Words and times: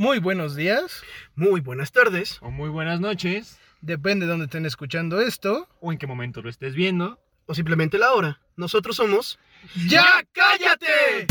Muy 0.00 0.18
buenos 0.18 0.56
días, 0.56 1.02
Muy 1.34 1.60
buenas 1.60 1.92
tardes. 1.92 2.38
O 2.40 2.50
muy 2.50 2.70
buenas 2.70 3.00
noches, 3.00 3.58
depende 3.82 4.24
de 4.24 4.30
dónde 4.30 4.46
estén 4.46 4.64
escuchando 4.64 5.20
esto. 5.20 5.68
o 5.78 5.92
en 5.92 5.98
qué 5.98 6.06
momento 6.06 6.40
lo 6.40 6.48
estés 6.48 6.74
viendo. 6.74 7.18
O 7.44 7.54
simplemente 7.54 7.98
la 7.98 8.14
hora. 8.14 8.40
Nosotros 8.56 8.96
somos. 8.96 9.38
¡Ya 9.90 10.06
cállate! 10.32 11.26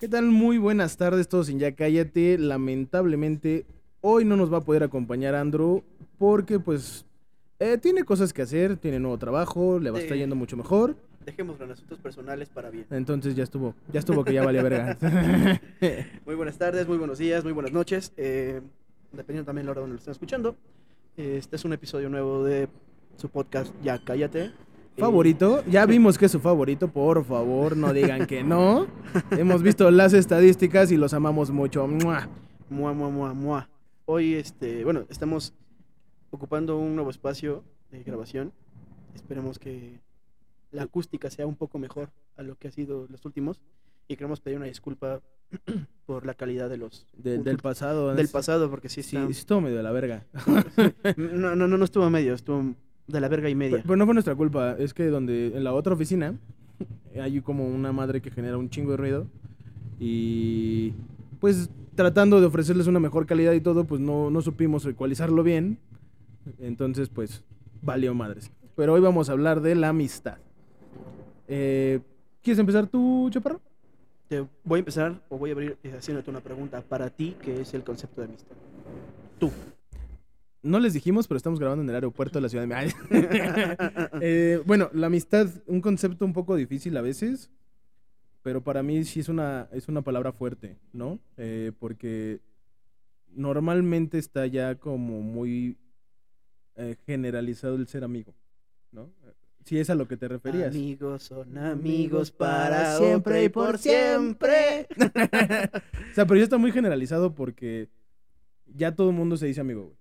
¿Qué 0.00 0.08
tal? 0.08 0.24
Muy 0.24 0.56
buenas 0.56 0.96
tardes, 0.96 1.28
todos 1.28 1.50
en 1.50 1.58
Ya 1.58 1.74
Cállate. 1.74 2.38
Lamentablemente, 2.38 3.66
hoy 4.00 4.24
no 4.24 4.36
nos 4.36 4.50
va 4.50 4.58
a 4.58 4.62
poder 4.62 4.82
acompañar 4.82 5.34
Andrew 5.34 5.84
porque, 6.18 6.58
pues, 6.58 7.04
eh, 7.58 7.78
tiene 7.78 8.04
cosas 8.04 8.32
que 8.32 8.42
hacer, 8.42 8.76
tiene 8.76 8.98
nuevo 8.98 9.18
trabajo, 9.18 9.78
le 9.78 9.90
va 9.90 9.98
a 9.98 10.02
estar 10.02 10.16
yendo 10.16 10.36
mucho 10.36 10.56
mejor. 10.56 10.96
Dejémoslo 11.24 11.64
en 11.64 11.72
asuntos 11.72 11.98
personales 11.98 12.48
para 12.50 12.70
bien. 12.70 12.86
Entonces 12.90 13.34
ya 13.34 13.44
estuvo, 13.44 13.74
ya 13.92 14.00
estuvo 14.00 14.24
que 14.24 14.34
ya 14.34 14.44
valía 14.44 14.62
verga. 14.62 14.98
Muy 16.26 16.34
buenas 16.34 16.58
tardes, 16.58 16.86
muy 16.86 16.98
buenos 16.98 17.18
días, 17.18 17.44
muy 17.44 17.52
buenas 17.52 17.72
noches. 17.72 18.12
eh, 18.16 18.60
dependiendo 19.12 19.46
también 19.46 19.64
de 19.64 19.66
la 19.66 19.70
hora 19.72 19.80
donde 19.82 19.94
lo 19.94 19.98
estén 19.98 20.12
escuchando. 20.12 20.56
Este 21.16 21.56
es 21.56 21.64
un 21.64 21.72
episodio 21.72 22.08
nuevo 22.08 22.44
de 22.44 22.68
su 23.16 23.28
podcast 23.28 23.72
Ya 23.82 24.02
Cállate. 24.04 24.46
Eh, 24.46 25.00
favorito, 25.00 25.64
ya 25.66 25.86
vimos 25.86 26.18
que 26.18 26.26
es 26.26 26.32
su 26.32 26.40
favorito, 26.40 26.88
por 26.88 27.24
favor, 27.24 27.76
no 27.76 27.92
digan 27.92 28.26
que 28.26 28.42
no. 28.42 28.86
Hemos 29.30 29.62
visto 29.62 29.90
las 29.90 30.12
estadísticas 30.12 30.90
y 30.92 30.96
los 30.96 31.14
amamos 31.14 31.50
mucho. 31.50 31.86
Mua, 31.86 32.28
mua, 32.68 32.92
mua, 32.92 33.32
mua. 33.32 33.68
Hoy, 34.06 34.34
este, 34.34 34.84
bueno, 34.84 35.04
estamos 35.08 35.52
ocupando 36.34 36.76
un 36.78 36.94
nuevo 36.94 37.10
espacio 37.10 37.62
de 37.90 38.02
grabación. 38.02 38.52
Esperemos 39.14 39.58
que 39.58 40.00
la 40.72 40.82
acústica 40.82 41.30
sea 41.30 41.46
un 41.46 41.54
poco 41.56 41.78
mejor 41.78 42.10
a 42.36 42.42
lo 42.42 42.56
que 42.56 42.68
ha 42.68 42.70
sido 42.70 43.06
los 43.08 43.24
últimos. 43.24 43.60
Y 44.08 44.16
queremos 44.16 44.40
pedir 44.40 44.58
una 44.58 44.66
disculpa 44.66 45.20
por 46.06 46.26
la 46.26 46.34
calidad 46.34 46.68
de 46.68 46.76
los 46.76 47.06
Del, 47.16 47.42
del 47.44 47.58
pasado. 47.58 48.14
del 48.14 48.26
es- 48.26 48.32
pasado, 48.32 48.68
porque 48.70 48.88
sí, 48.88 49.02
Sí, 49.02 49.16
está- 49.16 49.30
estuvo 49.30 49.60
medio 49.62 49.76
de 49.78 49.82
la 49.82 49.92
verga. 49.92 50.24
No, 51.16 51.54
no, 51.56 51.66
no, 51.68 51.78
no 51.78 51.84
estuvo 51.84 52.08
medio, 52.10 52.34
estuvo 52.34 52.74
de 53.06 53.20
la 53.20 53.28
verga 53.28 53.48
y 53.48 53.54
media. 53.54 53.76
Pero, 53.78 53.84
pero 53.84 53.96
no 53.96 54.04
fue 54.04 54.14
nuestra 54.14 54.34
culpa, 54.34 54.76
es 54.78 54.92
que 54.94 55.06
donde 55.06 55.56
en 55.56 55.64
la 55.64 55.72
otra 55.74 55.94
oficina 55.94 56.34
hay 57.20 57.40
como 57.40 57.66
una 57.66 57.92
madre 57.92 58.20
que 58.20 58.30
genera 58.30 58.58
un 58.58 58.68
chingo 58.68 58.90
de 58.92 58.96
ruido 58.96 59.26
y 60.00 60.92
pues 61.40 61.70
tratando 61.94 62.40
de 62.40 62.46
ofrecerles 62.46 62.86
una 62.88 62.98
mejor 63.00 63.26
calidad 63.26 63.52
y 63.52 63.60
todo, 63.60 63.84
pues 63.84 64.00
no, 64.00 64.30
no 64.30 64.40
supimos 64.42 64.84
ecualizarlo 64.86 65.42
bien. 65.42 65.78
Entonces, 66.58 67.08
pues 67.08 67.44
valió 67.82 68.14
madres. 68.14 68.50
Pero 68.76 68.94
hoy 68.94 69.00
vamos 69.00 69.28
a 69.28 69.32
hablar 69.32 69.60
de 69.60 69.74
la 69.74 69.90
amistad. 69.90 70.38
Eh, 71.46 72.00
¿Quieres 72.42 72.58
empezar 72.58 72.86
tú, 72.86 73.28
Chaparro? 73.30 73.60
Te 74.28 74.46
voy 74.64 74.78
a 74.78 74.80
empezar 74.80 75.22
o 75.28 75.38
voy 75.38 75.50
a 75.50 75.52
abrir 75.52 75.76
eh, 75.82 75.94
haciéndote 75.96 76.30
una 76.30 76.40
pregunta 76.40 76.80
para 76.82 77.10
ti, 77.10 77.36
¿qué 77.42 77.60
es 77.60 77.74
el 77.74 77.84
concepto 77.84 78.20
de 78.20 78.28
amistad? 78.28 78.56
Tú. 79.38 79.50
No 80.62 80.80
les 80.80 80.94
dijimos, 80.94 81.28
pero 81.28 81.36
estamos 81.36 81.60
grabando 81.60 81.82
en 81.82 81.90
el 81.90 81.94
aeropuerto 81.94 82.38
de 82.38 82.42
la 82.42 82.48
Ciudad 82.48 82.66
de. 82.66 82.94
Eh, 84.20 84.62
bueno, 84.64 84.88
la 84.94 85.08
amistad, 85.08 85.48
un 85.66 85.82
concepto 85.82 86.24
un 86.24 86.32
poco 86.32 86.56
difícil 86.56 86.96
a 86.96 87.02
veces, 87.02 87.50
pero 88.42 88.62
para 88.62 88.82
mí 88.82 89.04
sí 89.04 89.20
es 89.20 89.28
una, 89.28 89.68
es 89.72 89.88
una 89.88 90.02
palabra 90.02 90.32
fuerte, 90.32 90.78
¿no? 90.92 91.18
Eh, 91.36 91.72
porque 91.78 92.40
normalmente 93.34 94.18
está 94.18 94.46
ya 94.46 94.76
como 94.76 95.20
muy 95.20 95.76
eh, 96.76 96.96
generalizado 97.06 97.76
el 97.76 97.86
ser 97.86 98.04
amigo, 98.04 98.34
¿no? 98.92 99.10
Si 99.64 99.78
es 99.78 99.88
a 99.88 99.94
lo 99.94 100.06
que 100.06 100.16
te 100.18 100.28
referías. 100.28 100.68
Amigos 100.74 101.22
son 101.22 101.56
amigos 101.56 102.30
para 102.30 102.98
siempre 102.98 103.44
y 103.44 103.48
por 103.48 103.78
siempre. 103.78 104.86
o 104.98 106.14
sea, 106.14 106.26
pero 106.26 106.36
ya 106.36 106.44
está 106.44 106.58
muy 106.58 106.70
generalizado 106.70 107.34
porque 107.34 107.88
ya 108.66 108.94
todo 108.94 109.08
el 109.10 109.16
mundo 109.16 109.36
se 109.38 109.46
dice 109.46 109.60
amigo, 109.62 109.84
güey. 109.84 109.96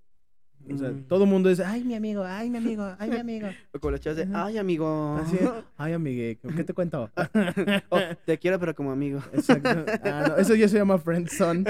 O 0.75 0.77
sea, 0.77 0.91
Mm. 0.91 1.03
todo 1.09 1.25
el 1.25 1.29
mundo 1.29 1.49
es, 1.49 1.59
ay, 1.59 1.83
mi 1.83 1.93
amigo, 1.93 2.23
ay, 2.23 2.49
mi 2.49 2.57
amigo, 2.57 2.95
ay, 2.97 3.09
mi 3.09 3.17
amigo. 3.17 3.47
O 3.73 3.79
con 3.79 3.91
las 3.91 3.99
chavas 4.01 4.17
de, 4.17 4.27
ay, 4.33 4.57
amigo. 4.57 5.17
Así, 5.17 5.37
ay, 5.75 5.91
amigue, 5.93 6.39
¿qué 6.55 6.63
te 6.63 6.73
cuento? 6.73 7.09
Oh, 7.89 7.99
te 8.25 8.37
quiero, 8.37 8.59
pero 8.59 8.73
como 8.73 8.91
amigo. 8.91 9.21
Exacto. 9.33 9.69
Ah, 10.05 10.25
no, 10.29 10.37
eso 10.37 10.55
ya 10.55 10.67
se 10.69 10.77
llama 10.77 10.97
friendzone. 10.97 11.65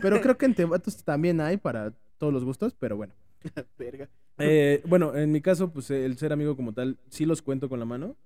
pero 0.00 0.20
creo 0.20 0.36
que 0.36 0.46
en 0.46 0.54
Tebatos 0.54 1.04
también 1.04 1.40
hay 1.40 1.56
para 1.56 1.92
todos 2.18 2.32
los 2.32 2.44
gustos, 2.44 2.74
pero 2.78 2.96
bueno. 2.96 3.14
Verga. 3.78 4.08
Eh, 4.38 4.82
bueno, 4.86 5.14
en 5.16 5.30
mi 5.32 5.40
caso, 5.40 5.70
pues 5.72 5.90
el 5.90 6.16
ser 6.18 6.32
amigo 6.32 6.56
como 6.56 6.72
tal, 6.72 6.98
sí 7.08 7.26
los 7.26 7.42
cuento 7.42 7.68
con 7.68 7.78
la 7.78 7.84
mano. 7.84 8.16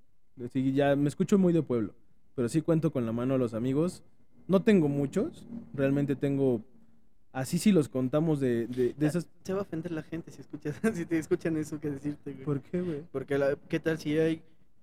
Sí, 0.52 0.72
ya 0.72 0.96
me 0.96 1.08
escucho 1.08 1.38
muy 1.38 1.52
de 1.52 1.62
pueblo, 1.62 1.94
pero 2.34 2.48
sí 2.48 2.60
cuento 2.62 2.90
con 2.92 3.06
la 3.06 3.12
mano 3.12 3.34
a 3.34 3.38
los 3.38 3.54
amigos. 3.54 4.02
No 4.48 4.62
tengo 4.62 4.88
muchos, 4.88 5.46
realmente 5.74 6.14
tengo, 6.14 6.62
así 7.32 7.58
sí 7.58 7.72
los 7.72 7.88
contamos 7.88 8.38
de, 8.38 8.66
de, 8.68 8.94
de 8.96 9.06
esas... 9.06 9.26
Se 9.44 9.52
va 9.52 9.60
a 9.60 9.62
ofender 9.62 9.90
la 9.92 10.02
gente 10.02 10.30
si 10.30 10.40
escuchas, 10.42 10.76
si 10.94 11.04
te 11.06 11.18
escuchan 11.18 11.56
eso 11.56 11.80
que 11.80 11.90
decirte, 11.90 12.32
güey. 12.32 12.44
¿Por 12.44 12.60
qué, 12.60 12.80
güey? 12.82 13.02
Porque 13.10 13.38
la, 13.38 13.56
¿qué 13.68 13.80
tal 13.80 13.98
si 13.98 14.16
hay 14.18 14.42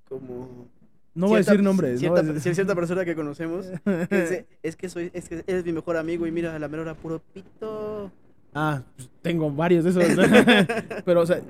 como 0.10 0.68
No 1.16 1.28
voy 1.28 1.40
a 1.40 1.44
cierta- 1.44 1.52
decir 1.54 1.64
nombres. 1.64 1.94
no 1.94 2.00
Cierta, 2.00 2.20
a 2.20 2.24
decir- 2.24 2.54
cierta 2.56 2.76
persona 2.76 3.06
que 3.06 3.16
conocemos 3.16 3.68
que 3.86 4.08
dice, 4.22 4.46
es 4.64 4.76
que 4.76 4.90
soy, 4.90 5.10
es 5.14 5.30
que 5.30 5.44
eres 5.48 5.64
mi 5.64 5.72
mejor 5.72 5.96
amigo 5.98 6.28
y 6.28 6.32
mira, 6.32 6.54
a 6.56 6.60
la 6.60 6.68
mera 6.68 6.82
hora 6.82 6.96
puro 6.96 7.22
pito. 7.34 8.12
Ah, 8.54 8.84
pues, 8.96 9.10
tengo 9.22 9.52
varios 9.52 9.84
de 9.84 9.90
esos. 9.92 10.04
Pero, 11.06 11.22
o 11.22 11.26
sea, 11.26 11.42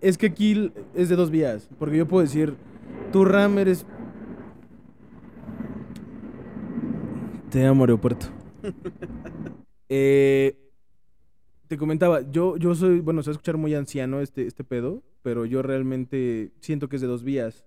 es 0.00 0.18
que 0.18 0.26
aquí 0.26 0.72
es 0.94 1.08
de 1.08 1.16
dos 1.16 1.30
vías. 1.30 1.68
Porque 1.78 1.96
yo 1.96 2.06
puedo 2.06 2.22
decir, 2.22 2.54
tú, 3.12 3.24
Ram, 3.24 3.58
eres. 3.58 3.86
Te 7.50 7.64
amo, 7.66 7.84
aeropuerto. 7.84 8.26
Eh, 9.90 10.54
te 11.66 11.78
comentaba, 11.78 12.20
yo, 12.30 12.58
yo 12.58 12.74
soy, 12.74 13.00
bueno, 13.00 13.22
se 13.22 13.30
va 13.30 13.32
a 13.32 13.36
escuchar 13.36 13.56
muy 13.56 13.74
anciano 13.74 14.20
este, 14.20 14.46
este 14.46 14.62
pedo, 14.62 15.02
pero 15.22 15.46
yo 15.46 15.62
realmente 15.62 16.52
siento 16.60 16.90
que 16.90 16.96
es 16.96 17.02
de 17.02 17.08
dos 17.08 17.24
vías. 17.24 17.64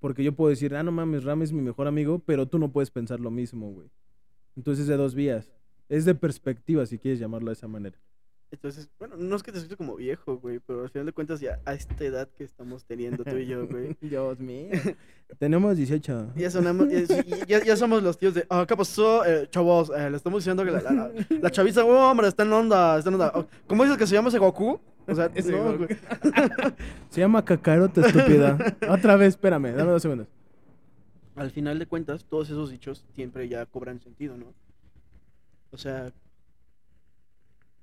Porque 0.00 0.22
yo 0.22 0.34
puedo 0.34 0.50
decir, 0.50 0.74
ah, 0.74 0.82
no 0.82 0.92
mames, 0.92 1.24
Ram 1.24 1.40
es 1.40 1.50
mi 1.50 1.62
mejor 1.62 1.86
amigo, 1.86 2.18
pero 2.18 2.46
tú 2.46 2.58
no 2.58 2.72
puedes 2.72 2.90
pensar 2.90 3.20
lo 3.20 3.30
mismo, 3.30 3.70
güey. 3.70 3.88
Entonces 4.54 4.82
es 4.82 4.88
de 4.88 4.98
dos 4.98 5.14
vías. 5.14 5.50
Es 5.94 6.04
de 6.04 6.14
perspectiva, 6.14 6.84
si 6.86 6.98
quieres 6.98 7.20
llamarlo 7.20 7.48
de 7.48 7.52
esa 7.54 7.68
manera. 7.68 7.96
Entonces, 8.50 8.88
bueno, 9.00 9.16
no 9.16 9.34
es 9.34 9.42
que 9.42 9.50
te 9.50 9.58
escuche 9.58 9.76
como 9.76 9.96
viejo, 9.96 10.36
güey, 10.38 10.60
pero 10.64 10.82
al 10.82 10.90
final 10.90 11.06
de 11.06 11.12
cuentas 11.12 11.40
ya 11.40 11.58
a 11.64 11.74
esta 11.74 12.04
edad 12.04 12.28
que 12.36 12.44
estamos 12.44 12.84
teniendo 12.84 13.24
tú 13.24 13.36
y 13.36 13.46
yo, 13.46 13.66
güey. 13.66 13.96
Dios 14.00 14.38
mío. 14.38 14.68
Tenemos 15.38 15.76
18. 15.76 16.32
Ya, 16.36 16.50
sonamos, 16.50 16.86
ya, 17.48 17.64
ya- 17.64 17.76
somos 17.76 18.02
los 18.02 18.16
tíos 18.16 18.34
de, 18.34 18.46
ah, 18.50 18.64
¿qué 18.68 18.76
pasó? 18.76 19.24
Eh, 19.26 19.48
chavos, 19.50 19.90
eh, 19.96 20.08
le 20.10 20.16
estamos 20.16 20.40
diciendo 20.44 20.64
que 20.64 20.70
la, 20.70 20.80
la, 20.82 20.92
la, 20.92 21.10
la 21.40 21.50
chaviza, 21.50 21.84
oh, 21.84 22.10
hombre, 22.10 22.28
está 22.28 22.44
en 22.44 22.52
onda, 22.52 22.96
está 22.98 23.08
en 23.10 23.14
onda. 23.14 23.32
Oh, 23.34 23.46
¿Cómo 23.66 23.82
dices 23.84 23.98
que 23.98 24.06
se 24.06 24.14
llama 24.14 24.28
ese 24.28 24.38
Goku? 24.38 24.78
O 25.06 25.14
sea, 25.14 25.30
Ese 25.34 25.50
no, 25.52 25.64
Goku. 25.72 25.84
güey. 25.86 25.98
Se 27.10 27.20
llama 27.20 27.44
Kakaroto, 27.44 28.00
estúpida. 28.00 28.56
Otra 28.88 29.16
vez, 29.16 29.28
espérame, 29.30 29.74
dame 29.76 29.90
dos 29.90 30.00
segundos. 30.02 30.28
Al 31.36 31.50
final 31.50 31.78
de 31.78 31.86
cuentas, 31.86 32.24
todos 32.24 32.48
esos 32.50 32.70
dichos 32.70 33.04
siempre 33.14 33.48
ya 33.48 33.66
cobran 33.66 34.00
sentido, 34.00 34.36
¿no? 34.36 34.46
O 35.74 35.78
sea, 35.78 36.12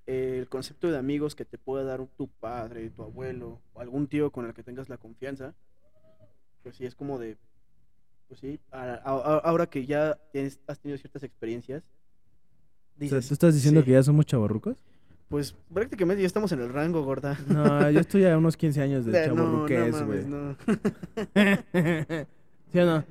el 0.06 0.48
concepto 0.48 0.90
de 0.90 0.98
amigos 0.98 1.36
que 1.36 1.44
te 1.46 1.58
pueda 1.58 1.84
dar 1.84 2.06
tu 2.18 2.28
padre, 2.30 2.90
tu 2.90 3.04
abuelo, 3.04 3.60
o 3.74 3.82
algún 3.82 4.08
tío 4.08 4.32
con 4.32 4.46
el 4.46 4.54
que 4.54 4.64
tengas 4.64 4.88
la 4.90 4.98
confianza, 4.98 5.54
pues 6.64 6.78
sí, 6.78 6.86
es 6.86 6.96
como 6.96 7.20
de, 7.20 7.38
pues 8.30 8.40
sí, 8.40 8.60
a- 8.72 8.82
a- 8.82 9.12
a- 9.12 9.38
ahora 9.40 9.68
que 9.68 9.86
ya 9.86 10.18
tienes- 10.32 10.60
has 10.68 10.80
tenido 10.80 10.98
ciertas 10.98 11.24
experiencias, 11.24 11.84
O 11.84 13.00
sea, 13.04 13.18
dices, 13.18 13.28
¿Tú 13.28 13.34
estás 13.34 13.56
diciendo 13.56 13.82
sí, 13.82 13.86
que 13.88 13.92
ya 13.92 14.04
somos 14.04 14.26
chavorrucos? 14.26 14.78
pues 15.28 15.56
prácticamente 15.74 16.22
ya 16.22 16.28
estamos 16.28 16.52
en 16.52 16.60
el 16.62 16.70
rango, 16.74 17.04
gorda. 17.04 17.38
No, 17.48 17.90
yo 17.90 18.00
estoy 18.02 18.26
a 18.26 18.38
unos 18.38 18.56
15 18.58 18.82
años 18.82 19.06
de 19.06 19.12
Eh, 19.26 19.28
no, 19.30 19.36
no 19.36 19.68
mames, 19.68 20.06
güey. 20.06 20.26
no. 20.26 20.56
¿Sí 22.72 22.80
o 22.80 22.86
no? 22.86 23.04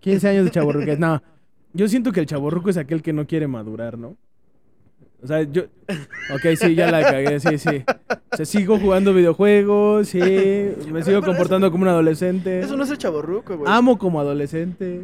15 0.00 0.28
años 0.28 0.44
de 0.44 0.50
chavorruqués. 0.50 0.98
No, 0.98 1.22
yo 1.72 1.88
siento 1.88 2.12
que 2.12 2.20
el 2.20 2.26
chavorruco 2.26 2.68
es 2.70 2.76
aquel 2.76 3.02
que 3.02 3.12
no 3.12 3.26
quiere 3.26 3.46
madurar, 3.48 3.96
¿no? 3.98 4.16
O 5.22 5.26
sea, 5.26 5.42
yo... 5.42 5.64
Ok, 6.34 6.56
sí, 6.56 6.74
ya 6.74 6.90
la 6.90 7.02
cagué, 7.02 7.40
sí, 7.40 7.58
sí. 7.58 7.84
O 8.32 8.36
sea, 8.36 8.46
sigo 8.46 8.78
jugando 8.78 9.12
videojuegos, 9.12 10.08
sí. 10.08 10.20
Me 10.20 11.02
sigo 11.02 11.22
comportando 11.22 11.70
como 11.70 11.82
un 11.82 11.88
adolescente. 11.88 12.60
Eso 12.60 12.76
no 12.76 12.84
es 12.84 12.90
el 12.90 12.98
chaborruco, 12.98 13.56
güey. 13.56 13.72
Amo 13.72 13.98
como 13.98 14.20
adolescente. 14.20 15.00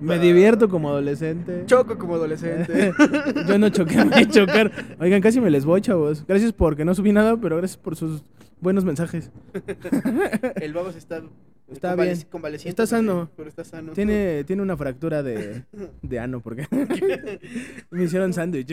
Me 0.00 0.18
divierto 0.18 0.68
como 0.68 0.90
adolescente. 0.90 1.64
Choco 1.66 1.98
como 1.98 2.14
adolescente. 2.14 2.92
Yo 3.48 3.58
no 3.58 3.70
choqué, 3.70 4.04
me 4.04 4.28
chocar. 4.28 4.70
Oigan, 5.00 5.20
casi 5.20 5.40
me 5.40 5.50
les 5.50 5.64
voy, 5.64 5.80
chavos. 5.80 6.24
Gracias 6.26 6.52
porque 6.52 6.84
no 6.84 6.94
subí 6.94 7.12
nada, 7.12 7.36
pero 7.36 7.56
gracias 7.56 7.78
por 7.78 7.96
sus 7.96 8.22
buenos 8.60 8.84
mensajes. 8.84 9.30
el 10.56 10.72
vago 10.74 10.92
se 10.92 10.98
está 10.98 11.22
Está 11.68 11.94
Convalec- 11.96 12.14
bien. 12.16 12.28
convaleciente, 12.30 12.68
Está 12.70 12.86
sano. 12.86 13.30
Pero 13.36 13.48
está 13.48 13.64
sano. 13.64 13.92
Tiene, 13.92 14.44
tiene 14.46 14.62
una 14.62 14.76
fractura 14.76 15.22
de, 15.22 15.64
de 16.02 16.18
ano, 16.18 16.40
porque 16.40 16.66
me 17.90 18.04
hicieron 18.04 18.32
sándwich. 18.32 18.72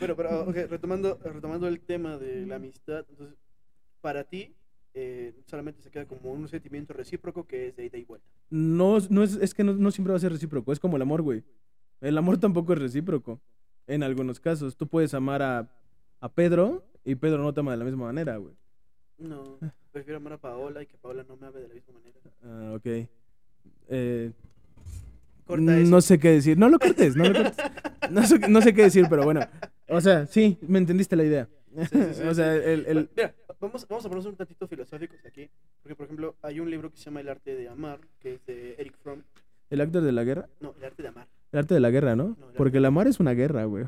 Pero, 0.00 0.16
pero, 0.16 0.42
ok, 0.48 0.54
retomando, 0.70 1.18
retomando 1.22 1.68
el 1.68 1.80
tema 1.80 2.16
de 2.18 2.46
la 2.46 2.56
amistad, 2.56 3.04
entonces, 3.08 3.36
para 4.00 4.24
ti, 4.24 4.54
eh, 4.94 5.34
solamente 5.46 5.82
se 5.82 5.90
queda 5.90 6.06
como 6.06 6.32
un 6.32 6.48
sentimiento 6.48 6.92
recíproco 6.94 7.46
que 7.46 7.68
es 7.68 7.76
de 7.76 7.86
ida 7.86 7.98
y 7.98 8.04
vuelta. 8.04 8.26
No, 8.50 8.98
no 9.10 9.22
es, 9.22 9.34
es 9.36 9.54
que 9.54 9.64
no, 9.64 9.74
no 9.74 9.90
siempre 9.90 10.12
va 10.12 10.16
a 10.16 10.20
ser 10.20 10.32
recíproco, 10.32 10.72
es 10.72 10.80
como 10.80 10.96
el 10.96 11.02
amor, 11.02 11.22
güey. 11.22 11.44
El 12.00 12.16
amor 12.16 12.38
tampoco 12.38 12.72
es 12.72 12.78
recíproco. 12.78 13.40
En 13.86 14.02
algunos 14.02 14.38
casos, 14.40 14.76
tú 14.76 14.86
puedes 14.86 15.14
amar 15.14 15.42
a, 15.42 15.70
a 16.20 16.32
Pedro 16.32 16.84
y 17.04 17.14
Pedro 17.16 17.42
no 17.42 17.52
te 17.52 17.60
ama 17.60 17.72
de 17.72 17.76
la 17.78 17.84
misma 17.84 18.06
manera, 18.06 18.36
güey. 18.36 18.54
No, 19.18 19.58
prefiero 19.92 20.18
amar 20.18 20.34
a 20.34 20.38
Paola 20.38 20.82
y 20.82 20.86
que 20.86 20.96
Paola 20.96 21.24
no 21.28 21.36
me 21.36 21.46
ame 21.48 21.60
de 21.60 21.68
la 21.68 21.74
misma 21.74 21.94
manera. 21.94 22.18
Ah, 22.44 22.74
ok. 22.76 23.08
Eh, 23.88 24.32
Corta 25.46 25.78
eso. 25.78 25.90
no 25.90 26.00
sé 26.00 26.18
qué 26.18 26.30
decir. 26.32 26.58
No 26.58 26.68
lo 26.68 26.78
cortes, 26.78 27.16
no 27.16 27.24
lo 27.24 27.32
cortes. 27.34 27.56
No 28.10 28.22
sé, 28.26 28.38
no 28.48 28.62
sé 28.62 28.72
qué 28.72 28.82
decir, 28.84 29.04
pero 29.10 29.24
bueno. 29.24 29.40
O 29.88 30.00
sea, 30.00 30.24
sí, 30.26 30.56
me 30.62 30.78
entendiste 30.78 31.14
la 31.14 31.24
idea. 31.24 31.46
Sí, 31.76 31.84
sí, 31.92 31.98
sí, 32.14 32.22
o 32.28 32.32
sea, 32.34 32.54
el, 32.54 32.86
el- 32.86 33.10
Mira, 33.14 33.34
vamos, 33.60 33.86
vamos 33.86 34.04
a 34.06 34.08
ponernos 34.08 34.26
un 34.26 34.36
tantito 34.36 34.66
filosóficos 34.66 35.18
aquí. 35.26 35.50
Porque, 35.82 35.94
por 35.94 36.04
ejemplo, 36.06 36.34
hay 36.40 36.58
un 36.60 36.70
libro 36.70 36.90
que 36.90 36.96
se 36.96 37.04
llama 37.04 37.20
El 37.20 37.28
arte 37.28 37.54
de 37.54 37.68
amar, 37.68 38.00
que 38.20 38.34
es 38.34 38.46
de 38.46 38.76
Eric 38.78 38.94
Fromm. 39.02 39.20
el 39.68 39.80
actor 39.82 40.02
de 40.02 40.12
la 40.12 40.24
guerra. 40.24 40.48
No, 40.60 40.74
El 40.78 40.84
arte 40.84 41.02
de 41.02 41.08
amar. 41.08 41.26
El 41.52 41.58
arte 41.58 41.74
de 41.74 41.80
la 41.80 41.90
guerra, 41.90 42.16
¿no? 42.16 42.24
No, 42.28 42.34
el 42.36 42.42
arte 42.44 42.56
Porque 42.56 42.78
el 42.78 42.84
amor 42.86 43.08
es 43.08 43.20
una 43.20 43.32
guerra, 43.34 43.64
güey. 43.66 43.84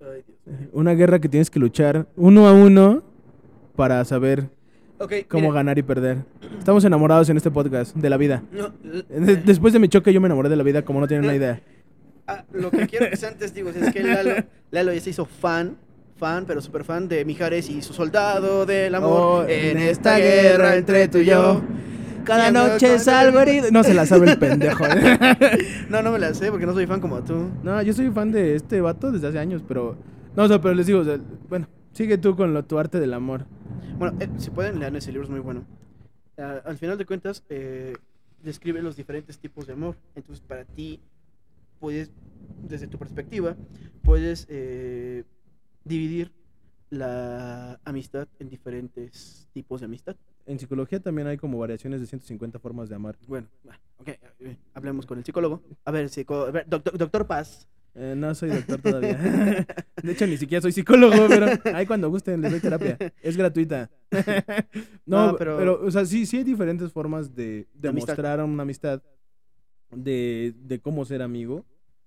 Ay, 0.00 0.24
Dios. 0.26 0.68
Una 0.72 0.94
guerra 0.94 1.18
que 1.18 1.28
tienes 1.28 1.50
que 1.50 1.58
luchar 1.58 2.06
uno 2.16 2.46
a 2.48 2.54
uno 2.54 3.02
para 3.76 4.02
saber 4.06 4.48
Ok, 5.00 5.12
cómo 5.28 5.48
mira, 5.48 5.54
ganar 5.54 5.78
y 5.78 5.82
perder. 5.82 6.18
Estamos 6.58 6.84
enamorados 6.84 7.28
en 7.30 7.36
este 7.36 7.50
podcast 7.50 7.94
de 7.94 8.10
la 8.10 8.16
vida. 8.16 8.42
no, 8.52 8.72
Después 9.44 9.72
de 9.72 9.78
mi 9.78 9.88
choque 9.88 10.12
yo 10.12 10.20
me 10.20 10.26
enamoré 10.26 10.48
de 10.48 10.56
la 10.56 10.64
vida 10.64 10.82
como 10.82 11.00
no 11.00 11.06
tienen 11.06 11.24
una 11.24 11.36
idea. 11.36 11.60
Ah, 12.26 12.44
lo 12.52 12.70
que 12.70 12.86
quiero 12.86 13.08
que 13.08 13.16
sean 13.16 13.38
testigos 13.38 13.74
es 13.76 13.92
que 13.92 14.02
Lalo, 14.02 14.34
Lalo 14.70 14.92
ya 14.92 15.00
se 15.00 15.10
hizo 15.10 15.24
fan, 15.24 15.76
fan, 16.16 16.44
pero 16.46 16.60
súper 16.60 16.84
fan 16.84 17.08
de 17.08 17.24
Mijares 17.24 17.70
y 17.70 17.80
su 17.80 17.94
soldado 17.94 18.66
del 18.66 18.94
amor. 18.94 19.44
Oh, 19.46 19.48
en 19.48 19.78
esta 19.78 20.18
guerra 20.18 20.76
entre 20.76 21.08
tú 21.08 21.18
y 21.18 21.26
yo. 21.26 21.62
Cada 22.24 22.50
noche 22.50 22.98
salgo 22.98 23.40
herido. 23.40 23.68
No 23.72 23.82
se 23.84 23.94
la 23.94 24.04
sabe 24.04 24.32
el 24.32 24.38
pendejo. 24.38 24.84
No, 25.88 26.02
no 26.02 26.12
me 26.12 26.18
la 26.18 26.34
sé 26.34 26.50
porque 26.50 26.66
no 26.66 26.74
soy 26.74 26.86
fan 26.86 27.00
como 27.00 27.22
tú. 27.22 27.48
No, 27.62 27.80
yo 27.80 27.94
soy 27.94 28.10
fan 28.10 28.30
de 28.30 28.56
este 28.56 28.82
vato 28.82 29.10
desde 29.10 29.28
hace 29.28 29.38
años, 29.38 29.62
pero... 29.66 29.96
No, 30.36 30.42
o 30.44 30.48
sea, 30.48 30.60
pero 30.60 30.74
les 30.74 30.86
digo, 30.86 31.00
o 31.00 31.04
sea, 31.04 31.18
bueno, 31.48 31.66
sigue 31.98 32.16
tú 32.16 32.36
con 32.36 32.54
lo, 32.54 32.64
tu 32.64 32.78
arte 32.78 33.00
del 33.00 33.12
amor. 33.12 33.44
Bueno, 33.98 34.16
eh, 34.20 34.28
si 34.38 34.50
pueden, 34.50 34.78
lean 34.78 34.94
ese 34.94 35.10
libro, 35.10 35.24
es 35.24 35.30
muy 35.30 35.40
bueno. 35.40 35.64
Ah, 36.36 36.62
al 36.64 36.78
final 36.78 36.96
de 36.96 37.04
cuentas, 37.04 37.42
eh, 37.48 37.92
describe 38.40 38.80
los 38.82 38.94
diferentes 38.94 39.40
tipos 39.40 39.66
de 39.66 39.72
amor. 39.72 39.96
Entonces, 40.14 40.40
para 40.46 40.64
ti, 40.64 41.00
puedes, 41.80 42.12
desde 42.62 42.86
tu 42.86 42.98
perspectiva, 42.98 43.56
puedes 44.04 44.46
eh, 44.48 45.24
dividir 45.82 46.30
la 46.90 47.80
amistad 47.84 48.28
en 48.38 48.48
diferentes 48.48 49.48
tipos 49.52 49.80
de 49.80 49.86
amistad. 49.86 50.14
En 50.46 50.60
psicología 50.60 51.00
también 51.00 51.26
hay 51.26 51.36
como 51.36 51.58
variaciones 51.58 52.00
de 52.00 52.06
150 52.06 52.60
formas 52.60 52.88
de 52.88 52.94
amar. 52.94 53.16
Bueno, 53.26 53.48
ok, 53.98 54.08
eh, 54.38 54.56
hablemos 54.72 55.04
con 55.04 55.18
el 55.18 55.24
psicólogo. 55.24 55.64
A 55.84 55.90
ver, 55.90 56.08
psico- 56.08 56.46
a 56.46 56.52
ver, 56.52 56.64
doctor, 56.68 56.96
doctor 56.96 57.26
Paz. 57.26 57.66
Eh, 57.94 58.14
no 58.16 58.34
soy 58.34 58.50
doctor 58.50 58.80
todavía. 58.80 59.16
De 60.02 60.12
hecho, 60.12 60.26
ni 60.26 60.36
siquiera 60.36 60.62
soy 60.62 60.72
psicólogo, 60.72 61.14
pero 61.28 61.46
ahí 61.74 61.84
cuando 61.86 62.08
gusten 62.10 62.40
les 62.40 62.52
doy 62.52 62.60
terapia. 62.60 62.96
Es 63.22 63.36
gratuita. 63.36 63.90
No, 65.06 65.28
No, 65.32 65.36
pero... 65.36 65.56
pero- 65.58 65.80
o 65.84 65.90
sea, 65.90 66.04
sí, 66.04 66.26
sí 66.26 66.36
hay 66.38 66.44
diferentes 66.44 66.92
formas 66.92 67.34
de, 67.34 67.66
de 67.74 67.88
amistad. 67.88 68.12
mostrar 68.12 68.44
una 68.44 68.62
amistad, 68.62 69.02
de, 69.90 70.54
de 70.64 70.80
cómo 70.80 71.04
ser 71.04 71.22
amigo, 71.22 71.64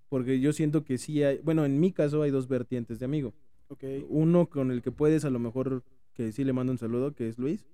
porque 0.09 0.39
yo 0.39 0.53
siento 0.53 0.83
que 0.83 0.97
sí 0.97 1.23
hay, 1.23 1.39
bueno, 1.43 1.65
en 1.65 1.79
mi 1.79 1.91
caso 1.91 2.21
hay 2.21 2.31
dos 2.31 2.47
vertientes 2.47 2.99
de 2.99 3.05
amigo. 3.05 3.33
Ok. 3.69 3.83
Uno 4.09 4.47
con 4.47 4.71
el 4.71 4.81
que 4.81 4.91
puedes 4.91 5.25
a 5.25 5.29
lo 5.29 5.39
mejor 5.39 5.83
que 6.13 6.31
sí 6.31 6.43
le 6.43 6.53
mando 6.53 6.71
un 6.71 6.77
saludo, 6.77 7.13
que 7.15 7.27
es 7.27 7.37
Luis. 7.39 7.65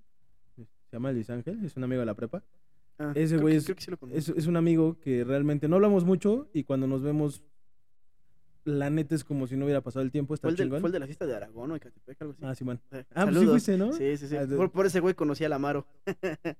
Se 0.56 0.96
llama 0.96 1.12
Luis 1.12 1.30
Ángel, 1.30 1.64
es 1.66 1.76
un 1.76 1.84
amigo 1.84 2.00
de 2.00 2.06
la 2.06 2.14
prepa. 2.16 2.44
Ah, 3.00 3.12
ese 3.16 3.38
güey 3.38 3.58
es- 3.58 3.66
sí. 3.66 3.74
Es, 4.14 4.30
es 4.30 4.48
un 4.48 4.56
amigo 4.56 4.98
que 5.00 5.24
realmente 5.24 5.68
no 5.68 5.76
hablamos 5.76 6.04
mucho 6.06 6.50
y 6.54 6.64
cuando 6.64 6.88
nos 6.88 7.02
vemos, 7.04 7.44
la 8.68 8.90
neta 8.90 9.16
es 9.16 9.24
como 9.24 9.48
si 9.48 9.56
no 9.58 9.66
hubiera 9.66 9.82
pasado 9.82 10.04
el 10.04 10.12
tiempo. 10.12 10.34
Está 10.34 10.48
fue, 10.48 10.52
el 10.52 10.58
del- 10.70 10.80
fue 10.80 10.90
el 10.90 10.94
de 10.94 11.00
la 11.00 11.06
fiesta 11.06 11.26
de 11.26 11.36
Aragón 11.36 11.72
o 11.72 11.74
de 11.74 11.80
Catepec, 11.80 12.22
algo 12.22 12.34
así. 12.34 12.42
Ah, 12.46 12.54
Simón. 12.56 12.80
Eh, 12.92 13.04
Ah, 13.16 13.26
pues 13.26 13.40
sí 13.40 13.46
fuiste, 13.46 13.78
¿no? 13.78 13.94
Sí, 13.94 14.18
sí, 14.18 14.28
sí. 14.28 14.36
Ah, 14.36 14.46
de- 14.46 14.56
Por, 14.58 14.72
por 14.72 14.86
ese 14.86 15.00
güey 15.00 15.14
conocí 15.16 15.44
al 15.46 15.54
Amaro. 15.54 15.86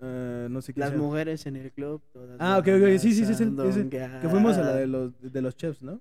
Ah, 0.00 0.46
no 0.48 0.62
sé 0.62 0.72
qué 0.72 0.78
Las 0.80 0.90
sea. 0.90 0.98
mujeres 0.98 1.44
en 1.46 1.56
el 1.56 1.72
club. 1.72 2.00
Todas 2.12 2.36
Ah, 2.38 2.58
ok, 2.58 2.68
ok, 2.68 2.82
a 2.94 2.98
sí, 3.00 3.12
sí, 3.12 3.24
sí, 3.24 3.34
sí, 3.34 3.44
Que 3.90 4.28
fuimos 4.28 4.56
a 4.56 4.60
la 4.62 4.72
de 4.76 4.82
sandunguear. 4.84 4.88
los, 4.88 5.32
de 5.32 5.42
los 5.42 5.56
chefs, 5.56 5.82
¿no? 5.82 6.00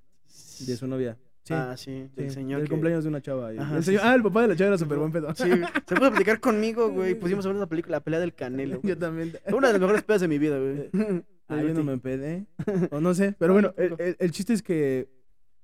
De 0.67 0.77
su 0.77 0.85
novia. 0.85 1.17
Sí. 1.43 1.53
Ah, 1.55 1.75
sí, 1.77 2.07
del 2.15 2.29
sí, 2.29 2.35
señor. 2.35 2.61
que- 2.61 2.67
cumpleaños 2.69 3.05
de 3.05 3.09
una 3.09 3.21
chava. 3.21 3.49
Ajá, 3.57 3.77
el 3.77 3.83
sí, 3.83 3.87
señor- 3.91 4.01
sí. 4.01 4.07
Ah, 4.07 4.13
el 4.15 4.21
papá 4.21 4.41
de 4.43 4.47
la 4.49 4.55
chava 4.55 4.67
era 4.67 4.77
súper 4.77 4.99
buen 4.99 5.11
pedo. 5.11 5.33
Sí, 5.33 5.49
se 5.49 5.95
puso 5.95 6.05
a 6.05 6.09
platicar 6.11 6.39
conmigo, 6.39 6.89
güey. 6.91 7.15
Pusimos 7.15 7.43
a 7.45 7.49
ver 7.49 7.57
la 7.57 7.65
película, 7.65 7.97
la 7.97 8.03
pelea 8.03 8.19
del 8.19 8.35
Canelo. 8.35 8.81
güey. 8.81 8.89
Yo 8.93 8.97
también. 8.99 9.33
Fue 9.47 9.57
una 9.57 9.67
de 9.67 9.73
las 9.73 9.81
mejores 9.81 10.03
pedas 10.03 10.21
de 10.21 10.27
mi 10.27 10.37
vida, 10.37 10.59
güey. 10.59 10.89
Ah, 11.49 11.61
yo 11.61 11.73
no 11.73 11.81
me 11.81 11.93
empedé. 11.93 12.45
O 12.91 12.99
no 12.99 13.13
sé. 13.13 13.33
Pero 13.39 13.53
No, 13.53 13.53
bueno, 13.53 13.73
el, 13.77 13.95
el- 14.05 14.15
el 14.19 14.31
chiste 14.31 14.51
es 14.51 14.61
que, 14.61 15.07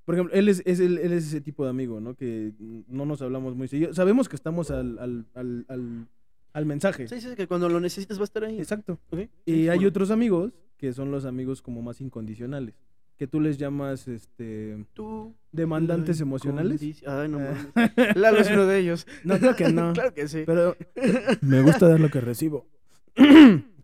por 0.05 0.15
ejemplo, 0.15 0.33
él 0.35 0.50
es, 0.50 0.61
él 0.65 0.97
es 0.97 1.25
ese 1.27 1.41
tipo 1.41 1.63
de 1.63 1.69
amigo, 1.69 2.00
¿no? 2.00 2.15
Que 2.15 2.53
no 2.88 3.05
nos 3.05 3.21
hablamos 3.21 3.55
muy 3.55 3.67
seguido. 3.67 3.94
Sabemos 3.94 4.27
que 4.29 4.35
estamos 4.35 4.69
al, 4.71 5.00
al, 5.00 5.25
al, 5.33 5.65
al, 5.69 6.07
al 6.53 6.65
mensaje. 6.65 7.07
Sí, 7.07 7.21
sí, 7.21 7.35
que 7.35 7.47
cuando 7.47 7.69
lo 7.69 7.79
necesites 7.79 8.17
va 8.17 8.21
a 8.21 8.25
estar 8.25 8.44
ahí. 8.44 8.57
Exacto. 8.59 9.00
Y 9.45 9.51
sí, 9.53 9.69
hay 9.69 9.77
bueno. 9.77 9.88
otros 9.89 10.11
amigos 10.11 10.53
que 10.77 10.91
son 10.94 11.11
los 11.11 11.25
amigos 11.25 11.61
como 11.61 11.81
más 11.81 12.01
incondicionales. 12.01 12.75
Que 13.15 13.27
tú 13.27 13.39
les 13.39 13.57
llamas, 13.59 14.07
este, 14.07 14.85
Tú. 14.94 15.33
demandantes 15.51 16.19
emocionales. 16.19 16.81
Ay, 17.05 17.29
no 17.29 17.38
Ah. 17.39 17.55
mames. 17.75 18.15
Lalo 18.17 18.39
es 18.39 18.50
uno 18.50 18.65
de 18.65 18.79
ellos. 18.79 19.07
No, 19.23 19.38
creo 19.38 19.55
que 19.55 19.69
no. 19.71 19.94
claro 19.94 20.13
que 20.13 20.27
sí. 20.27 20.44
Pero 20.45 20.75
me 21.41 21.61
gusta 21.61 21.88
dar 21.88 22.00
lo 22.00 22.09
que 22.09 22.19
recibo. 22.21 22.67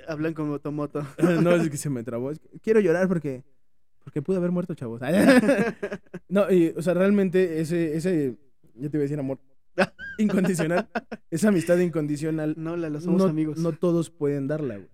Hablan 0.08 0.34
como 0.34 0.60
Tomoto. 0.60 1.06
no, 1.42 1.52
es 1.56 1.70
que 1.70 1.78
se 1.78 1.90
me 1.90 2.04
trabó. 2.04 2.32
Quiero 2.62 2.80
llorar 2.80 3.08
porque 3.08 3.44
porque 4.10 4.24
pude 4.24 4.38
haber 4.38 4.50
muerto, 4.50 4.74
chavos. 4.74 5.00
no, 6.30 6.52
y, 6.52 6.74
o 6.76 6.82
sea, 6.82 6.96
realmente 6.96 7.62
ese, 7.62 7.96
ese, 7.96 8.40
yo 8.74 8.90
te 8.90 8.98
iba 8.98 9.02
a 9.02 9.04
decir 9.04 9.20
amor 9.20 9.38
incondicional, 10.18 10.90
esa 11.30 11.50
amistad 11.50 11.78
incondicional, 11.78 12.56
No, 12.58 12.76
Lalo, 12.76 13.00
somos 13.02 13.22
no, 13.22 13.28
amigos. 13.30 13.60
no 13.60 13.72
todos 13.74 14.10
pueden 14.10 14.48
darla, 14.48 14.78
güey. 14.78 14.90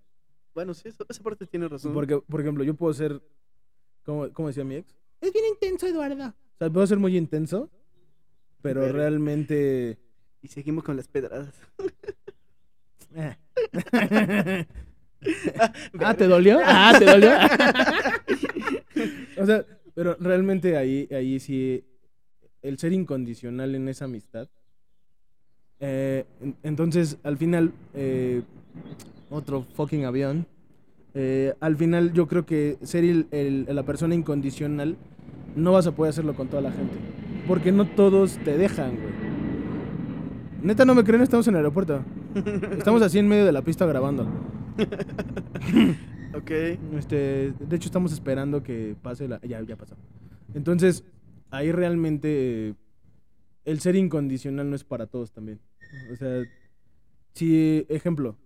Bueno, 0.54 0.74
sí, 0.74 0.90
eso- 0.90 1.06
esa 1.08 1.24
parte 1.24 1.46
tiene 1.48 1.70
razón. 1.70 1.94
Porque, 1.94 2.20
por 2.20 2.42
ejemplo, 2.42 2.66
yo 2.66 2.74
puedo 2.74 2.94
ser, 2.94 3.22
como, 4.04 4.30
como 4.34 4.50
decía 4.50 4.66
mi 4.66 4.76
ex, 4.76 4.94
es 5.22 5.32
bien 5.32 5.46
intenso, 5.46 5.88
Eduardo. 5.88 6.28
O 6.28 6.58
sea, 6.60 6.70
puedo 6.70 6.86
ser 6.86 7.00
muy 7.00 7.16
intenso, 7.16 7.72
pero 8.62 8.82
Verga. 8.82 8.98
realmente... 8.98 9.98
Y 10.42 10.50
seguimos 10.50 10.84
con 10.84 10.98
las 10.98 11.08
pedradas. 11.08 11.54
ah, 16.00 16.14
¿te 16.14 16.28
dolió? 16.28 16.60
Ah, 16.64 16.94
¿te 16.98 17.06
dolió? 17.06 17.30
o 19.42 19.46
sea, 19.46 19.66
pero 19.94 20.16
realmente 20.20 20.78
ahí, 20.78 21.08
ahí 21.12 21.40
sí, 21.40 21.84
el 22.62 22.78
ser 22.78 22.94
incondicional 22.94 23.76
en 23.76 23.88
esa 23.90 24.06
amistad. 24.06 24.48
eh, 25.80 26.26
en- 26.42 26.56
entonces, 26.64 27.18
al 27.24 27.38
final, 27.38 27.72
eh, 27.94 28.42
otro 29.30 29.66
fucking 29.76 30.06
avión. 30.06 30.46
eh, 31.18 31.54
al 31.62 31.78
final, 31.78 32.12
yo 32.12 32.28
creo 32.28 32.46
que 32.46 32.78
ser 32.84 33.06
el- 33.06 33.28
el- 33.32 33.66
la 33.74 33.84
persona 33.84 34.14
incondicional 34.16 34.98
no 35.56 35.72
vas 35.72 35.88
a 35.88 35.94
poder 35.94 36.10
hacerlo 36.10 36.36
con 36.36 36.50
toda 36.50 36.62
la 36.62 36.72
gente. 36.74 36.94
Porque 37.48 37.72
no 37.72 37.86
todos 37.88 38.38
te 38.44 38.58
dejan, 38.58 38.96
güey. 38.98 39.14
Neta, 40.62 40.84
no 40.84 40.94
me 40.96 41.04
creen, 41.06 41.22
estamos 41.22 41.48
en 41.48 41.54
el 41.54 41.58
aeropuerto. 41.60 42.04
Estamos 42.78 43.02
así 43.02 43.18
en 43.20 43.28
medio 43.30 43.46
de 43.46 43.52
la 43.54 43.62
pista 43.62 43.86
grabando. 43.86 44.28
ok. 46.36 46.52
Este, 46.98 47.54
de 47.60 47.76
hecho, 47.76 47.88
estamos 47.88 48.14
esperando 48.14 48.64
que 48.64 48.96
pase 49.02 49.28
la. 49.28 49.40
Ya, 49.42 49.62
ya 49.62 49.76
pasó. 49.76 49.96
Entonces, 50.54 51.04
ahí 51.50 51.72
realmente 51.72 52.70
eh, 52.70 52.76
el 53.66 53.80
ser 53.80 53.96
incondicional 53.96 54.70
no 54.70 54.76
es 54.76 54.84
para 54.84 55.08
todos 55.08 55.32
también. 55.32 55.60
O 56.12 56.16
sea, 56.16 56.44
si, 57.34 57.86
ejemplo, 57.90 58.38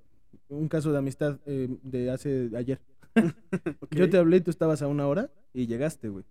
un 0.50 0.68
caso 0.68 0.92
de 0.92 0.98
amistad 0.98 1.40
eh, 1.46 1.70
de 1.84 2.12
hace 2.12 2.50
ayer. 2.56 2.80
Yo 3.92 4.10
te 4.10 4.18
hablé 4.18 4.38
y 4.38 4.42
tú 4.42 4.52
estabas 4.52 4.82
a 4.82 4.88
una 4.88 5.08
hora 5.08 5.30
y 5.54 5.68
llegaste, 5.68 6.10
güey. 6.10 6.26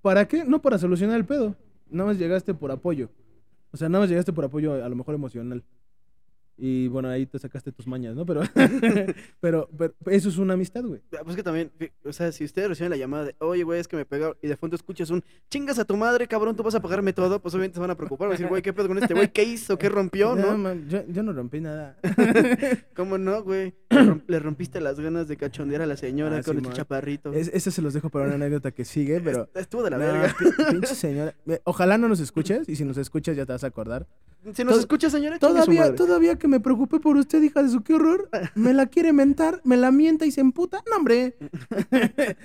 ¿Para 0.00 0.26
qué? 0.26 0.44
No 0.44 0.60
para 0.62 0.78
solucionar 0.78 1.16
el 1.16 1.24
pedo. 1.24 1.56
Nada 1.88 2.08
más 2.08 2.18
llegaste 2.18 2.54
por 2.54 2.70
apoyo. 2.70 3.10
O 3.72 3.76
sea, 3.76 3.88
nada 3.88 4.02
más 4.02 4.10
llegaste 4.10 4.32
por 4.32 4.44
apoyo 4.44 4.84
a 4.84 4.88
lo 4.88 4.96
mejor 4.96 5.14
emocional. 5.14 5.62
Y 6.64 6.86
bueno, 6.86 7.08
ahí 7.08 7.26
te 7.26 7.40
sacaste 7.40 7.72
tus 7.72 7.88
mañas, 7.88 8.14
¿no? 8.14 8.24
Pero, 8.24 8.42
pero, 9.40 9.68
pero 9.76 9.94
eso 10.06 10.28
es 10.28 10.38
una 10.38 10.54
amistad, 10.54 10.84
güey. 10.84 11.00
Ah, 11.12 11.22
Pues 11.24 11.34
que 11.34 11.42
también, 11.42 11.72
o 12.04 12.12
sea, 12.12 12.30
si 12.30 12.44
ustedes 12.44 12.68
reciben 12.68 12.90
la 12.90 12.96
llamada 12.96 13.24
de, 13.24 13.34
oye, 13.40 13.64
güey, 13.64 13.80
es 13.80 13.88
que 13.88 13.96
me 13.96 14.04
pegaron, 14.04 14.36
y 14.40 14.46
de 14.46 14.56
fondo 14.56 14.76
escuchas 14.76 15.10
un, 15.10 15.24
chingas 15.50 15.80
a 15.80 15.84
tu 15.84 15.96
madre, 15.96 16.28
cabrón, 16.28 16.54
tú 16.54 16.62
vas 16.62 16.76
a 16.76 16.80
pagarme 16.80 17.12
todo, 17.12 17.40
pues 17.42 17.52
obviamente 17.54 17.74
se 17.74 17.80
van 17.80 17.90
a 17.90 17.96
preocupar, 17.96 18.28
van 18.28 18.34
a 18.34 18.38
decir, 18.38 18.46
güey, 18.46 18.62
¿qué 18.62 18.72
pedo 18.72 18.86
con 18.86 18.96
este 18.98 19.12
güey? 19.12 19.32
¿Qué 19.32 19.42
hizo? 19.42 19.76
¿Qué 19.76 19.88
rompió? 19.88 20.36
No, 20.36 20.52
¿No? 20.52 20.58
man, 20.58 20.88
yo, 20.88 21.02
yo 21.08 21.24
no 21.24 21.32
rompí 21.32 21.60
nada. 21.60 21.96
¿Cómo 22.94 23.18
no, 23.18 23.42
güey? 23.42 23.74
Le, 23.90 23.98
rom- 24.02 24.22
le 24.26 24.38
rompiste 24.38 24.80
las 24.80 25.00
ganas 25.00 25.26
de 25.28 25.36
cachondear 25.36 25.82
a 25.82 25.86
la 25.86 25.96
señora 25.96 26.36
Ah, 26.38 26.42
con 26.44 26.54
Simón. 26.56 26.64
este 26.70 26.76
chaparrito. 26.76 27.32
Es- 27.32 27.50
Eso 27.52 27.70
se 27.72 27.82
los 27.82 27.92
dejo 27.92 28.08
para 28.08 28.26
una 28.26 28.34
anécdota 28.36 28.70
que 28.70 28.84
sigue, 28.84 29.20
pero... 29.20 29.48
Estuvo 29.54 29.82
de 29.82 29.90
la 29.90 29.98
No, 29.98 30.04
verga. 30.04 30.34
pi- 30.38 30.64
pinche 30.70 30.94
señora. 30.94 31.34
Ojalá 31.64 31.98
no 31.98 32.08
nos 32.08 32.20
escuches, 32.20 32.68
y 32.68 32.76
si 32.76 32.84
nos 32.84 32.96
escuchas 32.98 33.36
ya 33.36 33.44
te 33.46 33.52
vas 33.52 33.64
a 33.64 33.66
acordar. 33.66 34.06
Si 34.54 34.64
nos 34.64 34.74
Tod- 34.74 34.80
escucha, 34.80 35.08
señora, 35.08 35.38
Todavía, 35.38 35.94
todavía 35.94 36.36
que 36.36 36.48
me 36.52 36.60
preocupé 36.60 37.00
por 37.00 37.16
usted, 37.16 37.42
hija 37.42 37.62
de 37.62 37.68
su 37.70 37.82
qué 37.82 37.94
horror, 37.94 38.28
me 38.54 38.72
la 38.74 38.86
quiere 38.86 39.12
mentar, 39.12 39.60
me 39.64 39.76
la 39.76 39.90
mienta 39.90 40.26
y 40.26 40.30
se 40.30 40.40
emputa. 40.40 40.82
No, 40.90 40.96
hombre. 40.98 41.36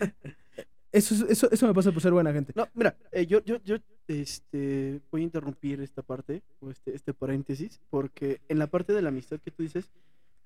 Eso, 0.91 1.13
es- 1.13 1.25
eso, 1.29 1.51
eso 1.51 1.67
me 1.67 1.73
pasa 1.73 1.91
por 1.91 2.01
ser 2.01 2.11
buena 2.13 2.31
gente. 2.33 2.53
No, 2.55 2.67
mira, 2.73 2.95
eh, 3.11 3.27
yo, 3.27 3.43
yo, 3.43 3.57
yo, 3.65 3.75
este, 4.07 5.01
voy 5.11 5.21
a 5.21 5.23
interrumpir 5.25 5.81
esta 5.81 6.01
parte, 6.01 6.41
o 6.61 6.71
este, 6.71 6.95
este 6.95 7.13
paréntesis, 7.13 7.79
porque 7.89 8.39
en 8.47 8.57
la 8.57 8.67
parte 8.67 8.93
de 8.93 9.01
la 9.01 9.09
amistad 9.09 9.37
que 9.43 9.51
tú 9.51 9.63
dices, 9.63 9.89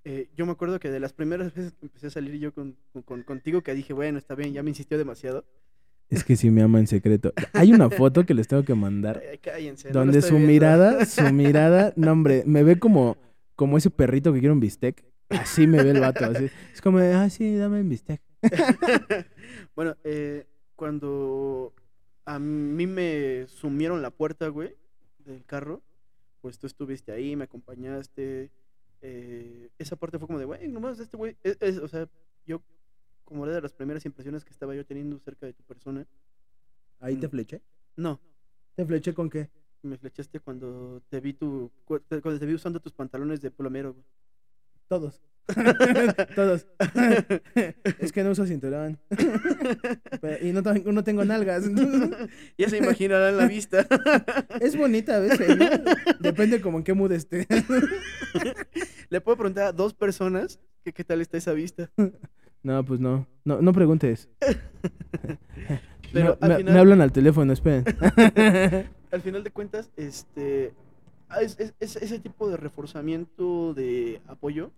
eh, 0.04 0.28
yo 0.36 0.46
me 0.48 0.52
acuerdo 0.52 0.80
que 0.80 0.90
de 0.90 1.00
las 1.00 1.14
primeras 1.14 1.54
veces 1.54 1.74
que 1.74 1.86
empecé 1.86 2.08
a 2.08 2.10
salir 2.10 2.38
yo 2.40 2.54
con, 2.54 2.76
con- 2.92 3.04
con- 3.04 3.24
contigo, 3.24 3.62
que 3.62 3.74
dije, 3.76 3.94
bueno, 3.94 4.18
está 4.18 4.34
bien, 4.36 4.52
ya 4.52 4.64
me 4.64 4.72
insistió 4.72 4.98
demasiado. 4.98 5.46
Es 6.10 6.24
que 6.26 6.36
sí 6.36 6.50
me 6.50 6.64
ama 6.64 6.80
en 6.80 6.88
secreto. 6.88 7.32
Hay 7.54 7.72
una 7.72 7.90
foto 7.90 8.26
que 8.26 8.34
les 8.34 8.48
tengo 8.48 8.64
que 8.66 8.76
mandar 8.76 9.22
Ay, 9.32 9.38
cállense. 9.38 9.92
donde 9.92 10.22
su 10.22 10.32
viendo. 10.34 10.48
mirada, 10.52 11.06
su 11.06 11.22
mirada, 11.34 11.94
no 11.96 12.12
hombre, 12.12 12.44
me 12.48 12.64
ve 12.64 12.80
como, 12.80 13.16
como 13.62 13.78
ese 13.78 13.92
perrito 13.92 14.34
que 14.34 14.40
quiere 14.40 14.54
un 14.54 14.60
bistec. 14.60 15.06
Así 15.30 15.68
me 15.68 15.84
ve 15.84 15.92
el 15.92 16.00
vato, 16.00 16.26
así. 16.26 16.50
Es 16.74 16.82
como, 16.82 16.98
de, 16.98 17.14
ah, 17.14 17.30
sí, 17.30 17.56
dame 17.56 17.80
un 17.82 17.90
bistec. 17.90 18.20
bueno, 19.76 19.96
eh, 20.04 20.48
cuando 20.76 21.72
a 22.26 22.40
mí 22.40 22.88
me 22.88 23.46
sumieron 23.48 24.02
la 24.02 24.10
puerta, 24.10 24.48
güey, 24.48 24.76
del 25.20 25.46
carro, 25.46 25.84
pues 26.42 26.58
tú 26.58 26.66
estuviste 26.66 27.12
ahí, 27.12 27.36
me 27.36 27.44
acompañaste. 27.44 28.50
eh, 29.04 29.70
esa 29.78 29.96
parte 29.96 30.18
fue 30.18 30.26
como 30.28 30.40
de, 30.40 30.46
güey, 30.46 30.68
nomás 30.68 31.00
este 31.00 31.18
güey, 31.18 31.38
es- 31.44 31.58
es- 31.62 31.78
o 31.78 31.88
sea, 31.88 32.10
yo, 32.48 32.64
como 33.24 33.46
era 33.46 33.54
de 33.54 33.62
las 33.62 33.74
primeras 33.74 34.04
impresiones 34.06 34.44
que 34.44 34.52
estaba 34.52 34.74
yo 34.74 34.84
teniendo 34.88 35.20
cerca 35.20 35.46
de 35.46 35.54
tu 35.54 35.62
persona, 35.64 36.08
Ahí 37.00 37.16
te 37.16 37.30
fleché. 37.30 37.62
no, 37.96 38.20
¿Te 38.76 38.86
fleché 38.88 39.14
con 39.14 39.30
qué? 39.30 39.50
Me 39.84 39.98
flechaste 39.98 40.40
cuando 40.40 41.02
te 41.10 41.20
vi 41.20 41.34
tu, 41.34 41.72
cuando 41.86 42.40
te 42.40 42.46
vi 42.46 42.54
usando 42.54 42.80
tus 42.80 42.94
pantalones 42.94 43.42
de 43.42 43.52
plomero, 43.52 43.94
güey. 43.94 44.06
Todos. 44.88 45.22
Todos. 46.36 46.68
es 48.00 48.12
que 48.12 48.24
no 48.24 48.32
uso 48.32 48.46
cinturón. 48.46 49.00
Pero- 50.22 50.46
y 50.48 50.52
no, 50.54 50.62
tengo- 50.64 50.92
no 50.92 51.04
tengo 51.04 51.26
nalgas. 51.26 51.64
ya 52.58 52.70
se 52.70 52.78
imaginarán 52.78 53.38
la 53.38 53.48
vista. 53.48 53.88
es 54.60 54.76
bonita 54.78 55.16
a 55.16 55.20
veces, 55.20 55.58
¿no? 55.58 55.66
Depende 56.20 56.62
como 56.62 56.78
en 56.80 56.84
qué 56.84 56.94
mood 56.94 57.12
esté. 57.14 57.48
Le 59.10 59.22
puedo 59.22 59.38
preguntar 59.38 59.66
a 59.68 59.72
dos 59.74 59.94
personas 59.94 60.60
que 60.84 60.94
qué 60.94 61.04
tal 61.04 61.22
está 61.22 61.38
esa 61.38 61.54
vista. 61.54 61.90
No, 62.64 62.86
pues 62.86 63.00
no. 63.00 63.28
No, 63.44 63.62
no 63.62 63.74
preguntes. 63.74 64.30
Pero 66.14 66.30
No, 66.30 66.38
al 66.42 66.50
me, 66.50 66.58
final- 66.58 66.74
me 66.74 66.80
hablan 66.80 67.02
al 67.02 67.12
teléfono, 67.12 67.54
esperen. 67.54 67.84
al 69.12 69.22
final 69.22 69.44
de 69.44 69.52
cuentas, 69.52 69.90
este, 69.98 70.74
ah, 71.30 71.42
es- 71.42 71.60
es- 71.60 71.74
es- 71.80 71.96
ese 71.98 72.20
tipo 72.20 72.50
de 72.50 72.58
reforzamiento 72.58 73.74
de 73.74 74.22
apoyo 74.28 74.72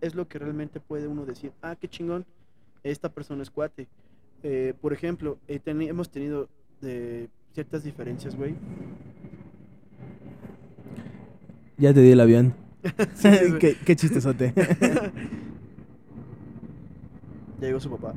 es 0.00 0.14
lo 0.14 0.26
que 0.28 0.38
realmente 0.38 0.80
puede 0.80 1.06
uno 1.08 1.24
decir, 1.26 1.52
ah, 1.62 1.76
qué 1.80 1.88
chingón, 1.88 2.24
esta 2.82 3.08
persona 3.08 3.42
es 3.42 3.50
cuate. 3.50 3.86
Eh, 4.42 4.74
por 4.80 4.92
ejemplo, 4.92 5.38
eh, 5.48 5.60
hemos 5.64 6.10
tenido 6.10 6.48
eh, 6.82 7.28
ciertas 7.54 7.84
diferencias, 7.84 8.34
güey. 8.36 8.54
ya 11.78 11.92
te 11.94 12.00
di 12.00 12.10
el 12.12 12.20
avión. 12.20 12.54
Sí. 13.14 13.28
qué, 13.60 13.76
qué 13.84 13.94
chistesote. 13.96 14.52
Ya 17.60 17.68
llegó 17.68 17.78
su 17.78 17.90
papá. 17.90 18.12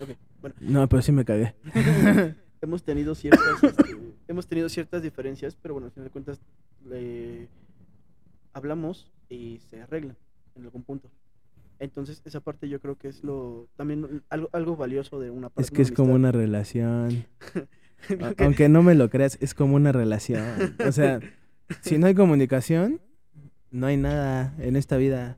Ok, 0.00 0.10
bueno, 0.54 0.80
no, 0.80 0.88
pero 0.88 1.02
sí 1.02 1.12
me 1.12 1.24
cagué. 1.24 1.54
hemos 2.60 2.82
tenido 2.82 3.14
ciertas, 3.14 3.62
este, 3.62 3.96
hemos 4.28 4.46
tenido 4.46 4.68
ciertas 4.68 5.02
diferencias, 5.02 5.56
pero 5.60 5.74
bueno, 5.74 5.86
al 5.86 5.92
final 5.92 6.04
de 6.06 6.10
cuentas 6.10 6.40
le 6.88 7.48
hablamos 8.52 9.10
y 9.28 9.58
se 9.70 9.80
arreglan 9.82 10.16
en 10.54 10.64
algún 10.64 10.82
punto. 10.82 11.10
Entonces, 11.78 12.22
esa 12.24 12.40
parte 12.40 12.68
yo 12.68 12.80
creo 12.80 12.96
que 12.96 13.08
es 13.08 13.22
lo 13.22 13.68
también 13.76 14.22
algo, 14.30 14.48
algo 14.52 14.76
valioso 14.76 15.20
de 15.20 15.30
una 15.30 15.50
parte. 15.50 15.62
Es 15.62 15.70
que 15.70 15.82
es 15.82 15.92
como 15.92 16.14
una 16.14 16.32
relación. 16.32 17.26
Aunque 18.38 18.68
no 18.68 18.82
me 18.82 18.94
lo 18.94 19.10
creas, 19.10 19.36
es 19.40 19.52
como 19.52 19.76
una 19.76 19.92
relación. 19.92 20.76
O 20.86 20.92
sea, 20.92 21.20
si 21.82 21.98
no 21.98 22.06
hay 22.06 22.14
comunicación, 22.14 23.00
no 23.70 23.86
hay 23.88 23.98
nada 23.98 24.54
en 24.58 24.76
esta 24.76 24.96
vida. 24.96 25.36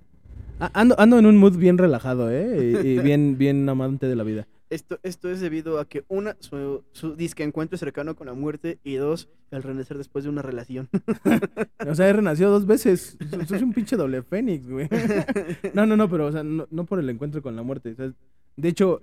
A- 0.61 0.71
Ando, 0.81 0.95
ando 1.01 1.19
en 1.19 1.27
un 1.27 1.37
mood 1.37 1.57
bien 1.57 1.77
relajado, 1.79 2.31
¿eh? 2.31 2.81
Y, 2.85 2.87
y 2.89 2.99
bien, 3.01 3.37
bien 3.37 3.69
amante 3.69 4.07
de 4.07 4.15
la 4.15 4.23
vida. 4.23 4.47
Esto, 4.71 4.99
esto 5.03 5.31
es 5.31 5.41
debido 5.41 5.79
a 5.81 5.89
que 5.89 6.05
una, 6.09 6.37
su, 6.41 6.85
su 6.93 7.17
disque 7.17 7.43
encuentro 7.43 7.79
cercano 7.79 8.15
con 8.17 8.27
la 8.27 8.35
muerte 8.35 8.79
y 8.85 8.97
dos, 8.97 9.29
el 9.51 9.63
renacer 9.63 9.97
después 9.97 10.25
de 10.25 10.31
una 10.31 10.43
relación. 10.43 10.89
O 11.89 11.95
sea, 11.95 12.09
he 12.09 12.13
renacido 12.13 12.51
dos 12.51 12.67
veces. 12.67 13.17
So- 13.31 13.45
Soy 13.47 13.63
un 13.63 13.73
pinche 13.73 13.97
doble 13.97 14.23
fénix, 14.23 14.69
güey. 14.69 14.89
No, 15.75 15.87
no, 15.87 15.97
no, 15.97 16.11
pero, 16.11 16.27
o 16.27 16.33
sea, 16.33 16.43
no, 16.43 16.67
no 16.71 16.85
por 16.85 16.99
el 16.99 17.09
encuentro 17.09 17.41
con 17.41 17.57
la 17.57 17.63
muerte. 17.63 17.93
o 17.93 17.95
sea, 17.95 18.13
de 18.57 18.69
hecho, 18.69 19.01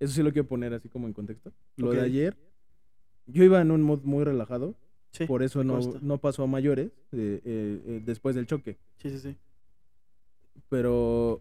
eso 0.00 0.14
sí 0.14 0.22
lo 0.22 0.32
quiero 0.32 0.48
poner 0.48 0.72
así 0.72 0.88
como 0.88 1.06
en 1.08 1.12
contexto. 1.12 1.52
Lo 1.76 1.90
de 1.90 2.00
ayer, 2.00 2.36
yo 3.26 3.44
iba 3.44 3.60
en 3.60 3.70
un 3.70 3.82
mood 3.82 4.00
muy 4.04 4.24
relajado. 4.24 4.74
Sí, 5.10 5.26
por 5.26 5.42
eso 5.42 5.62
no, 5.62 5.78
no 6.00 6.18
pasó 6.18 6.42
a 6.42 6.46
mayores 6.46 6.86
eh, 7.12 7.40
eh, 7.44 7.82
eh, 7.86 8.02
después 8.04 8.34
del 8.34 8.46
choque. 8.46 8.78
Sí, 8.96 9.10
sí, 9.10 9.18
sí. 9.18 9.36
Pero 10.68 11.40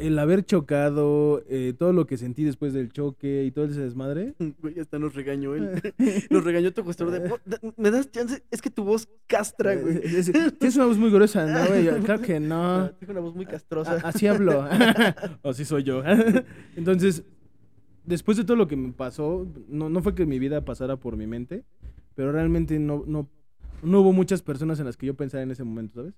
el 0.00 0.18
haber 0.18 0.44
chocado, 0.44 1.42
eh, 1.48 1.74
todo 1.78 1.92
lo 1.92 2.06
que 2.06 2.16
sentí 2.16 2.44
después 2.44 2.72
del 2.72 2.92
choque 2.92 3.44
y 3.44 3.50
todo 3.50 3.64
ese 3.66 3.80
desmadre. 3.80 4.34
Güey, 4.62 4.78
hasta 4.80 4.98
nos 4.98 5.14
regañó 5.14 5.54
él. 5.54 5.80
Nos 6.30 6.44
regañó 6.44 6.72
tu 6.72 6.84
gestor 6.84 7.10
de. 7.10 7.30
"Oh, 7.30 7.72
¿Me 7.76 7.90
das 7.90 8.10
chance? 8.10 8.42
Es 8.50 8.60
que 8.62 8.70
tu 8.70 8.84
voz 8.84 9.08
castra, 9.26 9.74
güey. 9.76 9.96
eh, 9.96 10.00
es- 10.04 10.28
es- 10.28 10.58
Tienes 10.58 10.76
una 10.76 10.86
voz 10.86 10.98
muy 10.98 11.10
gruesa, 11.10 11.46
¿no, 11.46 11.66
güey? 11.68 11.86
Claro 12.04 12.22
que 12.22 12.40
no. 12.40 12.62
Ah, 12.76 12.92
Tengo 12.98 13.12
una 13.12 13.20
voz 13.20 13.34
muy 13.34 13.46
castrosa. 13.46 13.92
A- 14.02 14.08
Así 14.08 14.26
hablo. 14.26 14.66
Así 15.42 15.64
soy 15.64 15.82
yo. 15.84 16.02
Entonces, 16.76 17.22
después 18.04 18.36
de 18.36 18.44
todo 18.44 18.56
lo 18.56 18.66
que 18.68 18.76
me 18.76 18.92
pasó, 18.92 19.46
no, 19.68 19.88
no 19.88 20.02
fue 20.02 20.14
que 20.14 20.26
mi 20.26 20.38
vida 20.38 20.64
pasara 20.64 20.96
por 20.96 21.16
mi 21.16 21.26
mente, 21.26 21.64
pero 22.14 22.32
realmente 22.32 22.78
no, 22.78 23.04
no, 23.06 23.28
no 23.82 24.00
hubo 24.00 24.12
muchas 24.12 24.42
personas 24.42 24.78
en 24.80 24.86
las 24.86 24.96
que 24.96 25.06
yo 25.06 25.14
pensara 25.14 25.42
en 25.42 25.50
ese 25.50 25.64
momento, 25.64 25.94
¿sabes? 26.00 26.14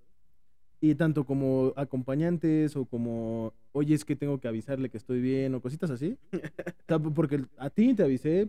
Y 0.82 0.94
tanto 0.94 1.24
como 1.24 1.74
acompañantes 1.76 2.74
o 2.74 2.86
como, 2.86 3.52
oye, 3.72 3.94
es 3.94 4.04
que 4.04 4.16
tengo 4.16 4.40
que 4.40 4.48
avisarle 4.48 4.88
que 4.88 4.96
estoy 4.96 5.20
bien 5.20 5.54
o 5.54 5.60
cositas 5.60 5.90
así. 5.90 6.16
Porque 7.14 7.44
a 7.58 7.68
ti 7.70 7.92
te 7.94 8.02
avisé, 8.02 8.48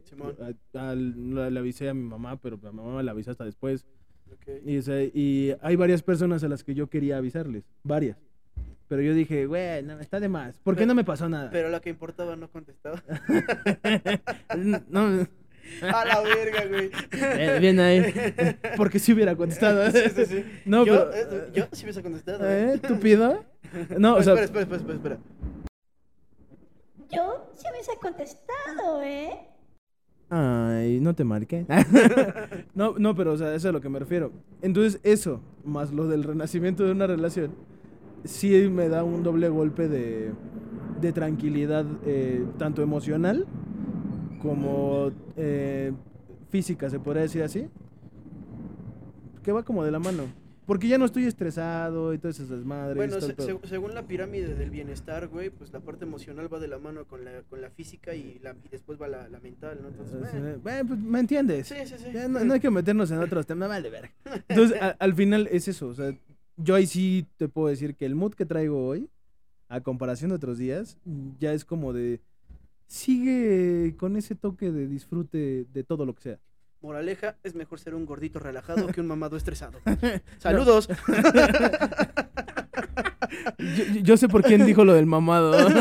a- 0.74 0.96
le 0.96 1.60
avisé 1.60 1.90
a 1.90 1.94
mi 1.94 2.04
mamá, 2.04 2.38
pero 2.38 2.58
a 2.64 2.72
mi 2.72 2.78
mamá 2.78 3.04
la 3.04 3.12
avisé 3.12 3.32
hasta 3.32 3.44
después. 3.44 3.86
Ok. 4.32 4.48
Y, 4.66 4.78
o 4.78 4.82
sea, 4.82 5.04
y 5.04 5.54
hay 5.62 5.76
varias 5.76 6.02
personas 6.02 6.42
a 6.44 6.48
las 6.48 6.64
que 6.64 6.74
yo 6.74 6.88
quería 6.88 7.18
avisarles, 7.18 7.66
varias. 7.84 8.18
Pero 8.88 9.02
yo 9.02 9.14
dije, 9.14 9.46
güey, 9.46 9.84
no, 9.84 10.00
está 10.00 10.20
de 10.20 10.28
más. 10.30 10.60
¿Por 10.60 10.76
qué 10.76 10.86
no 10.86 10.94
me 10.96 11.04
pasó 11.06 11.28
nada? 11.30 11.50
Pero 11.50 11.70
lo 11.70 11.80
que 11.82 11.90
importaba 11.90 12.36
no 12.36 12.50
contestaba. 12.50 13.02
no, 14.90 15.28
A 15.82 16.06
la 16.06 16.22
verga, 16.22 16.66
güey. 16.68 16.92
eh, 17.12 17.58
bien 17.60 17.80
ahí. 17.80 18.14
Porque 18.78 19.00
si 19.00 19.14
hubiera 19.14 19.36
contestado. 19.36 19.90
Sí, 19.92 20.00
sí, 20.16 20.26
sí. 20.26 20.46
No, 20.66 20.86
yo, 20.86 21.10
pero. 21.12 21.44
eh, 21.44 21.52
yo 21.54 21.68
sí 21.72 21.84
hubiese 21.84 22.02
contestado. 22.04 22.50
¿Eh? 22.50 22.74
¿eh? 22.76 22.80
¿Tú 22.88 23.00
pido? 23.00 23.44
No, 23.98 24.16
o 24.16 24.24
sea. 24.24 24.34
espera, 24.34 24.62
espera, 24.62 24.78
espera, 24.78 24.78
espera, 24.96 24.96
espera. 24.98 25.20
Yo 27.10 27.52
sí 27.56 27.66
hubiese 27.72 27.92
contestado, 28.02 29.02
¿eh? 29.04 29.32
Ay, 30.30 31.00
no 31.02 31.14
te 31.14 31.24
marqué. 31.26 31.66
no, 32.74 32.96
no, 32.98 33.16
pero 33.16 33.34
o 33.34 33.38
sea, 33.38 33.48
eso 33.50 33.56
es 33.56 33.66
a 33.66 33.72
lo 33.72 33.82
que 33.82 33.90
me 33.90 34.00
refiero. 34.00 34.32
Entonces, 34.62 35.00
eso, 35.04 35.42
más 35.66 35.92
lo 35.92 36.08
del 36.08 36.24
renacimiento 36.24 36.86
de 36.86 36.92
una 36.94 37.08
relación, 37.08 37.54
sí 38.24 38.70
me 38.70 38.88
da 38.88 39.04
un 39.04 39.24
doble 39.24 39.50
golpe 39.50 39.88
de, 39.90 40.32
de 41.02 41.12
tranquilidad, 41.12 41.86
eh, 42.06 42.46
tanto 42.58 42.82
emocional 42.82 43.46
como 44.42 45.12
eh, 45.38 45.92
física, 46.50 46.90
se 46.90 47.00
podría 47.00 47.24
decir 47.24 47.44
así. 47.44 47.68
Que 49.44 49.52
va 49.52 49.64
como 49.64 49.84
de 49.84 49.92
la 49.92 50.00
mano. 50.00 50.24
porque 50.68 50.88
ya 50.88 50.98
no 50.98 51.04
estoy 51.06 51.26
estresado 51.26 52.14
y 52.14 52.18
todo 52.18 52.30
esas 52.30 52.48
desmadres. 52.48 52.96
Bueno, 52.96 53.20
se- 53.20 53.36
se- 53.36 53.68
según 53.68 53.94
la 53.94 54.04
pirámide 54.04 54.54
del 54.56 54.70
bienestar, 54.70 55.28
güey, 55.28 55.50
pues 55.50 55.74
la 55.74 55.82
parte 55.82 56.06
emocional 56.06 56.54
va 56.54 56.60
de 56.60 56.68
la 56.70 56.78
mano 56.78 57.04
con 57.06 57.26
la, 57.26 57.42
con 57.50 57.60
la 57.62 57.70
física 57.72 58.14
y, 58.16 58.40
la, 58.42 58.56
y 58.64 58.70
después 58.70 59.02
va 59.02 59.08
la, 59.10 59.28
la 59.28 59.40
mental, 59.42 59.80
¿no? 59.82 59.90
Entonces, 59.90 60.16
eh, 60.34 60.58
Bueno, 60.64 60.88
pues 60.88 61.00
me 61.00 61.20
entiendes. 61.20 61.68
sí, 61.68 61.76
sí, 61.86 61.96
sí. 61.98 62.06
Ya 62.14 62.28
no, 62.30 62.40
no 62.46 62.54
hay 62.54 62.60
que 62.62 62.70
meternos 62.70 63.12
en 63.12 63.18
otros 63.18 63.46
temas, 63.48 63.68
vale 63.68 63.90
ver. 63.90 64.12
Entonces, 64.48 64.82
a- 64.82 64.96
al 65.00 65.14
final 65.14 65.50
es 65.52 65.68
eso, 65.68 65.88
o 65.88 65.94
sea, 65.94 66.16
yo 66.56 66.76
ahí 66.76 66.86
sí 66.86 67.26
te 67.38 67.50
puedo 67.50 67.68
decir 67.68 67.96
que 67.96 68.06
el 68.06 68.16
mood 68.16 68.34
que 68.36 68.46
traigo 68.46 68.86
hoy, 68.88 69.10
a 69.68 69.82
comparación 69.82 70.30
de 70.30 70.36
otros 70.36 70.58
días, 70.58 70.98
ya 71.40 71.52
es 71.54 71.66
como 71.66 71.92
de 71.92 72.22
sigue 72.92 73.96
con 73.96 74.18
ese 74.18 74.36
toque 74.36 74.70
de 74.70 74.86
disfrute 74.86 75.66
de 75.72 75.84
todo 75.84 76.06
lo 76.06 76.14
que 76.14 76.22
sea. 76.22 76.40
Moraleja, 76.82 77.38
es 77.44 77.56
mejor 77.56 77.80
ser 77.80 77.96
un 77.96 78.06
gordito 78.06 78.40
relajado 78.40 78.88
que 78.88 79.00
un 79.00 79.08
mamado 79.08 79.38
estresado. 79.38 79.80
Saludos. 80.40 80.90
Yo, 84.04 84.18
sé 84.18 84.28
por 84.28 84.44
quién 84.44 84.66
dijo 84.66 84.84
lo 84.84 84.94
del 84.94 85.06
mamado. 85.06 85.70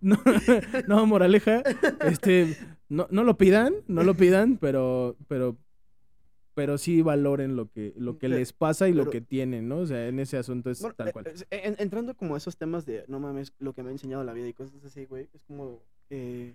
No, 0.00 0.18
no, 0.86 1.04
moraleja, 1.06 1.62
este, 2.04 2.56
no, 2.88 3.08
no 3.10 3.24
lo 3.24 3.36
pidan, 3.36 3.74
no 3.88 4.04
lo 4.04 4.14
pidan, 4.14 4.56
pero, 4.56 5.16
pero, 5.26 5.56
pero 6.56 6.78
sí 6.78 7.02
valoren 7.02 7.54
lo 7.54 7.70
que, 7.70 7.92
lo 7.98 8.14
que 8.14 8.28
Pero- 8.28 8.36
les 8.38 8.52
pasa 8.54 8.88
y 8.88 8.94
lo 8.94 9.10
que 9.10 9.20
tienen, 9.20 9.68
¿no? 9.68 9.78
O 9.80 9.86
sea, 9.86 10.08
en 10.08 10.18
ese 10.18 10.38
asunto 10.38 10.70
es 10.70 10.80
Bueno, 10.80 10.94
tal 10.96 11.12
cual. 11.12 11.26
eh, 11.28 11.34
en- 11.50 11.76
entrando 11.78 12.16
como 12.16 12.34
a 12.34 12.38
esos 12.38 12.56
temas 12.56 12.86
de, 12.86 13.04
no 13.08 13.20
mames, 13.20 13.52
lo 13.58 13.74
que 13.74 13.82
me 13.82 13.90
ha 13.90 13.92
enseñado 13.92 14.24
la 14.24 14.32
vida 14.32 14.48
y 14.48 14.54
cosas 14.54 14.82
así, 14.84 15.04
güey, 15.04 15.28
es 15.34 15.42
como, 15.44 15.82
eh, 16.10 16.54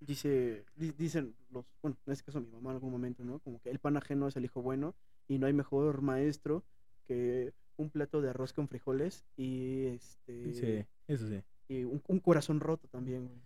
dice, 0.00 0.64
di- 0.76 0.92
dicen 0.96 1.34
los, 1.50 1.64
bueno, 1.82 1.96
en 2.06 2.12
este 2.12 2.24
caso 2.26 2.40
mi 2.40 2.50
mamá 2.50 2.70
en 2.70 2.76
algún 2.76 2.90
momento, 2.92 3.24
¿no? 3.24 3.38
Como 3.40 3.60
que 3.60 3.70
el 3.70 3.78
pan 3.78 3.96
ajeno 3.96 4.28
es 4.28 4.36
el 4.36 4.44
hijo 4.44 4.62
bueno 4.62 4.94
y 5.28 5.38
no 5.38 5.46
hay 5.46 5.52
mejor 5.52 6.02
maestro 6.02 6.62
que 7.06 7.52
un 7.76 7.90
plato 7.90 8.20
de 8.20 8.30
arroz 8.30 8.52
con 8.52 8.68
frijoles 8.68 9.24
y 9.36 9.86
este 9.86 10.52
Sí, 10.52 10.86
eso 11.08 11.26
sí. 11.28 11.42
y 11.68 11.84
un, 11.84 12.02
un 12.06 12.18
corazón 12.20 12.60
roto 12.60 12.86
también, 12.88 13.26
güey. 13.28 13.40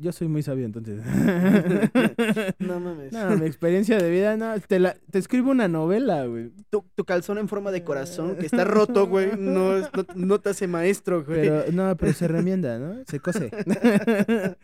Yo 0.00 0.12
soy 0.12 0.28
muy 0.28 0.42
sabio, 0.42 0.64
entonces. 0.64 1.00
No 2.58 2.80
mames. 2.80 3.12
no, 3.12 3.36
mi 3.36 3.46
experiencia 3.46 3.98
de 3.98 4.10
vida, 4.10 4.36
no, 4.36 4.58
te, 4.60 4.78
la, 4.78 4.94
te 5.10 5.18
escribo 5.18 5.50
una 5.50 5.68
novela, 5.68 6.24
güey. 6.26 6.50
Tu, 6.70 6.84
tu 6.94 7.04
calzón 7.04 7.38
en 7.38 7.48
forma 7.48 7.70
de 7.70 7.84
corazón 7.84 8.36
que 8.36 8.46
está 8.46 8.64
roto, 8.64 9.06
güey, 9.06 9.32
no, 9.38 9.78
no, 9.78 9.88
no 10.14 10.40
te 10.40 10.50
hace 10.50 10.66
maestro, 10.66 11.24
güey. 11.24 11.42
Pero, 11.42 11.72
no, 11.72 11.96
pero 11.96 12.12
se 12.12 12.28
remienda, 12.28 12.78
¿no? 12.78 13.02
Se 13.06 13.20
cose. 13.20 13.50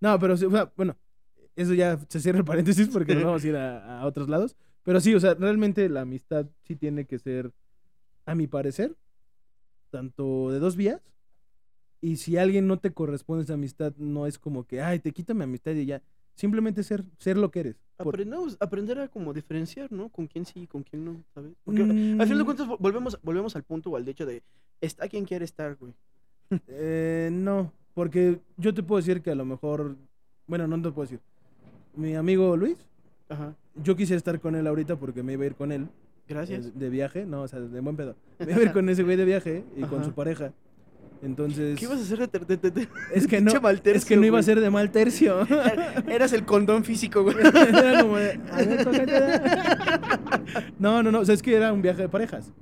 no, 0.00 0.18
pero, 0.18 0.36
sí, 0.36 0.44
o 0.44 0.50
sea, 0.50 0.72
bueno, 0.76 0.96
eso 1.56 1.74
ya 1.74 1.98
se 2.08 2.20
cierra 2.20 2.38
el 2.38 2.44
paréntesis 2.44 2.88
porque 2.88 3.14
nos 3.14 3.24
vamos 3.24 3.44
a 3.44 3.48
ir 3.48 3.56
a, 3.56 4.00
a 4.00 4.06
otros 4.06 4.28
lados. 4.28 4.56
Pero 4.84 5.00
sí, 5.00 5.14
o 5.14 5.20
sea, 5.20 5.34
realmente 5.34 5.88
la 5.88 6.02
amistad 6.02 6.46
sí 6.62 6.76
tiene 6.76 7.04
que 7.04 7.18
ser, 7.18 7.52
a 8.26 8.34
mi 8.34 8.46
parecer, 8.46 8.96
tanto 9.90 10.50
de 10.50 10.58
dos 10.60 10.76
vías. 10.76 11.00
Y 12.00 12.16
si 12.16 12.36
alguien 12.36 12.66
no 12.68 12.78
te 12.78 12.92
corresponde 12.92 13.44
esa 13.44 13.54
amistad, 13.54 13.92
no 13.96 14.26
es 14.26 14.38
como 14.38 14.64
que, 14.66 14.80
ay, 14.80 14.98
te 15.00 15.12
quita 15.12 15.34
mi 15.34 15.42
amistad 15.44 15.72
y 15.72 15.84
ya. 15.86 16.02
Simplemente 16.34 16.84
ser, 16.84 17.04
ser 17.18 17.36
lo 17.36 17.50
que 17.50 17.60
eres. 17.60 17.76
Por- 17.96 18.14
Aprendamos, 18.14 18.56
aprender 18.60 19.00
a 19.00 19.08
como 19.08 19.32
diferenciar, 19.34 19.90
¿no? 19.90 20.08
Con 20.08 20.28
quién 20.28 20.44
sí 20.46 20.60
y 20.60 20.66
con 20.68 20.84
quién 20.84 21.04
no, 21.04 21.24
¿sabes? 21.34 21.52
Porque 21.64 21.82
Mm, 21.82 22.20
al 22.20 22.26
final 22.28 22.38
de 22.38 22.44
cuentas 22.44 22.68
vo- 22.68 22.76
volvemos, 22.78 23.18
volvemos 23.24 23.56
al 23.56 23.64
punto 23.64 23.90
o 23.90 23.96
al 23.96 24.08
hecho 24.08 24.24
de 24.24 24.42
está 24.80 25.08
quien 25.08 25.24
quiere 25.24 25.44
estar, 25.44 25.74
güey. 25.76 25.92
Eh, 26.68 27.28
no, 27.32 27.72
porque 27.94 28.38
yo 28.56 28.72
te 28.72 28.82
puedo 28.84 28.98
decir 29.00 29.20
que 29.20 29.32
a 29.32 29.34
lo 29.34 29.44
mejor, 29.44 29.96
bueno, 30.46 30.66
no 30.68 30.76
te 30.80 30.90
puedo 30.92 31.02
decir. 31.08 31.20
Mi 31.96 32.14
amigo 32.14 32.56
Luis, 32.56 32.78
Ajá. 33.28 33.56
yo 33.82 33.96
quisiera 33.96 34.18
estar 34.18 34.40
con 34.40 34.54
él 34.54 34.66
ahorita 34.68 34.94
porque 34.96 35.24
me 35.24 35.32
iba 35.32 35.42
a 35.42 35.46
ir 35.46 35.54
con 35.56 35.72
él 35.72 35.88
Gracias. 36.28 36.66
eh, 36.66 36.72
de 36.74 36.88
viaje, 36.90 37.26
no, 37.26 37.42
o 37.42 37.48
sea, 37.48 37.58
de 37.58 37.80
buen 37.80 37.96
pedo. 37.96 38.14
Me 38.38 38.52
iba 38.52 38.60
a 38.60 38.64
ir 38.64 38.72
con 38.72 38.88
ese 38.88 39.02
güey 39.02 39.16
de 39.16 39.24
viaje 39.24 39.64
y 39.76 39.82
con 39.82 40.04
su 40.04 40.12
pareja. 40.12 40.52
Entonces, 41.22 41.78
¿Qué 41.78 41.84
ibas 41.86 41.98
a 41.98 42.02
hacer 42.02 42.18
de, 42.18 42.28
ter- 42.28 42.46
de- 42.46 42.56
de- 42.56 42.70
de- 42.70 42.88
es 43.14 43.26
que 43.26 43.40
no, 43.40 43.60
mal 43.60 43.74
es 43.76 43.80
que 43.80 43.92
tercio, 43.92 44.16
no 44.18 44.26
iba 44.26 44.38
a 44.38 44.42
ser 44.42 44.60
de 44.60 44.70
mal 44.70 44.90
tercio. 44.90 45.40
Eras 46.08 46.32
el 46.32 46.44
condón 46.44 46.84
físico, 46.84 47.22
güey. 47.24 47.36
Era 47.42 48.02
como 48.02 48.16
de, 48.18 48.40
"A 48.52 48.56
ver, 48.58 48.84
cógetela". 48.84 50.40
no, 50.78 51.02
no, 51.02 51.10
no, 51.10 51.20
o 51.20 51.24
sea, 51.24 51.34
es 51.34 51.42
que 51.42 51.54
era 51.56 51.72
un 51.72 51.82
viaje 51.82 52.02
de 52.02 52.08
parejas. 52.08 52.52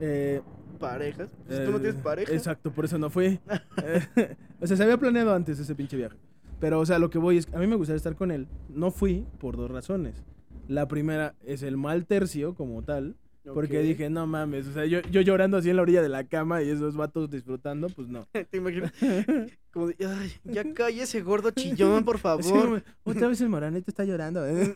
Eh, 0.00 0.40
Parejas. 0.78 1.28
Pues 1.46 1.64
tú 1.64 1.70
no 1.72 1.76
Eh, 1.78 1.80
tienes 1.80 2.00
pareja. 2.02 2.32
Exacto, 2.32 2.70
por 2.70 2.84
eso 2.84 2.98
no 2.98 3.10
fui. 3.10 3.40
Eh, 3.82 4.36
o 4.60 4.66
sea, 4.66 4.76
se 4.76 4.82
había 4.84 4.96
planeado 4.96 5.34
antes 5.34 5.58
ese 5.58 5.74
pinche 5.74 5.96
viaje. 5.96 6.16
Pero, 6.60 6.78
o 6.78 6.86
sea, 6.86 6.98
lo 7.00 7.10
que 7.10 7.18
voy 7.18 7.38
es 7.38 7.48
a 7.52 7.58
mí 7.58 7.66
me 7.66 7.74
gustaría 7.76 7.96
estar 7.96 8.14
con 8.14 8.30
él. 8.30 8.46
No 8.68 8.90
fui 8.92 9.26
por 9.40 9.56
dos 9.56 9.70
razones. 9.70 10.22
La 10.68 10.86
primera 10.86 11.34
es 11.44 11.62
el 11.64 11.76
mal 11.76 12.06
tercio 12.06 12.54
como 12.54 12.82
tal. 12.82 13.16
Porque 13.54 13.80
dije, 13.80 14.10
no 14.10 14.26
mames, 14.26 14.66
o 14.66 14.72
sea, 14.72 14.84
yo, 14.84 15.00
yo 15.10 15.20
llorando 15.20 15.56
así 15.56 15.70
en 15.70 15.76
la 15.76 15.82
orilla 15.82 16.02
de 16.02 16.08
la 16.08 16.24
cama 16.24 16.62
y 16.62 16.68
esos 16.68 16.96
vatos 16.96 17.30
disfrutando, 17.30 17.88
pues 17.88 18.08
no. 18.08 18.26
¿Te 18.50 18.56
imaginas? 18.58 18.92
Como 19.72 19.88
de, 19.88 19.96
ay, 20.06 20.32
ya 20.44 20.70
cae 20.74 21.00
ese 21.02 21.22
gordo 21.22 21.50
chillón, 21.50 22.04
por 22.04 22.18
favor. 22.18 22.82
Otra 23.04 23.28
vez 23.28 23.40
el 23.40 23.48
moranito 23.48 23.90
está 23.90 24.04
llorando. 24.04 24.46
¿eh?". 24.46 24.74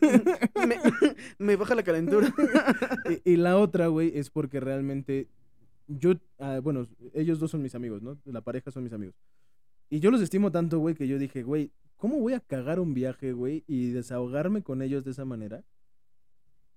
me, 0.67 0.77
me 1.37 1.55
baja 1.55 1.75
la 1.75 1.83
calentura. 1.83 2.33
y, 3.25 3.33
y 3.33 3.35
la 3.37 3.57
otra, 3.57 3.87
güey, 3.87 4.11
es 4.17 4.29
porque 4.29 4.59
realmente 4.59 5.27
yo, 5.87 6.13
ah, 6.39 6.59
bueno, 6.61 6.87
ellos 7.13 7.39
dos 7.39 7.51
son 7.51 7.61
mis 7.61 7.75
amigos, 7.75 8.01
¿no? 8.01 8.17
La 8.25 8.41
pareja 8.41 8.71
son 8.71 8.83
mis 8.83 8.93
amigos. 8.93 9.15
Y 9.89 9.99
yo 9.99 10.09
los 10.11 10.21
estimo 10.21 10.51
tanto, 10.51 10.79
güey, 10.79 10.95
que 10.95 11.07
yo 11.07 11.19
dije, 11.19 11.43
güey, 11.43 11.71
¿cómo 11.97 12.19
voy 12.19 12.33
a 12.33 12.39
cagar 12.39 12.79
un 12.79 12.93
viaje, 12.93 13.33
güey, 13.33 13.63
y 13.67 13.91
desahogarme 13.91 14.63
con 14.63 14.81
ellos 14.81 15.03
de 15.03 15.11
esa 15.11 15.25
manera? 15.25 15.63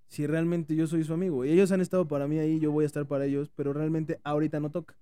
Si 0.08 0.26
realmente 0.26 0.74
yo 0.76 0.86
soy 0.86 1.04
su 1.04 1.12
amigo. 1.12 1.44
Y 1.44 1.50
ellos 1.50 1.72
han 1.72 1.80
estado 1.80 2.06
para 2.06 2.26
mí 2.28 2.38
ahí, 2.38 2.58
yo 2.60 2.70
voy 2.70 2.84
a 2.84 2.86
estar 2.86 3.06
para 3.06 3.24
ellos, 3.24 3.50
pero 3.54 3.72
realmente 3.72 4.20
ahorita 4.24 4.60
no 4.60 4.70
toca. 4.70 4.96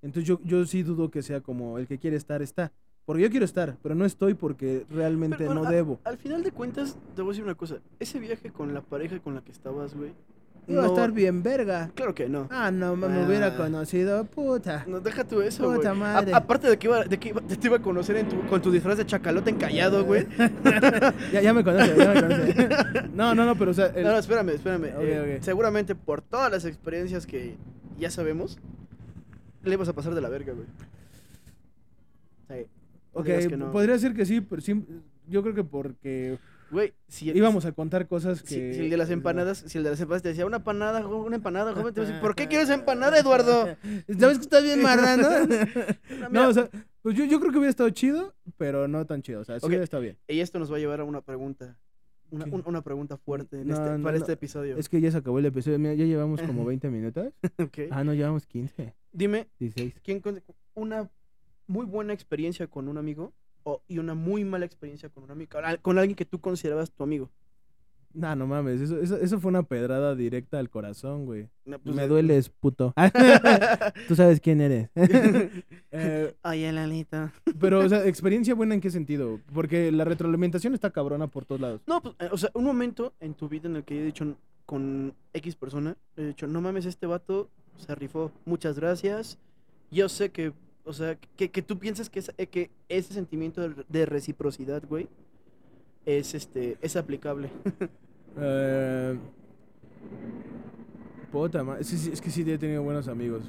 Entonces 0.00 0.26
yo, 0.28 0.40
yo 0.44 0.64
sí 0.66 0.82
dudo 0.82 1.10
que 1.10 1.22
sea 1.22 1.40
como 1.40 1.78
el 1.78 1.86
que 1.86 1.98
quiere 1.98 2.16
estar, 2.16 2.42
está. 2.42 2.72
Porque 3.04 3.22
yo 3.22 3.30
quiero 3.30 3.44
estar, 3.44 3.76
pero 3.82 3.94
no 3.94 4.04
estoy 4.04 4.34
porque 4.34 4.86
realmente 4.88 5.36
Pero, 5.38 5.48
bueno, 5.50 5.62
no 5.62 5.68
a- 5.68 5.72
debo. 5.72 6.00
Al 6.04 6.18
final 6.18 6.42
de 6.42 6.52
cuentas, 6.52 6.96
te 7.14 7.22
voy 7.22 7.30
a 7.30 7.32
decir 7.32 7.44
una 7.44 7.54
cosa. 7.56 7.78
Ese 7.98 8.18
viaje 8.20 8.50
con 8.50 8.72
la 8.74 8.80
pareja 8.80 9.18
con 9.20 9.34
la 9.34 9.42
que 9.42 9.50
estabas, 9.52 9.94
güey. 9.94 10.12
Iba 10.68 10.84
a 10.84 10.86
estar 10.86 11.10
bien 11.10 11.42
verga. 11.42 11.90
Claro 11.94 12.14
que 12.14 12.28
no. 12.28 12.46
Ah, 12.50 12.70
no, 12.70 12.94
me 12.94 13.08
me 13.08 13.26
hubiera 13.26 13.48
Ah. 13.48 13.56
conocido, 13.56 14.24
puta. 14.24 14.84
No, 14.86 15.00
deja 15.00 15.24
tú 15.24 15.42
eso, 15.42 15.64
güey. 15.66 15.78
Puta 15.78 15.92
madre. 15.92 16.32
aparte 16.32 16.68
de 16.70 16.78
que, 16.78 16.86
iba, 16.86 17.04
de 17.04 17.18
que 17.18 17.30
iba- 17.30 17.40
te 17.40 17.66
iba 17.66 17.76
a 17.78 17.82
conocer 17.82 18.16
en 18.16 18.28
tu- 18.28 18.40
con 18.46 18.62
tu 18.62 18.70
disfraz 18.70 18.96
de 18.96 19.04
chacalote 19.04 19.50
encallado, 19.50 20.04
güey. 20.04 20.26
Ya, 21.32 21.40
ya 21.42 21.52
me 21.52 21.64
conoce, 21.64 21.96
ya 21.96 22.12
me 22.14 22.20
conoce. 22.22 23.08
No, 23.12 23.34
no, 23.34 23.44
no, 23.44 23.56
pero 23.58 23.72
o 23.72 23.74
sea, 23.74 23.86
el- 23.86 24.04
No, 24.04 24.12
no, 24.12 24.18
espérame, 24.18 24.50
espérame. 24.50 24.84
Ok, 24.96 25.02
Eh. 25.02 25.38
Seguramente 25.42 25.94
por 25.96 26.22
todas 26.22 26.50
las 26.52 26.64
experiencias 26.64 27.26
que 27.26 27.56
ya 27.98 28.10
sabemos, 28.10 28.58
le 29.64 29.72
ibas 29.74 29.88
a 29.88 29.92
pasar 29.94 30.14
de 30.14 30.20
la 30.20 30.28
verga, 30.28 30.52
güey. 30.52 30.66
Sí. 32.48 32.66
ok, 33.12 33.28
no. 33.58 33.72
podría 33.72 33.98
ser 33.98 34.14
que 34.14 34.24
sí, 34.26 34.40
pero 34.40 34.60
sí, 34.62 34.84
yo 35.28 35.42
creo 35.42 35.54
que 35.54 35.64
porque 35.64 36.38
Güey, 36.72 36.94
si, 37.06 37.28
íbamos 37.30 37.66
a 37.66 37.72
contar 37.72 38.08
cosas 38.08 38.42
que... 38.42 38.72
si 38.72 38.80
el 38.80 38.88
de 38.90 38.96
las 38.96 39.10
empanadas, 39.10 39.58
si 39.66 39.76
el 39.76 39.84
de 39.84 39.90
las 39.90 40.00
empanadas 40.00 40.22
te 40.22 40.30
decía 40.30 40.46
una 40.46 40.56
empanada, 40.56 41.06
una 41.06 41.36
empanada, 41.36 41.74
joven, 41.74 41.92
te 41.92 42.00
iba 42.00 42.04
a 42.04 42.06
decir, 42.08 42.20
¿por 42.22 42.34
qué 42.34 42.48
quieres 42.48 42.70
empanada, 42.70 43.18
Eduardo? 43.18 43.66
¿Sabes 44.18 44.38
que 44.38 44.44
estás 44.44 44.64
bien 44.64 44.80
marrano? 44.82 45.28
No, 46.30 46.48
o 46.48 46.52
sea, 46.54 46.70
pues 47.02 47.14
yo, 47.16 47.24
yo 47.26 47.38
creo 47.40 47.52
que 47.52 47.58
hubiera 47.58 47.70
estado 47.70 47.90
chido, 47.90 48.34
pero 48.56 48.88
no 48.88 49.04
tan 49.06 49.20
chido, 49.22 49.40
o 49.40 49.44
sea, 49.44 49.56
sí 49.60 49.64
Ok. 49.66 49.68
hubiera 49.68 49.84
estado 49.84 50.02
bien. 50.02 50.16
Y 50.28 50.40
esto 50.40 50.58
nos 50.58 50.72
va 50.72 50.76
a 50.76 50.80
llevar 50.80 51.00
a 51.00 51.04
una 51.04 51.20
pregunta. 51.20 51.78
Una, 52.30 52.46
un- 52.46 52.62
una 52.64 52.80
pregunta 52.82 53.18
fuerte 53.18 53.60
en 53.60 53.68
No, 53.68 53.74
este- 53.74 53.98
no, 53.98 54.02
para 54.04 54.16
no. 54.16 54.22
este 54.22 54.32
episodio. 54.32 54.78
Es 54.78 54.88
que 54.88 54.98
ya 55.02 55.10
se 55.10 55.18
acabó 55.18 55.38
el 55.38 55.44
episodio, 55.44 55.78
mira, 55.78 55.92
ya 55.92 56.06
llevamos 56.06 56.40
como 56.40 56.64
20 56.64 56.88
minutos. 56.88 57.26
Ah, 57.90 58.02
no, 58.04 58.14
llevamos 58.14 58.46
15, 58.46 58.94
Dime, 59.12 59.48
16. 59.58 60.00
¿quién 60.02 60.20
con 60.20 60.42
una 60.72 61.10
muy 61.66 61.84
buena 61.84 62.14
experiencia 62.14 62.66
con 62.66 62.88
un 62.88 62.96
amigo 62.96 63.34
o, 63.64 63.82
y 63.88 63.98
una 63.98 64.14
muy 64.14 64.44
mala 64.44 64.64
experiencia 64.66 65.08
con 65.08 65.24
un 65.24 65.30
amigo? 65.30 65.50
Con 65.52 65.64
al- 65.64 65.80
Con 65.80 65.98
alguien 65.98 66.16
que 66.16 66.24
tú 66.24 66.40
considerabas 66.40 66.90
tu 66.90 67.02
amigo. 67.02 67.30
No, 68.14 68.36
no 68.36 68.46
mames, 68.46 68.78
eso, 68.82 69.00
eso, 69.00 69.16
eso 69.16 69.40
fue 69.40 69.48
una 69.48 69.62
pedrada 69.62 70.14
directa 70.14 70.58
al 70.58 70.68
corazón, 70.68 71.24
güey. 71.24 71.48
No, 71.64 71.78
pues, 71.78 71.96
Me 71.96 72.06
dueles, 72.06 72.50
puto. 72.50 72.92
Tú 74.08 74.14
sabes 74.14 74.38
quién 74.40 74.60
eres. 74.60 74.90
Eh, 75.94 76.34
Ay, 76.42 76.64
Elanita. 76.64 77.32
Pero, 77.60 77.80
o 77.80 77.88
sea, 77.88 78.06
experiencia 78.06 78.54
buena 78.54 78.74
en 78.74 78.80
qué 78.80 78.90
sentido? 78.90 79.40
Porque 79.52 79.92
la 79.92 80.04
retroalimentación 80.04 80.72
está 80.74 80.90
cabrona 80.90 81.26
por 81.26 81.44
todos 81.44 81.60
lados. 81.60 81.80
No, 81.86 82.00
pues, 82.02 82.14
eh, 82.18 82.28
o 82.32 82.38
sea, 82.38 82.50
un 82.54 82.64
momento 82.64 83.12
en 83.20 83.34
tu 83.34 83.48
vida 83.48 83.68
en 83.68 83.76
el 83.76 83.84
que 83.84 84.00
he 84.00 84.04
dicho 84.04 84.34
con 84.66 85.14
X 85.34 85.54
persona, 85.56 85.96
he 86.16 86.24
dicho, 86.28 86.46
no 86.46 86.60
mames, 86.62 86.86
este 86.86 87.06
vato 87.06 87.50
se 87.76 87.94
rifó, 87.94 88.32
muchas 88.46 88.78
gracias. 88.78 89.38
Yo 89.90 90.08
sé 90.08 90.30
que, 90.30 90.52
o 90.84 90.92
sea, 90.92 91.16
que, 91.36 91.50
que 91.50 91.62
tú 91.62 91.78
piensas 91.78 92.08
que, 92.10 92.18
es- 92.20 92.32
eh, 92.38 92.46
que 92.46 92.70
ese 92.88 93.14
sentimiento 93.14 93.68
de, 93.88 94.06
reciprocidad, 94.06 94.82
güey, 94.88 95.08
es, 96.06 96.34
este, 96.34 96.76
es 96.80 96.96
aplicable. 96.96 97.50
Eh, 98.34 99.14
puta 101.30 101.62
ma- 101.64 101.82
sí, 101.82 101.96
sí, 101.98 102.10
es 102.12 102.20
que 102.20 102.30
sí 102.30 102.50
he 102.50 102.58
tenido 102.58 102.82
buenos 102.82 103.08
amigos. 103.08 103.42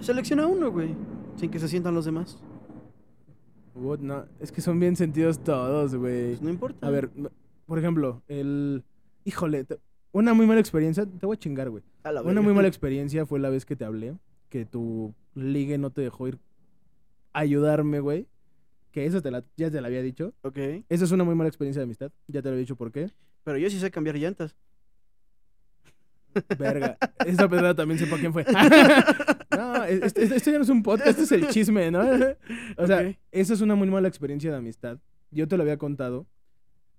Selecciona 0.00 0.46
uno, 0.46 0.70
güey, 0.70 0.94
sin 1.36 1.50
que 1.50 1.58
se 1.58 1.68
sientan 1.68 1.94
los 1.94 2.04
demás. 2.04 2.38
What, 3.74 4.00
no, 4.00 4.26
es 4.40 4.52
que 4.52 4.60
son 4.60 4.78
bien 4.78 4.96
sentidos 4.96 5.38
todos, 5.42 5.94
güey. 5.94 6.28
Pues 6.30 6.42
no 6.42 6.50
importa. 6.50 6.86
A 6.86 6.90
ver, 6.90 7.08
por 7.66 7.78
ejemplo, 7.78 8.22
el... 8.28 8.84
Híjole, 9.24 9.64
te- 9.64 9.78
Una 10.12 10.34
muy 10.34 10.46
mala 10.46 10.60
experiencia, 10.60 11.06
te 11.06 11.24
voy 11.26 11.36
a 11.36 11.38
chingar, 11.38 11.70
güey. 11.70 11.82
A 12.02 12.12
la 12.12 12.22
Una 12.22 12.42
muy 12.42 12.52
mala 12.52 12.68
experiencia 12.74 13.24
fue 13.24 13.38
la 13.40 13.48
vez 13.48 13.64
que 13.64 13.76
te 13.76 13.84
hablé, 13.84 14.14
que 14.50 14.66
tu 14.66 15.14
ligue 15.34 15.78
no 15.78 15.90
te 15.90 16.02
dejó 16.02 16.28
ir 16.28 16.38
ayudarme, 17.32 18.00
güey. 18.00 18.28
Que 18.90 19.06
eso 19.06 19.22
te 19.22 19.30
la, 19.30 19.42
ya 19.56 19.70
te 19.70 19.80
la 19.80 19.88
había 19.88 20.02
dicho. 20.02 20.34
Ok. 20.42 20.58
Esa 20.88 21.04
es 21.04 21.10
una 21.12 21.24
muy 21.24 21.34
mala 21.34 21.48
experiencia 21.48 21.80
de 21.80 21.84
amistad. 21.84 22.12
Ya 22.28 22.42
te 22.42 22.48
lo 22.48 22.52
había 22.52 22.60
dicho 22.60 22.76
por 22.76 22.92
qué. 22.92 23.10
Pero 23.44 23.58
yo 23.58 23.70
sí 23.70 23.78
sé 23.78 23.90
cambiar 23.90 24.16
llantas. 24.16 24.54
Verga. 26.58 26.96
Esa 27.26 27.48
persona 27.48 27.74
también 27.74 27.98
sepa 27.98 28.18
quién 28.18 28.32
fue. 28.32 28.44
no, 29.50 29.84
esto, 29.84 30.20
esto 30.20 30.50
ya 30.50 30.58
no 30.58 30.64
es 30.64 30.68
un 30.68 30.82
podcast, 30.82 31.18
esto 31.18 31.22
es 31.22 31.32
el 31.32 31.48
chisme, 31.48 31.90
¿no? 31.90 32.02
O 32.76 32.86
sea, 32.86 33.14
esa 33.30 33.54
es 33.54 33.60
una 33.60 33.74
muy 33.74 33.88
mala 33.88 34.08
experiencia 34.08 34.50
de 34.50 34.56
amistad. 34.56 34.98
Yo 35.30 35.48
te 35.48 35.56
lo 35.56 35.62
había 35.62 35.78
contado, 35.78 36.26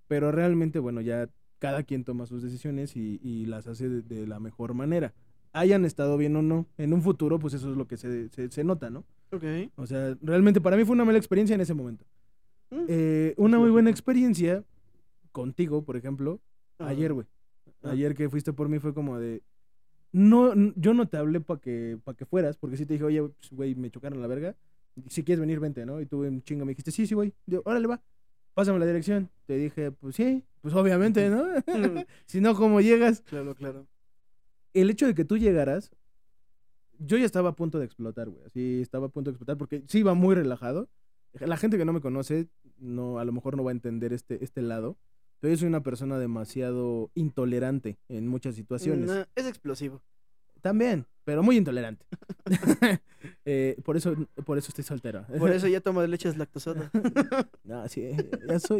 pero 0.07 0.31
realmente, 0.31 0.79
bueno, 0.79 1.01
ya 1.01 1.29
cada 1.59 1.83
quien 1.83 2.03
toma 2.03 2.25
sus 2.25 2.43
decisiones 2.43 2.95
y, 2.95 3.19
y 3.23 3.45
las 3.45 3.67
hace 3.67 3.89
de, 3.89 4.01
de 4.01 4.27
la 4.27 4.39
mejor 4.39 4.73
manera. 4.73 5.13
Hayan 5.53 5.85
estado 5.85 6.17
bien 6.17 6.35
o 6.35 6.41
no, 6.41 6.67
en 6.77 6.93
un 6.93 7.01
futuro, 7.01 7.39
pues 7.39 7.53
eso 7.53 7.71
es 7.71 7.77
lo 7.77 7.87
que 7.87 7.97
se, 7.97 8.29
se, 8.29 8.49
se 8.49 8.63
nota, 8.63 8.89
¿no? 8.89 9.05
Ok. 9.33 9.43
O 9.75 9.85
sea, 9.87 10.15
realmente 10.21 10.61
para 10.61 10.77
mí 10.77 10.85
fue 10.85 10.93
una 10.93 11.05
mala 11.05 11.17
experiencia 11.17 11.53
en 11.55 11.61
ese 11.61 11.73
momento. 11.73 12.05
Mm. 12.69 12.85
Eh, 12.87 13.33
una 13.37 13.59
muy 13.59 13.69
buena 13.71 13.89
experiencia 13.89 14.63
contigo, 15.31 15.83
por 15.83 15.97
ejemplo, 15.97 16.39
Ah. 16.79 16.87
ayer, 16.87 17.13
güey. 17.13 17.27
Ah. 17.83 17.91
Ayer 17.91 18.13
que 18.15 18.29
fuiste 18.29 18.53
por 18.53 18.69
mí 18.69 18.79
fue 18.79 18.93
como 18.93 19.19
de... 19.19 19.41
No, 20.11 20.53
yo 20.75 20.93
no 20.93 21.07
te 21.07 21.17
hablé 21.17 21.39
para 21.39 21.59
que, 21.59 21.97
pa' 22.03 22.13
que 22.13 22.25
fueras, 22.25 22.55
porque 22.57 22.77
sí 22.77 22.85
te 22.85 22.93
dije, 22.93 23.03
oye, 23.05 23.23
pues, 23.23 23.51
güey, 23.51 23.73
me 23.75 23.89
chocaron 23.89 24.21
la 24.21 24.27
verga. 24.27 24.55
Si 25.07 25.23
quieres 25.23 25.39
venir, 25.39 25.59
vente, 25.59 25.85
¿no? 25.87 25.99
Y 25.99 26.05
tú 26.05 26.23
en 26.23 26.43
chinga 26.43 26.65
me 26.65 26.71
dijiste, 26.73 26.91
sí, 26.91 27.07
sí, 27.07 27.15
voy. 27.15 27.33
Yo, 27.47 27.63
órale, 27.65 27.87
va. 27.87 27.99
Pásame 28.53 28.77
la 28.77 28.85
dirección. 28.85 29.31
Te 29.47 29.57
dije, 29.57 29.91
pues 29.91 30.15
sí, 30.15 30.43
pues 30.61 30.75
obviamente, 30.75 31.27
¿no? 31.31 31.45
si 32.27 32.41
no, 32.41 32.53
¿cómo 32.53 32.79
llegas? 32.79 33.21
Claro, 33.21 33.55
claro. 33.55 33.87
El 34.75 34.91
hecho 34.91 35.07
de 35.07 35.15
que 35.15 35.25
tú 35.25 35.37
llegaras, 35.37 35.91
yo 36.99 37.17
ya 37.17 37.25
estaba 37.25 37.49
a 37.49 37.55
punto 37.55 37.79
de 37.79 37.85
explotar, 37.85 38.29
güey. 38.29 38.45
Así 38.45 38.81
estaba 38.81 39.07
a 39.07 39.09
punto 39.09 39.29
de 39.29 39.33
explotar 39.33 39.57
porque 39.57 39.83
sí 39.87 39.99
iba 39.99 40.13
muy 40.13 40.35
relajado. 40.35 40.89
La 41.39 41.57
gente 41.57 41.77
que 41.77 41.85
no 41.85 41.93
me 41.93 42.01
conoce, 42.01 42.49
no, 42.77 43.19
a 43.19 43.25
lo 43.25 43.31
mejor 43.31 43.57
no 43.57 43.63
va 43.63 43.71
a 43.71 43.73
entender 43.73 44.13
este, 44.13 44.43
este 44.43 44.61
lado. 44.61 44.97
Pero 45.39 45.53
yo 45.53 45.57
soy 45.57 45.67
una 45.67 45.83
persona 45.83 46.17
demasiado 46.19 47.11
intolerante 47.15 47.99
en 48.07 48.27
muchas 48.27 48.55
situaciones. 48.55 49.07
No, 49.07 49.25
es 49.35 49.45
explosivo. 49.45 50.01
También, 50.63 51.05
pero 51.25 51.43
muy 51.43 51.57
intolerante. 51.57 52.05
Eh, 53.45 53.77
por 53.85 53.95
eso, 53.95 54.15
por 54.45 54.57
eso 54.57 54.67
estoy 54.69 54.83
soltero. 54.83 55.25
Por 55.39 55.49
eso 55.51 55.67
ya 55.69 55.79
toma 55.81 56.05
leches 56.07 56.35
lactosadas. 56.37 56.89
no, 57.63 57.87
sí, 57.87 58.09
ya 58.49 58.59
soy, 58.59 58.79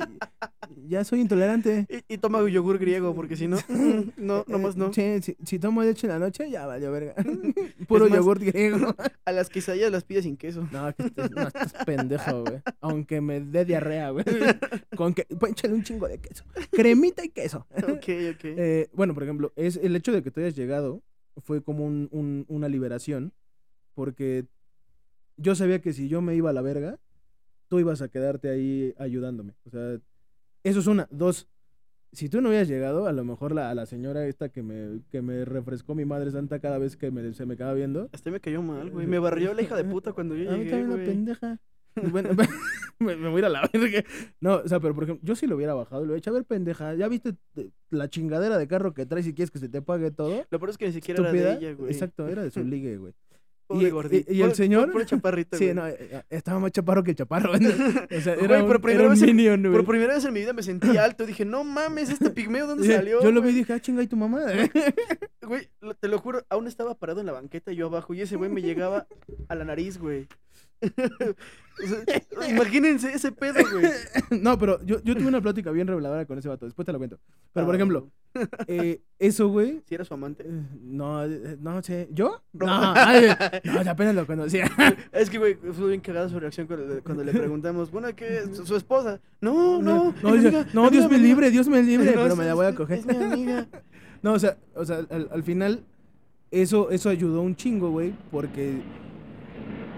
ya 0.86 1.04
soy 1.06 1.22
intolerante. 1.22 1.86
Y, 1.90 2.16
y 2.16 2.18
toma 2.18 2.46
yogur 2.50 2.78
griego, 2.78 3.16
porque 3.16 3.38
si 3.38 3.48
no, 3.48 3.58
no, 4.18 4.44
nomás 4.48 4.76
no. 4.76 4.92
Sí, 4.92 5.22
si, 5.22 5.38
si 5.46 5.60
tomo 5.60 5.82
leche 5.82 6.08
en 6.08 6.12
la 6.14 6.20
noche, 6.20 6.50
ya 6.50 6.66
valió 6.66 6.92
verga. 6.92 7.16
Puro 7.88 8.10
más- 8.10 8.18
yogur 8.18 8.40
griego. 8.40 8.94
A 9.24 9.32
las 9.32 9.48
quesadillas 9.50 9.92
las 9.94 10.04
pides 10.04 10.24
sin 10.24 10.36
queso. 10.36 10.68
No, 10.74 10.94
que 10.94 11.04
estás, 11.04 11.32
no, 11.32 11.48
estás 11.48 11.74
pendejo, 11.86 12.42
güey. 12.44 12.62
Aunque 12.82 13.22
me 13.22 13.40
dé 13.40 13.64
diarrea, 13.64 14.10
güey. 14.10 14.26
Con 14.98 15.14
que, 15.14 15.24
pues, 15.40 15.54
échale 15.54 15.74
un 15.74 15.84
chingo 15.84 16.10
de 16.10 16.20
queso. 16.20 16.44
Cremita 16.72 17.24
y 17.24 17.30
queso. 17.30 17.66
Ok, 17.78 18.10
ok. 18.34 18.44
Eh, 18.44 18.90
bueno, 18.92 19.14
por 19.14 19.24
ejemplo, 19.24 19.54
es 19.56 19.78
el 19.78 19.96
hecho 19.96 20.12
de 20.12 20.22
que 20.22 20.32
tú 20.32 20.42
hayas 20.42 20.56
llegado 20.56 21.02
fue 21.38 21.62
como 21.64 21.86
un- 21.86 22.10
un- 22.12 22.46
una 22.48 22.68
liberación. 22.70 23.34
Porque 23.96 24.46
yo 25.38 25.56
sabía 25.56 25.80
que 25.82 25.94
si 25.94 26.08
yo 26.10 26.22
me 26.22 26.36
iba 26.36 26.50
a 26.50 26.54
la 26.54 26.62
verga, 26.62 27.00
tú 27.68 27.80
ibas 27.80 28.02
a 28.02 28.10
quedarte 28.10 28.50
ahí 28.50 28.94
ayudándome. 28.98 29.54
O 29.66 29.70
sea, 29.70 30.00
eso 30.64 30.80
es 30.80 30.88
una. 30.88 31.08
Dos, 31.12 31.48
si 32.12 32.30
tú 32.30 32.42
no 32.42 32.50
hubieras 32.50 32.68
llegado, 32.68 33.08
a 33.08 33.12
lo 33.12 33.24
mejor 33.24 33.54
la, 33.54 33.70
a 33.70 33.76
la 33.76 33.86
señora 33.86 34.26
esta 34.28 34.50
que 34.50 34.62
me, 34.64 35.02
que 35.10 35.22
me 35.22 35.46
refrescó 35.46 35.96
mi 35.96 36.06
madre 36.06 36.32
santa 36.32 36.60
cada 36.60 36.78
vez 36.78 36.96
que 36.98 37.12
me- 37.12 37.34
se 37.34 37.46
me 37.46 37.54
acaba 37.56 37.74
viendo, 37.74 38.10
Hasta 38.14 38.30
me 38.32 38.40
cayó 38.40 38.62
mal, 38.62 38.90
güey. 38.92 39.08
Me 39.08 39.20
barrió 39.20 39.54
la 39.54 39.62
hija 39.62 39.76
de 39.76 39.84
puta 39.86 40.14
cuando 40.14 40.36
yo 40.36 40.50
a 40.50 40.54
mí 40.54 40.60
llegué, 40.60 40.72
también 40.72 40.92
una 40.92 41.04
pendeja. 41.06 41.60
Bueno, 41.96 42.30
me, 43.00 43.16
me 43.16 43.30
voy 43.30 43.36
a 43.38 43.40
ir 43.40 43.46
a 43.46 43.50
la 43.50 43.70
verga. 43.72 44.04
No, 44.42 44.56
o 44.56 44.68
sea, 44.68 44.80
pero 44.80 44.94
por 44.96 45.04
ejemplo, 45.04 45.24
yo 45.26 45.36
si 45.36 45.48
lo 45.48 45.56
hubiera 45.56 45.74
bajado, 45.74 46.02
le 46.02 46.06
hubiera 46.08 46.16
dicho, 46.18 46.30
a 46.32 46.34
ver, 46.34 46.46
pendeja, 46.46 46.94
¿ya 46.96 47.08
viste 47.08 47.36
eh, 47.56 47.70
la 47.90 48.10
chingadera 48.10 48.58
de 48.58 48.68
carro 48.68 48.94
que 48.94 49.06
traes 49.06 49.28
y 49.28 49.34
quieres 49.34 49.52
que 49.52 49.60
se 49.60 49.70
te 49.70 49.82
pague 49.82 50.12
todo? 50.12 50.46
Lo 50.50 50.60
peor 50.60 50.70
es 50.72 50.78
que 50.78 50.88
ni 50.88 50.94
siquiera 50.94 51.22
era 51.22 51.32
de 51.32 51.54
ella, 51.54 51.74
güey. 51.74 51.92
Exacto, 51.92 52.28
era 52.28 52.44
de 52.44 52.52
su 52.52 52.60
ligue, 52.64 52.98
güey. 52.98 53.14
Pobre 53.66 53.88
Y- 54.28 54.34
y- 54.34 54.38
y 54.40 54.42
el 54.42 54.54
señor- 54.56 54.92
Pobre 54.92 55.06
chaparrito, 55.06 55.56
Sí, 55.58 55.64
güey. 55.66 55.76
no, 55.76 55.88
eh, 55.88 55.96
eh, 56.00 56.22
estaba 56.32 56.60
más 56.60 56.72
chaparro 56.74 57.02
que 57.02 57.16
chaparro. 57.16 57.54
O 57.54 57.58
sea, 58.22 58.36
Güey, 58.38 58.62
un, 58.62 58.68
por 58.68 58.82
primera 58.82 59.06
era 59.06 59.14
un 59.14 59.20
vez 59.20 59.30
en- 59.30 59.62
güey. 59.64 59.72
Por 59.72 59.86
primera 59.86 60.14
vez 60.16 60.26
en 60.26 60.34
mi 60.34 60.42
vida 60.42 60.52
me 60.52 60.62
sentí 60.64 60.98
alto. 60.98 61.26
Dije, 61.26 61.46
no 61.46 61.64
mames, 61.64 62.10
este 62.10 62.30
pigmeo, 62.30 62.68
¿dónde 62.68 62.86
Sí, 62.86 62.92
salió? 62.92 63.24
Yo 63.24 63.32
lo 63.32 63.42
vi 63.42 63.50
y 63.50 63.54
dije, 63.54 63.72
ah, 63.74 63.80
chinga, 63.80 64.04
¿y 64.04 64.08
tu 64.08 64.18
mamá? 64.18 64.42
Güey, 65.42 65.70
lo- 65.82 65.94
te 65.96 66.08
lo 66.10 66.20
juro, 66.20 66.44
aún 66.50 66.68
estaba 66.68 66.94
parado 66.96 67.22
en 67.22 67.26
la 67.26 67.32
banqueta 67.32 67.72
y 67.72 67.78
yo 67.78 67.88
abajo 67.88 68.14
y 68.14 68.22
ese 68.22 68.36
güey 68.36 68.50
me 68.50 68.62
llegaba 68.62 69.08
a 69.48 69.56
la 69.56 69.64
nariz, 69.66 69.98
güey. 69.98 70.28
O 71.84 71.88
sea, 71.88 72.50
imagínense 72.52 73.12
ese 73.12 73.32
pedo, 73.32 73.56
güey. 73.72 73.88
no, 74.44 74.60
pero 74.60 74.80
yo, 74.86 75.02
yo 75.04 75.16
tuve 75.16 75.26
una 75.28 75.42
plática 75.42 75.72
bien 75.72 75.88
reveladora 75.88 76.24
con 76.28 76.38
ese 76.38 76.48
vato. 76.48 76.66
Después 76.66 76.86
te 76.86 76.92
lo 76.92 77.00
cuento. 77.00 77.18
Pero, 77.52 77.66
por 77.66 77.74
Ah, 77.74 77.78
ejemplo, 77.78 78.12
eh, 78.68 79.02
eso, 79.18 79.48
güey, 79.48 79.82
Si 79.90 79.96
era 79.96 80.06
su 80.06 80.14
amante. 80.14 80.44
eh, 80.48 80.52
no, 80.84 81.26
eh, 81.26 81.58
no 81.60 81.82
sé. 81.82 82.10
¿Yo? 82.12 82.44
No. 82.54 82.68
Ay, 82.70 83.28
no, 83.64 83.90
apenas 83.90 84.14
lo 84.14 84.28
conocía. 84.28 84.70
Es 85.12 85.32
que, 85.32 85.40
güey, 85.40 85.56
fue 85.56 85.88
bien 85.90 86.02
cagada 86.02 86.30
su 86.30 86.40
reacción 86.40 86.68
cuando 86.68 86.86
le, 86.86 87.02
cuando 87.02 87.24
le 87.24 87.32
preguntamos, 87.34 87.90
bueno, 87.90 88.16
¿qué 88.16 88.38
es? 88.38 88.56
¿Su, 88.56 88.68
su 88.68 88.76
esposa? 88.76 89.20
No, 89.42 89.82
no. 89.82 90.14
no, 90.22 90.30
amiga, 90.30 90.64
Dios 90.92 91.10
me 91.10 91.16
amiga". 91.16 91.18
libre, 91.18 91.50
Dios 91.50 91.68
me 91.68 91.82
libre, 91.82 92.12
No, 92.16 92.22
pero 92.22 92.36
me 92.36 92.46
la 92.46 92.54
voy 92.54 92.68
a 92.68 92.76
coger. 92.76 93.00
Es 93.00 93.06
mi 93.08 93.16
amiga. 93.16 93.68
No, 94.22 94.34
o 94.34 94.40
sea, 94.40 94.58
o 94.76 94.86
sea 94.86 95.00
al, 95.10 95.28
al 95.32 95.42
final, 95.44 95.84
eso, 96.52 96.92
eso 96.92 97.10
ayudó 97.10 97.42
un 97.42 97.56
chingo, 97.56 97.90
güey, 97.90 98.14
porque 98.32 98.76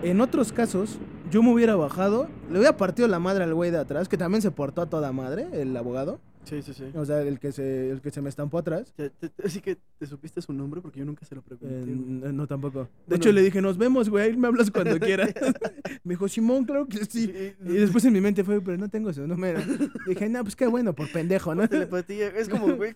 en 0.03 0.21
otros 0.21 0.51
casos, 0.51 0.97
yo 1.31 1.41
me 1.41 1.51
hubiera 1.53 1.75
bajado, 1.75 2.27
le 2.51 2.59
hubiera 2.59 2.77
partido 2.77 3.07
la 3.07 3.19
madre 3.19 3.43
al 3.43 3.53
güey 3.53 3.71
de 3.71 3.79
atrás, 3.79 4.07
que 4.07 4.17
también 4.17 4.41
se 4.41 4.51
portó 4.51 4.81
a 4.81 4.89
toda 4.89 5.11
madre, 5.11 5.47
el 5.53 5.75
abogado, 5.75 6.19
Sí, 6.45 6.61
sí, 6.61 6.73
sí. 6.73 6.85
o 6.93 7.05
sea, 7.05 7.21
el 7.21 7.39
que 7.39 7.51
se, 7.51 7.89
el 7.91 8.01
que 8.01 8.11
se 8.11 8.21
me 8.21 8.29
estampó 8.29 8.57
atrás. 8.59 8.93
Te- 8.95 9.09
te- 9.09 9.29
te- 9.29 9.45
Así 9.47 9.61
que 9.61 9.77
te 9.97 10.05
supiste 10.07 10.41
su 10.41 10.53
nombre 10.53 10.81
porque 10.81 10.99
yo 10.99 11.05
nunca 11.05 11.25
se 11.25 11.35
lo 11.35 11.41
pregunté. 11.41 11.67
Eh, 11.67 12.31
no, 12.33 12.47
tampoco. 12.47 12.83
De 12.83 12.87
Bueno. 13.07 13.15
hecho, 13.15 13.31
le 13.31 13.41
dije, 13.41 13.61
nos 13.61 13.77
vemos, 13.77 14.09
güey, 14.09 14.35
me 14.37 14.47
hablas 14.47 14.71
cuando 14.71 14.99
quieras. 14.99 15.33
me 16.03 16.13
dijo, 16.13 16.27
Simón, 16.27 16.65
claro 16.65 16.87
que 16.87 17.05
sí. 17.05 17.31
Y 17.63 17.73
después 17.73 18.05
en 18.05 18.13
mi 18.13 18.21
mente 18.21 18.43
fue, 18.43 18.61
pero 18.61 18.77
no 18.77 18.89
tengo 18.89 19.11
su 19.13 19.25
número. 19.27 19.59
Dije, 20.07 20.29
no, 20.29 20.43
pues 20.43 20.55
qué 20.55 20.67
bueno, 20.67 20.93
por 20.93 21.11
pendejo, 21.11 21.55
¿no? 21.55 21.67
Telepatía. 21.67 22.27
Es 22.29 22.47
como, 22.49 22.75
güey, 22.75 22.93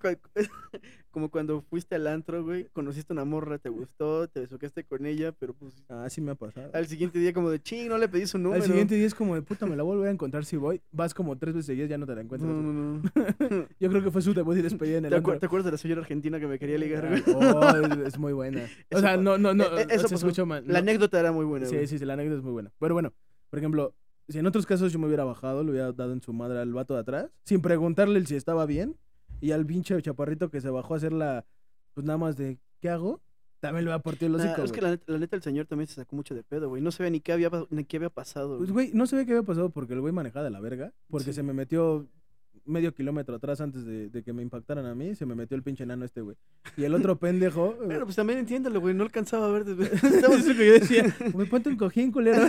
como 1.12 1.30
cuando 1.30 1.62
fuiste 1.62 1.96
al 1.96 2.06
antro, 2.08 2.44
güey, 2.44 2.66
conociste 2.72 3.14
a 3.14 3.16
una 3.16 3.26
morra, 3.26 3.58
te 3.58 3.70
gustó, 3.70 4.28
te 4.28 4.42
besuquaste 4.42 4.84
con 4.84 5.06
ella, 5.08 5.32
pero 5.32 5.54
pues 5.54 5.74
Ah, 5.90 6.08
sí 6.10 6.22
me 6.22 6.32
ha 6.32 6.36
pasado. 6.36 6.70
al 6.74 6.86
siguiente 6.88 7.18
día 7.20 7.34
como 7.34 7.50
de 7.50 7.60
ching, 7.62 7.88
no 7.90 7.98
le 7.98 8.08
pedí 8.08 8.28
su 8.28 8.38
número. 8.38 8.62
Al 8.62 8.68
siguiente 8.68 8.94
día 8.96 9.08
es 9.08 9.16
como 9.16 9.34
de 9.36 9.42
puta, 9.42 9.66
me 9.66 9.76
la 9.76 9.84
voy 9.84 10.08
a 10.08 10.12
encontrar 10.12 10.46
si 10.46 10.56
voy. 10.58 10.82
Vas 10.92 11.14
como 11.16 11.36
tres 11.38 11.56
veces 11.56 11.66
seguidas, 11.66 11.90
ya 11.90 11.98
no 11.98 12.06
te 12.06 12.12
la 12.14 12.18
No, 12.18 12.26
encuentras. 12.26 12.52
no, 12.52 12.74
no. 12.74 13.02
Yo 13.80 13.90
creo 13.90 14.04
que 14.04 14.12
fue 14.12 14.22
su 14.22 14.34
debut 14.34 14.58
y 14.58 14.62
despedida 14.62 14.98
en 14.98 15.06
el 15.06 15.12
¿Te, 15.12 15.18
antro. 15.18 15.40
te 15.40 15.46
acuerdas 15.46 15.66
de 15.66 15.72
la 15.72 15.78
señora 15.78 16.02
argentina 16.02 16.40
que 16.40 16.48
me 16.48 16.60
quería 16.60 16.78
ligar, 16.78 17.08
güey? 17.10 17.24
Oh, 17.36 17.62
es, 18.06 18.18
muy 18.18 18.34
buena. 18.34 18.66
O 18.92 19.00
sea, 19.00 19.18
no, 19.18 19.38
no, 19.38 19.54
no, 19.54 19.64
eh, 19.78 19.84
eh, 19.84 19.88
eso 19.92 20.08
se 20.08 20.16
escuchó 20.16 20.46
mal. 20.46 20.64
La 20.68 20.74
no. 20.74 20.80
anécdota 20.80 21.20
era 21.20 21.32
muy 21.32 21.46
buena, 21.46 21.66
Sí, 21.66 21.76
güey. 21.76 21.88
sí, 21.88 21.98
sí, 22.00 22.06
la 22.06 22.14
anécdota 22.14 22.38
es 22.40 22.44
muy 22.44 22.52
buena. 22.54 22.72
Pero 22.80 22.94
bueno, 22.94 23.14
por 23.50 23.60
ejemplo, 23.60 23.96
si 24.28 24.40
en 24.40 24.46
otros 24.46 24.66
casos 24.66 24.92
yo 24.94 25.00
me 25.00 25.08
hubiera 25.08 25.24
bajado, 25.24 25.64
le 25.64 25.72
hubiera 25.72 25.92
dado 25.94 26.14
en 26.14 26.22
su 26.22 26.34
madre 26.34 26.60
al 26.60 26.74
vato 26.74 26.94
de 26.94 27.00
atrás, 27.02 27.32
sin 27.46 27.62
preguntarle 27.62 28.24
si 28.26 28.36
estaba 28.36 28.66
bien, 28.66 28.96
y 29.42 29.52
al 29.52 29.66
pinche 29.66 30.00
chaparrito 30.02 30.50
que 30.50 30.62
se 30.62 30.70
bajó 30.70 30.94
a 30.94 30.98
hacer 30.98 31.14
la, 31.14 31.46
pues 31.94 32.06
nada 32.06 32.18
más 32.18 32.36
de, 32.38 32.60
¿qué 32.82 32.90
hago? 32.90 33.22
También 33.62 33.84
le 33.86 33.90
hubiera 33.90 34.02
partido 34.02 34.28
el 34.28 34.38
Nah, 34.42 34.46
hocico, 34.52 34.64
es 34.64 34.72
que 34.72 34.82
la 34.82 34.92
neta, 34.92 35.12
la 35.12 35.18
neta 35.20 35.36
el 35.36 35.42
señor 35.42 35.66
también 35.66 35.88
se 35.88 35.96
sacó 35.96 36.16
mucho 36.16 36.34
de 36.34 36.44
pedo, 36.44 36.70
güey. 36.70 36.82
No 36.82 36.92
sabía 36.92 37.10
ni 37.10 37.20
qué 37.20 37.34
había, 37.34 37.50
ni 37.70 37.84
qué 37.84 37.98
había 37.98 38.10
pasado. 38.10 38.58
Pues, 38.58 38.72
güey. 38.72 38.88
güey, 38.88 38.98
no 38.98 39.06
sabía 39.06 39.26
qué 39.26 39.32
había 39.34 39.44
pasado 39.44 39.70
porque 39.70 39.94
el 39.96 40.00
güey 40.02 40.14
manejaba 40.14 40.46
de 40.46 40.50
la 40.52 40.62
verga, 40.62 40.94
porque 41.10 41.26
Sí. 41.32 41.34
se 41.34 41.44
me 41.44 41.52
metió 41.54 42.08
medio 42.70 42.94
kilómetro 42.94 43.36
atrás 43.36 43.60
antes 43.62 43.86
de, 43.86 44.10
de 44.10 44.24
que 44.24 44.32
me 44.32 44.42
impactaran 44.42 44.86
a 44.86 44.96
mí, 44.96 45.16
se 45.16 45.26
me 45.26 45.36
metió 45.36 45.58
el 45.58 45.64
pinche 45.64 45.84
enano 45.84 46.06
este, 46.06 46.22
güey. 46.22 46.38
Y 46.78 46.84
el 46.84 46.94
otro 46.94 47.18
pendejo... 47.18 47.76
Bueno, 47.86 48.06
pues 48.06 48.16
también 48.16 48.40
entiéndelo, 48.40 48.80
güey. 48.80 48.94
No 48.94 49.04
alcanzaba 49.04 49.48
a 49.48 49.52
ver. 49.52 49.64
eso 49.70 50.56
que 50.56 50.68
yo 50.68 50.74
decía, 50.74 51.16
me 51.36 51.46
ponte 51.46 51.70
un 51.70 51.76
cojín, 51.76 52.12
culero. 52.12 52.48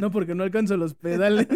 no, 0.00 0.10
porque 0.10 0.34
no 0.34 0.42
alcanzo 0.42 0.76
los 0.76 0.94
pedales. 0.94 1.46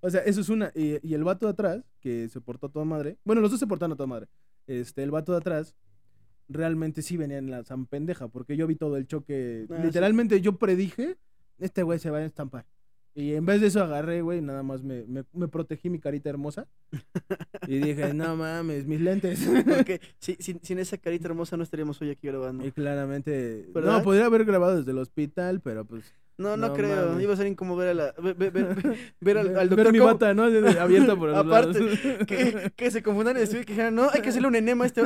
o 0.00 0.10
sea, 0.10 0.20
eso 0.22 0.40
es 0.40 0.48
una. 0.48 0.72
Y, 0.74 0.98
y 1.06 1.14
el 1.14 1.24
vato 1.24 1.46
de 1.46 1.52
atrás, 1.52 1.84
que 2.00 2.28
se 2.28 2.40
portó 2.40 2.66
a 2.66 2.70
toda 2.70 2.84
madre. 2.84 3.18
Bueno, 3.24 3.40
los 3.40 3.50
dos 3.50 3.60
se 3.60 3.66
portaron 3.66 3.92
a 3.92 3.96
toda 3.96 4.06
madre. 4.06 4.28
Este, 4.66 5.02
el 5.02 5.10
vato 5.10 5.32
de 5.32 5.38
atrás 5.38 5.74
realmente 6.48 7.02
sí 7.02 7.16
venía 7.16 7.38
en 7.38 7.50
la 7.50 7.64
san 7.64 7.86
pendeja, 7.86 8.28
porque 8.28 8.56
yo 8.56 8.66
vi 8.66 8.76
todo 8.76 8.96
el 8.96 9.06
choque. 9.06 9.66
Ah, 9.70 9.76
sí. 9.76 9.82
Literalmente 9.84 10.40
yo 10.40 10.58
predije, 10.58 11.16
este 11.58 11.82
güey 11.82 11.98
se 11.98 12.10
va 12.10 12.18
a 12.18 12.24
estampar. 12.24 12.66
Y 13.16 13.34
en 13.34 13.46
vez 13.46 13.60
de 13.60 13.68
eso 13.68 13.80
agarré, 13.82 14.22
güey, 14.22 14.40
nada 14.42 14.64
más 14.64 14.82
me, 14.82 15.04
me, 15.06 15.22
me 15.32 15.46
protegí 15.46 15.88
mi 15.88 16.00
carita 16.00 16.28
hermosa. 16.30 16.66
Y 17.66 17.78
dije, 17.78 18.12
no 18.12 18.36
mames, 18.36 18.86
mis 18.86 19.00
lentes. 19.00 19.40
Porque 19.64 19.98
si- 20.18 20.36
sin, 20.38 20.60
sin 20.62 20.78
esa 20.78 20.98
carita 20.98 21.28
hermosa 21.28 21.56
no 21.56 21.62
estaríamos 21.62 21.98
hoy 22.02 22.10
aquí 22.10 22.26
grabando. 22.26 22.66
Y 22.66 22.72
claramente. 22.72 23.64
¿Verdad? 23.72 23.92
No, 23.98 24.02
podría 24.02 24.26
haber 24.26 24.44
grabado 24.44 24.76
desde 24.76 24.90
el 24.90 24.98
hospital, 24.98 25.60
pero 25.62 25.86
pues. 25.86 26.12
No, 26.36 26.56
no, 26.58 26.68
No 26.68 26.74
creo. 26.74 27.06
mames. 27.10 27.22
Iba 27.22 27.32
a 27.32 27.36
ser 27.36 27.46
incómodo 27.46 27.78
ver, 27.78 27.88
a 27.90 27.94
la, 27.94 28.12
ver, 28.20 28.34
ver- 28.34 28.52
ver- 29.20 29.38
al, 29.38 29.56
al 29.56 29.68
Ver 29.68 29.68
doctor 29.68 29.92
mi 29.92 29.98
bata, 30.00 30.34
¿no? 30.34 30.42
Abierta 30.42 31.16
por 31.16 31.28
los 31.30 31.38
Aparte, 31.38 31.80
lados. 31.80 31.98
que, 32.26 32.72
que 32.76 32.90
se 32.90 33.02
confundan 33.02 33.36
y 33.36 33.40
decir 33.40 33.64
que 33.64 33.72
dijeran, 33.72 33.94
no, 33.94 34.10
hay 34.12 34.20
que 34.20 34.28
hacerle 34.28 34.48
un 34.48 34.56
enema 34.56 34.84
a 34.84 34.86
este. 34.88 35.02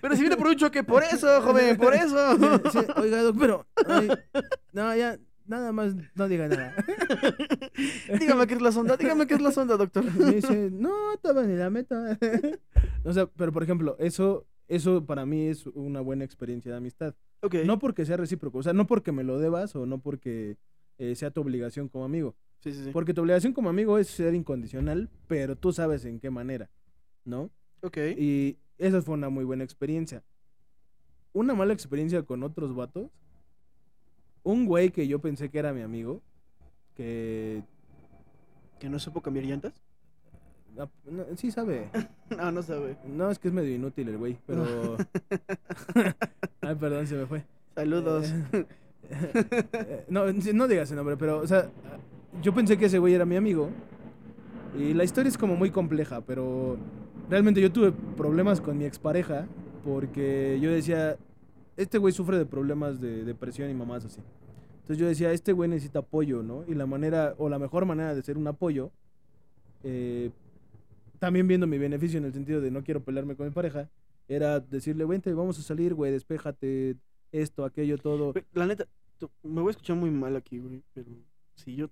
Pero 0.00 0.14
si 0.16 0.20
viene 0.22 0.36
por 0.36 0.46
un 0.48 0.56
choque, 0.56 0.82
por 0.82 1.02
eso, 1.04 1.40
joven, 1.42 1.76
por 1.76 1.94
eso. 1.94 2.36
Sí, 2.72 2.78
oiga, 2.96 3.22
doc, 3.22 3.36
pero. 3.38 3.66
ay, 3.86 4.08
no, 4.72 4.96
ya, 4.96 5.18
nada 5.48 5.72
más, 5.72 5.94
no 6.14 6.28
diga 6.28 6.48
nada. 6.48 6.74
dígame 8.20 8.46
qué 8.46 8.54
es 8.54 8.62
la 8.62 8.72
sonda, 8.72 8.96
dígame 8.96 9.26
qué 9.26 9.34
es 9.34 9.40
la 9.40 9.52
sonda, 9.52 9.76
doctor. 9.76 10.04
Me 10.18 10.34
dice, 10.34 10.70
no, 10.70 11.14
estaba 11.14 11.42
ni 11.44 11.56
la 11.56 11.70
meta. 11.70 12.18
o 13.04 13.12
sea, 13.12 13.26
pero 13.26 13.52
por 13.52 13.62
ejemplo, 13.62 13.96
eso, 13.98 14.46
eso 14.68 15.04
para 15.04 15.26
mí 15.26 15.46
es 15.46 15.66
una 15.66 16.00
buena 16.00 16.24
experiencia 16.24 16.70
de 16.70 16.78
amistad. 16.78 17.14
Ok. 17.42 17.56
No 17.64 17.78
porque 17.78 18.04
sea 18.04 18.16
recíproco, 18.16 18.58
o 18.58 18.62
sea, 18.62 18.72
no 18.72 18.86
porque 18.86 19.12
me 19.12 19.24
lo 19.24 19.38
debas 19.38 19.76
o 19.76 19.86
no 19.86 19.98
porque 19.98 20.56
eh, 20.98 21.14
sea 21.14 21.30
tu 21.30 21.40
obligación 21.40 21.88
como 21.88 22.04
amigo. 22.04 22.36
Sí, 22.60 22.72
sí, 22.72 22.84
sí. 22.84 22.90
Porque 22.92 23.14
tu 23.14 23.20
obligación 23.20 23.52
como 23.52 23.68
amigo 23.68 23.98
es 23.98 24.08
ser 24.08 24.34
incondicional, 24.34 25.10
pero 25.28 25.56
tú 25.56 25.72
sabes 25.72 26.04
en 26.04 26.18
qué 26.18 26.30
manera, 26.30 26.70
¿no? 27.24 27.50
Ok. 27.82 27.98
Y 28.16 28.58
esa 28.78 29.02
fue 29.02 29.14
una 29.14 29.28
muy 29.28 29.44
buena 29.44 29.64
experiencia. 29.64 30.24
Una 31.32 31.54
mala 31.54 31.72
experiencia 31.72 32.22
con 32.22 32.42
otros 32.42 32.74
vatos. 32.74 33.10
Un 34.46 34.64
güey 34.64 34.90
que 34.90 35.08
yo 35.08 35.18
pensé 35.18 35.48
que 35.50 35.58
era 35.58 35.72
mi 35.72 35.82
amigo, 35.82 36.22
que 36.94 37.64
¿Que 38.78 38.88
no 38.88 38.98
supo 38.98 39.20
cambiar 39.20 39.46
llantas? 39.46 39.72
ah, 40.78 40.86
no, 41.06 41.24
sí 41.36 41.50
sabe. 41.50 41.90
No, 42.30 42.52
no 42.52 42.62
sabe. 42.62 42.96
No, 43.04 43.30
es 43.30 43.38
que 43.38 43.48
es 43.48 43.54
medio 43.54 43.74
inútil 43.74 44.08
el 44.08 44.18
güey, 44.18 44.36
pero... 44.46 44.96
Ay, 46.60 46.74
perdón, 46.74 47.06
se 47.06 47.16
me 47.16 47.26
fue. 47.26 47.44
Saludos. 47.74 48.32
Eh, 48.52 48.66
eh, 49.72 50.04
no, 50.08 50.24
no 50.32 50.68
digas 50.68 50.88
ese 50.88 50.96
nombre, 50.96 51.16
pero, 51.16 51.38
o 51.38 51.46
sea, 51.46 51.70
yo 52.42 52.52
pensé 52.52 52.76
que 52.76 52.86
ese 52.86 52.98
güey 52.98 53.14
era 53.14 53.24
mi 53.24 53.36
amigo. 53.36 53.70
Y 54.78 54.92
la 54.92 55.04
historia 55.04 55.28
es 55.28 55.38
como 55.38 55.56
muy 55.56 55.70
compleja, 55.70 56.20
pero 56.20 56.76
realmente 57.30 57.60
yo 57.60 57.72
tuve 57.72 57.92
problemas 58.16 58.60
con 58.60 58.76
mi 58.76 58.84
expareja 58.84 59.46
porque 59.84 60.58
yo 60.60 60.70
decía, 60.70 61.16
este 61.76 61.98
güey 61.98 62.12
sufre 62.12 62.38
de 62.38 62.46
problemas 62.46 63.00
de 63.00 63.24
depresión 63.24 63.70
y 63.70 63.74
mamás 63.74 64.04
así. 64.04 64.20
Entonces 64.76 64.98
yo 64.98 65.06
decía, 65.06 65.32
este 65.32 65.52
güey 65.52 65.68
necesita 65.68 65.98
apoyo, 65.98 66.42
¿no? 66.42 66.64
Y 66.68 66.74
la 66.74 66.86
manera, 66.86 67.34
o 67.38 67.48
la 67.48 67.58
mejor 67.58 67.84
manera 67.86 68.14
de 68.14 68.22
ser 68.22 68.38
un 68.38 68.46
apoyo, 68.46 68.92
eh, 69.82 70.30
también 71.18 71.48
viendo 71.48 71.66
mi 71.66 71.78
beneficio 71.78 72.18
en 72.18 72.24
el 72.24 72.32
sentido 72.32 72.60
de 72.60 72.70
no 72.70 72.84
quiero 72.84 73.02
pelearme 73.02 73.34
con 73.34 73.46
mi 73.46 73.52
pareja, 73.52 73.90
era 74.28 74.60
decirle, 74.60 75.04
vente, 75.04 75.32
vamos 75.34 75.58
a 75.58 75.62
salir, 75.62 75.94
güey, 75.94 76.12
despéjate, 76.12 76.96
esto, 77.32 77.64
aquello, 77.64 77.98
todo. 77.98 78.32
La 78.52 78.66
neta, 78.66 78.86
me 79.42 79.60
voy 79.60 79.68
a 79.68 79.72
escuchar 79.72 79.96
muy 79.96 80.10
mal 80.10 80.36
aquí, 80.36 80.58
güey, 80.58 80.82
pero 80.94 81.10
si 81.54 81.74
yo 81.74 81.90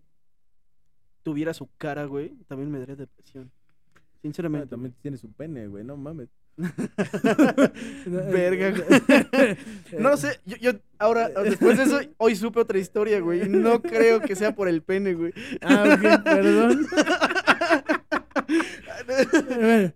tuviera 1.23 1.55
su 1.55 1.69
cara, 1.79 2.05
güey, 2.05 2.31
también 2.47 2.71
me 2.71 2.79
daría 2.79 2.97
depresión. 2.97 3.51
Ah, 3.95 4.01
Sinceramente. 4.23 4.69
también 4.69 4.95
tiene 5.01 5.17
su 5.17 5.31
pene, 5.33 5.67
güey, 5.67 5.85
no 5.85 5.97
mames. 5.97 6.29
Verga, 8.07 8.71
güey. 8.71 9.57
No 9.99 10.17
sé, 10.17 10.41
yo, 10.45 10.57
yo 10.59 10.73
ahora, 10.99 11.29
después 11.45 11.77
de 11.79 11.85
eso, 11.85 12.01
hoy 12.19 12.37
supe 12.37 12.61
otra 12.61 12.79
historia, 12.79 13.21
güey. 13.21 13.49
No 13.49 13.83
creo 13.83 14.21
que 14.21 14.37
sea 14.37 14.55
por 14.55 14.69
el 14.69 14.83
pene, 14.83 15.15
güey. 15.15 15.33
Ah, 15.61 15.85
ok, 15.95 16.25
perdón. 16.25 16.87
Bueno, 19.59 19.93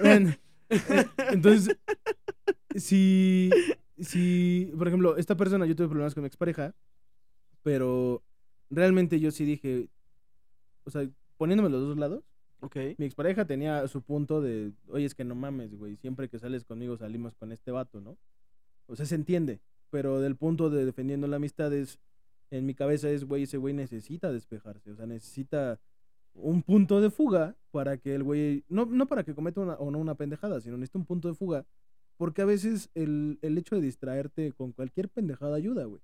bueno, 0.00 0.34
eh, 0.70 1.06
Entonces, 1.30 1.76
si, 2.74 3.50
si, 3.98 4.72
por 4.76 4.88
ejemplo, 4.88 5.16
esta 5.16 5.36
persona, 5.36 5.66
yo 5.66 5.76
tuve 5.76 5.88
problemas 5.88 6.14
con 6.14 6.22
mi 6.22 6.28
expareja, 6.28 6.74
pero 7.62 8.22
realmente 8.70 9.20
yo 9.20 9.30
sí 9.30 9.44
dije, 9.44 9.88
o 10.84 10.90
sea, 10.90 11.08
poniéndome 11.36 11.70
los 11.70 11.82
dos 11.82 11.98
lados, 11.98 12.24
Ok. 12.60 12.76
mi 12.98 13.06
expareja 13.06 13.44
tenía 13.44 13.86
su 13.88 14.02
punto 14.02 14.40
de, 14.40 14.72
oye, 14.88 15.04
es 15.04 15.14
que 15.14 15.24
no 15.24 15.34
mames, 15.34 15.74
güey, 15.74 15.96
siempre 15.96 16.28
que 16.28 16.38
sales 16.38 16.64
conmigo 16.64 16.96
salimos 16.96 17.34
con 17.34 17.52
este 17.52 17.70
vato, 17.70 18.00
¿no? 18.00 18.16
O 18.86 18.96
sea, 18.96 19.06
se 19.06 19.14
entiende, 19.14 19.60
pero 19.90 20.20
del 20.20 20.36
punto 20.36 20.70
de 20.70 20.84
defendiendo 20.84 21.26
la 21.26 21.36
amistad 21.36 21.72
es, 21.72 21.98
en 22.50 22.64
mi 22.64 22.74
cabeza 22.74 23.10
es, 23.10 23.24
güey, 23.24 23.42
ese 23.42 23.58
güey 23.58 23.74
necesita 23.74 24.32
despejarse, 24.32 24.90
o 24.90 24.96
sea, 24.96 25.06
necesita 25.06 25.80
un 26.34 26.62
punto 26.62 27.00
de 27.00 27.10
fuga 27.10 27.56
para 27.70 27.96
que 27.98 28.14
el 28.14 28.22
güey, 28.22 28.64
no, 28.68 28.86
no 28.86 29.06
para 29.06 29.24
que 29.24 29.34
cometa 29.34 29.60
una, 29.60 29.74
o 29.74 29.90
no 29.90 29.98
una 29.98 30.14
pendejada, 30.14 30.60
sino 30.60 30.76
necesita 30.76 30.98
un 30.98 31.06
punto 31.06 31.28
de 31.28 31.34
fuga, 31.34 31.66
porque 32.16 32.42
a 32.42 32.46
veces 32.46 32.90
el, 32.94 33.38
el 33.42 33.58
hecho 33.58 33.74
de 33.76 33.82
distraerte 33.82 34.52
con 34.52 34.72
cualquier 34.72 35.08
pendejada 35.08 35.56
ayuda, 35.56 35.84
güey. 35.84 36.00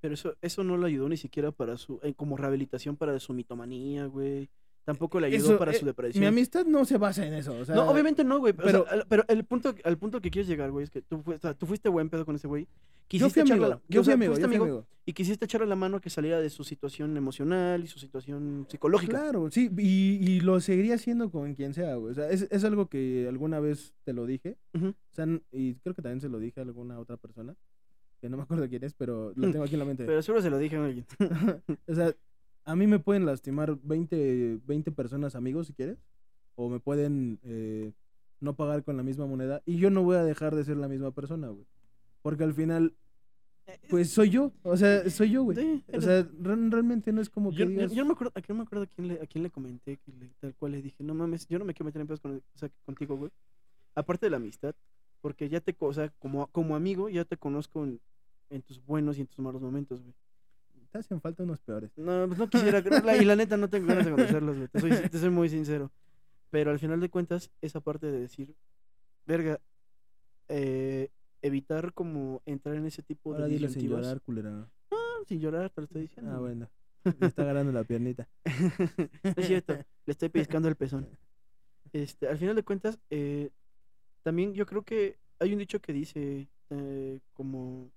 Pero 0.00 0.14
eso, 0.14 0.36
eso 0.42 0.62
no 0.62 0.76
le 0.76 0.86
ayudó 0.86 1.08
ni 1.08 1.16
siquiera 1.16 1.52
para 1.52 1.76
su, 1.76 2.00
eh, 2.02 2.14
como 2.14 2.36
rehabilitación 2.36 2.96
para 2.96 3.18
su 3.18 3.32
mitomanía, 3.32 4.06
güey. 4.06 4.48
Tampoco 4.86 5.18
le 5.20 5.26
ayudó 5.26 5.44
Eso, 5.50 5.58
para 5.58 5.72
eh, 5.72 5.78
su 5.78 5.84
depresión. 5.84 6.20
Mi 6.22 6.26
amistad 6.28 6.64
no 6.64 6.84
se 6.84 6.96
basa 6.96 7.26
en 7.26 7.34
eso, 7.34 7.52
o 7.58 7.64
sea, 7.64 7.74
no, 7.74 7.90
obviamente 7.90 8.22
no, 8.22 8.38
güey. 8.38 8.52
Pero, 8.52 8.84
pero- 8.88 9.04
pero 9.08 9.24
el 9.26 9.44
punto, 9.44 9.74
al 9.84 9.98
punto 9.98 10.20
que 10.20 10.30
quieres 10.30 10.46
llegar, 10.48 10.70
güey, 10.70 10.84
es 10.84 10.90
que 10.90 11.02
tú, 11.02 11.22
o 11.26 11.38
sea, 11.38 11.54
tú 11.54 11.66
fuiste 11.66 11.88
buen 11.88 12.08
pedo 12.08 12.24
con 12.24 12.36
ese 12.36 12.46
güey. 12.46 12.64
yo 12.64 12.70
Quisiste 13.08 13.42
fui 13.42 13.50
amigo, 13.50 13.66
la- 13.68 13.80
yo 13.88 14.04
fui 14.04 14.12
amigo, 14.12 14.32
yo 14.32 14.36
fui 14.36 14.44
amigo 14.44 14.64
amigo. 14.64 14.86
y 15.04 15.12
quisiste 15.12 15.44
echarle 15.44 15.66
la 15.66 15.74
mano 15.74 15.96
a 15.96 16.00
que 16.00 16.08
saliera 16.08 16.40
de 16.40 16.48
su 16.50 16.62
situación 16.62 17.16
emocional 17.16 17.82
y 17.82 17.88
su 17.88 17.98
situación 17.98 18.66
psicológica. 18.70 19.18
Claro, 19.22 19.50
sí, 19.50 19.68
y, 19.76 20.18
y 20.24 20.40
lo 20.40 20.60
seguiría 20.60 20.94
haciendo 20.94 21.32
con 21.32 21.54
quien 21.54 21.74
sea, 21.74 21.96
güey. 21.96 22.12
O 22.12 22.14
sea, 22.14 22.30
es, 22.30 22.46
es 22.48 22.62
algo 22.62 22.86
que 22.88 23.26
alguna 23.28 23.58
vez 23.58 23.92
te 24.04 24.12
lo 24.12 24.24
dije. 24.24 24.56
O 24.80 24.92
sea, 25.12 25.26
y 25.50 25.74
creo 25.74 25.94
que 25.96 26.02
también 26.02 26.20
se 26.20 26.28
lo 26.28 26.38
dije 26.38 26.60
a 26.60 26.62
alguna 26.62 27.00
otra 27.00 27.16
persona, 27.16 27.56
que 28.20 28.28
no 28.28 28.36
me 28.36 28.44
acuerdo 28.44 28.68
quién 28.68 28.84
es, 28.84 28.94
pero 28.94 29.32
lo 29.34 29.50
tengo 29.60 29.64
aquí 29.64 29.74
en 29.74 29.80
la 29.80 29.84
mente. 29.84 30.04
Pero 30.04 30.22
seguro 30.22 30.42
se 30.42 30.50
lo 30.50 30.58
dije 30.58 30.76
a 30.76 30.84
alguien. 30.84 31.06
o 31.88 31.94
sea, 31.94 32.14
a 32.66 32.76
mí 32.76 32.86
me 32.86 32.98
pueden 32.98 33.24
lastimar 33.24 33.78
20, 33.82 34.58
20 34.66 34.92
personas 34.92 35.34
amigos, 35.34 35.66
si 35.68 35.72
quieres, 35.72 35.98
o 36.54 36.68
me 36.68 36.80
pueden 36.80 37.38
eh, 37.42 37.92
no 38.40 38.54
pagar 38.54 38.84
con 38.84 38.96
la 38.98 39.02
misma 39.02 39.24
moneda, 39.26 39.62
y 39.64 39.78
yo 39.78 39.88
no 39.90 40.02
voy 40.02 40.16
a 40.16 40.24
dejar 40.24 40.54
de 40.54 40.64
ser 40.64 40.76
la 40.76 40.88
misma 40.88 41.10
persona, 41.12 41.48
güey. 41.48 41.66
Porque 42.22 42.44
al 42.44 42.52
final, 42.54 42.94
pues 43.88 44.10
soy 44.10 44.30
yo, 44.30 44.52
o 44.62 44.76
sea, 44.76 45.08
soy 45.10 45.30
yo, 45.30 45.42
güey. 45.44 45.56
Sí, 45.56 45.84
O 45.92 46.00
sea, 46.00 46.22
re- 46.40 46.68
realmente 46.70 47.12
no 47.12 47.20
es 47.20 47.30
como 47.30 47.50
que 47.50 47.56
yo, 47.58 47.64
yo- 47.64 47.70
digas... 47.70 47.92
yo 47.92 48.02
no 48.02 48.08
me 48.08 48.12
acuerdo, 48.14 48.32
a 48.34 48.42
quién 48.42 48.58
me 48.58 48.62
acuerdo 48.64 48.84
a 48.84 48.86
quién 48.86 49.08
le, 49.08 49.14
a 49.22 49.26
quién 49.26 49.42
le 49.44 49.50
comenté, 49.50 49.96
que 49.98 50.12
le- 50.12 50.30
tal 50.40 50.54
cual 50.54 50.72
le 50.72 50.82
dije, 50.82 51.02
no 51.02 51.14
mames, 51.14 51.46
yo 51.48 51.58
no 51.58 51.64
me 51.64 51.72
quiero 51.74 51.86
meter 51.86 52.00
en 52.00 52.06
pedos 52.08 52.20
con, 52.20 52.36
o 52.36 52.58
sea, 52.58 52.68
contigo, 52.84 53.16
güey. 53.16 53.30
Aparte 53.94 54.26
de 54.26 54.30
la 54.30 54.36
amistad, 54.38 54.74
porque 55.20 55.48
ya 55.48 55.60
te, 55.60 55.74
o 55.78 55.92
sea, 55.92 56.10
como, 56.18 56.46
como 56.48 56.76
amigo, 56.76 57.08
ya 57.08 57.24
te 57.24 57.36
conozco 57.36 57.84
en, 57.84 58.00
en 58.50 58.62
tus 58.62 58.84
buenos 58.84 59.18
y 59.18 59.22
en 59.22 59.26
tus 59.26 59.38
malos 59.38 59.62
momentos, 59.62 60.02
güey. 60.02 60.14
Te 60.90 60.98
hacen 60.98 61.20
falta 61.20 61.42
unos 61.42 61.60
peores. 61.60 61.90
No, 61.96 62.26
pues 62.26 62.38
no 62.38 62.48
quisiera, 62.48 62.82
y 63.20 63.24
la 63.24 63.36
neta 63.36 63.56
no 63.56 63.68
tengo 63.68 63.86
ganas 63.86 64.04
de 64.04 64.10
conocerlos, 64.12 64.56
güey. 64.56 64.68
Te 64.68 64.80
soy, 64.80 64.90
te 65.08 65.18
soy 65.18 65.30
muy 65.30 65.48
sincero. 65.48 65.90
Pero 66.50 66.70
al 66.70 66.78
final 66.78 67.00
de 67.00 67.08
cuentas, 67.08 67.50
esa 67.60 67.80
parte 67.80 68.06
de 68.06 68.20
decir, 68.20 68.54
verga, 69.26 69.60
eh, 70.48 71.10
evitar 71.42 71.92
como 71.92 72.42
entrar 72.46 72.76
en 72.76 72.86
ese 72.86 73.02
tipo 73.02 73.32
Ahora 73.32 73.48
de 73.48 73.68
sin 73.68 73.88
llorar, 73.88 74.20
culera. 74.20 74.68
Ah, 74.90 75.18
sin 75.26 75.40
llorar, 75.40 75.70
te 75.70 75.80
lo 75.80 75.84
estoy 75.86 76.02
diciendo. 76.02 76.32
Ah, 76.32 76.38
bueno. 76.38 76.68
Me 77.20 77.26
está 77.26 77.42
agarrando 77.42 77.72
la 77.72 77.84
piernita. 77.84 78.28
no 78.44 78.44
es 79.36 79.46
cierto, 79.46 79.74
le 79.74 80.12
estoy 80.12 80.28
pellizcando 80.28 80.68
el 80.68 80.76
pezón. 80.76 81.08
Este, 81.92 82.28
al 82.28 82.38
final 82.38 82.56
de 82.56 82.62
cuentas, 82.64 82.98
eh, 83.10 83.50
también 84.22 84.54
yo 84.54 84.66
creo 84.66 84.82
que 84.82 85.18
hay 85.38 85.52
un 85.52 85.58
dicho 85.58 85.80
que 85.80 85.92
dice, 85.92 86.48
eh, 86.70 87.20
como, 87.32 87.90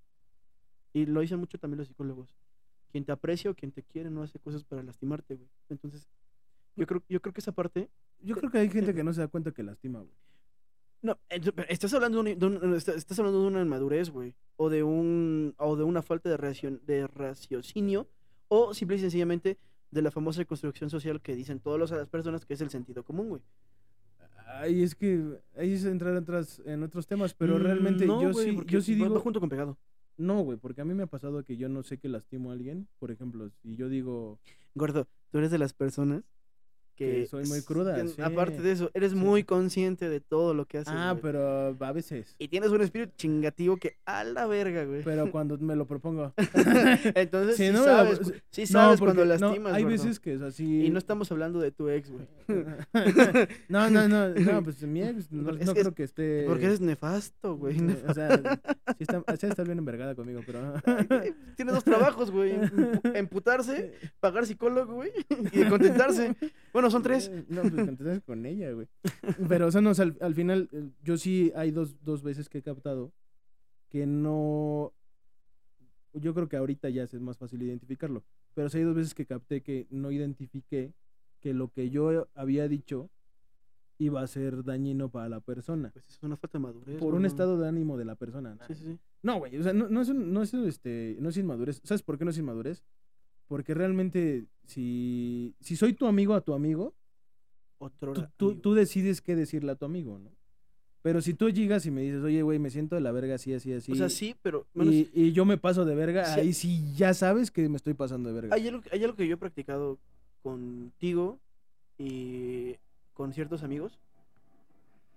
y 0.93 1.06
lo 1.06 1.21
dicen 1.21 1.39
mucho 1.39 1.58
también 1.58 1.80
los 1.80 1.88
psicólogos, 1.88 2.36
quien 2.89 3.06
te 3.06 3.12
aprecia 3.12 3.52
o 3.52 3.56
quien 3.56 3.71
te 3.71 3.84
quiere 3.84 4.10
no 4.10 4.23
hace 4.23 4.39
cosas 4.39 4.63
para 4.63 4.84
lastimarte, 4.84 5.36
güey. 5.36 5.49
Entonces, 5.69 6.08
yo 6.75 6.86
creo, 6.88 7.04
yo 7.10 7.21
creo 7.21 7.34
que 7.34 7.41
esa 7.41 7.52
parte, 7.52 7.89
Yo 8.21 8.36
creo 8.36 8.52
que 8.52 8.58
hay 8.58 8.69
gente 8.69 8.93
que 8.93 9.04
no 9.04 9.13
se 9.13 9.21
da 9.21 9.28
cuenta 9.28 9.52
que 9.52 9.63
lastima, 9.63 9.99
güey. 9.99 10.12
no, 11.02 11.17
estás 11.69 11.93
hablando 11.93 12.21
de, 12.21 12.34
un- 12.34 12.39
de 12.39 12.45
un- 12.67 12.73
estás 12.75 13.17
hablando 13.19 13.41
de 13.41 13.47
una 13.47 13.62
inmadurez, 13.62 14.10
güey, 14.10 14.36
o 14.58 14.69
de 14.69 14.84
un, 14.84 15.56
o 15.58 15.75
de 15.78 15.84
una 15.84 16.02
falta 16.02 16.30
de, 16.30 16.38
racion- 16.38 16.82
de 16.86 17.08
raciocinio, 17.08 18.08
o 18.49 18.73
simple 18.73 18.97
y 18.97 18.99
sencillamente 18.99 19.58
de 19.91 20.02
la 20.02 20.12
famosa 20.12 20.43
construcción 20.45 20.89
social 20.89 21.21
que 21.21 21.36
dicen 21.36 21.60
todas 21.62 21.89
las 21.91 22.10
personas 22.10 22.45
que 22.45 22.54
es 22.56 22.62
el 22.62 22.69
sentido 22.69 23.04
común, 23.04 23.30
güey. 23.30 23.41
Ay, 24.47 24.84
es 24.84 24.95
que 24.95 25.39
ahí 25.56 25.73
es 25.73 25.86
entrar 25.86 26.12
en 26.13 26.23
otras- 26.23 26.62
en 26.65 26.84
otros 26.84 27.06
temas, 27.08 27.34
pero 27.34 27.58
Mm, 27.58 27.62
realmente 27.62 28.06
no, 28.06 28.21
yo 28.21 28.34
sí, 28.34 28.58
yo 28.65 28.82
sí 28.82 28.93
va- 28.95 29.04
va 29.04 29.10
digo, 29.10 29.19
junto 29.21 29.39
con 29.39 29.47
pegado. 29.47 29.78
No, 30.19 30.41
güey, 30.41 30.58
porque 30.58 30.82
a 30.82 30.86
mí 30.86 30.93
me 30.93 31.03
ha 31.03 31.08
pasado 31.08 31.43
que 31.43 31.58
yo 31.58 31.69
no 31.69 31.82
sé 31.82 31.97
que 31.97 32.10
lastimo 32.10 32.49
a 32.49 32.53
alguien. 32.53 32.88
Por 32.99 33.10
ejemplo, 33.12 33.49
si 33.62 33.75
yo 33.75 33.89
digo, 33.89 34.39
Gordo, 34.75 35.08
tú 35.32 35.38
eres 35.39 35.49
de 35.49 35.58
las 35.58 35.73
personas 35.73 36.23
que, 36.99 37.21
Que 37.21 37.25
soy 37.27 37.45
muy 37.45 37.62
cruda, 37.62 37.95
que 37.95 38.09
sí. 38.09 38.21
Aparte 38.21 38.62
de 38.62 38.73
eso, 38.73 38.91
eres 38.93 39.12
Sí. 39.13 39.17
muy 39.17 39.43
consciente 39.45 40.09
de 40.09 40.19
todo 40.19 40.53
lo 40.53 40.65
que 40.65 40.79
haces. 40.79 40.93
Ah, 40.93 41.12
güey. 41.13 41.21
pero 41.21 41.75
a 41.79 41.91
veces. 41.93 42.35
Y 42.38 42.49
tienes 42.49 42.71
un 42.71 42.81
espíritu 42.81 43.13
chingativo 43.15 43.77
que 43.77 43.95
a 44.05 44.25
la 44.25 44.45
verga, 44.47 44.83
güey. 44.83 45.01
Pero 45.03 45.31
cuando 45.31 45.57
me 45.57 45.77
lo 45.77 45.88
propongo. 45.88 46.33
Entonces, 47.15 47.55
Sí, 47.55 47.69
no 47.71 47.83
sabes, 47.85 48.19
sí 48.51 48.62
No, 48.63 48.67
sabes 48.67 48.99
porque 48.99 49.15
cuando 49.15 49.38
no, 49.38 49.45
lastimas, 49.47 49.73
hay 49.73 49.83
gordo. 49.83 49.97
veces 49.97 50.19
que 50.19 50.33
es 50.33 50.41
así. 50.41 50.85
Y 50.85 50.89
no 50.89 50.99
estamos 50.99 51.31
hablando 51.31 51.59
de 51.59 51.71
tu 51.71 51.88
ex, 51.88 52.12
güey. 52.12 52.27
no, 53.69 53.89
no, 53.89 54.07
no, 54.07 54.29
no, 54.29 54.63
pues 54.63 54.81
mi 54.83 55.01
ex 55.03 55.31
no, 55.31 55.53
creo 55.73 55.93
que 55.93 56.03
esté. 56.03 56.43
Porque 56.47 56.65
eres 56.65 56.81
nefasto, 56.81 57.55
güey. 57.55 57.77
O 58.07 58.13
sea, 58.13 58.35
sí 58.97 59.03
está, 59.07 59.23
sí 59.38 59.45
está 59.47 59.63
bien 59.63 59.77
envergada 59.77 60.15
conmigo, 60.15 60.41
pero. 60.45 60.73
Tienes 61.55 61.75
dos 61.75 61.83
trabajos, 61.83 62.31
güey. 62.31 62.53
Empu- 62.59 63.15
Emputarse, 63.15 63.93
pagar 64.19 64.45
psicólogo, 64.45 64.95
güey. 64.95 65.12
Y 65.51 65.59
de 65.59 65.69
contentarse. 65.69 66.35
Bueno, 66.73 66.88
son 66.89 67.04
tres. 67.04 67.30
No, 67.49 67.62
pues 67.62 67.73
contestas 67.73 68.21
con 68.21 68.45
ella, 68.45 68.71
güey. 68.71 68.88
Pero, 69.49 69.67
o 69.67 69.71
sea, 69.71 69.82
no, 69.82 69.91
o 69.91 69.93
sea, 69.93 70.06
al, 70.06 70.17
al 70.21 70.36
final, 70.36 70.69
eh, 70.71 70.89
yo 71.04 71.17
sí 71.17 71.52
hay 71.56 71.71
dos, 71.71 71.95
dos 72.04 72.21
veces 72.23 72.49
que 72.49 72.60
he 72.60 72.62
captado 72.63 73.12
que 73.89 74.06
no. 74.06 74.93
Yo 76.13 76.34
creo 76.34 76.49
que 76.49 76.58
ahorita 76.58 76.89
ya 76.89 77.04
es 77.04 77.13
más 77.19 77.38
fácil 77.38 77.62
identificarlo. 77.62 78.23
Pero 78.56 78.69
sí 78.69 78.80
hay 78.80 78.84
dos 78.84 78.95
veces 78.95 79.13
que 79.13 79.25
capté 79.25 79.62
que 79.62 79.88
no 79.89 80.12
identifiqué 80.12 80.93
que 81.39 81.54
lo 81.54 81.69
que 81.71 81.89
yo 81.89 82.28
había 82.36 82.67
dicho 82.67 83.10
iba 83.99 84.21
a 84.21 84.28
ser 84.28 84.63
dañino 84.63 85.10
para 85.10 85.30
la 85.30 85.39
persona. 85.39 85.91
Pues 85.91 86.08
es 86.10 86.23
una 86.23 86.36
falta 86.38 86.58
de 86.58 86.63
madurez. 86.63 86.97
Por 86.99 87.13
un 87.13 87.25
estado 87.25 87.60
de 87.60 87.67
ánimo 87.67 87.97
de 87.97 88.06
la 88.06 88.15
persona. 88.15 88.58
Sí, 88.67 88.73
sí, 88.75 88.84
sí. 88.86 88.99
No, 89.21 89.38
güey, 89.39 89.58
o 89.58 89.63
sea, 89.63 89.73
no, 89.73 89.88
no 89.89 90.02
es, 90.02 90.10
un- 90.10 90.32
no 90.34 90.41
es, 90.41 90.54
este, 90.54 91.17
no 91.19 91.30
es 91.30 91.38
inmadurez. 91.38 91.82
¿Sabes 91.84 92.02
por 92.02 92.17
qué 92.17 92.25
no 92.25 92.32
es 92.32 92.38
inmadurez? 92.38 92.82
Porque 93.49 93.73
realmente, 93.73 94.45
si, 94.65 95.53
si 95.59 95.75
soy 95.75 95.91
tu 95.93 96.07
amigo 96.07 96.33
a 96.35 96.41
tu 96.41 96.53
amigo, 96.53 96.93
Otro 97.79 98.13
tú, 98.13 98.21
ra- 98.21 98.31
tú, 98.38 98.45
amigo. 98.45 98.62
tú 98.62 98.73
decides 98.75 99.19
qué 99.21 99.35
decirle 99.35 99.73
a 99.73 99.75
tu 99.75 99.83
amigo, 99.85 100.17
¿no? 100.19 100.29
Pero 101.01 101.21
si 101.21 101.33
tú 101.33 101.49
llegas 101.49 101.85
y 101.85 101.91
me 101.91 102.01
dices, 102.01 102.21
oye, 102.23 102.41
güey, 102.43 102.59
me 102.59 102.69
siento 102.69 102.95
de 102.95 103.01
la 103.01 103.12
verga 103.12 103.35
así, 103.35 103.53
así, 103.53 103.73
así. 103.73 103.91
O 103.91 103.95
sea, 103.95 104.09
sí, 104.09 104.35
pero. 104.41 104.65
bueno, 104.73 104.91
y, 104.91 105.09
y 105.13 105.31
yo 105.33 105.43
me 105.45 105.57
paso 105.57 105.83
de 105.83 105.95
verga, 105.95 106.25
Sí. 106.25 106.39
ahí 106.41 106.53
sí 106.53 106.93
ya 106.95 107.13
sabes 107.13 107.51
que 107.51 107.67
me 107.69 107.77
estoy 107.77 107.93
pasando 107.95 108.29
de 108.29 108.35
verga. 108.35 108.55
Hay 108.55 108.67
algo, 108.67 108.83
hay 108.91 109.03
algo 109.03 109.15
que 109.17 109.27
yo 109.27 109.33
he 109.33 109.38
practicado 109.38 109.97
contigo 110.43 111.39
y 111.97 112.75
con 113.13 113.33
ciertos 113.33 113.63
amigos. 113.63 113.97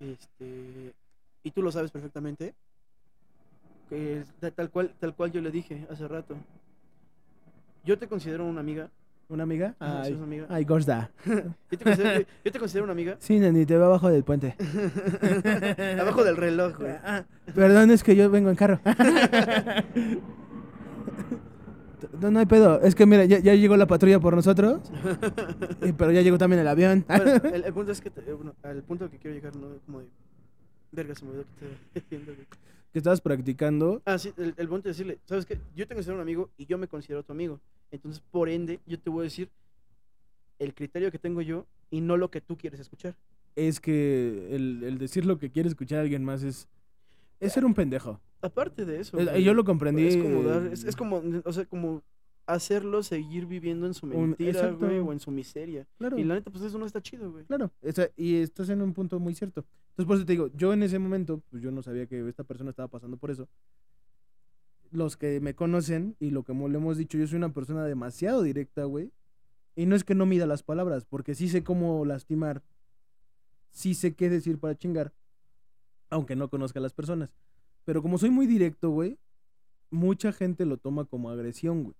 Este. 0.00 0.94
Y 1.44 1.50
tú 1.50 1.62
lo 1.62 1.70
sabes 1.72 1.90
perfectamente. 1.90 2.54
Que 3.88 4.20
es 4.20 4.54
tal 4.54 4.70
cual, 4.70 4.94
tal 4.98 5.14
cual 5.14 5.32
yo 5.32 5.40
le 5.40 5.50
dije 5.50 5.86
hace 5.90 6.06
rato. 6.08 6.36
Yo 7.84 7.98
te 7.98 8.06
considero 8.08 8.46
una 8.46 8.60
amiga. 8.60 8.88
¿Una 9.28 9.44
amiga? 9.44 9.74
Ay, 9.78 10.12
una 10.12 10.24
amiga. 10.24 10.46
ay, 10.50 10.64
gorda. 10.64 11.10
Yo 11.26 11.78
te 11.78 11.84
considero, 11.84 12.26
yo 12.44 12.52
te 12.52 12.58
considero 12.58 12.84
una 12.84 12.92
amiga. 12.92 13.16
Sí, 13.18 13.38
Nani, 13.38 13.64
te 13.64 13.76
veo 13.78 13.86
abajo 13.86 14.10
del 14.10 14.24
puente. 14.24 14.56
Abajo 16.00 16.22
del 16.22 16.36
reloj, 16.36 16.76
güey. 16.78 16.92
Ah, 17.02 17.24
Perdón, 17.54 17.90
es 17.92 18.02
que 18.02 18.14
yo 18.14 18.28
vengo 18.30 18.50
en 18.50 18.56
carro. 18.56 18.78
No, 22.20 22.30
no 22.30 22.38
hay 22.40 22.46
pedo. 22.46 22.80
Es 22.82 22.94
que 22.94 23.06
mira, 23.06 23.24
ya, 23.24 23.38
ya 23.38 23.54
llegó 23.54 23.76
la 23.76 23.86
patrulla 23.86 24.20
por 24.20 24.34
nosotros. 24.36 24.80
y- 25.82 25.92
Pero 25.92 26.12
ya 26.12 26.20
llegó 26.20 26.38
también 26.38 26.60
el 26.60 26.68
avión. 26.68 27.04
Bueno, 27.08 27.32
el, 27.54 27.64
el 27.64 27.72
punto 27.72 27.90
es 27.92 28.00
que, 28.00 28.10
te- 28.10 28.20
eh, 28.28 28.32
bueno, 28.32 28.54
al 28.62 28.82
punto 28.82 29.10
que 29.10 29.18
quiero 29.18 29.34
llegar, 29.34 29.56
no 29.56 29.68
como 29.86 30.00
de. 30.00 30.06
Verga, 30.92 31.14
se 31.14 31.24
me 31.24 31.30
olvidó 31.30 31.44
que 31.58 31.66
te 31.94 32.00
diciendo, 32.00 32.32
güey. 32.34 32.46
Que 32.92 32.98
estabas 32.98 33.20
practicando. 33.20 34.02
Ah, 34.04 34.18
sí, 34.18 34.32
el, 34.36 34.54
el 34.56 34.68
punto 34.68 34.88
es 34.88 34.96
decirle, 34.96 35.18
¿sabes 35.24 35.46
qué? 35.46 35.58
Yo 35.74 35.86
te 35.86 35.94
considero 35.94 36.16
un 36.16 36.22
amigo 36.22 36.50
y 36.58 36.66
yo 36.66 36.78
me 36.78 36.88
considero 36.88 37.22
tu 37.22 37.32
amigo. 37.32 37.60
Entonces, 37.90 38.22
por 38.30 38.48
ende, 38.48 38.80
yo 38.86 38.98
te 38.98 39.10
voy 39.10 39.20
a 39.20 39.24
decir 39.24 39.48
el 40.58 40.74
criterio 40.74 41.10
que 41.10 41.18
tengo 41.18 41.40
yo 41.42 41.66
y 41.90 42.00
no 42.00 42.16
lo 42.16 42.30
que 42.30 42.40
tú 42.40 42.56
quieres 42.56 42.80
escuchar. 42.80 43.16
Es 43.56 43.80
que 43.80 44.54
el, 44.54 44.82
el 44.84 44.98
decir 44.98 45.26
lo 45.26 45.38
que 45.38 45.50
quiere 45.50 45.68
escuchar 45.68 45.98
a 45.98 46.02
alguien 46.02 46.24
más 46.24 46.42
es. 46.42 46.68
Es 47.40 47.52
ser 47.52 47.64
un 47.64 47.74
pendejo. 47.74 48.20
Aparte 48.40 48.84
de 48.84 49.00
eso. 49.00 49.16
Güey, 49.16 49.42
yo 49.42 49.52
lo 49.54 49.64
comprendí, 49.64 50.06
Es 50.06 50.16
como 50.16 50.42
dar, 50.42 50.66
es, 50.66 50.84
es 50.84 50.96
como, 50.96 51.22
o 51.44 51.52
sea, 51.52 51.64
como 51.64 52.02
hacerlo 52.46 53.02
seguir 53.02 53.46
viviendo 53.46 53.86
en 53.86 53.94
su 53.94 54.06
mentira, 54.06 54.70
güey, 54.72 54.98
o 54.98 55.12
en 55.12 55.20
su 55.20 55.30
miseria. 55.30 55.86
Claro. 55.98 56.18
Y 56.18 56.24
la 56.24 56.34
neta, 56.34 56.50
pues 56.50 56.64
eso 56.64 56.78
no 56.78 56.86
está 56.86 57.00
chido, 57.00 57.30
güey. 57.30 57.44
Claro, 57.44 57.70
o 57.82 57.92
sea, 57.92 58.10
y 58.16 58.36
estás 58.36 58.68
en 58.68 58.82
un 58.82 58.92
punto 58.92 59.18
muy 59.18 59.34
cierto. 59.34 59.64
Entonces, 59.90 60.06
por 60.06 60.16
eso 60.16 60.26
te 60.26 60.32
digo, 60.32 60.48
yo 60.54 60.72
en 60.72 60.82
ese 60.82 60.98
momento, 60.98 61.42
pues 61.50 61.62
yo 61.62 61.70
no 61.70 61.82
sabía 61.82 62.06
que 62.06 62.26
esta 62.28 62.44
persona 62.44 62.70
estaba 62.70 62.88
pasando 62.88 63.16
por 63.16 63.30
eso. 63.30 63.48
Los 64.90 65.16
que 65.16 65.40
me 65.40 65.54
conocen 65.54 66.16
y 66.18 66.30
lo 66.30 66.42
que 66.42 66.52
le 66.52 66.76
hemos 66.76 66.96
dicho, 66.98 67.16
yo 67.18 67.26
soy 67.26 67.36
una 67.36 67.52
persona 67.52 67.84
demasiado 67.84 68.42
directa, 68.42 68.84
güey. 68.84 69.12
Y 69.74 69.86
no 69.86 69.96
es 69.96 70.04
que 70.04 70.14
no 70.14 70.26
mida 70.26 70.46
las 70.46 70.62
palabras, 70.62 71.06
porque 71.06 71.34
sí 71.34 71.48
sé 71.48 71.64
cómo 71.64 72.04
lastimar, 72.04 72.62
sí 73.70 73.94
sé 73.94 74.14
qué 74.14 74.28
decir 74.28 74.58
para 74.58 74.76
chingar, 74.76 75.14
aunque 76.10 76.36
no 76.36 76.50
conozca 76.50 76.78
a 76.78 76.82
las 76.82 76.92
personas. 76.92 77.32
Pero 77.84 78.02
como 78.02 78.18
soy 78.18 78.28
muy 78.28 78.46
directo, 78.46 78.90
güey, 78.90 79.18
mucha 79.90 80.32
gente 80.32 80.66
lo 80.66 80.76
toma 80.76 81.06
como 81.06 81.30
agresión, 81.30 81.84
güey. 81.84 81.96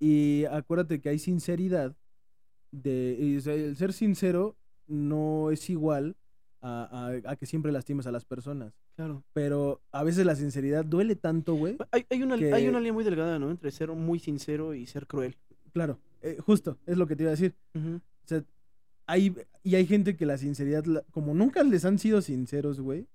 Y 0.00 0.44
acuérdate 0.46 1.00
que 1.00 1.10
hay 1.10 1.18
sinceridad 1.18 1.94
de 2.72 3.36
el 3.36 3.76
ser 3.76 3.92
sincero 3.92 4.56
no 4.86 5.50
es 5.50 5.68
igual 5.70 6.16
a, 6.62 7.10
a- 7.24 7.30
a 7.32 7.36
que 7.36 7.46
siempre 7.46 7.70
lastimes 7.70 8.06
a 8.06 8.12
las 8.12 8.24
personas. 8.24 8.72
Claro. 8.96 9.22
Pero 9.32 9.80
a 9.92 10.02
veces 10.02 10.26
la 10.26 10.34
sinceridad 10.36 10.84
duele 10.84 11.16
tanto, 11.16 11.54
güey. 11.54 11.76
Hay, 11.92 12.06
hay, 12.10 12.22
una, 12.22 12.36
Que- 12.36 12.52
hay 12.52 12.66
una 12.68 12.78
línea 12.80 12.92
muy 12.92 13.04
delgada, 13.04 13.38
¿no? 13.38 13.50
Entre 13.50 13.70
ser 13.70 13.90
muy 13.92 14.18
sincero 14.18 14.74
y 14.74 14.86
ser 14.86 15.06
cruel. 15.06 15.36
Claro, 15.72 15.98
eh, 16.22 16.38
justo, 16.40 16.78
es 16.86 16.96
lo 16.98 17.06
que 17.06 17.14
te 17.16 17.22
iba 17.22 17.30
a 17.30 17.36
decir. 17.36 17.54
O 17.74 18.00
sea, 18.26 18.42
hay, 19.06 19.34
y 19.62 19.74
hay 19.74 19.86
gente 19.86 20.16
que 20.16 20.26
la 20.26 20.38
sinceridad, 20.38 20.84
como 21.10 21.34
nunca 21.34 21.62
les 21.62 21.84
han 21.84 21.98
sido 21.98 22.20
sinceros, 22.22 22.80
güey, 22.80 23.06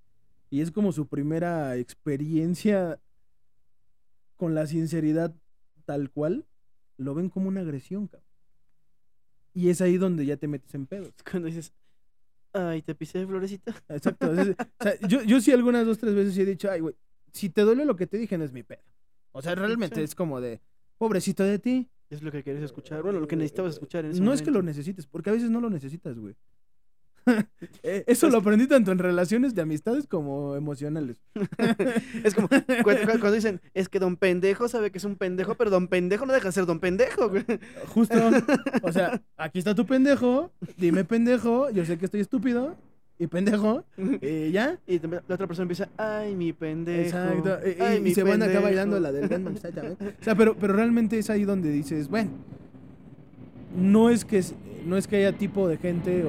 y 0.50 0.62
es 0.62 0.71
como 0.71 0.91
su 0.91 1.08
primera 1.08 1.76
experiencia 1.78 3.00
con 4.38 4.54
la 4.56 4.67
sinceridad 4.67 5.34
tal 5.86 6.10
cual, 6.12 6.45
lo 6.97 7.13
ven 7.13 7.29
como 7.29 7.47
una 7.47 7.62
agresión, 7.62 8.08
cabrón. 8.08 8.27
Y 9.53 9.69
es 9.69 9.81
ahí 9.81 9.97
donde 9.97 10.25
ya 10.25 10.38
te 10.38 10.47
metes 10.47 10.73
en 10.75 10.86
pedos. 10.86 11.13
Cuando 11.29 11.47
dices, 11.47 11.73
ay, 12.53 12.81
te 12.81 12.93
pisé, 12.95 13.25
florecita. 13.25 13.73
Exacto. 13.89 14.34
es- 14.34 14.49
o 14.79 14.84
sea, 14.84 14.99
yo, 15.08 15.21
yo 15.23 15.39
sí 15.41 15.51
algunas 15.51 15.86
dos, 15.86 15.97
tres 15.97 16.13
veces 16.15 16.38
he 16.38 16.45
dicho, 16.45 16.69
ay, 16.69 16.81
güey, 16.81 16.95
si 17.31 17.49
te 17.49 17.62
duele 17.62 17.86
lo 17.86 17.95
que 17.95 18.08
te 18.08 18.17
dije 18.17 18.38
no 18.38 18.43
es 18.43 18.51
mi 18.51 18.63
pedo. 18.63 18.84
O 19.31 19.41
sea, 19.41 19.55
realmente 19.55 19.95
Sí. 19.95 20.01
es 20.01 20.15
como 20.15 20.39
de, 20.41 20.62
pobrecito 20.97 21.43
de 21.43 21.60
ti. 21.60 21.89
Es 22.10 22.21
lo 22.21 22.31
que 22.31 22.43
quieres 22.43 22.63
escuchar. 22.63 23.01
Bueno, 23.01 23.19
lo 23.19 23.27
que 23.27 23.36
necesitabas 23.36 23.73
escuchar 23.73 24.05
en 24.05 24.12
ese 24.12 24.21
No 24.21 24.31
es 24.31 24.41
que 24.41 24.47
lo 24.51 24.60
momento. 24.60 24.67
necesites, 24.77 25.08
porque 25.08 25.29
a 25.31 25.34
veces 25.34 25.49
no 25.49 25.60
lo 25.60 25.69
necesitas, 25.69 26.17
güey. 26.17 26.36
Eh, 27.83 28.03
Eso 28.07 28.29
lo 28.29 28.38
aprendí 28.39 28.67
tanto 28.67 28.91
en 28.91 28.97
relaciones 28.99 29.53
de 29.55 29.61
amistades 29.61 30.07
como 30.07 30.55
emocionales. 30.55 31.17
Es 32.23 32.33
como 32.33 32.47
cuando, 32.83 33.31
dicen, 33.31 33.61
es 33.73 33.89
que 33.89 33.99
don 33.99 34.15
pendejo 34.17 34.67
sabe 34.67 34.91
que 34.91 34.97
es 34.97 35.03
un 35.05 35.15
pendejo, 35.15 35.55
pero 35.55 35.69
don 35.69 35.88
pendejo 35.88 36.25
no 36.25 36.33
deja 36.33 36.47
de 36.47 36.51
ser 36.51 36.65
don 36.65 36.79
pendejo, 36.79 37.29
güey. 37.29 37.43
Justo. 37.93 38.15
O 38.83 38.91
sea, 38.91 39.21
aquí 39.38 39.59
está 39.59 39.75
tu 39.75 39.85
pendejo, 39.85 40.51
dime 40.77 41.03
pendejo, 41.05 41.69
yo 41.69 41.85
sé 41.85 41.97
que 41.97 42.05
estoy 42.05 42.21
estúpido 42.21 42.75
y 43.17 43.27
pendejo, 43.27 43.83
y 44.21 44.51
ya. 44.51 44.77
Y 44.88 44.99
la 44.99 45.21
otra 45.29 45.47
persona 45.47 45.63
empieza, 45.63 45.88
ay, 45.97 46.35
mi 46.35 46.53
pendejo. 46.53 47.01
Exacto. 47.01 47.59
Y, 47.67 47.81
ay, 47.81 47.97
y 47.97 48.01
mi 48.01 48.13
se 48.13 48.23
van 48.23 48.33
acá 48.41 48.45
pendejo". 48.45 48.63
bailando 48.63 48.99
la 48.99 49.11
del 49.11 49.29
también. 49.29 49.57
O 49.57 50.23
sea, 50.23 50.35
pero, 50.35 50.55
pero 50.55 50.73
realmente 50.73 51.17
es 51.19 51.29
ahí 51.29 51.43
donde 51.45 51.71
dices, 51.71 52.07
bueno, 52.09 52.31
no 53.77 54.09
es 54.09 54.25
que, 54.25 54.39
es- 54.39 54.53
no 54.86 54.98
es 54.98 55.08
que 55.08 55.17
haya 55.17 55.38
tipo 55.38 55.67
de 55.67 55.78
gente 55.78 56.24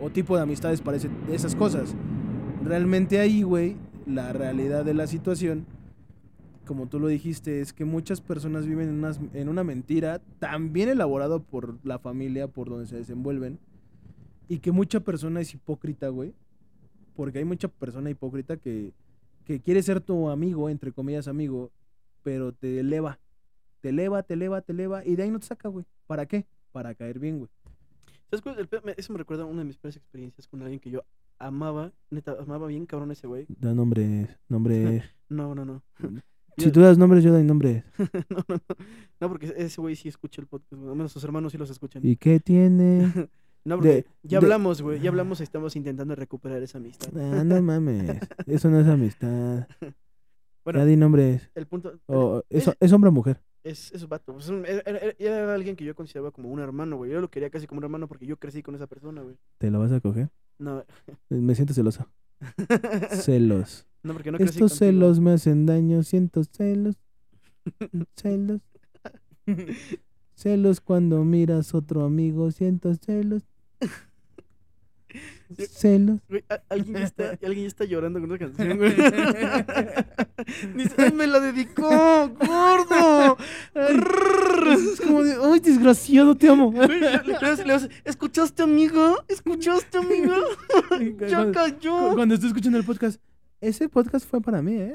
o, 0.00 0.10
tipo 0.10 0.36
de 0.36 0.42
amistades 0.42 0.80
para 0.80 0.98
esas 1.32 1.54
cosas. 1.56 1.94
Realmente 2.62 3.18
ahí, 3.18 3.42
güey, 3.42 3.76
la 4.06 4.32
realidad 4.32 4.84
de 4.84 4.94
la 4.94 5.06
situación, 5.06 5.66
como 6.66 6.86
tú 6.88 6.98
lo 7.00 7.08
dijiste, 7.08 7.60
es 7.60 7.72
que 7.72 7.84
muchas 7.84 8.20
personas 8.20 8.66
viven 8.66 8.88
en, 8.88 8.94
unas- 8.96 9.20
en 9.34 9.48
una 9.48 9.64
mentira 9.64 10.20
tan 10.38 10.72
bien 10.72 10.88
elaborada 10.88 11.38
por 11.38 11.76
la 11.84 11.98
familia, 11.98 12.48
por 12.48 12.68
donde 12.68 12.86
se 12.86 12.96
desenvuelven, 12.96 13.58
y 14.48 14.58
que 14.58 14.72
mucha 14.72 15.00
persona 15.00 15.40
es 15.40 15.54
hipócrita, 15.54 16.08
güey. 16.08 16.32
Porque 17.14 17.38
hay 17.38 17.44
mucha 17.44 17.68
persona 17.68 18.10
hipócrita 18.10 18.56
que, 18.56 18.92
que 19.44 19.60
quiere 19.60 19.82
ser 19.82 20.00
tu 20.00 20.28
amigo, 20.28 20.68
entre 20.68 20.92
comillas 20.92 21.28
amigo, 21.28 21.70
pero 22.22 22.52
te 22.52 22.80
eleva. 22.80 23.18
Te 23.80 23.88
eleva, 23.90 24.22
te 24.22 24.34
eleva, 24.34 24.60
te 24.60 24.72
eleva, 24.72 25.04
y 25.04 25.16
de 25.16 25.22
ahí 25.22 25.30
no 25.30 25.38
te 25.40 25.46
saca, 25.46 25.68
güey. 25.68 25.84
¿Para 26.06 26.26
qué? 26.26 26.46
Para 26.72 26.94
caer 26.94 27.18
bien, 27.18 27.38
güey. 27.38 27.50
Eso 28.30 29.12
me 29.12 29.18
recuerda 29.18 29.44
a 29.44 29.46
una 29.46 29.60
de 29.60 29.64
mis 29.66 29.76
peores 29.76 29.96
experiencias 29.96 30.46
con 30.48 30.60
alguien 30.62 30.80
que 30.80 30.90
yo 30.90 31.02
amaba, 31.38 31.92
neta, 32.10 32.36
amaba 32.40 32.66
bien 32.66 32.86
cabrón 32.86 33.10
ese 33.12 33.26
güey. 33.26 33.46
Da 33.48 33.74
nombres, 33.74 34.28
nombres. 34.48 35.04
No, 35.28 35.54
no, 35.56 35.64
no. 35.64 35.82
si 36.56 36.70
tú 36.70 36.80
das 36.80 36.96
nombres, 36.98 37.24
yo 37.24 37.32
doy 37.32 37.42
nombres. 37.42 37.82
no, 37.98 38.06
no, 38.30 38.44
no. 38.48 38.76
No, 39.20 39.28
porque 39.28 39.52
ese 39.56 39.80
güey 39.80 39.96
sí 39.96 40.08
escucha 40.08 40.40
el 40.40 40.46
podcast. 40.46 40.72
Al 40.72 40.94
menos 40.94 41.10
sus 41.12 41.24
hermanos 41.24 41.50
sí 41.52 41.58
los 41.58 41.68
escuchan. 41.70 42.00
¿Y 42.06 42.14
qué 42.16 42.38
tiene? 42.38 43.28
No, 43.64 43.74
porque 43.76 43.88
de- 43.88 44.06
ya 44.22 44.38
de- 44.38 44.46
hablamos, 44.46 44.82
güey. 44.82 45.00
Ya 45.00 45.10
hablamos 45.10 45.40
y 45.40 45.42
estamos 45.42 45.74
intentando 45.74 46.14
recuperar 46.14 46.62
esa 46.62 46.78
amistad. 46.78 47.08
Ah, 47.16 47.42
no 47.44 47.60
mames. 47.60 48.20
Eso 48.46 48.70
no 48.70 48.78
es 48.78 48.86
amistad. 48.86 49.66
Bueno, 50.64 50.78
ya 50.80 50.84
di 50.84 50.96
nombres. 50.96 51.50
el 51.56 51.66
punto. 51.66 51.90
el- 51.90 52.00
O, 52.06 52.44
¿es, 52.48 52.70
¿Es 52.78 52.92
hombre 52.92 53.08
o 53.08 53.12
mujer? 53.12 53.42
Es, 53.66 53.90
es 53.92 54.06
vato. 54.08 54.32
pues, 54.34 54.48
un- 54.48 54.64
era, 54.64 54.80
era- 54.86 55.14
era 55.18 55.54
alguien 55.54 55.74
que 55.74 55.84
yo 55.84 55.94
consideraba 55.94 56.30
como 56.30 56.48
un 56.50 56.60
hermano, 56.60 56.96
güey. 56.96 57.10
Yo 57.10 57.20
lo 57.20 57.30
quería 57.30 57.50
casi 57.50 57.66
como 57.66 57.78
un 57.78 57.84
hermano 57.84 58.06
porque 58.06 58.24
yo 58.26 58.36
crecí 58.36 58.62
con 58.62 58.74
esa 58.76 58.86
persona, 58.86 59.22
güey. 59.22 59.36
¿Te 59.58 59.70
lo 59.70 59.80
vas 59.80 59.90
a 59.92 60.00
coger? 60.00 60.30
No, 60.58 60.84
Me 61.28 61.54
siento 61.54 61.74
celoso. 61.74 62.08
Celos. 63.10 63.86
no 64.02 64.12
porque 64.12 64.30
no 64.30 64.38
crecí 64.38 64.54
Estos 64.54 64.72
contigo. 64.72 64.92
celos 64.92 65.20
me 65.20 65.32
hacen 65.32 65.66
daño, 65.66 66.02
siento 66.02 66.44
celos. 66.44 66.96
Celos. 68.14 68.60
Celos 70.34 70.80
cuando 70.80 71.24
miras 71.24 71.74
otro 71.74 72.04
amigo, 72.04 72.50
siento 72.50 72.94
celos. 72.94 73.42
Celos. 75.70 76.20
Güey, 76.28 76.44
alguien, 76.68 76.94
ya 76.96 77.04
está, 77.04 77.30
alguien 77.44 77.62
ya 77.62 77.68
está 77.68 77.84
llorando 77.84 78.20
con 78.20 78.30
esa 78.30 78.38
canción, 78.38 78.76
güey. 78.78 78.94
Dice, 80.74 80.94
"Ay, 80.98 81.12
me 81.12 81.26
la 81.26 81.40
dedicó, 81.40 81.88
gordo. 82.28 83.36
Es 83.74 85.00
como 85.00 85.22
de, 85.22 85.36
ay, 85.42 85.60
desgraciado, 85.60 86.34
te 86.36 86.48
amo. 86.48 86.72
Güey, 86.72 86.88
le- 86.88 86.98
le- 86.98 87.22
le- 87.22 87.64
le 87.64 87.72
hace, 87.72 87.88
¿Escuchaste, 88.04 88.62
amigo? 88.62 89.16
¿Escuchaste, 89.28 89.98
amigo? 89.98 90.34
Ya 91.28 91.36
Cuando- 91.36 91.52
cayó. 91.52 92.14
Cuando 92.14 92.34
estoy 92.34 92.48
escuchando 92.50 92.78
el 92.78 92.84
podcast, 92.84 93.20
ese 93.60 93.88
podcast 93.88 94.28
fue 94.28 94.40
para 94.40 94.60
mí, 94.62 94.74
¿eh? 94.76 94.92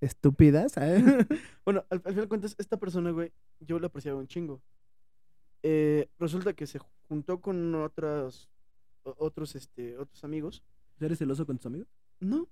Estúpidas, 0.00 0.76
¿eh? 0.78 1.26
Bueno, 1.64 1.84
al, 1.90 1.98
al 2.04 2.12
final 2.12 2.24
de 2.24 2.28
cuentas, 2.28 2.54
esta 2.58 2.76
persona, 2.78 3.10
güey, 3.10 3.32
yo 3.60 3.78
la 3.78 3.86
apreciaba 3.88 4.18
un 4.18 4.26
chingo. 4.26 4.60
Eh, 5.62 6.08
resulta 6.18 6.52
que 6.54 6.66
se 6.66 6.80
juntó 7.08 7.40
con 7.40 7.74
otras, 7.74 8.48
otros, 9.02 9.54
este, 9.56 9.96
otros 9.98 10.22
amigos. 10.24 10.62
¿Eres 11.00 11.18
celoso 11.18 11.46
con 11.46 11.56
tus 11.56 11.66
amigos? 11.66 11.88
No, 12.20 12.48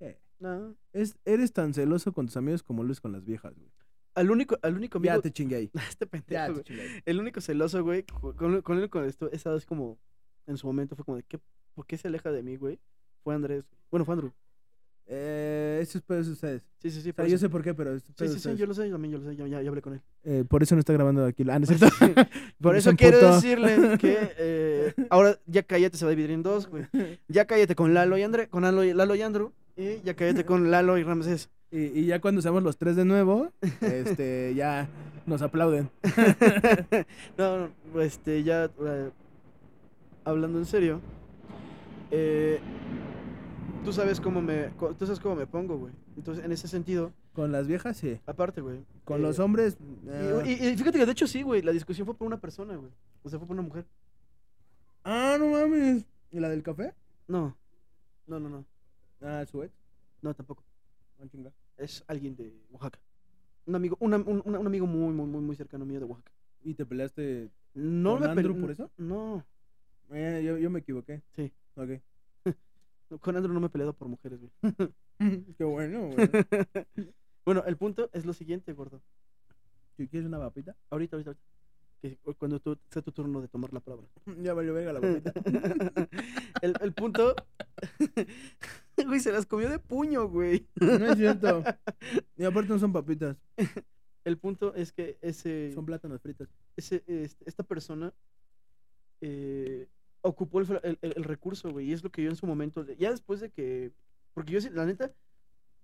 Eh, 0.00 0.18
no. 0.38 0.74
Es, 0.92 1.16
eres 1.24 1.52
tan 1.52 1.74
celoso 1.74 2.12
con 2.12 2.26
tus 2.26 2.36
amigos 2.36 2.62
como 2.62 2.82
lo 2.82 2.88
eres 2.88 3.00
con 3.00 3.12
las 3.12 3.24
viejas, 3.24 3.54
güey. 3.58 3.70
Al 4.14 4.30
único, 4.30 4.58
al 4.62 4.74
único 4.76 4.98
amigo. 4.98 5.14
Ya 5.14 5.20
te 5.20 5.30
chingué 5.30 5.56
ahí. 5.56 5.70
Este 5.88 6.06
pendejo, 6.06 6.32
Ya 6.32 6.52
te 6.54 6.64
chingué 6.64 6.82
ahí. 6.82 7.00
El 7.06 7.20
único 7.20 7.40
celoso, 7.40 7.82
güey, 7.82 8.04
con, 8.04 8.60
con 8.62 8.78
el 8.78 8.90
con 8.90 9.04
esto, 9.04 9.30
esa 9.30 9.52
vez 9.52 9.64
como, 9.66 9.98
en 10.46 10.56
su 10.56 10.66
momento 10.66 10.96
fue 10.96 11.04
como 11.04 11.16
de, 11.16 11.22
¿qué, 11.24 11.38
¿por 11.74 11.86
qué 11.86 11.96
se 11.96 12.08
aleja 12.08 12.30
de 12.30 12.42
mí, 12.42 12.56
güey? 12.56 12.78
Fue 13.22 13.34
Andrés. 13.34 13.64
Bueno, 13.90 14.04
fue 14.04 14.14
Andrew. 14.14 14.32
Eh, 15.14 15.80
eso 15.82 15.98
es 15.98 16.04
pedo 16.04 16.22
de 16.22 16.30
ustedes. 16.30 16.62
Sí, 16.80 16.90
sí, 16.90 17.02
sí. 17.02 17.10
O 17.10 17.14
por 17.14 17.24
sea, 17.26 17.32
yo 17.32 17.38
sé 17.38 17.48
por 17.50 17.62
qué, 17.62 17.74
pero 17.74 17.94
es 17.94 18.02
Sí, 18.16 18.28
sí, 18.28 18.38
sí, 18.38 18.56
yo 18.56 18.64
lo 18.66 18.72
sé, 18.72 18.86
yo 18.88 18.92
también 18.94 19.12
yo 19.12 19.18
lo 19.18 19.24
sé, 19.24 19.36
ya, 19.36 19.46
ya- 19.46 19.60
ya 19.60 19.68
hablé 19.68 19.82
con 19.82 19.92
él. 19.92 20.00
Eh, 20.24 20.44
por 20.48 20.62
eso 20.62 20.74
no 20.74 20.78
está 20.80 20.94
grabando 20.94 21.24
aquí. 21.26 21.44
Ah, 21.50 21.58
¿no 21.58 21.64
es 21.64 21.68
cierto? 21.68 21.86
Por 22.62 22.76
eso 22.78 22.94
quiero 22.96 23.18
decirle 23.34 23.98
que 23.98 24.16
eh, 24.38 24.94
ahora 25.10 25.38
ya 25.46 25.64
cállate 25.64 25.98
se 25.98 26.06
va 26.06 26.10
a 26.10 26.14
dividir 26.14 26.30
en 26.30 26.42
dos, 26.42 26.66
güey. 26.66 26.86
Ya 27.28 27.44
cállate 27.46 27.74
con 27.74 27.92
Lalo 27.92 28.16
y 28.16 28.22
André, 28.22 28.48
con 28.48 28.62
Lalo 28.62 28.84
y, 28.84 28.94
Lalo 28.94 29.14
y 29.14 29.20
Andrew. 29.22 29.52
Y 29.76 30.00
ya 30.02 30.14
cállate 30.14 30.46
con 30.46 30.70
Lalo 30.70 30.96
y 30.96 31.02
Ramsés. 31.02 31.50
Y, 31.70 32.00
y 32.00 32.06
ya 32.06 32.20
cuando 32.20 32.40
seamos 32.40 32.62
los 32.62 32.78
tres 32.78 32.96
de 32.96 33.04
nuevo, 33.04 33.50
este, 33.82 34.54
ya 34.54 34.88
nos 35.26 35.42
aplauden. 35.42 35.90
no, 37.36 37.68
no, 37.94 38.00
este, 38.00 38.42
ya 38.44 38.64
eh, 38.64 39.10
hablando 40.24 40.58
en 40.58 40.66
serio. 40.66 41.00
eh, 42.10 42.60
tú 43.84 43.92
sabes 43.92 44.20
cómo 44.20 44.40
me, 44.42 44.68
tú 44.98 45.06
sabes 45.06 45.20
cómo 45.20 45.36
me 45.36 45.46
pongo, 45.46 45.76
güey. 45.78 45.92
Entonces, 46.16 46.44
en 46.44 46.52
ese 46.52 46.68
sentido, 46.68 47.12
Con 47.32 47.50
las 47.52 47.66
viejas, 47.66 47.96
sí. 47.96 48.20
aparte, 48.26 48.60
güey. 48.60 48.84
Con 49.04 49.20
eh, 49.20 49.22
los 49.22 49.38
hombres. 49.38 49.76
y- 49.80 50.08
eh, 50.08 50.42
Y, 50.46 50.66
y 50.68 50.76
fíjate 50.76 50.98
que 50.98 51.06
de 51.06 51.12
hecho 51.12 51.26
sí, 51.26 51.42
güey, 51.42 51.62
la 51.62 51.72
discusión 51.72 52.06
fue 52.06 52.14
por 52.14 52.26
una 52.26 52.40
persona, 52.40 52.76
güey. 52.76 52.90
O 53.22 53.28
sea, 53.28 53.38
fue 53.38 53.46
por 53.48 53.54
una 53.54 53.62
mujer. 53.66 53.84
Ah, 55.04 55.36
no 55.38 55.48
mames. 55.50 56.04
¿Y 56.30 56.40
la 56.40 56.48
del 56.48 56.62
café? 56.62 56.94
No, 57.28 57.56
no, 58.26 58.38
no, 58.40 58.48
no, 58.48 58.64
Ah, 59.20 59.44
su 59.46 59.62
ex. 59.62 59.72
no, 60.22 60.34
tampoco. 60.34 60.64
Ah. 61.20 61.24
Es 61.76 62.04
alguien 62.06 62.34
de 62.36 62.52
Oaxaca. 62.70 63.00
Un 63.66 63.74
amigo, 63.76 63.96
un, 64.00 64.14
am- 64.14 64.24
un- 64.26 64.42
un 64.44 64.66
amigo 64.66 64.86
muy, 64.86 65.12
muy, 65.12 65.26
muy, 65.26 65.40
muy 65.40 65.56
cercano 65.56 65.84
mío 65.84 66.00
de 66.00 66.06
Oaxaca. 66.06 66.32
¿Y 66.64 66.74
te 66.74 66.84
peleaste? 66.86 67.50
No 67.74 68.12
¿Con 68.18 68.22
me 68.22 68.28
Andrew 68.28 68.60
por 68.60 68.70
eso? 68.70 68.90
No, 68.96 69.44
Eh, 70.10 70.42
yo, 70.44 70.58
yo 70.58 70.68
me 70.70 70.80
equivoqué. 70.80 71.22
Sí. 71.30 71.52
Ok. 71.76 72.00
Con 73.20 73.36
Andrew 73.36 73.52
no 73.54 73.60
me 73.60 73.66
he 73.66 73.70
peleado 73.70 73.92
por 73.92 74.08
mujeres, 74.08 74.40
güey. 74.40 74.52
Qué 75.58 75.64
bueno, 75.64 76.08
güey. 76.14 76.28
bueno, 77.44 77.64
el 77.66 77.76
punto 77.76 78.10
es 78.12 78.24
lo 78.26 78.32
siguiente, 78.32 78.72
gordo. 78.72 79.02
¿Si 79.96 80.08
quieres 80.08 80.26
una 80.28 80.38
papita? 80.38 80.76
Ahorita, 80.90 81.16
ahorita, 81.16 81.30
ahorita. 81.30 81.44
Que 82.00 82.18
cuando 82.36 82.58
tú, 82.58 82.76
sea 82.90 83.00
tu 83.02 83.12
turno 83.12 83.40
de 83.40 83.46
tomar 83.48 83.72
la 83.72 83.80
palabra. 83.80 84.06
Ya 84.42 84.54
valió 84.54 84.74
verga 84.74 84.92
la 84.94 85.00
papita. 85.00 85.32
el, 86.62 86.74
el 86.80 86.92
punto. 86.92 87.34
güey, 89.06 89.20
se 89.20 89.30
las 89.32 89.46
comió 89.46 89.68
de 89.68 89.78
puño, 89.78 90.28
güey. 90.28 90.66
No 90.80 91.12
es 91.12 91.16
cierto. 91.18 91.62
Y 92.36 92.44
aparte 92.44 92.70
no 92.70 92.78
son 92.78 92.92
papitas, 92.92 93.36
El 94.24 94.38
punto 94.38 94.74
es 94.74 94.92
que 94.92 95.18
ese. 95.20 95.70
son 95.74 95.84
plátanos 95.86 96.20
fritos. 96.20 96.48
ese, 96.76 97.04
este, 97.06 97.48
esta 97.48 97.62
persona 97.62 98.12
eh, 99.20 99.88
ocupó 100.22 100.60
el, 100.60 101.24
recurso, 101.24 101.70
güey. 101.70 101.90
Y 101.90 101.92
es 101.92 102.02
lo 102.02 102.10
que 102.10 102.22
yo 102.22 102.30
en 102.30 102.36
su 102.36 102.46
momento, 102.46 102.86
ya 102.94 103.10
después 103.10 103.40
de 103.40 103.50
que, 103.50 103.92
porque 104.34 104.52
yo, 104.52 104.70
la 104.70 104.86
neta, 104.86 105.12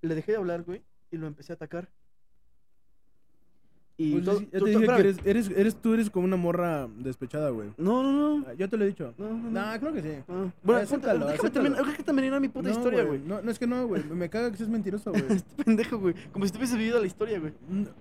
le 0.00 0.14
dejé 0.14 0.32
de 0.32 0.38
hablar, 0.38 0.62
güey, 0.62 0.82
y 1.10 1.16
lo 1.16 1.26
empecé 1.26 1.52
a 1.52 1.56
atacar. 1.56 1.90
Y 4.00 4.12
Pues 4.12 4.24
todo- 4.26 4.38
to- 4.38 4.46
te 4.64 4.70
dije 4.70 4.86
que 4.86 5.00
eres, 5.00 5.16
eres, 5.24 5.50
eres, 5.50 5.74
tú 5.74 5.92
eres 5.92 6.08
como 6.08 6.24
una 6.24 6.36
morra 6.36 6.86
despechada, 6.98 7.50
güey. 7.50 7.70
No, 7.76 8.00
no, 8.04 8.12
no. 8.38 8.44
Ah, 8.48 8.52
Yo 8.56 8.68
te 8.68 8.76
lo 8.76 8.84
he 8.84 8.86
dicho. 8.86 9.12
No, 9.18 9.28
no, 9.28 9.36
no. 9.36 9.50
Nah, 9.50 9.76
creo 9.78 9.92
que 9.92 10.02
sí. 10.02 10.08
Ah, 10.28 10.46
Bueno, 10.62 10.80
acéptalo, 10.82 11.26
déjame, 11.26 11.32
acéptalo. 11.34 11.52
terminar, 11.52 11.78
déjame 11.84 12.04
terminar 12.04 12.40
mi 12.40 12.48
puta 12.48 12.68
No, 12.68 12.74
historia, 12.76 13.02
güey. 13.02 13.18
No, 13.26 13.42
no, 13.42 13.50
es 13.50 13.58
que 13.58 13.66
no, 13.66 13.88
güey. 13.88 14.04
Me 14.04 14.30
caga 14.30 14.52
que 14.52 14.56
seas 14.56 14.68
mentiroso, 14.68 15.10
güey. 15.10 15.24
Este 15.42 15.64
pendejo, 15.64 15.98
güey. 15.98 16.14
Como 16.32 16.46
si 16.46 16.52
tuviese 16.52 16.76
vivido 16.76 17.00
la 17.00 17.06
historia, 17.08 17.40
güey. 17.40 17.52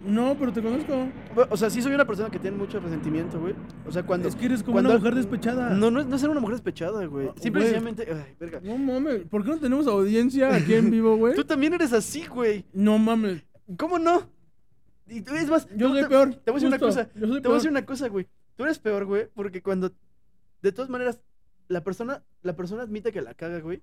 No, 0.06 0.36
pero 0.38 0.54
te 0.54 0.62
conozco. 0.62 0.94
O 1.50 1.58
sea, 1.58 1.72
sí 1.72 1.82
soy 1.82 1.94
una 1.96 2.06
persona 2.06 2.30
que 2.30 2.38
tiene 2.38 2.56
mucho 2.58 2.80
resentimiento, 2.80 3.40
güey. 3.40 3.56
O 3.88 3.92
sea, 3.92 4.04
cuando... 4.04 4.28
es 4.30 4.36
que 4.36 4.46
eres 4.46 4.62
como 4.62 4.74
cuando- 4.74 4.92
una 4.92 5.00
mujer 5.00 5.16
despechada. 5.16 5.72
No, 5.72 5.90
no, 5.90 6.02
es- 6.02 6.06
no 6.06 6.14
es 6.16 6.22
ser 6.22 6.30
una 6.30 6.40
mujer 6.42 6.58
despechada, 6.58 7.04
güey. 7.08 7.30
Ah, 7.30 7.34
Simple 7.42 7.62
y 7.62 7.64
güey. 7.64 7.74
sencillamente... 7.74 8.08
Ay, 8.14 8.36
verga. 8.40 8.60
No 8.64 8.78
mames, 8.78 9.22
¿por 9.26 9.44
qué 9.44 9.50
no 9.50 9.58
tenemos 9.58 9.88
audiencia 9.88 10.54
aquí 10.54 10.76
en 10.76 10.92
vivo, 10.92 11.18
güey? 11.18 11.34
Tú 11.36 11.44
también 11.44 11.74
eres 11.74 11.92
así, 11.92 12.24
güey. 12.28 12.66
No 12.72 13.00
mames. 13.00 13.44
¿Cómo 13.78 13.98
no? 13.98 14.30
Y 15.08 15.22
tú- 15.22 15.36
es 15.36 15.48
más, 15.50 15.68
Yo 15.76 15.90
soy 15.90 16.02
te, 16.04 16.08
peor. 16.10 16.36
te 16.36 16.52
voy 16.52 16.60
a 16.60 16.64
decir 16.64 16.68
una 16.68 16.80
cosa. 16.80 17.06
Te 17.10 17.20
voy 17.26 17.40
a 17.52 17.54
decir 17.56 17.70
una 17.72 17.86
cosa, 17.86 18.08
güey. 18.10 18.28
Tú 18.56 18.64
eres 18.64 18.80
peor, 18.80 19.06
güey, 19.06 19.28
porque 19.34 19.62
cuando... 19.62 19.92
De 20.62 20.72
todas 20.72 20.90
maneras, 20.90 21.22
la 21.68 21.84
persona, 21.84 22.24
la 22.42 22.56
persona 22.56 22.84
admite 22.84 23.12
que 23.12 23.22
la 23.22 23.34
caga, 23.34 23.60
güey. 23.60 23.82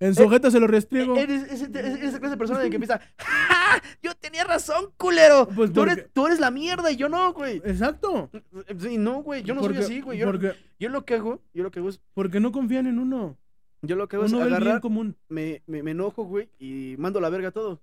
En 0.00 0.14
su 0.14 0.22
Eh, 0.24 0.50
se 0.50 0.60
lo 0.60 0.66
restriego. 0.66 1.16
Eres, 1.16 1.44
ese- 1.50 1.70
eres 1.78 1.94
esa 2.02 2.18
clase 2.18 2.34
de 2.34 2.36
persona 2.36 2.60
de 2.60 2.68
que 2.68 2.76
empieza... 2.76 3.00
¡Ja! 3.18 3.82
Yo 4.02 4.14
tenía 4.14 4.44
razón, 4.44 4.92
culero. 4.96 5.48
Pues 5.48 5.72
tú, 5.72 5.82
eres, 5.82 6.08
tú 6.12 6.26
eres 6.26 6.38
la 6.40 6.50
mierda 6.50 6.90
y 6.90 6.96
yo 6.96 7.08
no, 7.08 7.32
güey. 7.32 7.56
Exacto. 7.64 8.30
Sí, 8.78 8.98
no, 8.98 9.22
güey. 9.22 9.42
Yo 9.42 9.54
no 9.54 9.60
Porque- 9.62 9.76
soy 9.76 9.84
así, 9.84 10.00
güey. 10.00 10.18
Yo, 10.18 10.26
Porque, 10.26 10.52
yo 10.78 10.88
lo 10.90 11.04
que 11.04 11.14
hago, 11.14 11.42
yo 11.54 11.62
lo 11.62 11.70
que 11.70 11.78
hago 11.80 11.88
es... 11.88 12.00
porque 12.12 12.40
no 12.40 12.52
confían 12.52 12.86
en 12.86 12.98
uno. 12.98 13.38
Yo 13.82 13.96
lo 13.96 14.08
que 14.08 14.16
hago 14.16 14.24
es 14.26 14.32
Uno 14.32 14.42
bien 14.44 14.54
agarrar... 14.54 14.80
común. 14.80 15.16
me, 15.28 15.62
me, 15.66 15.82
me 15.82 15.90
enojo, 15.92 16.24
güey, 16.24 16.48
y 16.58 16.96
mando 16.98 17.20
la 17.20 17.28
verga 17.30 17.50
todo. 17.50 17.80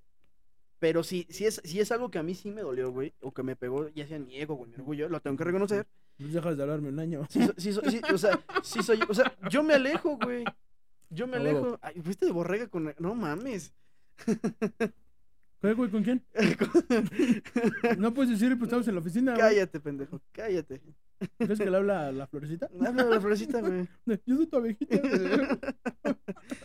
Pero 0.82 1.04
si, 1.04 1.28
si, 1.30 1.46
es, 1.46 1.62
si 1.64 1.80
es 1.80 1.92
algo 1.92 2.10
que 2.10 2.18
a 2.18 2.24
mí 2.24 2.34
sí 2.34 2.50
me 2.50 2.62
dolió, 2.64 2.92
güey, 2.92 3.14
o 3.22 3.32
que 3.32 3.44
me 3.44 3.56
pegó, 3.56 3.88
ya 3.90 4.08
sea 4.08 4.18
mi 4.18 4.36
ego, 4.38 4.56
güey, 4.56 4.72
mi 4.72 4.76
orgullo, 4.78 5.08
lo 5.10 5.20
tengo 5.22 5.38
que 5.38 5.44
reconocer. 5.44 5.86
Pues 6.18 6.34
dejas 6.34 6.58
de 6.58 6.64
hablarme 6.64 6.90
un 6.90 6.98
año. 7.00 7.26
Sí, 7.30 7.46
so- 7.46 7.54
sí, 7.56 7.72
so- 7.72 7.82
sí, 7.90 8.02
o 8.12 8.18
sea, 8.18 8.44
sí 8.64 8.82
soy, 8.82 9.00
o 9.08 9.14
sea, 9.14 9.32
yo 9.52 9.62
me 9.62 9.76
alejo, 9.76 10.18
güey. 10.18 10.44
Yo 11.12 11.28
me 11.28 11.38
alejo. 11.38 11.78
Ay, 11.84 12.02
fuiste 12.02 12.26
de 12.26 12.32
borrega 12.32 12.68
con. 12.68 12.96
No 12.98 13.14
mames. 13.14 13.74
¿Qué, 15.62 15.74
güey? 15.74 15.92
¿Con 15.92 16.04
quién? 16.04 16.26
No 18.00 18.14
puedes 18.14 18.32
decir, 18.32 18.58
pues 18.58 18.64
estamos 18.70 18.88
en 18.88 18.96
la 18.96 19.02
oficina. 19.02 19.34
güey. 19.36 19.42
cállate, 19.44 19.80
pendejo, 19.80 20.20
cállate. 20.32 20.82
¿Crees 21.38 21.60
que 21.60 21.70
le 21.70 21.78
habla 21.78 22.08
a 22.08 22.12
la 22.12 22.28
florecita? 22.28 22.70
Habla 22.74 23.04
de 23.04 23.10
la 23.10 23.22
florecita, 23.22 23.62
güey. 23.62 23.88
Yo 24.26 24.38
soy 24.38 24.48
tu 24.48 24.58
abejita. 24.58 24.96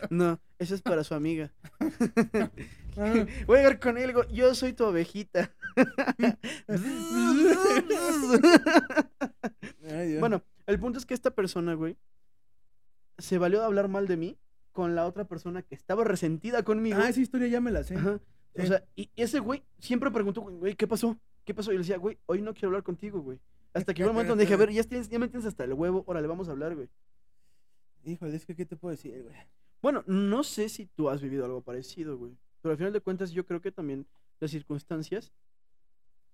No, 0.09 0.39
eso 0.59 0.75
es 0.75 0.81
para 0.81 1.03
su 1.03 1.13
amiga. 1.13 1.51
Ah, 2.99 3.27
Voy 3.45 3.59
a 3.59 3.61
llegar 3.61 3.79
con 3.79 3.95
él, 3.99 4.11
yo 4.31 4.55
soy 4.55 4.73
tu 4.73 4.87
ay, 4.87 5.05
Dios. 10.07 10.19
Bueno, 10.19 10.41
el 10.65 10.79
punto 10.79 10.97
es 10.97 11.05
que 11.05 11.13
esta 11.13 11.29
persona, 11.29 11.75
güey, 11.75 11.95
se 13.19 13.37
valió 13.37 13.59
de 13.59 13.65
hablar 13.65 13.87
mal 13.87 14.07
de 14.07 14.17
mí 14.17 14.39
con 14.71 14.95
la 14.95 15.05
otra 15.05 15.25
persona 15.25 15.61
que 15.61 15.75
estaba 15.75 16.05
resentida 16.05 16.63
conmigo. 16.63 16.97
Ah, 16.99 17.09
esa 17.09 17.21
historia 17.21 17.47
ya 17.47 17.61
me 17.61 17.69
la 17.69 17.83
sé. 17.83 17.97
Ajá. 17.97 18.19
O 18.55 18.65
sea, 18.65 18.83
y 18.95 19.11
ese 19.15 19.41
güey 19.41 19.61
siempre 19.77 20.09
preguntó, 20.09 20.41
güey, 20.41 20.75
¿qué 20.75 20.87
pasó? 20.87 21.15
¿Qué 21.45 21.53
pasó? 21.53 21.71
Y 21.71 21.75
le 21.75 21.81
decía, 21.81 21.97
güey, 21.97 22.17
hoy 22.25 22.41
no 22.41 22.53
quiero 22.53 22.69
hablar 22.69 22.83
contigo, 22.83 23.21
güey. 23.21 23.39
Hasta 23.77 23.93
que 23.93 23.99
llegó 23.99 24.09
un 24.11 24.15
momento 24.15 24.31
donde 24.31 24.43
dije, 24.45 24.53
a 24.53 24.57
ver, 24.57 24.71
ya, 24.71 24.83
tienes, 24.83 25.09
ya 25.09 25.19
me 25.19 25.27
tienes 25.27 25.45
hasta 25.45 25.63
el 25.63 25.73
huevo, 25.73 26.03
órale, 26.07 26.27
vamos 26.27 26.47
a 26.47 26.51
hablar, 26.51 26.75
güey. 26.75 26.89
Híjole, 28.03 28.35
es 28.35 28.45
que 28.45 28.55
¿qué 28.55 28.65
te 28.65 28.75
puedo 28.75 28.91
decir, 28.91 29.21
güey? 29.23 29.35
Bueno, 29.81 30.03
no 30.07 30.43
sé 30.43 30.69
si 30.69 30.85
tú 30.85 31.09
has 31.09 31.21
vivido 31.21 31.45
algo 31.45 31.61
parecido, 31.61 32.17
güey. 32.17 32.37
Pero 32.61 32.71
al 32.71 32.77
final 32.77 32.93
de 32.93 33.01
cuentas, 33.01 33.31
yo 33.31 33.45
creo 33.45 33.61
que 33.61 33.71
también 33.71 34.07
las 34.39 34.51
circunstancias 34.51 35.31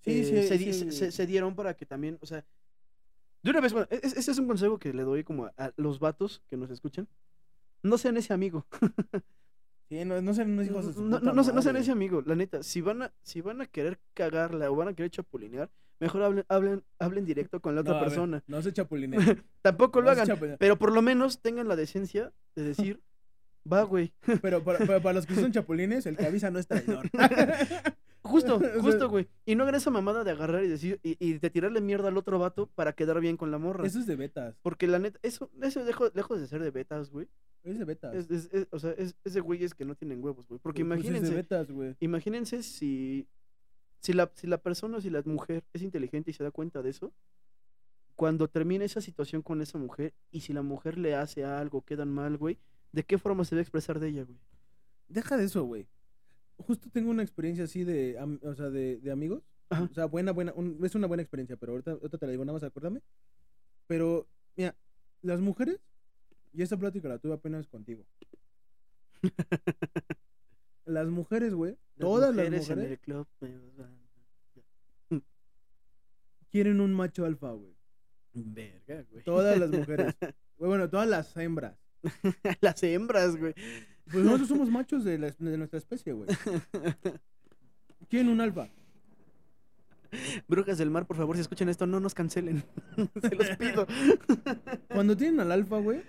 Sí, 0.01 0.11
eh, 0.21 0.23
sí, 0.25 0.47
se, 0.47 0.57
sí. 0.57 0.73
se- 0.73 0.91
se- 0.91 1.11
se 1.11 1.25
dieron 1.25 1.55
para 1.55 1.75
que 1.75 1.85
también, 1.85 2.17
o 2.21 2.25
sea, 2.25 2.45
de 3.41 3.51
una 3.51 3.61
vez, 3.61 3.71
bueno, 3.73 3.87
e- 3.89 4.01
ese 4.03 4.31
es 4.31 4.37
un 4.37 4.47
consejo 4.47 4.77
que 4.79 4.93
le 4.93 5.03
doy 5.03 5.23
como 5.23 5.45
a, 5.45 5.53
a 5.57 5.73
los 5.77 5.99
vatos 5.99 6.41
que 6.49 6.57
nos 6.57 6.69
escuchan. 6.71 7.07
No 7.81 7.97
sean 7.97 8.17
ese 8.17 8.33
amigo. 8.33 8.65
Sí, 9.89 10.03
no, 10.05 10.19
no 10.21 10.33
sean 10.33 10.51
unos 10.53 10.65
hijos 10.65 10.87
de 10.87 10.93
su 10.93 11.03
No, 11.03 11.19
no, 11.19 11.33
no, 11.33 11.43
se- 11.43 11.53
no 11.53 11.61
sean 11.61 11.75
ese 11.75 11.91
amigo, 11.91 12.23
la 12.25 12.35
neta. 12.35 12.63
Si 12.63 12.81
van 12.81 13.03
a, 13.03 13.13
si 13.21 13.41
van 13.41 13.61
a 13.61 13.67
querer 13.67 13.99
cagarla 14.13 14.71
o 14.71 14.75
van 14.75 14.87
a 14.87 14.93
querer 14.95 15.11
chapulinear, 15.11 15.69
mejor 16.03 16.21
hablen, 16.23 16.45
hablen, 16.47 16.83
hablen 16.99 17.25
directo 17.25 17.59
con 17.59 17.75
la 17.75 17.81
otra 17.81 17.93
No, 17.93 17.97
a 17.97 18.01
ver, 18.01 18.09
persona. 18.09 18.43
no 18.47 18.61
se 18.61 18.71
chapulineen. 18.73 19.43
Tampoco 19.61 20.01
lo 20.01 20.13
no 20.13 20.21
hagan, 20.21 20.57
pero 20.59 20.77
por 20.77 20.91
lo 20.93 21.01
menos 21.01 21.41
tengan 21.41 21.67
la 21.67 21.75
decencia 21.75 22.31
de 22.55 22.63
decir, 22.63 23.01
va, 23.71 23.83
güey. 23.83 24.13
Pero 24.41 24.63
para, 24.63 24.79
pero 24.79 25.01
para 25.01 25.13
los 25.13 25.25
que 25.25 25.35
son 25.35 25.51
chapulines, 25.51 26.05
el 26.05 26.17
que 26.17 26.25
avisa 26.27 26.51
no 26.51 26.59
es 26.59 26.67
traidor. 26.67 27.09
Justo, 28.21 28.59
justo, 28.79 29.09
güey. 29.09 29.27
Y 29.45 29.55
no 29.55 29.63
hagan 29.63 29.75
esa 29.75 29.89
mamada 29.91 30.23
de 30.23 30.31
agarrar 30.31 30.63
y 30.63 30.67
decir, 30.69 30.99
y, 31.03 31.17
y 31.19 31.39
de 31.39 31.49
tirarle 31.49 31.81
mierda 31.81 32.07
al 32.07 32.17
otro 32.17 32.39
vato 32.39 32.67
para 32.73 32.93
quedar 32.93 33.19
bien 33.19 33.35
con 33.35 33.51
la 33.51 33.57
morra. 33.57 33.85
Eso 33.85 33.99
es 33.99 34.07
de 34.07 34.15
betas. 34.15 34.55
Porque 34.61 34.87
la 34.87 34.97
neta, 34.99 35.19
eso, 35.23 35.49
eso 35.61 35.83
dejo- 35.85 36.11
lejos 36.15 36.39
de 36.39 36.47
ser 36.47 36.61
de 36.63 36.71
betas, 36.71 37.09
güey. 37.09 37.27
Es 37.63 37.77
de 37.77 37.83
betas. 37.85 38.15
Es, 38.15 38.31
es- 38.31 38.49
es- 38.53 38.67
o 38.71 38.79
sea, 38.79 38.91
es, 38.97 39.15
es 39.25 39.33
de 39.33 39.41
güeyes 39.41 39.73
que 39.73 39.83
no 39.85 39.95
tienen 39.95 40.23
huevos, 40.23 40.47
güey. 40.47 40.59
Porque 40.61 40.85
Pues 40.85 40.99
es 40.99 41.05
imagínense, 41.05 41.29
de 41.31 41.35
betas, 41.35 41.69
güey. 41.71 41.95
imagínense 41.99 42.63
si, 42.63 43.27
si, 44.03 44.13
la, 44.13 44.31
si 44.35 44.47
la 44.47 44.59
persona, 44.59 45.01
si 45.01 45.09
la 45.09 45.23
mujer 45.25 45.63
es 45.73 45.81
inteligente 45.81 46.31
y 46.31 46.35
se 46.35 46.43
da 46.43 46.51
cuenta 46.51 46.83
de 46.83 46.91
eso, 46.91 47.13
cuando 48.15 48.47
termine 48.47 48.85
esa 48.85 49.01
situación 49.01 49.41
con 49.41 49.61
esa 49.61 49.77
mujer 49.77 50.13
y 50.31 50.41
si 50.41 50.53
la 50.53 50.61
mujer 50.61 50.97
le 50.97 51.15
hace 51.15 51.43
algo, 51.45 51.83
quedan 51.83 52.11
mal, 52.13 52.37
güey, 52.37 52.59
¿de 52.91 53.03
qué 53.03 53.17
forma 53.17 53.43
se 53.45 53.55
debe 53.55 53.63
expresar 53.63 53.99
de 53.99 54.09
ella, 54.09 54.23
güey? 54.23 54.37
Deja 55.07 55.37
de 55.37 55.45
eso, 55.45 55.63
güey. 55.63 55.87
Justo 56.57 56.89
tengo 56.91 57.09
una 57.11 57.23
experiencia 57.23 57.65
así 57.65 57.83
de, 57.83 58.17
am- 58.19 58.39
o 58.43 58.53
sea, 58.55 58.69
de, 58.69 58.99
de 58.99 59.11
amigos. 59.11 59.43
Ajá. 59.69 59.87
O 59.89 59.93
sea, 59.93 60.05
buena, 60.05 60.31
buena, 60.31 60.53
un- 60.55 60.79
es 60.83 60.95
una 60.95 61.07
buena 61.07 61.23
experiencia, 61.23 61.57
pero 61.57 61.73
ahorita, 61.73 61.91
ahorita 61.93 62.17
te 62.19 62.25
la 62.27 62.31
digo, 62.33 62.45
nada 62.45 62.53
más 62.55 62.63
acuérdame. 62.63 63.01
Pero, 63.87 64.27
mira, 64.55 64.75
las 65.21 65.39
mujeres, 65.41 65.79
y 66.53 66.61
esta 66.63 66.77
plática 66.77 67.09
la 67.09 67.19
tuve 67.19 67.33
apenas 67.33 67.67
contigo. 67.67 68.05
las 70.85 71.07
mujeres, 71.07 71.53
güey, 71.53 71.77
todas 71.97 72.35
las 72.35 72.45
mujeres 72.45 72.69
en 72.69 72.79
el 72.79 72.99
club 72.99 73.27
quieren 76.51 76.79
un 76.81 76.93
macho 76.93 77.25
alfa, 77.25 77.51
güey. 77.51 77.73
Verga, 78.33 79.03
güey. 79.11 79.23
Todas 79.23 79.57
las 79.59 79.69
mujeres. 79.79 80.15
Güey, 80.57 80.69
Bueno, 80.69 80.89
todas 80.89 81.07
las 81.07 81.35
hembras. 81.37 81.77
Las 82.61 82.83
hembras, 82.83 83.37
güey. 83.37 83.53
Pues 84.11 84.25
nosotros 84.25 84.49
somos 84.49 84.69
machos 84.69 85.05
de, 85.05 85.17
la- 85.17 85.31
de 85.31 85.57
nuestra 85.57 85.77
especie, 85.79 86.11
güey. 86.11 86.27
Quieren 88.09 88.27
un 88.29 88.41
alfa. 88.41 88.67
Brujas 90.47 90.77
del 90.77 90.89
mar, 90.91 91.07
por 91.07 91.15
favor, 91.17 91.35
si 91.37 91.41
escuchan 91.41 91.69
esto, 91.69 91.87
no 91.87 91.99
nos 92.01 92.13
cancelen. 92.13 92.63
Se 93.21 93.33
los 93.35 93.49
pido. 93.57 93.87
Cuando 94.89 95.15
tienen 95.15 95.39
al 95.39 95.51
alfa, 95.53 95.79
güey, 95.79 96.01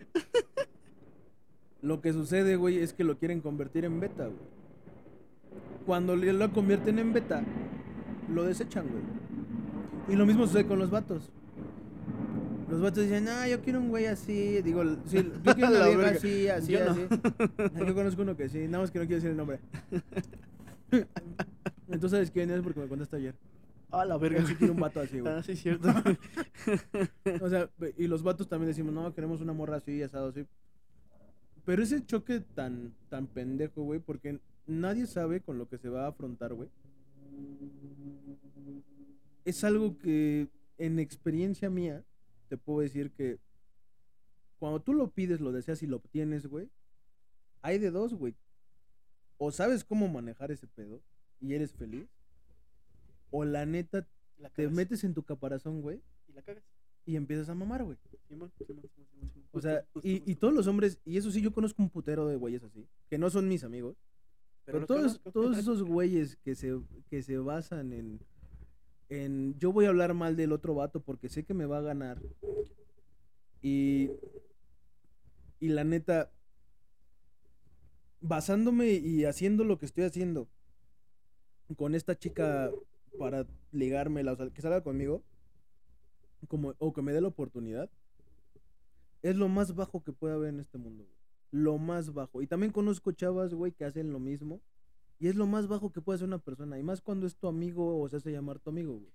lo 1.81 2.01
que 2.03 2.13
sucede, 2.13 2.57
güey, 2.57 2.79
es 2.79 2.93
que 2.93 3.05
lo 3.05 3.17
quieren 3.17 3.41
convertir 3.41 3.85
en 3.85 4.01
beta, 4.01 4.27
güey. 4.27 4.64
Cuando 5.87 6.17
lo 6.17 6.53
convierten 6.53 6.99
en 6.99 7.13
beta, 7.13 7.43
lo 8.33 8.45
desechan, 8.45 8.87
güey. 8.89 9.03
Y 10.09 10.17
lo 10.17 10.27
mismo 10.27 10.47
sucede 10.47 10.67
con 10.67 10.79
los 10.79 10.91
vatos. 10.91 11.31
Los 12.69 12.81
vatos 12.81 13.05
dicen, 13.05 13.29
ah, 13.29 13.47
yo 13.47 13.61
quiero 13.61 13.81
un 13.81 13.89
güey 13.89 14.07
así. 14.07 14.63
Digo, 14.63 14.83
sí, 15.07 15.31
yo 15.43 15.55
quiero 15.55 15.71
una 15.71 15.87
vieja 15.89 16.09
así, 16.11 16.49
así, 16.49 16.73
Yo 16.73 16.85
no. 16.85 16.91
así. 16.93 17.03
Yo 17.87 17.95
conozco 17.95 18.23
uno 18.23 18.37
que 18.37 18.49
sí, 18.49 18.67
nada 18.67 18.81
más 18.81 18.91
que 18.91 18.99
no 18.99 19.07
quiero 19.07 19.17
decir 19.17 19.31
el 19.31 19.37
nombre. 19.37 19.61
Entonces, 21.89 22.11
¿sabes 22.11 22.31
quién 22.31 22.51
es? 22.51 22.63
Porque 22.63 22.81
me 22.81 22.89
contaste 22.89 23.17
ayer. 23.17 23.35
Ah, 23.91 24.05
la 24.05 24.17
verga. 24.17 24.41
Él 24.41 24.47
sí 24.47 24.55
quiere 24.57 24.73
un 24.73 24.81
vato 24.81 25.01
así, 25.01 25.21
güey. 25.21 25.33
Ah, 25.33 25.43
sí, 25.43 25.55
cierto. 25.55 25.89
O 27.41 27.49
sea, 27.49 27.69
y 27.97 28.07
los 28.07 28.23
vatos 28.23 28.49
también 28.49 28.69
decimos, 28.69 28.93
no, 28.93 29.15
queremos 29.15 29.41
una 29.41 29.53
morra 29.53 29.77
así, 29.77 30.03
asado 30.03 30.31
así. 30.31 30.47
Pero 31.65 31.83
ese 31.83 32.05
choque 32.05 32.41
tan, 32.41 32.93
tan 33.09 33.27
pendejo, 33.27 33.83
güey, 33.83 34.01
porque 34.01 34.41
nadie 34.67 35.07
sabe 35.07 35.41
con 35.41 35.59
lo 35.59 35.69
que 35.69 35.79
se 35.79 35.89
va 35.89 36.05
a 36.05 36.09
afrontar, 36.09 36.55
güey. 36.55 36.69
Es 39.45 39.63
algo 39.65 39.99
que 39.99 40.49
en 40.79 40.99
experiencia 40.99 41.69
mía 41.71 42.05
te 42.49 42.57
puedo 42.57 42.81
decir 42.81 43.11
que 43.13 43.39
cuando 44.59 44.81
tú 44.81 44.95
lo 44.95 45.11
pides, 45.11 45.41
lo 45.41 45.53
deseas 45.53 45.83
y 45.83 45.87
lo 45.87 45.97
obtienes, 45.97 46.47
güey, 46.47 46.71
hay 47.63 47.79
de 47.79 47.91
dos, 47.91 48.15
güey. 48.15 48.35
O 49.37 49.51
sabes 49.51 49.85
cómo 49.85 50.09
manejar 50.09 50.51
ese 50.51 50.67
pedo 50.67 51.03
y 51.41 51.55
eres 51.55 51.73
feliz, 51.75 52.09
o 53.31 53.45
la 53.45 53.67
neta 53.67 54.07
La 54.39 54.49
te 54.49 54.69
metes 54.69 55.05
en 55.05 55.13
tu 55.15 55.23
caparazón, 55.25 55.83
güey, 55.83 56.01
Y 56.29 56.33
la 56.33 56.43
cagas. 56.43 56.65
y 57.05 57.17
empiezas 57.17 57.49
a 57.49 57.55
mamar, 57.55 57.85
güey. 57.85 57.99
O 59.53 59.61
sea, 59.61 59.85
y, 60.03 60.29
y 60.31 60.35
todos 60.37 60.55
los 60.55 60.67
hombres, 60.67 60.99
y 61.05 61.19
eso 61.19 61.31
sí, 61.31 61.41
yo 61.43 61.53
conozco 61.53 61.83
un 61.83 61.91
putero 61.91 62.27
de 62.27 62.37
güeyes 62.37 62.63
así, 62.63 62.89
que 63.11 63.19
no 63.19 63.29
son 63.31 63.49
mis 63.49 63.63
amigos, 63.65 63.97
pero, 64.65 64.87
todos, 64.87 65.19
conozco. 65.19 65.33
todos 65.33 65.59
esos 65.59 65.83
güeyes 65.83 66.37
que 66.37 66.55
se, 66.55 66.81
que 67.09 67.23
se 67.23 67.39
basan 67.39 67.93
en, 67.93 68.21
en, 69.09 69.59
yo 69.59 69.73
voy 69.73 69.85
a 69.85 69.89
hablar 69.89 70.15
mal 70.15 70.37
del 70.37 70.53
otro 70.53 70.75
vato 70.75 71.01
porque 71.01 71.29
sé 71.29 71.45
que 71.45 71.55
me 71.55 71.67
va 71.67 71.79
a 71.79 71.83
ganar, 71.83 72.21
y, 73.63 74.11
y 75.61 75.69
la 75.69 75.85
neta, 75.85 76.31
basándome 78.21 78.93
y 78.93 79.25
haciendo 79.25 79.65
lo 79.65 79.79
que 79.79 79.87
estoy 79.87 80.05
haciendo 80.05 80.49
con 81.77 81.95
esta 81.95 82.19
chica 82.19 82.71
para 83.19 83.47
ligármela, 83.73 84.33
o 84.33 84.37
sea, 84.37 84.51
que 84.51 84.63
salga 84.63 84.83
conmigo, 84.83 85.23
como, 86.49 86.75
o 86.79 86.93
que 86.93 87.03
me 87.03 87.13
dé 87.13 87.21
la 87.21 87.29
oportunidad, 87.29 87.91
es 89.23 89.37
lo 89.37 89.49
más 89.49 89.75
bajo 89.75 90.03
que 90.03 90.13
puede 90.13 90.35
haber 90.35 90.51
en 90.51 90.61
este 90.61 90.79
mundo, 90.79 91.05
güey. 91.05 91.24
Lo 91.51 91.79
más 91.79 92.13
bajo. 92.13 92.43
Y 92.43 92.47
también 92.47 92.73
conozco 92.73 93.13
chavas, 93.13 93.55
güey, 93.55 93.73
que 93.73 93.85
hacen 93.85 94.13
lo 94.13 94.19
mismo. 94.19 94.61
Y 95.19 95.29
es 95.29 95.37
lo 95.37 95.47
más 95.47 95.69
bajo 95.69 95.93
que 95.93 96.01
puede 96.01 96.17
hacer 96.17 96.29
una 96.29 96.39
persona. 96.39 96.79
Y 96.79 96.83
más 96.83 97.01
cuando 97.01 97.27
es 97.27 97.37
tu 97.37 97.47
amigo 97.47 98.01
o 98.01 98.09
se 98.09 98.17
hace 98.17 98.33
llamar 98.33 98.59
tu 98.59 98.71
amigo, 98.71 98.95
güey. 98.95 99.13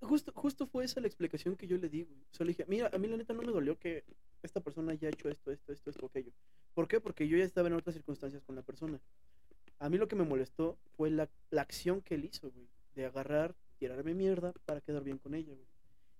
Justo, 0.00 0.32
justo 0.34 0.66
fue 0.66 0.84
esa 0.84 1.00
la 1.00 1.06
explicación 1.06 1.56
que 1.56 1.66
yo 1.66 1.78
le 1.78 1.88
di, 1.88 2.02
güey. 2.02 2.20
O 2.20 2.34
sea, 2.34 2.44
le 2.44 2.50
dije, 2.52 2.64
mira, 2.68 2.90
a 2.92 2.98
mí 2.98 3.08
la 3.08 3.16
neta 3.16 3.32
no 3.32 3.42
me 3.42 3.52
dolió 3.52 3.78
que 3.78 4.04
esta 4.42 4.60
persona 4.60 4.92
haya 4.92 5.08
hecho 5.08 5.28
esto, 5.28 5.50
esto, 5.50 5.72
esto, 5.72 5.90
esto, 5.90 6.06
aquello. 6.06 6.32
¿Por 6.74 6.88
qué? 6.88 7.00
Porque 7.00 7.26
yo 7.28 7.38
ya 7.38 7.44
estaba 7.44 7.68
en 7.68 7.74
otras 7.74 7.94
circunstancias 7.94 8.42
con 8.42 8.54
la 8.54 8.62
persona. 8.62 9.00
A 9.78 9.88
mí 9.88 9.96
lo 9.96 10.08
que 10.08 10.16
me 10.16 10.24
molestó 10.24 10.78
fue 10.96 11.10
la, 11.10 11.30
la 11.50 11.62
acción 11.62 12.02
que 12.02 12.16
él 12.16 12.24
hizo, 12.24 12.50
güey. 12.50 12.68
De 12.94 13.06
agarrar, 13.06 13.54
tirarme 13.78 14.14
mierda 14.14 14.52
para 14.66 14.80
quedar 14.80 15.04
bien 15.04 15.18
con 15.18 15.34
ella, 15.34 15.54
güey. 15.54 15.66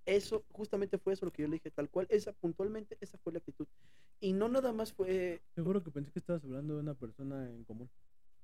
Eso, 0.06 0.44
justamente 0.52 0.98
fue 0.98 1.14
eso 1.14 1.24
lo 1.24 1.32
que 1.32 1.42
yo 1.42 1.48
le 1.48 1.54
dije, 1.54 1.70
tal 1.70 1.88
cual. 1.88 2.06
Esa, 2.10 2.32
puntualmente, 2.32 2.96
esa 3.00 3.16
fue 3.18 3.32
la 3.32 3.38
actitud. 3.38 3.66
Y 4.20 4.32
no 4.32 4.48
nada 4.48 4.72
más 4.72 4.92
fue, 4.92 5.40
Seguro 5.54 5.82
que 5.82 5.90
pensé 5.90 6.10
que 6.12 6.18
estabas 6.18 6.44
hablando 6.44 6.74
de 6.74 6.80
una 6.80 6.94
persona 6.94 7.48
en 7.50 7.64
común. 7.64 7.88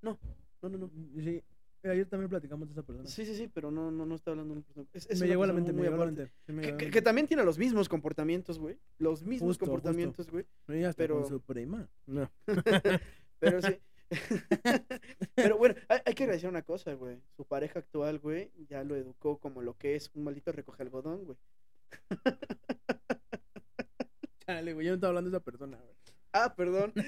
no, 0.03 0.19
no, 0.63 0.69
no. 0.71 0.91
Sí. 1.23 1.43
Ayer 1.83 2.05
también 2.07 2.29
platicamos 2.29 2.69
de 2.69 2.73
esa 2.73 2.83
persona. 2.83 3.09
Sí, 3.09 3.25
sí, 3.25 3.35
sí, 3.35 3.49
pero 3.49 3.71
no, 3.71 3.91
no, 3.91 4.05
no 4.05 4.15
está 4.15 4.33
hablando 4.33 4.53
de 4.53 4.59
una 4.59 4.67
persona. 4.67 4.87
Es, 4.93 5.09
es 5.09 5.19
me 5.19 5.27
llegó 5.27 5.45
a 5.45 5.47
la 5.47 5.55
mente, 5.55 5.73
me 5.73 5.79
muy 5.79 5.89
llegó 5.89 6.05
mente. 6.05 6.31
Sí, 6.47 6.53
me 6.53 6.61
Que, 6.61 6.67
llegó 6.67 6.69
a 6.69 6.73
la 6.73 6.77
que- 6.79 6.85
mente. 6.85 6.91
que 6.99 7.03
también 7.03 7.27
tiene 7.27 7.43
los 7.43 7.59
mismos 7.59 7.89
comportamientos, 7.89 8.59
güey. 8.59 8.79
Los 8.99 9.23
mismos 9.25 9.49
Justo, 9.49 9.65
justo. 9.65 9.67
comportamientos, 9.67 10.31
güey. 10.31 10.45
Hasta 10.85 10.99
pero- 10.99 11.21
con 11.23 11.29
su 11.31 11.41
prima. 11.41 11.89
No. 12.07 12.31
Pero 13.39 13.63
sí. 13.63 13.79
Pero 15.35 15.57
bueno, 15.57 15.75
hay, 15.89 16.01
hay 16.05 16.15
que 16.15 16.25
agradecer 16.25 16.51
una 16.51 16.63
cosa, 16.63 16.93
güey. 16.95 17.17
Su 17.37 17.45
pareja 17.47 17.79
actual, 17.79 18.19
güey, 18.19 18.51
ya 18.69 18.85
lo 18.85 18.95
educó 18.97 19.39
como 19.39 19.63
lo 19.63 19.75
que 19.79 19.95
es 19.95 20.11
un 20.15 20.25
maldito 20.25 20.53
recoge 20.53 20.83
algodón, 20.83 21.25
güey. 21.25 21.39
Chale, 24.47 24.73
güey, 24.75 24.87
yo 24.87 24.93
no 24.93 24.97
estaba 24.97 25.09
hablando 25.11 25.31
de 25.31 25.37
esa 25.37 25.45
persona, 25.45 25.77
güey. 25.79 25.95
Ah, 26.33 26.55
perdón. 26.57 26.93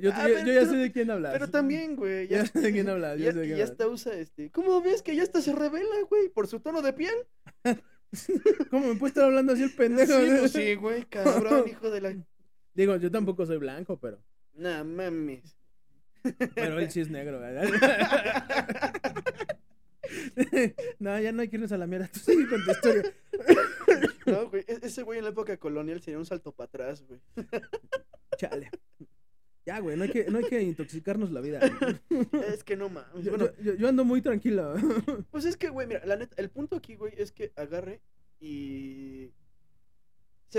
yo, 0.00 0.10
Ah, 0.14 0.28
yo- 0.28 0.52
ya 0.52 0.64
sé 0.66 0.76
de 0.76 0.90
quién 0.92 1.10
hablas. 1.10 1.32
Pero 1.34 1.50
también, 1.50 1.94
güey. 1.96 2.26
Ya 2.28 2.38
Ya, 2.38 2.46
sé 2.46 2.60
de 2.60 2.72
quién 2.72 2.88
hablas, 2.88 3.18
ya 3.18 3.26
ya, 3.26 3.32
sé 3.32 3.38
de 3.38 3.44
quién 3.46 3.56
ya 3.58 3.64
hablas. 3.64 3.70
hasta 3.72 3.88
usa 3.88 4.14
este. 4.14 4.50
¿Cómo 4.50 4.80
ves 4.80 5.02
que 5.02 5.14
ya 5.14 5.22
hasta 5.22 5.42
se 5.42 5.54
revela, 5.54 5.94
güey? 6.08 6.28
Por 6.30 6.46
su 6.48 6.60
tono 6.60 6.80
de 6.82 6.92
piel. 6.94 7.14
¿Cómo 8.70 8.86
me 8.88 8.94
puede 8.94 9.08
estar 9.10 9.24
hablando 9.24 9.52
así 9.52 9.64
el 9.64 9.74
pendejo? 9.74 10.12
Sí, 10.18 10.26
pues 10.38 10.52
sí, 10.52 10.74
güey, 10.76 11.04
cabrón, 11.04 11.68
hijo 11.68 11.90
de 11.90 12.00
la. 12.00 12.16
Digo, 12.72 12.96
yo 12.96 13.10
tampoco 13.10 13.44
soy 13.46 13.58
blanco, 13.58 13.98
pero. 13.98 14.22
Nah, 14.54 14.84
mames. 14.84 15.54
Pero 16.54 16.78
él 16.80 16.90
sí 16.90 17.00
es 17.00 17.10
negro, 17.10 17.38
¿verdad? 17.40 17.68
No, 20.98 21.20
ya 21.20 21.32
no 21.32 21.42
hay 21.42 21.48
que 21.48 21.56
irnos 21.56 21.72
a 21.72 21.78
la 21.78 21.86
mierda. 21.86 22.08
Tú 22.12 22.20
sigue 22.20 22.48
con 22.48 22.64
tu 22.64 22.70
historia. 22.70 23.02
No, 24.26 24.50
güey, 24.50 24.64
e- 24.66 24.80
ese 24.82 25.02
güey 25.04 25.18
en 25.18 25.24
la 25.24 25.30
época 25.30 25.56
colonial 25.56 26.02
sería 26.02 26.18
un 26.18 26.26
salto 26.26 26.50
para 26.50 26.66
atrás, 26.66 27.04
güey. 27.06 27.20
Chale. 28.36 28.70
Ya, 29.64 29.78
güey, 29.78 29.96
no 29.96 30.02
hay 30.02 30.10
que, 30.10 30.24
no 30.28 30.38
hay 30.38 30.44
que 30.44 30.60
intoxicarnos 30.62 31.30
la 31.30 31.40
vida. 31.40 31.60
Es 32.48 32.64
que 32.64 32.76
no 32.76 32.88
mames. 32.88 33.28
Bueno, 33.28 33.46
yo- 33.58 33.62
yo- 33.72 33.74
yo 33.74 33.88
ando 33.88 34.04
muy 34.04 34.20
tranquilo. 34.22 34.74
Pues 35.30 35.44
es 35.44 35.56
que, 35.56 35.68
güey, 35.68 35.86
mira, 35.86 36.04
la 36.06 36.16
neta, 36.16 36.34
el 36.42 36.50
punto 36.50 36.74
aquí, 36.76 36.96
güey, 36.96 37.12
es 37.16 37.30
que 37.30 37.52
agarre 37.54 38.00
y 38.40 39.30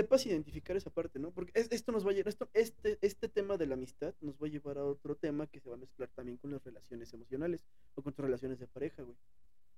sepas 0.00 0.24
identificar 0.26 0.76
esa 0.76 0.90
parte, 0.90 1.18
¿no? 1.18 1.30
Porque 1.32 1.52
es- 1.54 1.68
esto 1.70 1.90
nos 1.92 2.06
va 2.06 2.10
a 2.10 2.14
llevar, 2.14 2.28
esto, 2.28 2.48
este, 2.54 2.98
este 3.00 3.28
tema 3.28 3.56
de 3.56 3.66
la 3.66 3.74
amistad 3.74 4.14
nos 4.20 4.36
va 4.40 4.46
a 4.46 4.50
llevar 4.50 4.78
a 4.78 4.84
otro 4.84 5.16
tema 5.16 5.46
que 5.46 5.60
se 5.60 5.68
va 5.68 5.74
a 5.74 5.78
mezclar 5.78 6.08
también 6.14 6.36
con 6.38 6.50
las 6.52 6.62
relaciones 6.64 7.12
emocionales 7.12 7.64
o 7.94 8.02
con 8.02 8.12
tus 8.12 8.24
relaciones 8.24 8.58
de 8.58 8.66
pareja, 8.66 9.02
güey. 9.02 9.16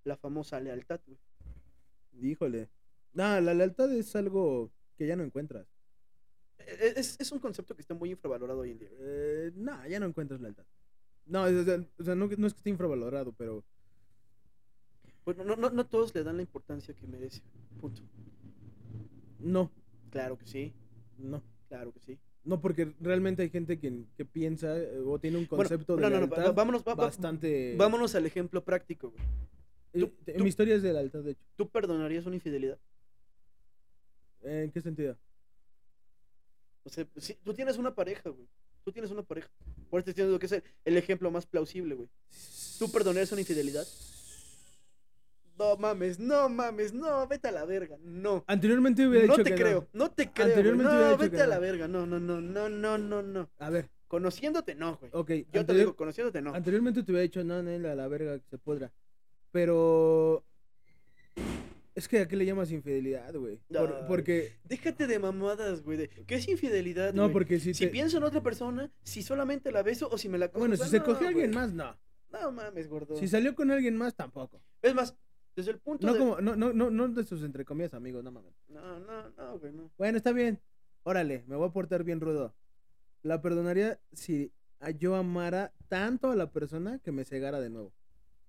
La 0.05 0.17
famosa 0.17 0.61
lealtad, 0.61 1.01
güey. 1.07 1.19
Híjole. 2.33 2.69
No, 3.13 3.41
la 3.41 3.55
lealtad 3.55 3.93
es 3.93 4.15
algo 4.15 4.71
que 4.97 5.07
ya 5.07 5.17
no 5.17 5.23
encuentras. 5.25 5.67
E- 6.59 6.95
Es, 6.97 7.17
es 7.19 7.33
un 7.33 7.39
concepto 7.39 7.75
que 7.75 7.81
está 7.83 7.95
muy 7.95 8.11
infravalorado 8.11 8.61
hoy 8.61 8.73
en 8.73 8.79
día. 8.79 8.91
Eh, 8.99 9.53
no, 9.55 9.87
ya 9.89 9.99
no 10.01 10.07
encuentras 10.07 10.41
lealtad. 10.41 10.65
No, 11.27 11.45
o 11.45 11.65
sea, 11.65 11.85
o 11.99 12.05
sea, 12.05 12.15
no, 12.15 12.27
no 12.27 12.47
es 12.47 12.53
que 12.55 12.59
esté 12.59 12.71
infravalorado, 12.71 13.33
pero 13.33 13.65
Bueno, 15.25 15.45
no, 15.45 15.55
no, 15.57 15.71
no 15.71 15.87
todos 15.87 16.15
le 16.15 16.23
dan 16.25 16.37
la 16.37 16.43
importancia 16.43 16.95
que 16.95 17.07
merece. 17.07 17.43
Punto. 17.81 18.03
no, 19.39 19.71
Claro 20.11 20.37
que 20.39 20.47
sí, 20.47 20.73
no. 21.19 21.43
claro 21.69 21.93
que 21.93 22.01
sí. 22.01 22.19
No, 22.45 22.61
porque 22.61 22.95
realmente 23.01 23.43
hay 23.43 23.51
gente 23.51 23.79
que, 23.79 24.05
que 24.17 24.25
piensa 24.25 24.77
eh, 24.79 24.99
o 25.05 25.19
tiene 25.19 25.37
un 25.39 25.47
Bueno, 25.47 25.69
concepto 25.69 25.95
no, 25.97 26.03
de 26.03 26.03
no, 26.03 26.21
no, 26.21 26.27
lealtad 26.27 26.55
vámonos, 26.55 26.83
va- 26.87 26.95
bastante... 26.95 27.75
vámonos 27.77 28.15
al 28.15 28.25
ejemplo 28.27 28.65
práctico. 28.65 29.11
güey. 29.11 29.23
Eh, 29.93 30.01
tú- 30.01 30.09
te- 30.25 30.33
tú- 30.35 30.43
Mi 30.43 30.49
historia 30.49 30.75
es 30.75 30.83
de 30.83 30.93
lealtad, 30.93 31.21
de 31.23 31.33
hecho. 31.33 31.45
¿Tú 31.57 31.69
perdonarías 31.69 32.25
una 32.27 32.37
infidelidad? 32.37 32.79
¿En 34.43 34.71
qué 34.71 34.81
sentido? 34.81 35.19
O 36.85 36.89
sea, 36.89 37.07
si 37.19 37.35
tú 37.35 37.53
tienes 37.53 37.77
una 37.77 37.95
pareja, 37.95 38.31
güey. 38.31 38.49
Tú 38.85 38.91
tienes 38.93 39.11
una 39.11 39.23
pareja. 39.23 39.51
Por 39.91 40.01
eso 40.01 40.07
te 40.07 40.11
estoy 40.13 40.25
diciendo 40.25 40.39
que 40.39 40.47
es 40.47 40.53
el, 40.53 40.63
el 40.87 40.97
ejemplo 40.97 41.31
más 41.31 41.45
plausible, 41.45 41.95
güey. 41.95 42.09
¿Tú 42.79 42.91
perdonarías 42.91 43.31
una 43.33 43.43
infidelidad? 43.43 43.87
No 45.61 45.77
mames, 45.77 46.19
no 46.19 46.49
mames, 46.49 46.95
no, 46.95 47.27
vete 47.29 47.49
a 47.49 47.53
la 47.53 47.67
verga, 47.67 47.99
no. 48.03 48.43
Anteriormente 48.47 49.07
hubiera 49.07 49.27
No 49.27 49.35
dicho 49.35 49.45
te 49.45 49.51
que 49.51 49.57
creo, 49.63 49.87
no, 49.93 50.11
te 50.11 50.33
creo. 50.33 50.47
Anteriormente 50.47 50.89
hubiera 50.91 51.05
No, 51.05 51.11
dicho 51.13 51.21
vete 51.23 51.37
que 51.37 51.43
a 51.43 51.47
la 51.47 51.55
no. 51.57 51.61
verga, 51.61 51.87
no, 51.89 52.07
no, 52.07 52.19
no, 52.19 52.41
no, 52.41 52.69
no, 52.71 52.97
no, 52.99 53.23
no. 53.23 53.51
A 53.59 53.69
ver, 53.69 53.91
Conociéndote, 54.09 54.75
no, 54.75 54.97
güey. 54.97 55.11
ok. 55.15 55.29
Yo 55.31 55.45
te 55.53 55.59
anterior- 55.59 55.77
digo, 55.81 55.97
conociéndote, 55.97 56.41
no. 56.41 56.55
Anteriormente 56.55 57.03
te 57.03 57.13
hubiera 57.13 57.25
dicho, 57.25 57.45
no, 57.45 57.63
Nel, 57.63 57.85
a 57.85 57.95
la 57.95 58.09
verga 58.09 58.39
que 58.39 58.49
se 58.49 58.57
podrá. 58.57 58.91
Pero... 59.53 60.45
Es 61.95 62.09
que 62.09 62.21
a 62.21 62.27
qué 62.29 62.37
le 62.37 62.47
llamas 62.47 62.71
infidelidad, 62.73 63.35
güey. 63.35 63.61
Por- 63.71 64.07
porque... 64.07 64.57
Déjate 64.65 65.07
de 65.07 65.19
mamadas, 65.19 65.83
güey. 65.83 65.99
de- 65.99 66.09
¿Qué 66.09 66.37
es 66.37 66.49
infidelidad, 66.49 67.13
No, 67.13 67.31
porque 67.31 67.61
si 67.61 67.75
Si 67.75 67.85
te... 67.85 67.91
pienso 67.93 68.17
en 68.17 68.23
otra 68.23 68.43
persona, 68.43 68.91
si 69.03 69.23
solamente 69.23 69.71
la 69.71 69.83
beso 69.83 70.09
o 70.11 70.17
si 70.17 70.31
me 70.31 70.39
la 70.39 70.49
cojo. 70.49 70.61
Bueno, 70.61 70.77
si 70.79 70.89
se 70.89 71.01
no, 71.01 71.05
cogió 71.05 71.27
a 71.27 71.29
alguien 71.29 71.51
más, 71.51 71.73
no. 71.75 71.95
No 72.33 72.51
mames, 72.51 72.89
gordo. 72.89 73.17
Si 73.17 73.29
salió 73.29 73.55
con 73.55 73.71
alguien 73.71 73.97
más, 73.97 74.15
tampoco. 74.15 74.63
Es 74.83 74.95
más, 74.95 75.15
desde 75.57 75.73
el 75.73 75.79
punto 75.79 76.07
No 76.07 76.13
de. 76.15 76.19
como, 76.19 76.41
no, 76.41 76.57
no, 76.57 76.73
no, 76.73 76.91
no 76.91 77.09
de 77.09 77.25
sus 77.25 77.43
entre 77.43 77.65
comillas 77.65 77.95
amigos, 77.95 78.23
no 78.25 78.31
mames. 78.31 78.55
No, 78.69 78.99
no, 79.01 79.31
no, 79.31 79.59
güey, 79.59 79.73
no. 79.73 79.91
Bueno, 79.99 80.17
está 80.19 80.33
bien. 80.33 80.61
Órale, 81.03 81.45
me 81.47 81.57
voy 81.57 81.69
a 81.69 81.73
portar 81.73 82.05
bien 82.05 82.21
rudo. 82.21 82.55
La 83.23 83.41
perdonaría 83.43 84.01
si 84.13 84.53
yo 84.99 85.15
amara 85.17 85.73
tanto 85.89 86.31
a 86.31 86.37
la 86.37 86.51
persona 86.53 86.99
que 87.01 87.13
me 87.13 87.25
cegara 87.25 87.61
de 87.61 87.71
nuevo. 87.71 87.93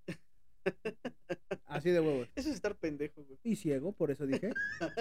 Así 1.66 1.90
de 1.90 2.00
huevos. 2.00 2.28
Eso 2.34 2.48
es 2.50 2.54
estar 2.54 2.76
pendejo, 2.76 3.24
güey. 3.24 3.38
Y 3.42 3.56
ciego, 3.56 3.92
por 3.92 4.10
eso 4.10 4.26
dije. 4.26 4.52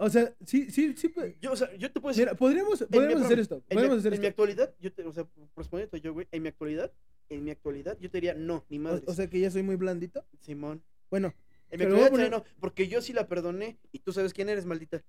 O 0.00 0.08
sea, 0.10 0.32
sí, 0.46 0.70
sí, 0.70 0.94
sí. 0.96 1.12
Yo, 1.40 1.50
o 1.52 1.56
sea, 1.56 1.74
yo 1.74 1.90
te 1.90 2.00
puedo 2.00 2.12
decir. 2.12 2.26
Mira, 2.26 2.36
podríamos, 2.36 2.80
mi- 2.82 2.86
podríamos 2.86 3.24
hacer 3.24 3.40
esto. 3.40 3.56
en 3.56 3.62
mi- 3.62 3.74
Podríamos 3.74 3.98
hacer 3.98 4.14
en 4.14 4.20
mi 4.20 4.26
actualidad, 4.28 4.72
yo 4.78 4.92
te, 4.92 5.02
o 5.04 5.12
sea, 5.12 5.26
respondiendo 5.56 5.96
yo, 5.96 6.12
güey, 6.12 6.28
en 6.30 6.42
mi 6.42 6.48
actualidad, 6.48 6.92
en 7.30 7.44
mi 7.44 7.50
actualidad, 7.50 7.96
yo 8.00 8.10
te 8.10 8.18
diría 8.18 8.34
no, 8.34 8.64
ni 8.68 8.78
madres. 8.78 9.04
O, 9.06 9.10
o 9.10 9.14
sea 9.14 9.28
que 9.28 9.38
ya 9.40 9.50
soy 9.50 9.62
muy 9.62 9.76
blandito. 9.76 10.24
Simón. 10.40 10.82
Bueno, 11.10 11.34
En 11.70 11.78
mi 11.80 11.84
actualidad 11.84 12.10
poner- 12.10 12.30
no, 12.30 12.44
porque 12.60 12.88
yo 12.88 13.00
sí 13.02 13.12
la 13.12 13.28
perdoné 13.28 13.78
y 13.92 13.98
tú 14.00 14.12
sabes 14.12 14.32
quién 14.32 14.48
eres, 14.48 14.64
maldita. 14.66 15.02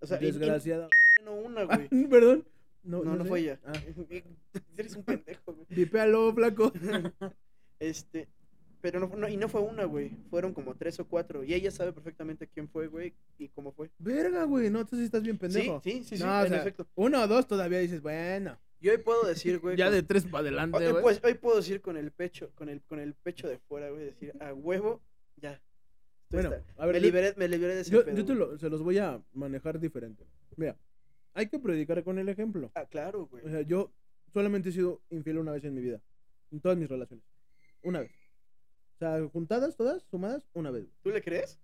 O 0.00 0.06
sea, 0.06 0.18
desgraciada. 0.18 0.88
no 1.24 1.34
una, 1.34 1.62
Ah, 1.62 1.76
güey. 1.76 1.88
perdón. 2.08 2.44
No, 2.82 3.02
No, 3.02 3.16
no, 3.16 3.22
sé. 3.24 3.28
fue 3.28 3.40
ella. 3.40 3.58
Ah, 3.64 3.72
Eres 4.76 4.94
un 4.94 5.04
pendejo, 5.04 5.54
güey. 5.54 5.66
vipéalo, 5.70 6.34
flaco. 6.34 6.70
Este, 7.80 8.28
pero 8.80 9.00
no, 9.00 9.08
fue- 9.08 9.18
no- 9.18 9.28
y 9.28 9.36
no 9.36 9.48
fue 9.48 9.62
una, 9.62 9.84
güey. 9.84 10.10
Fueron 10.30 10.52
como 10.52 10.74
tres 10.74 11.00
o 11.00 11.08
cuatro. 11.08 11.42
Y 11.44 11.54
ella 11.54 11.70
sabe 11.70 11.92
perfectamente 11.92 12.46
quién 12.46 12.68
fue, 12.68 12.86
güey, 12.88 13.14
y 13.38 13.48
cómo 13.48 13.72
fue. 13.72 13.90
Verga, 13.98 14.44
güey. 14.44 14.68
No, 14.70 14.84
tú 14.86 14.96
sí 14.96 15.04
estás 15.04 15.22
bien 15.22 15.38
pendejo. 15.38 15.80
Sí, 15.82 15.92
sí, 15.92 16.04
sí, 16.04 16.16
sí, 16.18 16.22
No, 16.22 16.38
o 16.40 16.42
en 16.42 16.48
sea, 16.50 16.60
efecto. 16.60 16.86
Uno 16.94 17.22
o 17.22 17.26
dos 17.26 17.46
todavía 17.46 17.78
dices, 17.78 18.02
bueno. 18.02 18.58
Yo 18.84 18.92
hoy 18.92 18.98
puedo 18.98 19.22
decir, 19.26 19.60
güey. 19.60 19.78
Ya 19.78 19.86
con- 19.86 19.94
de 19.94 20.02
tres 20.02 20.24
para 20.26 20.40
adelante, 20.42 20.76
hoy, 20.76 20.90
güey. 20.90 21.02
pues, 21.02 21.20
hoy 21.24 21.34
puedo 21.34 21.56
decir 21.56 21.80
con 21.80 21.96
el 21.96 22.10
pecho, 22.12 22.50
con 22.54 22.68
el, 22.68 22.82
con 22.82 23.00
el 23.00 23.14
pecho 23.14 23.48
de 23.48 23.58
fuera, 23.58 23.88
güey, 23.88 24.04
decir, 24.04 24.34
a 24.40 24.52
huevo, 24.52 25.00
ya. 25.36 25.58
Bueno, 26.28 26.52
está. 26.52 26.82
a 26.82 26.84
ver, 26.86 26.96
me, 26.96 27.00
yo- 27.00 27.06
liberé, 27.06 27.34
me 27.38 27.48
liberé 27.48 27.76
de 27.76 27.80
ese 27.80 27.90
Yo, 27.90 28.04
pedo, 28.04 28.14
yo 28.14 28.24
te 28.26 28.34
lo, 28.34 28.58
se 28.58 28.68
los 28.68 28.82
voy 28.82 28.98
a 28.98 29.22
manejar 29.32 29.80
diferente. 29.80 30.26
Mira, 30.56 30.76
hay 31.32 31.48
que 31.48 31.58
predicar 31.58 32.04
con 32.04 32.18
el 32.18 32.28
ejemplo. 32.28 32.70
Ah, 32.74 32.84
claro, 32.84 33.24
güey. 33.26 33.42
O 33.46 33.48
sea, 33.48 33.62
yo 33.62 33.90
solamente 34.34 34.68
he 34.68 34.72
sido 34.72 35.00
infiel 35.08 35.38
una 35.38 35.52
vez 35.52 35.64
en 35.64 35.72
mi 35.74 35.80
vida. 35.80 36.02
En 36.52 36.60
todas 36.60 36.76
mis 36.76 36.88
relaciones. 36.90 37.24
Una 37.82 38.00
vez. 38.00 38.12
O 38.96 38.98
sea, 38.98 39.26
juntadas 39.32 39.76
todas, 39.76 40.02
sumadas, 40.10 40.42
una 40.52 40.70
vez. 40.70 40.86
¿Tú 41.02 41.08
le 41.08 41.22
crees? 41.22 41.58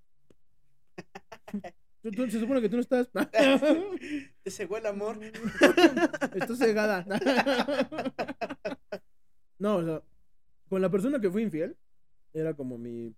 Tú- 2.03 2.11
tú- 2.13 2.31
se 2.31 2.41
supone 2.41 2.61
que 2.63 2.69
tú 2.69 2.77
no 2.77 2.83
estás. 2.83 3.11
Te 4.43 4.51
cegó 4.51 4.79
el 4.79 4.87
amor. 4.87 5.19
Estás 6.35 6.59
cegada. 6.59 7.05
no, 9.59 9.77
o 9.77 9.85
sea, 9.85 10.03
con 10.69 10.81
la 10.81 10.91
persona 10.91 11.21
que 11.21 11.31
fui 11.31 11.43
infiel, 11.43 11.77
era 12.33 12.55
como 12.55 12.79
mi, 12.79 13.15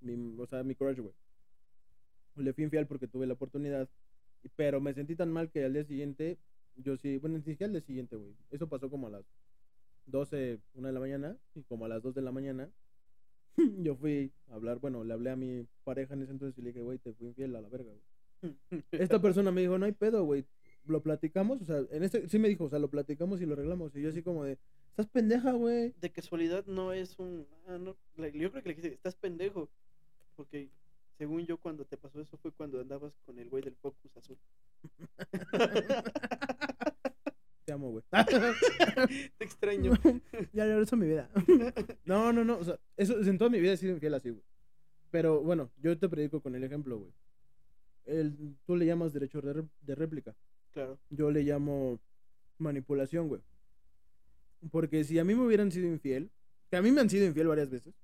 mi 0.00 0.34
o 0.38 0.46
sea, 0.46 0.62
mi 0.64 0.74
crush, 0.74 0.98
güey. 0.98 1.14
Le 2.36 2.52
fui 2.52 2.64
infiel 2.64 2.86
porque 2.88 3.06
tuve 3.06 3.26
la 3.26 3.34
oportunidad, 3.34 3.88
pero 4.56 4.80
me 4.80 4.94
sentí 4.94 5.14
tan 5.14 5.30
mal 5.30 5.50
que 5.50 5.64
al 5.64 5.72
día 5.72 5.84
siguiente, 5.84 6.38
yo 6.76 6.96
sí, 6.96 7.18
bueno, 7.18 7.36
ni 7.38 7.44
siquiera 7.44 7.66
al 7.68 7.72
día 7.74 7.82
siguiente, 7.82 8.16
güey. 8.16 8.34
Eso 8.50 8.68
pasó 8.68 8.90
como 8.90 9.06
a 9.06 9.10
las 9.10 9.24
12, 10.06 10.58
una 10.74 10.88
de 10.88 10.94
la 10.94 11.00
mañana, 11.00 11.36
y 11.54 11.62
como 11.62 11.84
a 11.84 11.88
las 11.88 12.02
2 12.02 12.14
de 12.16 12.22
la 12.22 12.32
mañana, 12.32 12.68
yo 13.78 13.94
fui 13.94 14.32
a 14.50 14.54
hablar, 14.54 14.80
bueno, 14.80 15.04
le 15.04 15.12
hablé 15.14 15.30
a 15.30 15.36
mi 15.36 15.64
pareja 15.84 16.14
en 16.14 16.22
ese 16.22 16.32
entonces 16.32 16.58
y 16.58 16.62
le 16.62 16.70
dije, 16.70 16.80
güey, 16.80 16.98
te 16.98 17.12
fui 17.12 17.28
infiel 17.28 17.54
a 17.54 17.60
la 17.60 17.68
verga, 17.68 17.92
güey 17.92 18.13
esta 18.92 19.20
persona 19.20 19.50
me 19.50 19.60
dijo, 19.60 19.78
no 19.78 19.86
hay 19.86 19.92
pedo, 19.92 20.24
güey. 20.24 20.44
Lo 20.86 21.02
platicamos, 21.02 21.62
o 21.62 21.64
sea, 21.64 21.82
en 21.90 22.02
este, 22.02 22.28
sí 22.28 22.38
me 22.38 22.48
dijo, 22.48 22.64
o 22.64 22.68
sea, 22.68 22.78
lo 22.78 22.90
platicamos 22.90 23.40
y 23.40 23.46
lo 23.46 23.54
arreglamos. 23.54 23.96
Y 23.96 24.02
yo 24.02 24.10
así 24.10 24.22
como 24.22 24.44
de, 24.44 24.58
estás 24.90 25.06
pendeja, 25.06 25.52
güey. 25.52 25.94
De 26.00 26.10
casualidad 26.10 26.66
no 26.66 26.92
es 26.92 27.18
un. 27.18 27.46
ah, 27.66 27.78
no, 27.78 27.96
yo 28.16 28.50
creo 28.50 28.62
que 28.62 28.68
le 28.68 28.74
dije, 28.74 28.92
estás 28.92 29.16
pendejo. 29.16 29.70
Porque 30.36 30.68
según 31.16 31.46
yo, 31.46 31.58
cuando 31.58 31.84
te 31.84 31.96
pasó 31.96 32.20
eso 32.20 32.36
fue 32.38 32.50
cuando 32.52 32.80
andabas 32.80 33.12
con 33.24 33.38
el 33.38 33.48
güey 33.48 33.62
del 33.62 33.76
Focus 33.76 34.16
azul. 34.16 34.36
Te 37.64 37.72
amo, 37.72 37.92
güey. 37.92 38.04
Te 39.38 39.44
extraño. 39.44 39.92
ya 40.52 40.66
regreso 40.66 40.96
a 40.96 40.98
mi 40.98 41.06
vida. 41.06 41.30
no, 42.04 42.32
no, 42.32 42.44
no, 42.44 42.58
o 42.58 42.64
sea, 42.64 42.78
eso, 42.96 43.18
en 43.20 43.38
toda 43.38 43.48
mi 43.48 43.58
vida 43.58 43.72
he 43.72 43.76
sido 43.76 43.94
infiel 43.94 44.14
así, 44.14 44.30
güey. 44.30 44.42
Pero 45.10 45.42
bueno, 45.42 45.70
yo 45.78 45.98
te 45.98 46.08
predico 46.08 46.40
con 46.40 46.54
el 46.56 46.64
ejemplo, 46.64 46.98
güey. 46.98 47.12
El, 48.06 48.56
tú 48.66 48.76
le 48.76 48.86
llamas 48.86 49.12
derecho 49.12 49.40
de, 49.40 49.64
de 49.82 49.94
réplica. 49.94 50.34
Claro. 50.72 50.98
Yo 51.10 51.30
le 51.30 51.42
llamo 51.42 52.00
manipulación, 52.58 53.28
güey. 53.28 53.40
Porque 54.70 55.04
si 55.04 55.18
a 55.18 55.24
mí 55.24 55.34
me 55.34 55.44
hubieran 55.44 55.70
sido 55.70 55.86
infiel, 55.88 56.30
que 56.70 56.76
a 56.76 56.82
mí 56.82 56.90
me 56.90 57.00
han 57.00 57.10
sido 57.10 57.26
infiel 57.26 57.46
varias 57.48 57.70
veces. 57.70 57.94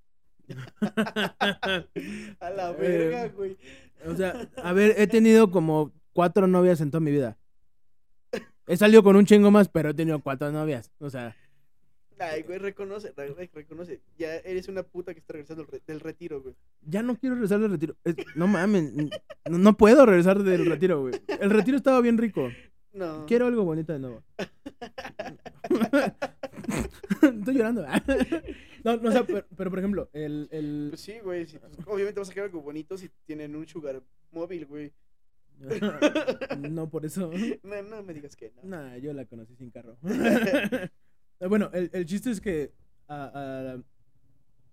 A 2.40 2.50
la 2.50 2.70
Eh, 2.70 2.76
verga, 2.78 3.28
güey. 3.28 3.56
O 4.06 4.14
sea, 4.16 4.48
a 4.56 4.72
ver, 4.72 4.94
he 4.98 5.06
tenido 5.06 5.50
como 5.50 5.92
cuatro 6.12 6.46
novias 6.46 6.80
en 6.80 6.90
toda 6.90 7.00
mi 7.00 7.10
vida. 7.10 7.38
He 8.66 8.76
salido 8.76 9.02
con 9.02 9.16
un 9.16 9.26
chingo 9.26 9.50
más, 9.50 9.68
pero 9.68 9.90
he 9.90 9.94
tenido 9.94 10.20
cuatro 10.22 10.50
novias. 10.52 10.90
O 10.98 11.10
sea, 11.10 11.36
Ay, 12.22 12.42
güey, 12.42 12.58
reconoce, 12.58 13.12
re- 13.16 13.32
re- 13.34 13.50
reconoce. 13.52 14.00
Ya 14.18 14.36
eres 14.36 14.68
una 14.68 14.82
puta 14.82 15.14
que 15.14 15.20
está 15.20 15.32
regresando 15.32 15.64
del 15.64 15.72
re- 15.72 15.82
del 15.86 16.00
retiro, 16.00 16.42
güey. 16.42 16.54
ya 16.82 17.02
no 17.02 17.16
quiero 17.16 17.34
regresar 17.34 17.60
del 17.60 17.70
retiro. 17.72 17.96
Es- 18.04 18.16
no 18.34 18.46
mames, 18.46 18.92
no, 18.92 19.58
no 19.58 19.76
puedo 19.76 20.04
regresar 20.06 20.42
del 20.42 20.66
retiro, 20.66 21.00
güey. 21.00 21.14
El 21.40 21.50
retiro 21.50 21.76
estaba 21.78 22.00
bien 22.00 22.18
rico. 22.18 22.48
No. 22.92 23.24
Quiero 23.26 23.46
algo 23.46 23.64
bonito 23.64 23.92
de 23.92 24.00
nuevo. 24.00 24.22
Estoy 27.22 27.54
llorando. 27.54 27.86
No, 28.84 28.96
no, 28.96 29.08
o 29.08 29.12
sea, 29.12 29.24
pero, 29.24 29.46
pero, 29.56 29.70
por 29.70 29.78
ejemplo, 29.78 30.10
el, 30.12 30.48
el... 30.50 30.86
Pues 30.90 31.00
sí, 31.02 31.14
güey. 31.22 31.46
si- 31.46 31.58
pues, 31.58 31.72
obviamente 31.86 32.18
vas 32.20 32.30
a 32.30 32.32
quedar 32.34 32.46
algo 32.46 32.62
bonito 32.62 32.96
si 32.98 33.10
tienen 33.26 33.54
un 33.54 33.66
sugar 33.68 34.02
móvil, 34.32 34.66
güey. 34.66 34.92
No, 36.70 36.88
por 36.88 37.04
eso. 37.04 37.30
No, 37.62 37.82
no 37.82 38.02
me 38.02 38.14
digas 38.14 38.34
que 38.36 38.50
no. 38.56 38.62
Nah, 38.64 38.96
yo 38.96 39.12
la 39.12 39.26
conocí 39.26 39.54
sin 39.56 39.70
carro. 39.70 39.96
Eh, 41.40 41.46
bueno, 41.46 41.70
el, 41.72 41.90
el 41.92 42.06
chiste 42.06 42.30
es 42.30 42.40
que 42.40 42.72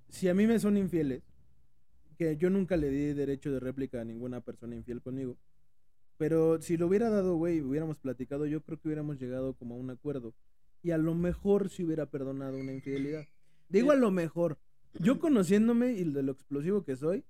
si 0.10 0.30
a 0.30 0.34
mí 0.34 0.46
me 0.46 0.60
son 0.60 0.78
infieles, 0.78 1.24
que 2.18 2.38
yo 2.38 2.50
nunca 2.50 2.78
le 2.78 2.90
di 2.90 3.14
derecho 3.14 3.52
de 3.52 3.60
réplica 3.60 4.02
a 4.02 4.06
ninguna 4.06 4.42
persona 4.42 4.76
infiel 4.76 5.02
conmigo, 5.02 5.38
pero 6.18 6.62
si 6.62 6.78
lo 6.78 6.88
hubiera 6.88 7.10
dado, 7.10 7.36
güey, 7.36 7.62
hubiéramos 7.62 7.98
platicado, 7.98 8.46
yo 8.46 8.62
creo 8.62 8.80
que 8.80 8.88
hubiéramos 8.88 9.20
llegado 9.20 9.54
como 9.54 9.76
a 9.76 9.78
un 9.78 9.92
acuerdo. 9.92 10.34
Y 10.82 10.92
a 10.92 10.98
lo 10.98 11.14
mejor 11.14 11.70
si 11.70 11.84
hubiera 11.84 12.08
perdonado 12.08 12.58
una 12.58 12.74
infidelidad. 12.74 13.26
Digo 13.70 13.92
a 13.92 13.96
lo 13.96 14.12
mejor. 14.12 14.58
Yo 15.00 15.20
conociéndome 15.20 15.92
y 15.92 16.04
de 16.06 16.24
lo 16.24 16.32
explosivo 16.32 16.84
que 16.84 16.96
soy, 16.96 17.24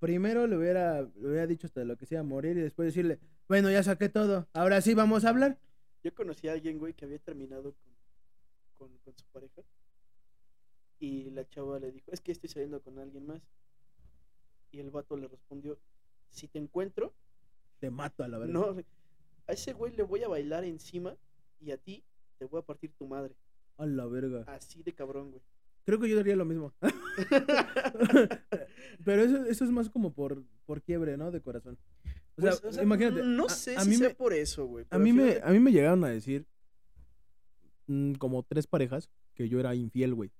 primero 0.00 0.48
le 0.48 0.56
hubiera, 0.56 1.02
le 1.02 1.28
hubiera 1.28 1.46
dicho 1.46 1.68
hasta 1.68 1.84
lo 1.84 1.96
que 1.96 2.06
sea 2.06 2.24
morir 2.24 2.56
y 2.56 2.62
después 2.62 2.86
decirle, 2.86 3.20
bueno, 3.48 3.70
ya 3.70 3.82
saqué 3.84 4.08
todo, 4.08 4.48
ahora 4.54 4.80
sí 4.80 4.94
vamos 4.94 5.24
a 5.24 5.28
hablar. 5.28 5.60
Yo 6.02 6.12
conocí 6.14 6.48
a 6.48 6.52
alguien, 6.52 6.78
güey, 6.78 6.94
que 6.94 7.04
había 7.04 7.20
terminado 7.20 7.74
con, 7.74 7.91
con, 8.82 8.98
con 8.98 9.16
su 9.16 9.24
pareja. 9.26 9.62
Y 10.98 11.30
la 11.30 11.48
chava 11.48 11.78
le 11.78 11.92
dijo, 11.92 12.10
es 12.10 12.20
que 12.20 12.32
estoy 12.32 12.48
saliendo 12.48 12.80
con 12.82 12.98
alguien 12.98 13.26
más. 13.26 13.42
Y 14.72 14.80
el 14.80 14.90
vato 14.90 15.16
le 15.16 15.28
respondió, 15.28 15.78
si 16.30 16.48
te 16.48 16.58
encuentro, 16.58 17.14
Te 17.78 17.90
mato 17.90 18.24
a 18.24 18.28
la 18.28 18.38
verga. 18.38 18.52
No, 18.52 18.76
a 19.46 19.52
ese 19.52 19.72
güey 19.72 19.94
le 19.94 20.02
voy 20.02 20.22
a 20.22 20.28
bailar 20.28 20.64
encima 20.64 21.16
y 21.60 21.70
a 21.72 21.76
ti 21.76 22.04
te 22.38 22.46
voy 22.46 22.60
a 22.60 22.64
partir 22.64 22.92
tu 22.94 23.06
madre. 23.06 23.36
A 23.76 23.86
la 23.86 24.06
verga. 24.06 24.44
Así 24.48 24.82
de 24.82 24.92
cabrón, 24.92 25.30
güey. 25.30 25.42
Creo 25.84 25.98
que 26.00 26.08
yo 26.08 26.16
daría 26.16 26.36
lo 26.36 26.44
mismo. 26.44 26.72
Pero 29.04 29.22
eso, 29.22 29.44
eso 29.46 29.64
es 29.64 29.70
más 29.70 29.90
como 29.90 30.12
por, 30.12 30.42
por 30.64 30.82
quiebre, 30.82 31.16
¿no? 31.16 31.30
De 31.30 31.40
corazón. 31.40 31.78
O 32.36 32.42
sea, 32.42 32.50
Pues, 32.52 32.64
o 32.64 32.72
sea, 32.72 32.82
imagínate. 32.82 33.22
No 33.24 33.48
sé 33.48 33.76
a 33.76 33.80
si 33.82 33.90
mí 33.90 33.96
sea 33.96 34.08
me, 34.10 34.14
por 34.14 34.32
eso, 34.32 34.66
güey. 34.66 34.86
a 34.90 34.98
mí 34.98 35.12
me, 35.12 35.40
a 35.42 35.50
mí 35.50 35.58
me 35.58 35.72
llegaron 35.72 36.04
a 36.04 36.08
decir 36.08 36.46
mm, 37.86 38.14
como 38.14 38.42
tres 38.42 38.66
parejas 38.66 39.08
que 39.34 39.48
yo 39.48 39.60
era 39.60 39.74
infiel, 39.74 40.14
güey. 40.14 40.30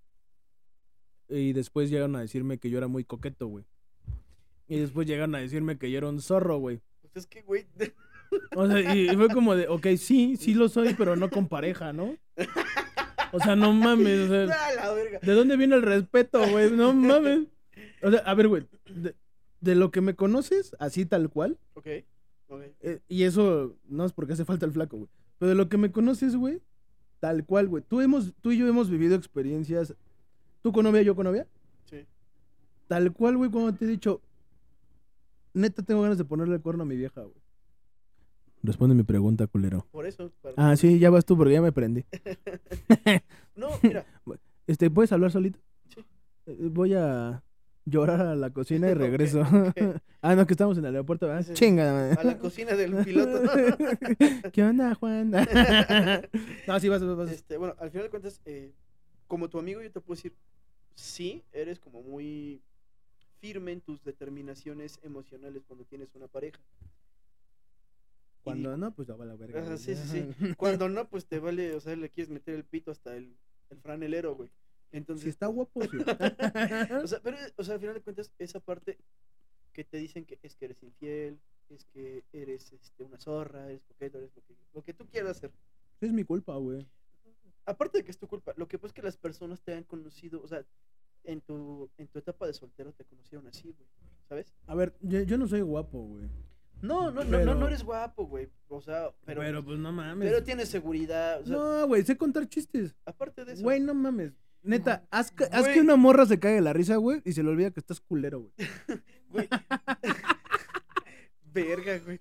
Y 1.28 1.52
después 1.52 1.88
llegaron 1.90 2.16
a 2.16 2.20
decirme 2.20 2.58
que 2.58 2.68
yo 2.70 2.78
era 2.78 2.88
muy 2.88 3.04
coqueto, 3.04 3.46
güey. 3.46 3.64
Y 4.68 4.78
después 4.78 5.06
llegaron 5.06 5.34
a 5.34 5.38
decirme 5.38 5.78
que 5.78 5.90
yo 5.90 5.98
era 5.98 6.08
un 6.08 6.20
zorro, 6.20 6.58
güey. 6.58 6.80
Pues 7.00 7.16
es 7.16 7.26
que, 7.26 7.42
güey. 7.42 7.66
O 8.56 8.66
sea, 8.66 8.94
y 8.94 9.14
fue 9.14 9.28
como 9.28 9.54
de, 9.54 9.68
ok, 9.68 9.88
sí, 9.98 10.38
sí 10.38 10.54
lo 10.54 10.70
soy, 10.70 10.94
pero 10.94 11.16
no 11.16 11.28
con 11.28 11.48
pareja, 11.48 11.92
¿no? 11.92 12.16
O 13.30 13.38
sea, 13.38 13.54
no 13.56 13.74
mames, 13.74 14.20
o 14.30 14.46
sea, 14.46 14.56
¡Ah, 14.58 14.72
la 14.74 14.92
verga! 14.94 15.18
¿de 15.22 15.32
dónde 15.34 15.58
viene 15.58 15.74
el 15.76 15.82
respeto, 15.82 16.40
güey? 16.50 16.70
No 16.70 16.94
mames. 16.94 17.48
O 18.02 18.10
sea, 18.10 18.20
a 18.20 18.32
ver, 18.34 18.48
güey, 18.48 18.66
de, 18.86 19.14
de 19.60 19.74
lo 19.74 19.90
que 19.90 20.00
me 20.00 20.14
conoces, 20.16 20.74
así 20.78 21.04
tal 21.04 21.28
cual, 21.28 21.58
Ok, 21.74 21.86
ok. 22.48 22.62
eh, 22.80 23.00
y 23.06 23.24
eso 23.24 23.76
no 23.86 24.06
es 24.06 24.14
porque 24.14 24.32
hace 24.32 24.46
falta 24.46 24.64
el 24.64 24.72
flaco, 24.72 24.96
güey, 24.96 25.10
pero 25.36 25.50
de 25.50 25.54
lo 25.54 25.68
que 25.68 25.76
me 25.76 25.92
conoces, 25.92 26.34
güey, 26.34 26.62
tal 27.22 27.44
cual, 27.44 27.68
güey. 27.68 27.84
Tú, 27.86 28.00
hemos, 28.00 28.34
tú 28.40 28.50
y 28.50 28.58
yo 28.58 28.66
hemos 28.66 28.90
vivido 28.90 29.14
experiencias, 29.14 29.94
tú 30.60 30.72
con 30.72 30.82
novia, 30.82 31.02
yo 31.02 31.14
con 31.14 31.22
novia, 31.24 31.46
Sí. 31.84 32.04
tal 32.88 33.12
cual, 33.12 33.36
güey, 33.36 33.48
cuando 33.48 33.72
te 33.72 33.84
he 33.84 33.88
dicho, 33.88 34.20
neta 35.54 35.84
tengo 35.84 36.02
ganas 36.02 36.18
de 36.18 36.24
ponerle 36.24 36.56
el 36.56 36.60
cuerno 36.60 36.82
a 36.82 36.86
mi 36.86 36.96
vieja, 36.96 37.20
güey. 37.20 37.36
Responde 38.64 38.96
mi 38.96 39.04
pregunta, 39.04 39.46
culero. 39.46 39.86
Por 39.92 40.04
eso. 40.06 40.32
para- 40.42 40.54
Ah, 40.56 40.76
sí, 40.76 40.98
ya 40.98 41.10
vas 41.10 41.24
tú 41.24 41.36
porque 41.36 41.52
ya 41.52 41.62
me 41.62 41.70
prendí. 41.70 42.04
No, 43.54 43.68
mira. 43.82 44.04
Este, 44.66 44.90
¿puedes 44.90 45.12
hablar 45.12 45.30
solito? 45.30 45.60
Sí. 45.94 46.04
Eh, 46.46 46.68
Voy 46.72 46.94
a 46.94 47.42
llorar 47.84 48.20
a 48.20 48.36
la 48.36 48.50
cocina 48.50 48.90
y 48.90 48.94
regreso. 48.94 49.42
ah, 50.22 50.34
no, 50.34 50.46
que 50.46 50.54
estamos 50.54 50.78
en 50.78 50.84
el 50.84 50.94
aeropuerto, 50.94 51.26
¿verdad? 51.26 51.44
Sí. 51.46 51.54
Chinga. 51.54 52.12
A 52.12 52.24
la 52.24 52.38
cocina 52.38 52.74
del 52.74 52.96
piloto. 53.04 53.42
¿Qué 54.52 54.62
onda, 54.62 54.94
Juan? 54.94 55.30
no, 55.30 56.80
sí, 56.80 56.88
vas, 56.88 57.04
vas, 57.04 57.16
vas. 57.16 57.30
Este, 57.30 57.56
bueno, 57.56 57.74
al 57.78 57.90
final 57.90 58.06
de 58.06 58.10
cuentas, 58.10 58.40
eh, 58.44 58.72
como 59.26 59.48
tu 59.48 59.58
amigo, 59.58 59.82
yo 59.82 59.90
te 59.90 60.00
puedo 60.00 60.16
decir, 60.16 60.34
sí, 60.94 61.42
eres 61.52 61.78
como 61.78 62.02
muy 62.02 62.62
firme 63.40 63.72
en 63.72 63.80
tus 63.80 64.04
determinaciones 64.04 65.00
emocionales 65.02 65.64
cuando 65.66 65.84
tienes 65.84 66.14
una 66.14 66.28
pareja. 66.28 66.60
Y 68.40 68.44
Cuando 68.44 68.76
no, 68.76 68.92
pues 68.92 69.08
ya 69.08 69.14
va 69.14 69.24
la 69.24 69.36
verga. 69.36 69.76
Sí, 69.76 69.94
sí, 69.94 70.08
sí. 70.38 70.54
Cuando 70.56 70.88
no, 70.88 71.08
pues 71.08 71.26
te 71.26 71.38
vale, 71.38 71.74
o 71.74 71.80
sea, 71.80 71.94
le 71.96 72.10
quieres 72.10 72.30
meter 72.30 72.54
el 72.54 72.64
pito 72.64 72.90
hasta 72.90 73.16
el, 73.16 73.36
el 73.70 73.78
franelero, 73.78 74.34
güey. 74.34 74.50
Entonces, 74.92 75.24
Si 75.24 75.30
está 75.30 75.46
guapo, 75.46 75.80
sí. 75.82 75.88
o 77.02 77.06
sea, 77.06 77.20
pero, 77.22 77.36
o 77.56 77.64
sea, 77.64 77.74
al 77.74 77.80
final 77.80 77.94
de 77.94 78.02
cuentas, 78.02 78.30
esa 78.38 78.60
parte 78.60 78.98
que 79.72 79.84
te 79.84 79.96
dicen 79.96 80.24
que 80.24 80.38
es 80.42 80.54
que 80.54 80.66
eres 80.66 80.82
infiel, 80.82 81.38
es 81.70 81.84
que 81.86 82.24
eres 82.32 82.72
este, 82.72 83.02
una 83.02 83.18
zorra, 83.18 83.68
eres 83.70 83.82
coqueto, 83.84 84.18
eres 84.18 84.30
lo 84.36 84.42
que, 84.42 84.54
lo 84.74 84.82
que 84.82 84.92
tú 84.94 85.06
quieras 85.08 85.38
hacer. 85.38 85.50
es 86.00 86.12
mi 86.12 86.24
culpa, 86.24 86.54
güey. 86.56 86.86
Aparte 87.64 87.98
de 87.98 88.04
que 88.04 88.10
es 88.10 88.18
tu 88.18 88.26
culpa, 88.28 88.52
lo 88.56 88.68
que 88.68 88.76
pasa 88.78 88.88
es 88.88 88.92
que 88.92 89.02
las 89.02 89.16
personas 89.16 89.62
te 89.62 89.72
han 89.74 89.84
conocido, 89.84 90.42
o 90.42 90.48
sea, 90.48 90.64
en 91.24 91.40
tu, 91.40 91.88
en 91.96 92.08
tu 92.08 92.18
etapa 92.18 92.46
de 92.46 92.52
soltero 92.52 92.92
te 92.92 93.04
conocieron 93.04 93.46
así, 93.46 93.72
güey, 93.72 93.88
¿sabes? 94.28 94.52
A 94.66 94.74
ver, 94.74 94.92
yo, 95.00 95.20
yo 95.22 95.38
no 95.38 95.46
soy 95.46 95.60
guapo, 95.62 96.02
güey. 96.02 96.28
No, 96.82 97.12
no, 97.12 97.22
no, 97.22 97.30
Pero- 97.30 97.44
no, 97.44 97.54
no 97.54 97.68
eres 97.68 97.84
guapo, 97.84 98.26
güey, 98.26 98.48
o 98.68 98.80
sea, 98.82 99.14
pero, 99.24 99.40
Pero, 99.40 99.64
pues 99.64 99.78
no 99.78 99.92
mames. 99.92 100.28
pero 100.28 100.42
tienes 100.42 100.68
seguridad, 100.68 101.40
o 101.40 101.46
sea, 101.46 101.56
No, 101.56 101.86
güey, 101.86 102.02
sé 102.02 102.16
contar 102.18 102.48
chistes. 102.48 102.96
aparte 103.06 103.44
de 103.44 103.52
eso. 103.52 103.62
Güey, 103.62 103.78
no 103.78 103.94
mames. 103.94 104.32
Neta, 104.62 105.04
haz 105.10 105.30
que, 105.32 105.44
haz 105.50 105.66
que 105.68 105.80
una 105.80 105.96
morra 105.96 106.24
se 106.26 106.38
caiga 106.38 106.56
de 106.56 106.62
la 106.62 106.72
risa, 106.72 106.96
güey, 106.96 107.20
y 107.24 107.32
se 107.32 107.42
le 107.42 107.48
olvida 107.50 107.70
que 107.72 107.80
estás 107.80 108.00
culero, 108.00 108.40
güey. 108.40 108.52
Güey. 109.32 109.48
Verga, 111.54 111.98
güey. 111.98 112.18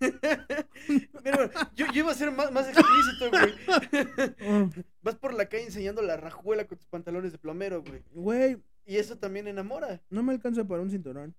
Mira, 1.24 1.36
bueno, 1.36 1.50
yo, 1.76 1.86
yo 1.86 1.92
iba 2.00 2.10
a 2.10 2.14
ser 2.14 2.32
más, 2.32 2.50
más 2.52 2.66
explícito, 2.68 3.30
güey. 3.30 4.74
Vas 5.02 5.14
por 5.16 5.32
la 5.34 5.48
calle 5.48 5.64
enseñando 5.64 6.02
la 6.02 6.16
rajuela 6.16 6.66
con 6.66 6.78
tus 6.78 6.86
pantalones 6.88 7.32
de 7.32 7.38
plomero, 7.38 7.82
güey. 7.82 8.02
Güey, 8.12 8.56
Y 8.86 8.96
eso 8.96 9.16
también 9.16 9.46
enamora. 9.48 10.00
no 10.10 10.22
me 10.22 10.32
alcanza 10.32 10.64
para 10.64 10.82
un 10.82 10.90
cinturón. 10.90 11.34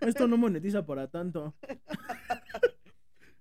Esto 0.00 0.28
no 0.28 0.36
monetiza 0.36 0.84
para 0.84 1.08
tanto. 1.08 1.54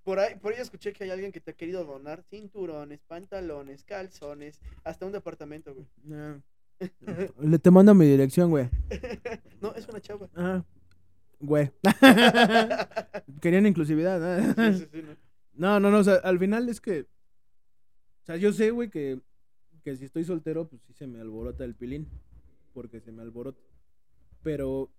Por 0.03 0.19
ahí, 0.19 0.35
por 0.35 0.53
ahí 0.53 0.59
escuché 0.59 0.93
que 0.93 1.03
hay 1.03 1.11
alguien 1.11 1.31
que 1.31 1.39
te 1.39 1.51
ha 1.51 1.55
querido 1.55 1.85
donar 1.85 2.23
cinturones, 2.23 3.01
pantalones, 3.03 3.83
calzones, 3.83 4.59
hasta 4.83 5.05
un 5.05 5.11
departamento, 5.11 5.75
güey. 5.75 5.87
Ah. 6.11 6.39
Le 7.39 7.59
te 7.59 7.69
mando 7.69 7.93
mi 7.93 8.05
dirección, 8.05 8.49
güey. 8.49 8.69
No, 9.61 9.73
es 9.75 9.87
una 9.87 10.01
chava. 10.01 10.27
Ah, 10.35 10.63
güey. 11.39 11.71
Querían 13.41 13.67
inclusividad, 13.67 14.19
¿no? 14.19 14.73
Sí, 14.73 14.79
sí, 14.79 14.89
sí, 14.91 15.01
no. 15.03 15.15
No, 15.53 15.79
no, 15.79 15.91
no, 15.91 15.99
o 15.99 16.03
sea, 16.03 16.15
al 16.15 16.39
final 16.39 16.67
es 16.69 16.81
que. 16.81 17.01
O 17.01 18.25
sea, 18.25 18.37
yo 18.37 18.51
sé, 18.53 18.71
güey, 18.71 18.89
que, 18.89 19.19
que 19.83 19.95
si 19.95 20.05
estoy 20.05 20.23
soltero, 20.23 20.67
pues 20.67 20.81
sí 20.81 20.93
se 20.93 21.05
me 21.05 21.19
alborota 21.19 21.63
el 21.63 21.75
pilín. 21.75 22.07
Porque 22.73 22.99
se 23.01 23.11
me 23.11 23.21
alborota. 23.21 23.61
Pero 24.41 24.89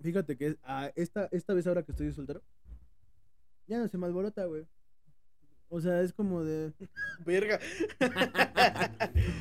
fíjate 0.00 0.36
que 0.36 0.56
ah, 0.62 0.92
esta, 0.94 1.28
esta 1.32 1.54
vez 1.54 1.66
ahora 1.66 1.82
que 1.82 1.90
estoy 1.90 2.12
soltero, 2.12 2.42
ya 3.66 3.78
no 3.78 3.88
se 3.88 3.98
me 3.98 4.06
alborota, 4.06 4.44
güey. 4.46 4.66
O 5.68 5.80
sea, 5.80 6.02
es 6.02 6.12
como 6.12 6.44
de. 6.44 6.72
Verga. 7.26 7.58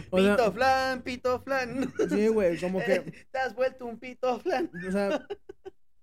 O 0.09 0.19
sea- 0.21 0.37
pito 0.37 0.51
flan, 0.53 1.01
pito 1.03 1.41
flan. 1.41 1.93
Sí, 2.09 2.27
güey, 2.29 2.59
como 2.59 2.79
que. 2.79 2.99
Te 3.31 3.37
has 3.39 3.53
vuelto 3.53 3.85
un 3.85 3.99
pito 3.99 4.39
flan. 4.39 4.71
O 4.87 4.91
sea. 4.91 5.27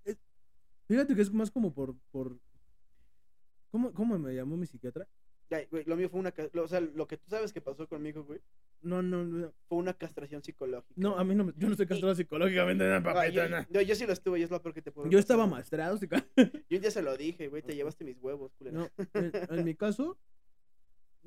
es- 0.04 0.18
fíjate 0.86 1.14
que 1.14 1.22
es 1.22 1.32
más 1.32 1.50
como 1.50 1.72
por. 1.72 1.96
por 2.10 2.38
¿cómo, 3.70 3.92
¿Cómo 3.92 4.18
me 4.18 4.34
llamó 4.34 4.56
mi 4.56 4.66
psiquiatra? 4.66 5.06
Ay, 5.50 5.66
güey, 5.70 5.84
lo 5.84 5.96
mío 5.96 6.08
fue 6.10 6.20
una. 6.20 6.32
lo- 6.52 6.64
O 6.64 6.68
sea, 6.68 6.80
lo 6.80 7.06
que 7.06 7.16
tú 7.16 7.28
sabes 7.30 7.52
que 7.52 7.60
pasó 7.60 7.88
conmigo, 7.88 8.22
güey, 8.24 8.40
No, 8.82 9.00
no, 9.02 9.24
no. 9.24 9.52
fue 9.68 9.78
una 9.78 9.94
castración 9.94 10.42
psicológica. 10.42 10.92
No, 10.96 11.18
a 11.18 11.24
mí 11.24 11.34
no 11.34 11.44
me- 11.44 11.52
yo 11.56 11.66
no 11.68 11.72
estoy 11.72 11.86
castrado 11.86 12.14
psicológicamente, 12.14 12.84
Ah, 12.92 13.02
papito, 13.02 13.32
yo, 13.32 13.48
nada. 13.48 13.66
yo, 13.70 13.94
sí 13.94 14.06
lo 14.06 14.12
estuve 14.12 14.40
y 14.40 14.42
es 14.42 14.50
lo 14.50 14.60
peor 14.60 14.74
que 14.74 14.82
te 14.82 14.92
puedo 14.92 15.08
Yo 15.08 15.18
estaba 15.18 15.44
pasar. 15.44 15.56
maestrado, 15.56 15.96
psico- 15.98 16.16
Yo 16.68 16.76
un 16.76 16.82
día 16.82 16.90
se 16.90 17.02
lo 17.02 17.16
dije, 17.16 17.48
güey, 17.48 17.62
te 17.62 17.74
llevaste 17.74 18.04
mis 18.04 18.18
huevos, 18.20 18.52
culero. 18.58 18.78
No, 18.80 18.90
en, 19.14 19.32
en 19.58 19.64
mi 19.64 19.74
caso, 19.74 20.18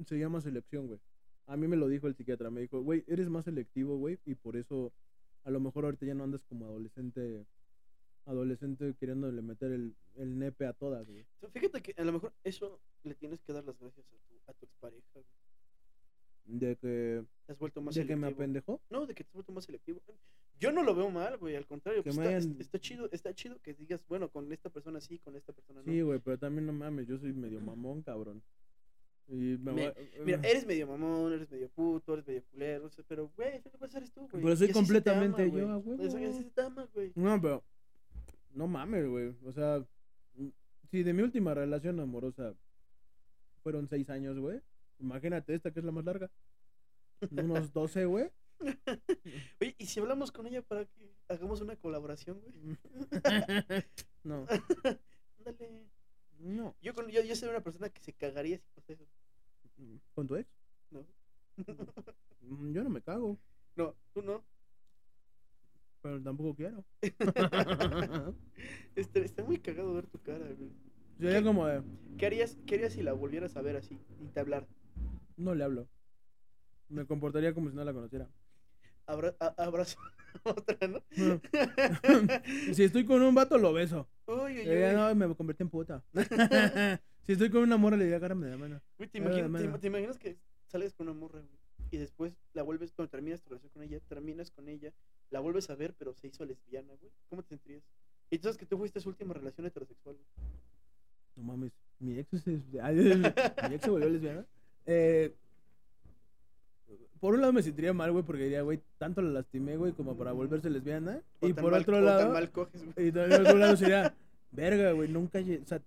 se 0.06 0.18
llama 0.20 0.40
selección, 0.42 0.88
güey. 0.88 1.00
A 1.48 1.58
mí 1.58 1.68
me 1.68 1.76
lo 1.76 1.88
dijo 1.88 2.08
el 2.08 2.16
psiquiatra, 2.16 2.50
me 2.52 2.62
dijo, 2.62 2.82
güey, 2.82 3.04
eres 3.08 3.28
más 3.30 3.46
selectivo, 3.46 3.98
güey, 3.98 4.20
y 4.26 4.36
por 4.36 4.56
eso 4.56 4.94
a 5.44 5.50
lo 5.52 5.60
mejor 5.60 5.86
ahorita 5.86 6.06
ya 6.06 6.14
no 6.14 6.24
andas 6.24 6.44
como 6.46 6.66
adolescente, 6.68 7.46
adolescente 8.32 8.94
queriéndole 9.00 9.42
meter 9.42 9.72
el, 9.72 9.96
el 10.16 10.38
nepe 10.40 10.66
a 10.66 10.74
todas, 10.74 11.08
güey. 11.08 11.26
Fíjate 11.54 11.82
que 11.82 11.94
a 12.00 12.04
lo 12.04 12.14
mejor 12.14 12.34
eso 12.44 12.80
le 13.04 13.16
tienes 13.16 13.42
que 13.42 13.54
dar 13.54 13.64
las 13.64 13.78
gracias 13.80 14.06
a 14.08 14.18
tu, 14.28 14.42
a 14.48 14.54
tu 14.54 14.66
expareja, 14.66 15.06
güey. 15.14 15.26
De 16.46 16.76
que, 16.78 17.24
Te 17.46 17.52
has 17.54 17.60
vuelto 17.60 17.82
más 17.82 17.94
de 17.96 18.02
que 18.02 18.08
selectivo. 18.08 18.28
me 18.30 18.34
apendejó. 18.34 18.82
No, 18.90 19.06
de 19.06 19.14
que 19.14 19.24
te 19.24 19.30
has 19.30 19.34
vuelto 19.36 19.52
más 19.54 19.66
selectivo. 19.66 20.02
Yo 20.60 20.72
no 20.72 20.84
lo 20.84 20.94
veo 20.96 21.10
mal, 21.10 21.38
güey, 21.38 21.56
al 21.56 21.66
contrario. 21.66 22.04
Que 22.04 22.12
pues 22.12 22.18
está, 22.18 22.30
hayan- 22.38 22.56
está 22.60 22.80
chido, 22.80 23.10
está 23.12 23.34
chido 23.34 23.60
que 23.62 23.74
digas, 23.74 24.04
bueno, 24.08 24.30
con 24.30 24.52
esta 24.52 24.70
persona 24.70 25.00
sí, 25.02 25.20
con 25.20 25.36
esta 25.36 25.54
persona 25.54 25.82
no. 25.86 25.92
Sí, 25.92 26.02
güey, 26.02 26.20
pero 26.20 26.38
también 26.38 26.66
no 26.66 26.74
mames, 26.74 27.08
yo 27.08 27.18
soy 27.18 27.34
medio 27.34 27.60
mamón, 27.62 28.02
cabrón. 28.02 28.42
Y 29.28 29.58
me 29.58 29.72
Me- 29.72 29.92
voy- 29.92 29.94
Mira, 30.26 30.40
eres 30.44 30.66
medio 30.68 30.88
mamón, 30.88 31.32
eres 31.32 31.50
medio 31.50 31.70
puto, 31.70 32.14
eres 32.14 32.26
medio 32.28 32.44
culero, 32.52 32.90
pero, 33.08 33.32
güey, 33.36 33.56
eso 33.56 33.72
que 33.72 33.78
pasa 33.78 33.98
eres 34.00 34.12
tú, 34.12 34.28
güey. 34.30 34.44
Pero 34.44 34.56
soy 34.58 34.68
te 34.68 34.72
ama, 34.74 34.80
completamente 34.82 35.52
yo, 35.52 35.80
güey. 35.82 36.08
Eso- 36.08 36.50
te 36.54 36.62
ama, 36.62 36.90
güey. 36.94 37.12
No, 37.16 37.42
pero. 37.42 37.64
No 38.54 38.68
mames, 38.68 39.08
güey. 39.08 39.36
O 39.46 39.52
sea. 39.52 39.86
mm, 40.36 40.48
Si 40.90 41.04
de 41.04 41.14
mi 41.14 41.22
última 41.24 41.54
relación 41.54 42.00
amorosa 42.00 42.54
fueron 43.64 43.88
seis 43.88 44.10
años, 44.10 44.38
güey. 44.40 44.60
Imagínate 45.00 45.54
esta 45.54 45.72
que 45.72 45.80
es 45.80 45.86
la 45.86 45.92
más 45.92 46.06
larga. 46.06 46.30
Unos 47.32 47.72
12, 47.74 48.06
güey. 48.06 48.30
Oye, 49.60 49.76
¿y 49.80 49.86
si 49.88 50.00
hablamos 50.00 50.32
con 50.32 50.46
ella 50.48 50.62
para 50.62 50.86
que 50.86 51.12
hagamos 51.28 51.62
una 51.62 51.76
colaboración, 51.76 52.40
güey? 52.42 52.78
No, 54.24 54.46
Ándale. 55.40 55.88
no. 56.40 56.76
Yo, 56.82 56.94
con, 56.94 57.08
yo, 57.10 57.24
yo 57.24 57.36
soy 57.36 57.50
una 57.50 57.62
persona 57.64 57.90
que 57.90 58.02
se 58.04 58.14
cagaría 58.14 58.58
si 58.60 58.68
pasa 58.76 58.94
eso. 58.94 59.06
¿Con 60.14 60.28
tu 60.28 60.36
ex? 60.36 60.48
No. 60.92 61.08
Mm, 62.42 62.72
Yo 62.74 62.84
no 62.84 62.90
me 62.92 63.02
cago, 63.02 63.38
No, 63.76 63.96
tú 64.14 64.22
no. 64.22 64.44
Pero 66.02 66.22
tampoco 66.22 66.56
quiero. 66.56 66.84
Está, 68.96 69.20
está 69.20 69.44
muy 69.44 69.58
cagado 69.60 69.94
ver 69.94 70.06
tu 70.08 70.20
cara, 70.22 70.46
güey. 70.58 70.72
Sería 71.20 71.44
como 71.44 71.66
de. 71.68 71.82
¿Qué 72.18 72.26
harías, 72.26 72.58
¿Qué 72.66 72.76
harías 72.76 72.94
si 72.94 73.02
la 73.04 73.14
volvieras 73.14 73.56
a 73.58 73.62
ver 73.62 73.76
así 73.78 74.00
y 74.20 74.28
te 74.28 74.40
hablara? 74.40 74.68
No 75.38 75.56
le 75.56 75.64
hablo. 75.64 75.88
Me 76.90 77.06
comportaría 77.06 77.54
como 77.54 77.70
si 77.70 77.76
no 77.76 77.84
la 77.84 77.94
conociera. 77.94 78.28
Abra, 79.06 79.36
a- 79.40 79.54
abrazo 79.58 79.98
otra, 80.44 80.88
¿no? 80.88 81.02
si 82.74 82.84
estoy 82.84 83.06
con 83.06 83.22
un 83.22 83.34
vato, 83.34 83.58
lo 83.58 83.74
beso. 83.74 84.08
Uy, 84.28 84.60
uy, 84.62 84.68
uy. 84.70 84.94
no, 84.94 85.16
me 85.16 85.36
convertí 85.36 85.64
en 85.64 85.70
puta. 85.70 86.04
si 87.24 87.32
estoy 87.34 87.50
con 87.50 87.64
una 87.64 87.78
morra, 87.78 87.98
le 87.98 88.04
diría, 88.06 88.18
agárrame 88.18 88.46
de 88.48 88.52
la 88.52 88.58
mano. 88.58 88.82
Güey, 88.98 89.10
¿te, 89.10 89.18
imagino- 89.20 89.50
mano. 89.50 89.80
te 89.80 89.88
imaginas 89.88 90.18
que 90.18 90.38
sales 90.68 90.94
con 90.94 91.08
una 91.08 91.20
morra, 91.20 91.40
güey? 91.40 91.60
Y 91.92 91.98
después 91.98 92.38
la 92.54 92.64
vuelves, 92.64 92.92
cuando 92.92 93.10
terminas 93.10 93.42
tu 93.42 93.50
relación 93.50 93.72
con 93.72 93.84
ella, 93.84 94.00
terminas 94.08 94.52
con 94.52 94.70
ella, 94.70 94.94
la 95.32 95.40
vuelves 95.40 95.70
a 95.70 95.76
ver, 95.76 95.94
pero 95.98 96.14
se 96.14 96.28
hizo 96.28 96.46
lesbiana, 96.46 96.94
güey. 97.02 97.12
¿Cómo 97.30 97.42
te 97.42 97.50
sentirías? 97.50 97.84
Y 98.30 98.38
tú 98.38 98.44
sabes 98.44 98.58
que 98.58 98.66
tú 98.66 98.78
fuiste 98.78 99.00
su 99.00 99.10
última 99.10 99.34
relación 99.34 99.66
heterosexual, 99.66 100.16
güey. 100.16 100.48
No 101.36 101.44
mames, 101.44 101.72
mi 102.00 102.20
ex 102.20 102.34
es. 102.34 102.46
mi 102.48 103.76
ex 103.76 103.84
se 103.84 103.90
volvió 103.90 104.10
lesbiana. 104.10 104.46
Eh, 104.86 105.34
por 107.20 107.36
un 107.36 107.42
lado 107.42 107.54
me 107.54 107.62
sentiría 107.62 107.94
mal, 107.94 108.12
güey, 108.12 108.24
porque 108.24 108.44
diría, 108.44 108.62
güey, 108.64 108.82
tanto 108.98 109.22
la 109.22 109.30
lastimé, 109.30 109.78
güey, 109.78 109.94
como 109.94 110.18
para 110.18 110.32
volverse 110.32 110.70
lesbiana. 110.70 111.22
O 111.40 111.48
y 111.48 111.54
por 111.54 111.72
mal- 111.72 111.82
otro 111.82 111.96
tan 111.96 112.06
lado. 112.06 112.34
mal 112.34 112.52
coges, 112.52 112.84
güey. 112.84 113.08
Y 113.08 113.12
también 113.12 113.38
por 113.42 113.48
otro 113.48 113.58
lado 113.60 113.78
sería, 113.78 114.16
verga, 114.52 114.92
güey, 114.94 115.08
nunca. 115.10 115.40
O 115.40 115.66
sea, 115.66 115.82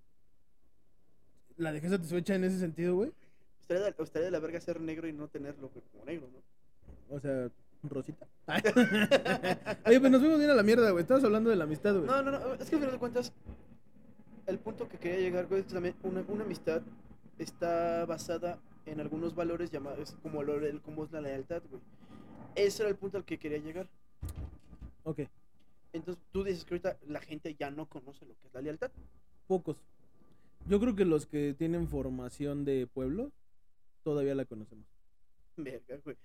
la 1.57 1.73
dejé 1.73 1.89
satisfecha 1.89 2.35
en 2.37 2.45
ese 2.45 2.59
sentido, 2.59 2.95
güey. 2.97 3.13
Estaría 3.61 3.83
de, 3.85 3.95
estaría 3.99 4.27
de 4.27 4.31
la 4.31 4.39
verga 4.41 4.61
ser 4.61 4.81
negro 4.81 5.09
y 5.09 5.13
no 5.13 5.29
tenerlo 5.29 5.69
güey, 5.71 5.85
como 5.93 6.05
negro, 6.05 6.29
¿no? 6.33 7.17
O 7.17 7.21
sea, 7.21 7.51
Rosita. 7.91 8.27
Oye, 9.87 10.01
pues 10.01 10.11
nos 10.13 10.21
fuimos 10.21 10.39
bien 10.39 10.51
a 10.51 10.55
la 10.55 10.63
mierda, 10.63 10.91
güey. 10.91 11.03
Estabas 11.03 11.25
hablando 11.25 11.51
de 11.51 11.57
la 11.57 11.65
amistad, 11.65 11.95
güey. 11.95 12.07
No, 12.07 12.23
no, 12.23 12.31
no, 12.33 12.55
es 12.55 12.69
que 12.69 12.77
al 12.77 12.81
final 12.81 12.93
de 12.93 12.99
cuentas, 12.99 13.33
el 14.47 14.59
punto 14.59 14.89
que 14.89 14.99
quería 14.99 15.19
llegar, 15.21 15.47
güey, 15.47 15.61
es 15.61 15.67
que 15.67 15.75
también 15.75 15.95
una, 16.03 16.25
una 16.29 16.45
amistad 16.45 16.83
está 17.39 18.05
basada 18.07 18.59
en 18.87 19.01
algunos 19.01 19.35
valores 19.35 19.71
llamados 19.71 20.17
como, 20.23 20.43
el- 20.43 20.81
como 20.83 21.05
es 21.05 21.13
la 21.13 21.21
lealtad, 21.21 21.63
güey. 21.71 21.83
Ese 22.55 22.83
era 22.83 22.91
el 22.91 22.97
punto 22.97 23.17
al 23.19 23.25
que 23.25 23.39
quería 23.39 23.59
llegar. 23.59 23.89
Ok, 25.03 25.21
Entonces 25.93 26.23
tú 26.33 26.45
dices 26.45 26.65
que 26.65 26.75
ahorita 26.75 26.97
la 27.09 27.21
gente 27.21 27.55
ya 27.59 27.71
no 27.71 27.87
conoce 27.87 28.25
lo 28.25 28.35
que 28.39 28.47
es 28.47 28.55
la 28.55 28.63
lealtad. 28.63 28.91
pocos. 29.47 29.77
Yo 30.67 30.81
creo 30.81 30.95
que 30.97 31.05
los 31.05 31.27
que 31.27 31.55
tienen 31.59 31.89
formación 31.89 32.65
de 32.65 32.87
pueblo 32.87 33.31
todavía 34.03 34.35
la 34.35 34.47
conocemos. 34.47 34.87
Verga, 35.59 35.99
güey. 36.05 36.17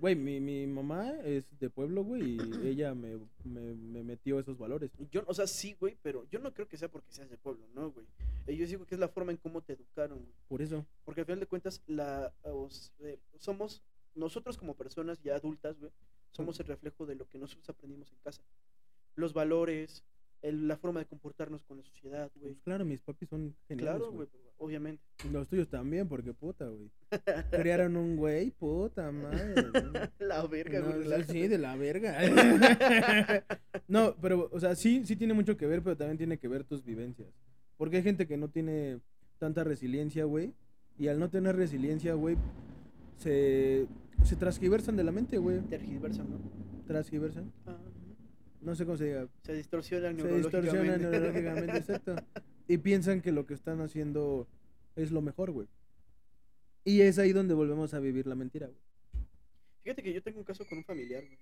Güey, 0.00 0.14
mi, 0.16 0.40
mi 0.40 0.66
mamá 0.66 1.10
es 1.24 1.44
de 1.58 1.70
pueblo, 1.70 2.04
güey, 2.04 2.36
y 2.36 2.38
ella 2.66 2.94
me, 2.94 3.18
me, 3.44 3.74
me 3.74 4.02
metió 4.02 4.38
esos 4.38 4.58
valores. 4.58 4.90
Yo, 5.10 5.22
o 5.26 5.34
sea, 5.34 5.46
sí, 5.46 5.76
güey, 5.78 5.96
pero 6.02 6.26
yo 6.30 6.38
no 6.38 6.52
creo 6.52 6.68
que 6.68 6.76
sea 6.76 6.90
porque 6.90 7.12
seas 7.12 7.30
de 7.30 7.36
pueblo, 7.38 7.66
¿no, 7.74 7.90
güey? 7.90 8.06
Eh, 8.46 8.56
Yo 8.56 8.66
digo 8.66 8.86
que 8.86 8.94
es 8.94 9.00
la 9.00 9.08
forma 9.08 9.32
en 9.32 9.38
cómo 9.38 9.60
te 9.62 9.74
educaron, 9.74 10.18
güey. 10.18 10.32
Por 10.48 10.62
eso. 10.62 10.84
Porque 11.04 11.20
al 11.20 11.26
final 11.26 11.40
de 11.40 11.46
cuentas, 11.46 11.82
la, 11.86 12.32
os- 12.42 12.92
eh, 13.00 13.18
somos, 13.38 13.82
nosotros 14.14 14.56
como 14.56 14.74
personas 14.74 15.20
ya 15.22 15.36
adultas, 15.36 15.78
güey, 15.78 15.92
somos 16.32 16.58
el 16.60 16.66
reflejo 16.66 17.06
de 17.06 17.14
lo 17.14 17.26
que 17.28 17.38
nosotros 17.38 17.68
aprendimos 17.68 18.10
en 18.12 18.18
casa. 18.18 18.42
Los 19.14 19.32
valores, 19.32 20.04
el- 20.42 20.68
la 20.68 20.76
forma 20.76 21.00
de 21.00 21.06
comportarnos 21.06 21.62
con 21.64 21.78
la 21.78 21.82
sociedad, 21.82 22.30
güey. 22.36 22.52
Pues 22.54 22.62
claro, 22.62 22.84
mis 22.84 23.02
papis 23.02 23.28
son 23.28 23.54
geniales, 23.66 23.96
Claro, 23.96 24.12
güey. 24.12 24.28
Obviamente. 24.58 25.02
Los 25.32 25.48
tuyos 25.48 25.68
también, 25.68 26.06
porque 26.08 26.32
puta, 26.34 26.66
güey. 26.66 26.90
Criaron 27.50 27.96
un 27.96 28.16
güey, 28.16 28.50
puta 28.50 29.10
madre. 29.10 29.54
la 30.18 30.46
verga, 30.46 30.80
No, 30.80 30.92
güey. 31.02 31.24
sí, 31.24 31.48
de 31.48 31.58
la 31.58 31.74
verga. 31.76 32.18
no, 33.88 34.14
pero, 34.20 34.48
o 34.52 34.60
sea, 34.60 34.74
sí, 34.74 35.02
sí 35.04 35.16
tiene 35.16 35.34
mucho 35.34 35.56
que 35.56 35.66
ver, 35.66 35.82
pero 35.82 35.96
también 35.96 36.18
tiene 36.18 36.38
que 36.38 36.48
ver 36.48 36.64
tus 36.64 36.84
vivencias. 36.84 37.28
Porque 37.76 37.96
hay 37.98 38.02
gente 38.02 38.26
que 38.26 38.36
no 38.36 38.48
tiene 38.48 39.00
tanta 39.38 39.64
resiliencia, 39.64 40.24
güey. 40.24 40.52
Y 40.98 41.08
al 41.08 41.18
no 41.18 41.30
tener 41.30 41.56
resiliencia, 41.56 42.14
güey, 42.14 42.36
se, 43.16 43.86
se 44.24 44.36
transgiversan 44.36 44.96
de 44.96 45.04
la 45.04 45.12
mente, 45.12 45.38
güey. 45.38 45.60
Tergiversan, 45.60 46.28
¿no? 46.30 46.38
Transgiversan. 46.86 47.52
Ah, 47.66 47.76
No 48.60 48.74
sé 48.74 48.84
cómo 48.84 48.96
se 48.96 49.04
diga. 49.04 49.28
se 49.44 49.54
distorsionan 49.54 50.18
Se 50.18 50.28
distorsionan 50.36 51.00
neurológicamente. 51.00 51.10
neurológicamente, 51.10 51.76
exacto. 51.78 52.16
Y 52.68 52.78
piensan 52.78 53.22
que 53.22 53.32
lo 53.32 53.46
que 53.46 53.54
están 53.54 53.80
haciendo 53.80 54.46
es 54.94 55.10
lo 55.10 55.22
mejor, 55.22 55.50
güey. 55.50 55.68
Y 56.84 57.00
es 57.00 57.18
ahí 57.18 57.32
donde 57.32 57.54
volvemos 57.54 57.94
a 57.94 57.98
vivir 57.98 58.26
la 58.26 58.34
mentira, 58.34 58.66
güey. 58.66 58.78
Fíjate 59.82 60.02
que 60.02 60.12
yo 60.12 60.22
tengo 60.22 60.38
un 60.38 60.44
caso 60.44 60.66
con 60.66 60.78
un 60.78 60.84
familiar, 60.84 61.24
güey, 61.24 61.38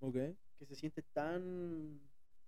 ¿Ok? 0.00 0.36
que 0.58 0.66
se 0.66 0.74
siente 0.74 1.02
tan 1.14 1.98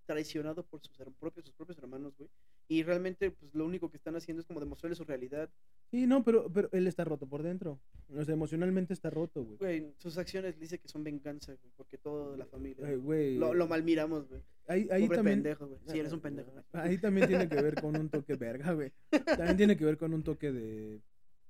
traicionado 0.05 0.64
por 0.64 0.80
sus 0.80 0.90
propios, 1.18 1.47
sus 1.47 1.55
propios 1.55 1.78
hermanos, 1.78 2.14
güey. 2.16 2.28
Y 2.68 2.82
realmente, 2.82 3.30
pues 3.30 3.55
lo 3.55 3.64
único 3.64 3.90
que 3.90 3.97
están 3.97 4.14
haciendo 4.16 4.40
es 4.40 4.47
como 4.47 4.61
demostrarle 4.61 4.94
su 4.94 5.05
realidad. 5.05 5.49
Sí, 5.91 6.07
no, 6.07 6.24
pero, 6.24 6.51
pero 6.53 6.68
él 6.72 6.87
está 6.89 7.05
roto 7.05 7.26
por 7.28 7.43
dentro. 7.43 7.80
O 8.14 8.24
sea, 8.24 8.34
emocionalmente 8.34 8.93
está 8.93 9.09
roto, 9.11 9.45
güey. 9.45 9.57
Güey, 9.59 9.95
sus 9.99 10.18
acciones 10.18 10.59
dice 10.59 10.78
que 10.78 10.89
son 10.89 11.05
venganza, 11.05 11.55
güey, 11.55 11.72
porque 11.76 11.97
toda 11.99 12.37
la 12.37 12.47
familia. 12.47 12.87
Ay, 12.87 12.97
güey. 12.97 13.37
Lo, 13.39 13.55
lo 13.55 13.66
malmiramos, 13.68 14.28
güey. 14.28 14.43
ahí, 14.66 14.89
ahí 14.91 15.03
Pobre 15.05 15.16
también, 15.16 15.43
pendejo, 15.43 15.66
güey. 15.68 15.80
Sí, 15.87 15.99
eres 15.99 16.12
un 16.12 16.20
pendejo. 16.20 16.51
güey. 16.51 16.64
Ahí 16.72 16.99
también 16.99 17.28
tiene 17.28 17.49
que 17.49 17.62
ver 17.62 17.74
con 17.80 17.97
un 17.97 18.09
toque 18.09 18.34
verga, 18.37 18.72
güey. 18.72 18.93
También 19.24 19.57
tiene 19.57 19.76
que 19.76 19.84
ver 19.84 19.97
con 19.97 20.12
un 20.12 20.22
toque 20.22 20.53
de, 20.53 21.01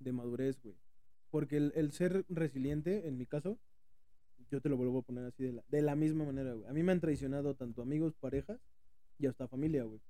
de 0.00 0.12
madurez, 0.12 0.60
güey. 0.62 0.76
Porque 1.30 1.56
el, 1.56 1.72
el 1.74 1.92
ser 1.92 2.24
resiliente, 2.28 3.08
en 3.08 3.16
mi 3.18 3.26
caso, 3.26 3.58
yo 4.50 4.60
te 4.60 4.68
lo 4.68 4.76
vuelvo 4.76 4.98
a 5.00 5.02
poner 5.02 5.24
así 5.24 5.44
de 5.44 5.52
la, 5.54 5.64
de 5.68 5.82
la 5.82 5.96
misma 5.96 6.24
manera, 6.24 6.52
güey. 6.52 6.66
A 6.68 6.72
mí 6.72 6.82
me 6.82 6.92
han 6.92 7.00
traicionado 7.00 7.54
tanto 7.54 7.82
amigos, 7.82 8.14
parejas 8.14 8.60
y 9.18 9.26
hasta 9.26 9.48
familia, 9.48 9.84
güey. 9.84 10.00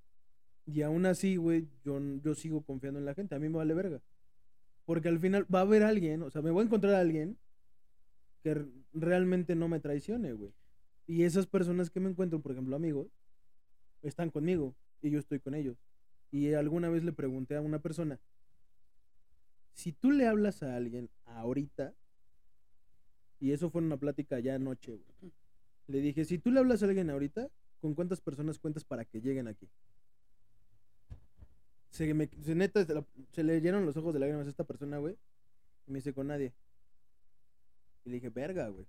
Y 0.67 0.83
aún 0.83 1.07
así, 1.07 1.37
güey, 1.37 1.69
yo, 1.85 2.01
yo 2.23 2.35
sigo 2.35 2.63
confiando 2.63 2.99
en 2.99 3.07
la 3.07 3.15
gente. 3.15 3.35
A 3.37 3.39
mí 3.39 3.49
me 3.49 3.57
vale 3.59 3.73
verga. 3.73 4.03
Porque 4.87 5.09
al 5.09 5.19
final 5.19 5.47
va 5.53 5.59
a 5.59 5.63
haber 5.63 5.83
alguien, 5.83 6.23
o 6.23 6.31
sea, 6.31 6.41
me 6.41 6.51
voy 6.51 6.63
a 6.63 6.67
encontrar 6.67 6.95
a 6.95 7.01
alguien 7.01 7.37
que 8.43 8.65
realmente 8.93 9.55
no 9.55 9.69
me 9.69 9.81
traicione, 9.81 10.33
güey. 10.33 10.55
Y 11.07 11.25
esas 11.25 11.47
personas 11.47 11.91
que 11.91 12.01
me 12.01 12.09
encuentro, 12.09 12.41
por 12.41 12.53
ejemplo, 12.53 12.77
amigos, 12.77 13.09
están 14.03 14.31
conmigo 14.31 14.75
y 15.03 15.11
yo 15.11 15.19
estoy 15.19 15.41
con 15.41 15.55
ellos. 15.55 15.77
Y 16.31 16.53
alguna 16.55 16.89
vez 16.89 17.05
le 17.05 17.13
pregunté 17.13 17.57
a 17.57 17.61
una 17.61 17.81
persona, 17.81 18.21
si 19.73 19.93
tú 19.93 20.11
le 20.11 20.27
hablas 20.27 20.63
a 20.63 20.75
alguien 20.77 21.11
ahorita, 21.25 21.95
y 23.39 23.53
eso 23.53 23.69
fue 23.71 23.81
en 23.81 23.87
una 23.87 23.99
plática 23.99 24.39
ya 24.39 24.55
anoche, 24.55 24.93
güey, 24.93 25.33
le 25.89 26.01
dije, 26.01 26.25
si 26.25 26.39
tú 26.39 26.51
le 26.51 26.61
hablas 26.61 26.83
a 26.83 26.87
alguien 26.87 27.11
ahorita, 27.11 27.51
¿con 27.81 27.95
cuántas 27.95 28.21
personas 28.21 28.59
cuentas 28.59 28.85
para 28.85 29.05
que 29.05 29.21
lleguen 29.21 29.49
aquí? 29.49 29.69
Se, 31.91 32.13
me, 32.13 32.29
se, 32.43 32.55
neta, 32.55 32.85
se, 33.33 33.43
le 33.43 33.61
llenaron 33.61 33.87
los 33.87 33.97
ojos 33.97 34.13
de 34.13 34.21
lágrimas 34.21 34.47
a 34.47 34.51
esta 34.51 34.65
persona, 34.65 34.99
güey. 34.99 35.17
Y 35.87 35.93
me 35.93 35.99
dice, 35.99 36.13
con 36.13 36.27
nadie. 36.27 36.53
Y 38.05 38.11
le 38.11 38.17
dije, 38.17 38.29
verga, 38.29 38.69
güey. 38.69 38.87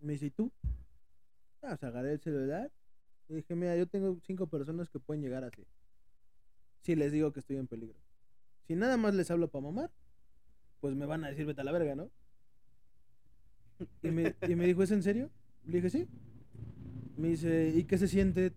Me 0.00 0.14
dice, 0.14 0.26
¿y 0.26 0.30
tú? 0.30 0.52
Ah, 1.62 1.76
pues 1.78 1.84
agarré 1.84 2.12
el 2.12 2.20
celular. 2.20 2.70
Y 3.28 3.34
dije, 3.34 3.54
mira, 3.54 3.76
yo 3.76 3.86
tengo 3.86 4.18
cinco 4.26 4.46
personas 4.46 4.90
que 4.90 4.98
pueden 4.98 5.22
llegar 5.22 5.44
así. 5.44 5.64
Si 6.82 6.94
les 6.94 7.12
digo 7.12 7.32
que 7.32 7.40
estoy 7.40 7.56
en 7.56 7.66
peligro. 7.66 7.98
Si 8.66 8.74
nada 8.74 8.96
más 8.96 9.14
les 9.14 9.30
hablo 9.30 9.48
para 9.48 9.64
mamar, 9.64 9.90
pues 10.80 10.94
me 10.94 11.06
van 11.06 11.24
a 11.24 11.28
decir, 11.28 11.46
vete 11.46 11.60
a 11.60 11.64
la 11.64 11.72
verga, 11.72 11.94
¿no? 11.94 12.10
Y 14.02 14.10
me, 14.10 14.34
y 14.46 14.54
me 14.54 14.66
dijo, 14.66 14.82
¿es 14.82 14.90
en 14.90 15.02
serio? 15.02 15.30
Le 15.64 15.80
dije, 15.80 15.90
sí. 15.90 16.08
Me 17.16 17.28
dice, 17.28 17.72
¿y 17.74 17.84
qué 17.84 17.96
se 17.96 18.08
siente 18.08 18.52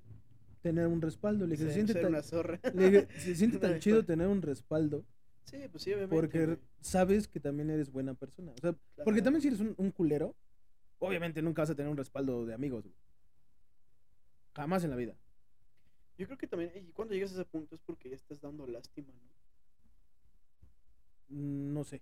tener 0.69 0.87
un 0.87 1.01
respaldo? 1.01 1.45
Le 1.47 1.55
dije, 1.55 1.63
se, 1.69 1.73
Ser- 1.73 1.85
siente 1.85 2.01
tan, 2.01 2.11
le 2.77 2.89
dije, 2.89 3.07
se 3.19 3.35
siente 3.39 3.57
tan 3.59 3.79
chido 3.79 4.03
tener 4.05 4.27
un 4.27 4.41
respaldo 4.41 5.05
Sí, 5.45 5.57
pues 5.71 5.83
sí, 5.83 5.91
obviamente. 5.93 6.15
porque 6.15 6.45
güey. 6.45 6.57
sabes 6.81 7.27
que 7.27 7.39
también 7.39 7.69
eres 7.69 7.89
buena 7.91 8.13
persona. 8.13 8.51
O 8.51 8.57
sea, 8.59 8.75
porque 9.05 9.21
también 9.21 9.41
si 9.41 9.47
eres 9.47 9.61
un, 9.61 9.73
un 9.77 9.91
culero, 9.91 10.35
obviamente 10.99 11.41
nunca 11.41 11.61
vas 11.61 11.69
a 11.69 11.75
tener 11.75 11.89
un 11.89 11.95
respaldo 11.97 12.45
de 12.45 12.53
amigos. 12.53 12.83
güey. 12.83 12.95
Jamás 14.55 14.83
en 14.83 14.89
la 14.89 14.97
vida. 14.97 15.15
Yo 16.17 16.25
creo 16.25 16.37
que 16.37 16.47
también, 16.47 16.71
y 16.75 16.91
cuando 16.91 17.13
llegas 17.13 17.31
a 17.31 17.35
ese 17.35 17.45
punto 17.45 17.75
es 17.75 17.81
porque 17.85 18.09
ya 18.09 18.15
estás 18.15 18.41
dando 18.41 18.67
lástima, 18.67 19.13
¿no? 19.13 19.29
Mm, 21.35 21.73
No 21.73 21.83
sé. 21.83 22.01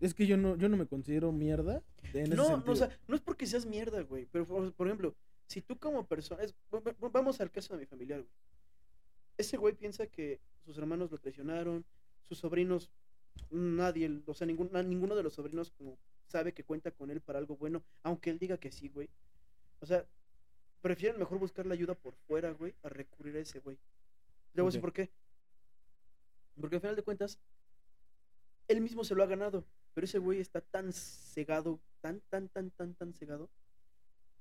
Es 0.00 0.14
que 0.14 0.26
yo 0.26 0.36
no, 0.36 0.56
yo 0.56 0.68
no 0.68 0.76
me 0.78 0.86
considero 0.86 1.30
mierda 1.30 1.82
en 2.14 2.22
ese 2.26 2.34
No, 2.34 2.42
no, 2.44 2.48
sentido. 2.56 2.72
o 2.72 2.76
sea, 2.76 2.98
no 3.06 3.14
es 3.14 3.20
porque 3.20 3.46
seas 3.46 3.66
mierda, 3.66 4.00
güey. 4.02 4.26
Pero, 4.32 4.46
por 4.72 4.86
ejemplo, 4.86 5.14
si 5.50 5.62
tú 5.62 5.76
como 5.76 6.06
persona. 6.06 6.44
es- 6.44 6.54
vamos 7.12 7.40
al 7.40 7.50
caso 7.50 7.74
de 7.74 7.80
mi 7.80 7.86
familiar, 7.86 8.20
güey. 8.20 8.32
Ese 9.36 9.56
güey 9.56 9.74
piensa 9.74 10.06
que 10.06 10.38
sus 10.64 10.78
hermanos 10.78 11.10
lo 11.10 11.18
traicionaron, 11.18 11.84
sus 12.28 12.38
sobrinos, 12.38 12.88
nadie, 13.50 14.22
o 14.26 14.32
sea, 14.34 14.46
ningún, 14.46 14.70
ninguno 14.88 15.16
de 15.16 15.24
los 15.24 15.34
sobrinos 15.34 15.72
como 15.72 15.98
sabe 16.28 16.52
que 16.54 16.62
cuenta 16.62 16.92
con 16.92 17.10
él 17.10 17.20
para 17.20 17.40
algo 17.40 17.56
bueno, 17.56 17.82
aunque 18.04 18.30
él 18.30 18.38
diga 18.38 18.58
que 18.58 18.70
sí, 18.70 18.90
güey. 18.90 19.08
O 19.80 19.86
sea, 19.86 20.06
prefieren 20.82 21.18
mejor 21.18 21.38
buscar 21.40 21.66
la 21.66 21.74
ayuda 21.74 21.94
por 21.96 22.14
fuera, 22.14 22.52
güey, 22.52 22.72
a 22.84 22.88
recurrir 22.88 23.36
a 23.36 23.40
ese 23.40 23.58
güey. 23.58 23.76
Le 24.54 24.62
voy 24.62 24.68
a 24.68 24.70
decir 24.70 24.78
Ok. 24.78 24.82
por 24.82 24.92
qué. 24.92 25.10
Porque 26.60 26.76
al 26.76 26.80
final 26.82 26.94
de 26.96 27.02
cuentas, 27.02 27.40
él 28.68 28.80
mismo 28.80 29.02
se 29.02 29.16
lo 29.16 29.24
ha 29.24 29.26
ganado. 29.26 29.64
Pero 29.94 30.04
ese 30.04 30.18
güey 30.18 30.38
está 30.38 30.60
tan 30.60 30.92
cegado, 30.92 31.80
tan, 32.00 32.20
tan, 32.28 32.48
tan, 32.50 32.70
tan, 32.70 32.94
tan 32.94 33.12
cegado 33.14 33.50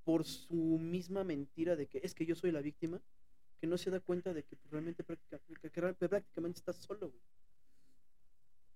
por 0.03 0.23
su 0.25 0.55
misma 0.79 1.23
mentira 1.23 1.75
de 1.75 1.87
que 1.87 1.99
es 2.03 2.13
que 2.13 2.25
yo 2.25 2.35
soy 2.35 2.51
la 2.51 2.61
víctima, 2.61 3.01
que 3.59 3.67
no 3.67 3.77
se 3.77 3.91
da 3.91 3.99
cuenta 3.99 4.33
de 4.33 4.43
que 4.43 4.55
pues, 4.55 4.71
realmente 4.71 5.03
práctica- 5.03 5.39
que- 5.39 5.69
que 5.69 6.09
prácticamente 6.09 6.59
está 6.59 6.73
solo, 6.73 7.09
güey. 7.11 7.21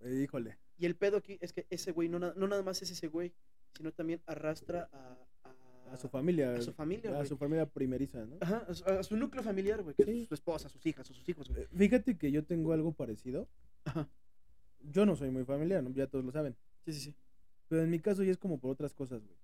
Eh, 0.02 0.24
híjole. 0.24 0.58
Y 0.78 0.86
el 0.86 0.96
pedo 0.96 1.18
aquí 1.18 1.38
es 1.42 1.54
que 1.54 1.66
ese 1.70 1.92
güey 1.92 2.10
no, 2.10 2.20
no 2.20 2.48
nada 2.48 2.62
más 2.62 2.82
es 2.82 2.92
ese 2.92 3.08
güey, 3.08 3.34
sino 3.76 3.92
también 3.94 4.22
arrastra 4.26 4.90
a, 4.92 5.18
a- 5.48 5.94
A 5.94 5.98
su 5.98 6.10
familia. 6.10 6.54
a 6.56 6.62
su 6.62 6.74
familia, 6.74 7.12
A 7.12 7.16
güey. 7.16 7.28
su 7.28 7.38
familia 7.38 7.66
primeriza, 7.66 8.26
¿no? 8.26 8.38
Ajá, 8.42 8.66
a 8.68 8.74
su, 8.74 8.84
a 8.86 9.04
su 9.04 9.16
núcleo 9.16 9.44
familiar, 9.44 9.82
güey, 9.82 9.96
que 9.96 10.04
Sí. 10.04 10.22
es 10.24 10.28
su 10.28 10.34
esposa, 10.34 10.68
sus 10.70 10.86
hijas, 10.86 11.08
sus 11.08 11.28
hijos, 11.30 11.50
güey. 11.50 11.64
Eh, 11.64 11.68
Fíjate 11.78 12.18
que 12.18 12.32
yo 12.32 12.44
tengo 12.44 12.74
algo 12.74 12.92
parecido. 12.92 13.48
Ajá. 13.86 14.10
Yo 14.82 15.06
no 15.06 15.16
soy 15.16 15.30
muy 15.32 15.46
familiar, 15.46 15.82
¿no? 15.84 15.92
ya 15.92 16.08
todos 16.08 16.26
lo 16.26 16.32
saben. 16.32 16.58
Sí, 16.86 16.92
sí, 16.94 17.00
sí. 17.00 17.16
Pero 17.70 17.84
en 17.84 17.90
mi 17.90 18.00
caso 18.00 18.24
ya 18.24 18.32
es 18.32 18.38
como 18.38 18.60
por 18.60 18.72
otras 18.72 18.94
cosas, 18.94 19.24
güey. 19.24 19.38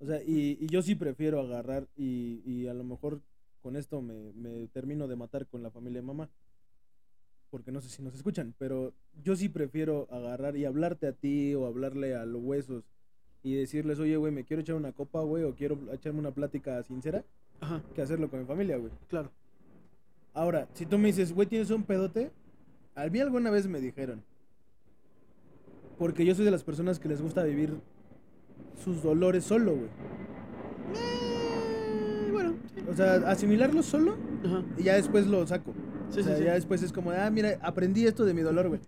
O 0.00 0.06
sea, 0.06 0.22
y, 0.22 0.56
y 0.60 0.66
yo 0.68 0.82
sí 0.82 0.94
prefiero 0.94 1.40
agarrar 1.40 1.86
y, 1.96 2.42
y 2.44 2.66
a 2.68 2.74
lo 2.74 2.84
mejor 2.84 3.20
con 3.62 3.76
esto 3.76 4.00
me, 4.00 4.32
me 4.32 4.66
termino 4.68 5.06
de 5.06 5.16
matar 5.16 5.46
con 5.46 5.62
la 5.62 5.70
familia 5.70 6.00
de 6.00 6.06
mamá. 6.06 6.28
Porque 7.50 7.72
no 7.72 7.80
sé 7.80 7.88
si 7.88 8.02
nos 8.02 8.14
escuchan, 8.14 8.54
pero 8.58 8.92
yo 9.22 9.34
sí 9.36 9.48
prefiero 9.48 10.06
agarrar 10.10 10.56
y 10.56 10.64
hablarte 10.64 11.06
a 11.08 11.12
ti 11.12 11.54
o 11.54 11.66
hablarle 11.66 12.14
a 12.14 12.24
los 12.24 12.42
huesos 12.42 12.84
y 13.42 13.54
decirles, 13.54 13.98
oye, 13.98 14.16
güey, 14.16 14.32
me 14.32 14.44
quiero 14.44 14.62
echar 14.62 14.76
una 14.76 14.92
copa, 14.92 15.20
güey, 15.22 15.44
o 15.44 15.54
quiero 15.54 15.78
echarme 15.92 16.20
una 16.20 16.30
plática 16.30 16.82
sincera, 16.84 17.24
Ajá, 17.60 17.82
que 17.94 18.02
hacerlo 18.02 18.30
con 18.30 18.40
mi 18.40 18.46
familia, 18.46 18.76
güey. 18.76 18.92
claro. 19.08 19.30
Ahora, 20.32 20.68
si 20.74 20.86
tú 20.86 20.96
me 20.96 21.08
dices, 21.08 21.32
güey, 21.32 21.48
¿tienes 21.48 21.70
un 21.70 21.82
pedote? 21.82 22.30
A 22.94 23.06
mí 23.08 23.18
alguna 23.18 23.50
vez 23.50 23.66
me 23.66 23.80
dijeron. 23.80 24.22
Porque 25.98 26.24
yo 26.24 26.34
soy 26.36 26.44
de 26.44 26.52
las 26.52 26.62
personas 26.62 27.00
que 27.00 27.08
les 27.08 27.20
gusta 27.20 27.42
vivir 27.42 27.74
sus 28.80 29.02
dolores 29.02 29.44
solo, 29.44 29.76
güey. 29.76 29.88
Eh, 30.94 32.30
bueno. 32.32 32.54
O 32.90 32.94
sea, 32.94 33.14
asimilarlo 33.30 33.82
solo 33.82 34.16
Ajá. 34.44 34.64
y 34.78 34.84
ya 34.84 34.94
después 34.94 35.26
lo 35.26 35.46
saco. 35.46 35.74
Sí, 36.10 36.20
o 36.20 36.22
sea, 36.24 36.34
sí, 36.34 36.40
sí. 36.40 36.46
ya 36.46 36.54
después 36.54 36.82
es 36.82 36.92
como, 36.92 37.12
ah, 37.12 37.30
mira, 37.30 37.56
aprendí 37.62 38.04
esto 38.04 38.24
de 38.24 38.34
mi 38.34 38.40
dolor, 38.40 38.68
güey. 38.68 38.80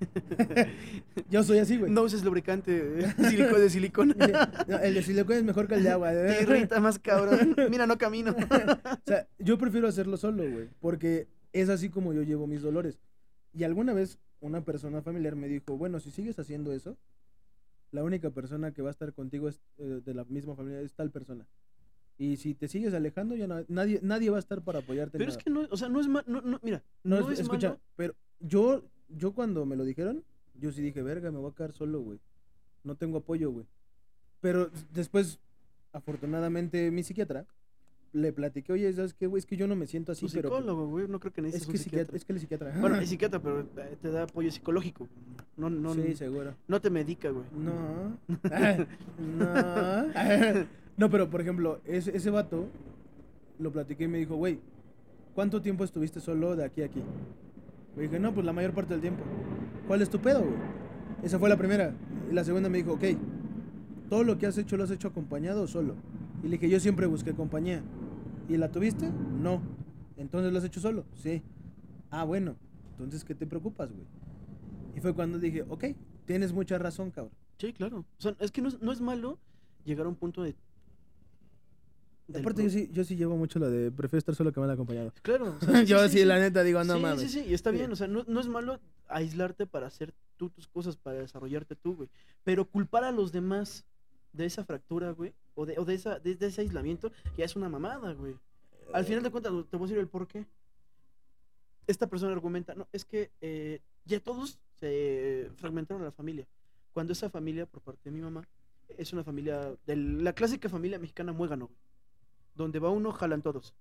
yo 1.30 1.44
soy 1.44 1.58
así, 1.58 1.78
güey. 1.78 1.90
No 1.90 2.02
uses 2.02 2.24
lubricante 2.24 2.72
de 2.82 3.70
silicona. 3.70 4.14
El 4.82 4.94
de 4.94 5.02
silicona 5.02 5.36
es 5.36 5.44
mejor 5.44 5.68
que 5.68 5.76
el 5.76 5.84
de 5.84 5.90
agua. 5.90 6.10
Te 6.10 6.42
irrita 6.42 6.80
más 6.80 6.98
cabrón. 6.98 7.54
Mira, 7.70 7.86
no 7.86 7.96
camino. 7.96 8.34
O 8.34 9.00
sea, 9.06 9.28
yo 9.38 9.56
prefiero 9.56 9.86
hacerlo 9.86 10.16
solo, 10.16 10.42
güey, 10.50 10.68
porque 10.80 11.28
es 11.52 11.68
así 11.68 11.90
como 11.90 12.12
yo 12.12 12.22
llevo 12.22 12.48
mis 12.48 12.62
dolores. 12.62 12.98
Y 13.52 13.62
alguna 13.64 13.92
vez 13.92 14.18
una 14.40 14.64
persona 14.64 15.02
familiar 15.02 15.36
me 15.36 15.46
dijo, 15.46 15.76
bueno, 15.76 16.00
si 16.00 16.10
sigues 16.10 16.38
haciendo 16.38 16.72
eso, 16.72 16.96
la 17.92 18.02
única 18.02 18.30
persona 18.30 18.72
que 18.72 18.82
va 18.82 18.88
a 18.88 18.90
estar 18.90 19.12
contigo 19.12 19.48
es, 19.48 19.60
eh, 19.78 20.00
de 20.04 20.14
la 20.14 20.24
misma 20.24 20.56
familia 20.56 20.80
es 20.80 20.92
tal 20.94 21.10
persona. 21.10 21.46
Y 22.18 22.36
si 22.36 22.54
te 22.54 22.68
sigues 22.68 22.92
alejando, 22.94 23.34
ya 23.36 23.46
no- 23.46 23.64
nadie, 23.68 24.00
nadie 24.02 24.30
va 24.30 24.36
a 24.36 24.40
estar 24.40 24.62
para 24.62 24.80
apoyarte. 24.80 25.16
en 25.16 25.18
Pero 25.18 25.30
es 25.30 25.36
nada. 25.36 25.44
que 25.44 25.50
no, 25.50 25.68
o 25.70 25.76
sea, 25.76 25.88
no 25.88 26.00
es 26.00 26.08
malo, 26.08 26.24
no, 26.28 26.40
no, 26.40 26.58
mira, 26.62 26.82
No, 27.04 27.20
no, 27.20 27.26
es- 27.28 27.34
es 27.34 27.40
escucha, 27.40 27.68
malo. 27.70 27.80
pero 27.96 28.14
yo, 28.40 28.84
yo 29.08 29.32
cuando 29.32 29.64
me 29.66 29.76
lo 29.76 29.84
dijeron, 29.84 30.24
yo 30.54 30.72
sí 30.72 30.82
dije, 30.82 31.02
verga, 31.02 31.30
me 31.30 31.38
voy 31.38 31.50
a 31.50 31.54
quedar 31.54 31.72
solo, 31.72 32.00
güey. 32.00 32.18
No 32.84 32.96
tengo 32.96 33.18
apoyo, 33.18 33.50
güey. 33.50 33.66
Pero 34.40 34.70
después, 34.92 35.38
afortunadamente, 35.92 36.90
mi 36.90 37.02
psiquiatra 37.02 37.46
le 38.12 38.32
platiqué, 38.32 38.72
oye, 38.72 38.92
¿sabes 38.92 39.14
qué, 39.14 39.26
güey? 39.26 39.38
Es 39.38 39.46
que 39.46 39.56
yo 39.56 39.66
no 39.66 39.74
me 39.74 39.86
siento 39.86 40.12
así, 40.12 40.26
pero... 40.32 40.50
psicólogo, 40.50 40.86
güey, 40.88 41.08
no 41.08 41.18
creo 41.18 41.32
que 41.32 41.40
Es 41.40 41.46
necesites 41.46 41.66
que, 41.66 41.78
un 41.78 41.82
psiquiatra, 41.84 42.16
es 42.16 42.24
que 42.24 42.32
el 42.32 42.40
psiquiatra. 42.40 42.74
Bueno, 42.78 42.96
es 42.96 43.08
psiquiatra, 43.08 43.40
pero 43.40 43.60
eh, 43.60 43.96
te 44.00 44.10
da 44.10 44.24
apoyo 44.24 44.50
psicológico. 44.50 45.08
No, 45.56 45.70
no, 45.70 45.94
sí, 45.94 46.14
seguro. 46.14 46.54
no 46.68 46.80
te 46.80 46.90
medica, 46.90 47.30
güey. 47.30 47.44
No. 47.56 48.18
no. 49.38 50.66
no, 50.96 51.10
pero 51.10 51.30
por 51.30 51.40
ejemplo, 51.40 51.80
ese, 51.84 52.14
ese 52.16 52.30
vato 52.30 52.68
lo 53.58 53.72
platiqué 53.72 54.04
y 54.04 54.08
me 54.08 54.18
dijo, 54.18 54.36
güey, 54.36 54.60
¿cuánto 55.34 55.62
tiempo 55.62 55.84
estuviste 55.84 56.20
solo 56.20 56.54
de 56.54 56.64
aquí 56.64 56.82
a 56.82 56.86
aquí? 56.86 57.02
Le 57.96 58.02
dije, 58.02 58.18
no, 58.18 58.32
pues 58.34 58.44
la 58.44 58.52
mayor 58.52 58.72
parte 58.72 58.92
del 58.94 59.00
tiempo. 59.00 59.22
¿Cuál 59.86 60.02
es 60.02 60.10
tu 60.10 60.18
pedo, 60.18 60.40
güey? 60.40 60.56
Esa 61.22 61.38
fue 61.38 61.48
la 61.48 61.56
primera. 61.56 61.94
Y 62.30 62.34
la 62.34 62.44
segunda 62.44 62.68
me 62.68 62.78
dijo, 62.78 62.92
ok, 62.92 63.04
todo 64.08 64.24
lo 64.24 64.38
que 64.38 64.46
has 64.46 64.58
hecho 64.58 64.76
lo 64.76 64.84
has 64.84 64.90
hecho 64.90 65.08
acompañado 65.08 65.62
o 65.62 65.66
solo. 65.66 65.94
Y 66.42 66.48
le 66.48 66.52
dije, 66.52 66.68
yo 66.68 66.80
siempre 66.80 67.06
busqué 67.06 67.32
compañía. 67.32 67.82
¿Y 68.48 68.56
la 68.56 68.70
tuviste? 68.70 69.10
No. 69.10 69.62
Entonces 70.16 70.52
lo 70.52 70.58
has 70.58 70.64
hecho 70.64 70.80
solo. 70.80 71.04
Sí. 71.14 71.42
Ah, 72.10 72.24
bueno. 72.24 72.56
Entonces, 72.92 73.24
¿qué 73.24 73.34
te 73.34 73.46
preocupas, 73.46 73.90
güey? 73.90 74.06
Y 74.94 75.00
fue 75.00 75.14
cuando 75.14 75.38
dije, 75.38 75.62
ok, 75.68 75.84
tienes 76.26 76.52
mucha 76.52 76.78
razón, 76.78 77.10
cabrón. 77.10 77.32
Sí, 77.58 77.72
claro. 77.72 77.98
O 78.18 78.22
sea, 78.22 78.36
es 78.38 78.50
que 78.50 78.60
no 78.60 78.68
es, 78.68 78.80
no 78.82 78.92
es 78.92 79.00
malo 79.00 79.38
llegar 79.84 80.06
a 80.06 80.08
un 80.08 80.16
punto 80.16 80.42
de. 80.42 80.54
Aparte, 82.38 82.62
yo 82.62 82.70
sí, 82.70 82.88
yo 82.92 83.04
sí 83.04 83.16
llevo 83.16 83.36
mucho 83.36 83.58
la 83.58 83.68
de 83.68 83.90
prefiero 83.90 84.18
estar 84.18 84.34
solo 84.34 84.52
que 84.52 84.60
mal 84.60 84.70
acompañado. 84.70 85.12
Claro. 85.22 85.56
o 85.60 85.60
sea, 85.64 85.82
yo 85.82 86.08
sí, 86.08 86.24
la 86.24 86.38
neta, 86.38 86.62
digo, 86.62 86.82
no 86.84 86.96
sí, 86.96 87.00
mames. 87.02 87.20
Sí, 87.20 87.28
sí, 87.28 87.44
y 87.48 87.54
está 87.54 87.70
Sí. 87.70 87.76
bien. 87.76 87.92
O 87.92 87.96
sea, 87.96 88.06
no, 88.06 88.24
no 88.26 88.40
es 88.40 88.48
malo 88.48 88.80
aislarte 89.08 89.66
para 89.66 89.86
hacer 89.86 90.14
tú 90.36 90.48
tus 90.50 90.66
cosas, 90.66 90.96
para 90.96 91.18
desarrollarte 91.18 91.76
tú, 91.76 91.94
güey. 91.96 92.08
Pero 92.44 92.64
culpar 92.68 93.04
a 93.04 93.12
los 93.12 93.32
demás 93.32 93.84
de 94.32 94.46
esa 94.46 94.64
fractura, 94.64 95.10
güey, 95.12 95.34
o 95.54 95.66
de, 95.66 95.78
o 95.78 95.84
de, 95.84 95.94
esa, 95.94 96.18
de, 96.18 96.34
de 96.34 96.46
ese 96.46 96.62
aislamiento, 96.62 97.12
ya 97.36 97.44
es 97.44 97.56
una 97.56 97.68
mamada, 97.68 98.12
güey. 98.14 98.34
Al 98.92 99.04
final 99.04 99.22
de 99.22 99.30
cuentas, 99.30 99.52
te 99.70 99.76
voy 99.76 99.84
a 99.84 99.88
decir 99.88 99.98
el 99.98 100.08
por 100.08 100.26
qué. 100.26 100.46
Esta 101.86 102.06
persona 102.06 102.32
argumenta, 102.32 102.74
no, 102.74 102.86
es 102.92 103.04
que 103.04 103.30
eh, 103.40 103.80
ya 104.04 104.20
todos 104.20 104.58
se 104.78 105.50
fragmentaron 105.56 106.02
la 106.02 106.12
familia. 106.12 106.46
Cuando 106.92 107.12
esa 107.12 107.30
familia, 107.30 107.66
por 107.66 107.82
parte 107.82 108.00
de 108.04 108.10
mi 108.10 108.20
mamá, 108.20 108.46
es 108.98 109.12
una 109.12 109.24
familia, 109.24 109.74
de 109.86 109.96
la 109.96 110.32
clásica 110.34 110.68
familia 110.68 110.98
mexicana 110.98 111.32
muégano, 111.32 111.66
güey. 111.66 111.78
Donde 112.54 112.78
va 112.78 112.90
uno, 112.90 113.12
jalan 113.12 113.40
todos. 113.40 113.74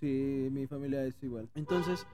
Sí, 0.00 0.48
mi 0.50 0.66
familia 0.66 1.04
es 1.04 1.14
igual. 1.22 1.48
Entonces. 1.54 2.06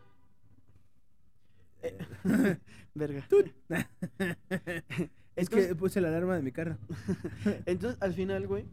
eh, 1.82 1.98
verga. 2.94 3.26
Es 5.36 5.46
Entonces- 5.46 5.68
que 5.68 5.74
puse 5.74 6.00
la 6.00 6.08
alarma 6.08 6.36
de 6.36 6.42
mi 6.42 6.52
carro. 6.52 6.76
Entonces, 7.66 8.00
al 8.00 8.12
final, 8.14 8.46
güey, 8.46 8.64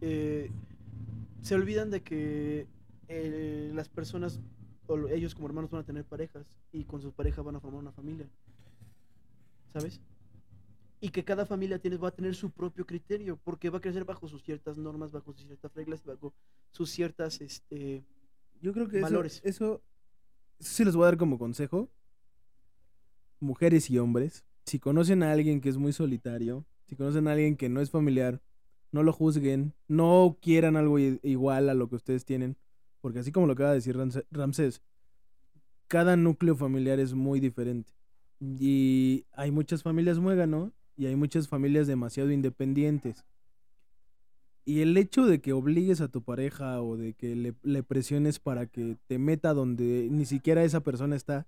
eh, 0.00 0.50
se 1.42 1.54
olvidan 1.54 1.90
de 1.90 2.02
que 2.02 2.66
eh, 3.08 3.70
las 3.74 3.88
personas, 3.88 4.40
o 4.86 4.96
lo- 4.96 5.08
ellos 5.08 5.34
como 5.34 5.48
hermanos 5.48 5.70
van 5.70 5.80
a 5.82 5.84
tener 5.86 6.04
parejas 6.04 6.46
y 6.72 6.84
con 6.84 7.00
sus 7.02 7.12
parejas 7.12 7.44
van 7.44 7.56
a 7.56 7.60
formar 7.60 7.80
una 7.80 7.92
familia. 7.92 8.28
¿Sabes? 9.72 10.00
Y 11.00 11.10
que 11.10 11.24
cada 11.24 11.46
familia 11.46 11.78
tiene, 11.78 11.96
va 11.96 12.08
a 12.08 12.14
tener 12.14 12.34
su 12.34 12.50
propio 12.50 12.84
criterio, 12.86 13.38
porque 13.44 13.70
va 13.70 13.78
a 13.78 13.80
crecer 13.80 14.04
bajo 14.04 14.26
sus 14.28 14.42
ciertas 14.42 14.78
normas, 14.78 15.12
bajo 15.12 15.32
sus 15.32 15.46
ciertas 15.46 15.72
reglas, 15.74 16.04
bajo 16.04 16.32
sus 16.70 16.90
ciertas, 16.90 17.40
este... 17.40 18.02
Yo 18.60 18.72
creo 18.72 18.88
que 18.88 18.96
eso, 18.98 19.04
Valores. 19.06 19.40
eso, 19.44 19.82
eso 20.58 20.68
sí 20.70 20.84
les 20.84 20.96
voy 20.96 21.04
a 21.04 21.06
dar 21.06 21.16
como 21.16 21.38
consejo. 21.38 21.88
Mujeres 23.40 23.88
y 23.90 23.98
hombres, 24.00 24.44
si 24.68 24.78
conocen 24.78 25.22
a 25.22 25.32
alguien 25.32 25.60
que 25.60 25.68
es 25.68 25.78
muy 25.78 25.92
solitario, 25.92 26.66
si 26.86 26.94
conocen 26.94 27.26
a 27.26 27.32
alguien 27.32 27.56
que 27.56 27.68
no 27.68 27.80
es 27.80 27.90
familiar, 27.90 28.40
no 28.92 29.02
lo 29.02 29.12
juzguen, 29.12 29.74
no 29.88 30.38
quieran 30.40 30.76
algo 30.76 30.98
igual 30.98 31.68
a 31.68 31.74
lo 31.74 31.88
que 31.88 31.96
ustedes 31.96 32.24
tienen, 32.24 32.56
porque 33.00 33.18
así 33.18 33.32
como 33.32 33.46
lo 33.46 33.54
acaba 33.54 33.70
de 33.70 33.76
decir 33.76 33.96
Ramsés, 34.30 34.82
cada 35.86 36.16
núcleo 36.16 36.54
familiar 36.54 37.00
es 37.00 37.14
muy 37.14 37.40
diferente. 37.40 37.92
Y 38.40 39.24
hay 39.32 39.50
muchas 39.50 39.82
familias 39.82 40.18
muégano 40.18 40.72
y 40.96 41.06
hay 41.06 41.16
muchas 41.16 41.48
familias 41.48 41.86
demasiado 41.86 42.30
independientes. 42.30 43.24
Y 44.64 44.82
el 44.82 44.96
hecho 44.98 45.24
de 45.24 45.40
que 45.40 45.54
obligues 45.54 46.02
a 46.02 46.08
tu 46.08 46.22
pareja 46.22 46.82
o 46.82 46.96
de 46.98 47.14
que 47.14 47.54
le 47.62 47.82
presiones 47.82 48.38
para 48.38 48.66
que 48.66 48.98
te 49.06 49.18
meta 49.18 49.54
donde 49.54 50.08
ni 50.10 50.26
siquiera 50.26 50.62
esa 50.62 50.80
persona 50.80 51.16
está, 51.16 51.46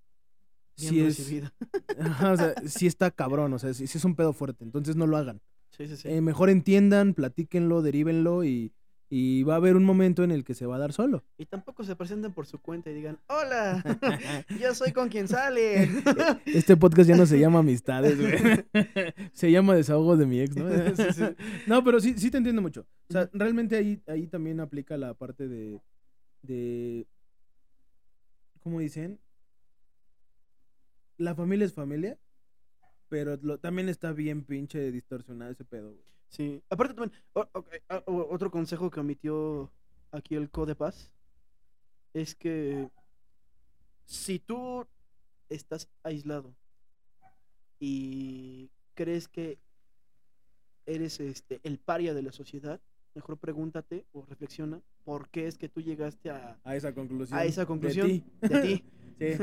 Bien 0.80 1.12
sí 1.12 1.38
es. 1.38 1.52
Ajá, 2.00 2.32
o 2.32 2.36
sea, 2.36 2.54
sí 2.66 2.86
está 2.86 3.10
cabrón, 3.10 3.52
o 3.52 3.58
sea, 3.58 3.74
sí, 3.74 3.86
sí 3.86 3.98
es 3.98 4.04
un 4.04 4.16
pedo 4.16 4.32
fuerte, 4.32 4.64
entonces 4.64 4.96
no 4.96 5.06
lo 5.06 5.16
hagan. 5.16 5.40
Sí, 5.70 5.86
sí, 5.86 5.96
sí. 5.96 6.08
Eh, 6.08 6.20
mejor 6.20 6.50
entiendan, 6.50 7.14
platíquenlo, 7.14 7.82
derívenlo 7.82 8.44
y, 8.44 8.72
y 9.12 9.42
va 9.42 9.54
a 9.54 9.56
haber 9.56 9.76
un 9.76 9.84
momento 9.84 10.22
en 10.22 10.30
el 10.30 10.44
que 10.44 10.54
se 10.54 10.66
va 10.66 10.76
a 10.76 10.78
dar 10.78 10.92
solo. 10.92 11.24
Y 11.36 11.46
tampoco 11.46 11.82
se 11.82 11.96
presenten 11.96 12.32
por 12.32 12.46
su 12.46 12.60
cuenta 12.60 12.90
y 12.90 12.94
digan, 12.94 13.18
hola, 13.26 13.82
yo 14.60 14.72
soy 14.74 14.92
con 14.92 15.08
quien 15.08 15.26
sale. 15.26 15.88
Este 16.46 16.76
podcast 16.76 17.08
ya 17.08 17.16
no 17.16 17.26
se 17.26 17.38
llama 17.38 17.58
Amistades, 17.58 18.20
güey. 18.20 18.64
Se 19.32 19.50
llama 19.50 19.74
Desahogo 19.74 20.16
de 20.16 20.26
mi 20.26 20.40
ex, 20.40 20.56
¿no? 20.56 20.70
Sí, 20.94 21.04
sí. 21.12 21.24
No, 21.66 21.82
pero 21.82 22.00
sí, 22.00 22.14
sí 22.16 22.30
te 22.30 22.38
entiendo 22.38 22.62
mucho. 22.62 22.86
O 23.08 23.12
sea, 23.12 23.28
realmente 23.32 23.76
ahí, 23.76 24.00
ahí 24.06 24.28
también 24.28 24.60
aplica 24.60 24.96
la 24.96 25.14
parte 25.14 25.48
de, 25.48 25.80
de, 26.42 27.06
¿cómo 28.60 28.78
dicen? 28.78 29.18
La 31.20 31.34
familia 31.34 31.66
es 31.66 31.74
familia, 31.74 32.18
pero 33.10 33.36
lo- 33.42 33.58
también 33.58 33.90
está 33.90 34.10
bien 34.12 34.42
pinche 34.42 34.90
distorsionado 34.90 35.50
ese 35.52 35.66
pedo, 35.66 35.92
güey. 35.92 36.04
Sí, 36.30 36.62
aparte 36.70 36.94
también, 36.94 37.12
o- 37.34 37.46
o- 38.06 38.28
otro 38.34 38.50
consejo 38.50 38.90
que 38.90 39.00
omitió 39.00 39.70
aquí 40.12 40.34
el 40.34 40.48
Co 40.50 40.64
de 40.64 40.74
Paz 40.74 41.12
es 42.14 42.34
que 42.34 42.88
si 44.06 44.38
tú 44.38 44.86
estás 45.50 45.90
aislado 46.02 46.54
y 47.78 48.70
crees 48.94 49.28
que 49.28 49.58
eres 50.86 51.20
este 51.20 51.60
el 51.64 51.78
paria 51.78 52.14
de 52.14 52.22
la 52.22 52.32
sociedad, 52.32 52.80
mejor 53.14 53.36
pregúntate 53.36 54.06
o 54.12 54.24
reflexiona 54.24 54.80
por 55.04 55.28
qué 55.28 55.46
es 55.48 55.58
que 55.58 55.68
tú 55.68 55.82
llegaste 55.82 56.30
a, 56.30 56.58
A 56.64 56.76
esa 56.76 56.94
conclusión. 56.94 57.38
a 57.38 57.44
esa 57.44 57.60
de 57.62 57.66
conclusión 57.66 58.08
ti. 58.08 58.24
de 58.40 58.60
ti. 58.62 58.84
Sí, 59.20 59.36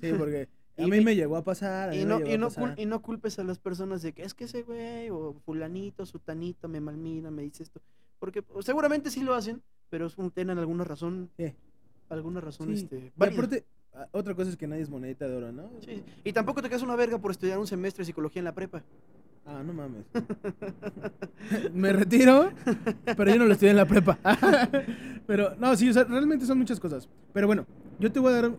sí, 0.00 0.12
porque 0.18 0.48
a 0.78 0.86
mí 0.86 1.00
me 1.00 1.14
llegó 1.16 1.36
a 1.36 1.44
pasar. 1.44 1.94
Y 1.94 2.04
no, 2.04 2.20
y, 2.26 2.38
no 2.38 2.46
pasar. 2.48 2.74
y 2.78 2.86
no 2.86 3.02
culpes 3.02 3.38
a 3.38 3.44
las 3.44 3.58
personas 3.58 4.02
de 4.02 4.12
que 4.12 4.22
es 4.22 4.34
que 4.34 4.44
ese 4.44 4.62
güey 4.62 5.10
o 5.10 5.34
fulanito, 5.44 6.06
sutanito 6.06 6.68
me 6.68 6.80
malmira, 6.80 7.30
me 7.30 7.42
dice 7.42 7.62
esto. 7.62 7.80
Porque 8.18 8.42
pues, 8.42 8.66
seguramente 8.66 9.10
sí 9.10 9.22
lo 9.22 9.34
hacen, 9.34 9.62
pero 9.88 10.06
es 10.06 10.16
un, 10.18 10.30
tienen 10.30 10.58
alguna 10.58 10.84
razón, 10.84 11.30
Sí. 11.36 11.52
alguna 12.08 12.40
razón, 12.40 12.68
Sí. 12.68 12.82
este, 12.84 13.12
aparte, 13.16 13.64
a- 13.94 14.08
otra 14.12 14.34
cosa 14.34 14.50
es 14.50 14.56
que 14.56 14.66
nadie 14.66 14.82
es 14.82 14.90
monedita 14.90 15.26
de 15.28 15.36
oro, 15.36 15.52
¿no? 15.52 15.70
Sí, 15.84 16.02
Y 16.24 16.32
tampoco 16.32 16.62
te 16.62 16.68
quedas 16.68 16.82
una 16.82 16.96
verga 16.96 17.18
por 17.18 17.30
estudiar 17.30 17.58
un 17.58 17.66
semestre 17.66 18.02
de 18.02 18.06
psicología 18.06 18.40
en 18.40 18.44
la 18.44 18.54
prepa. 18.54 18.82
Ah, 19.46 19.62
no 19.64 19.72
mames. 19.72 20.04
Me 21.72 21.92
retiro, 21.92 22.50
pero 23.16 23.30
yo 23.32 23.38
no 23.38 23.46
lo 23.46 23.52
estudié 23.52 23.70
en 23.70 23.76
la 23.76 23.86
prepa. 23.86 24.18
pero, 25.26 25.54
no, 25.56 25.74
sí, 25.76 25.88
o 25.88 25.92
sea, 25.92 26.04
realmente 26.04 26.46
son 26.46 26.58
muchas 26.58 26.78
cosas. 26.78 27.08
Pero 27.32 27.46
bueno, 27.46 27.66
yo 27.98 28.12
te 28.12 28.20
voy 28.20 28.32
a 28.32 28.42
dar 28.42 28.52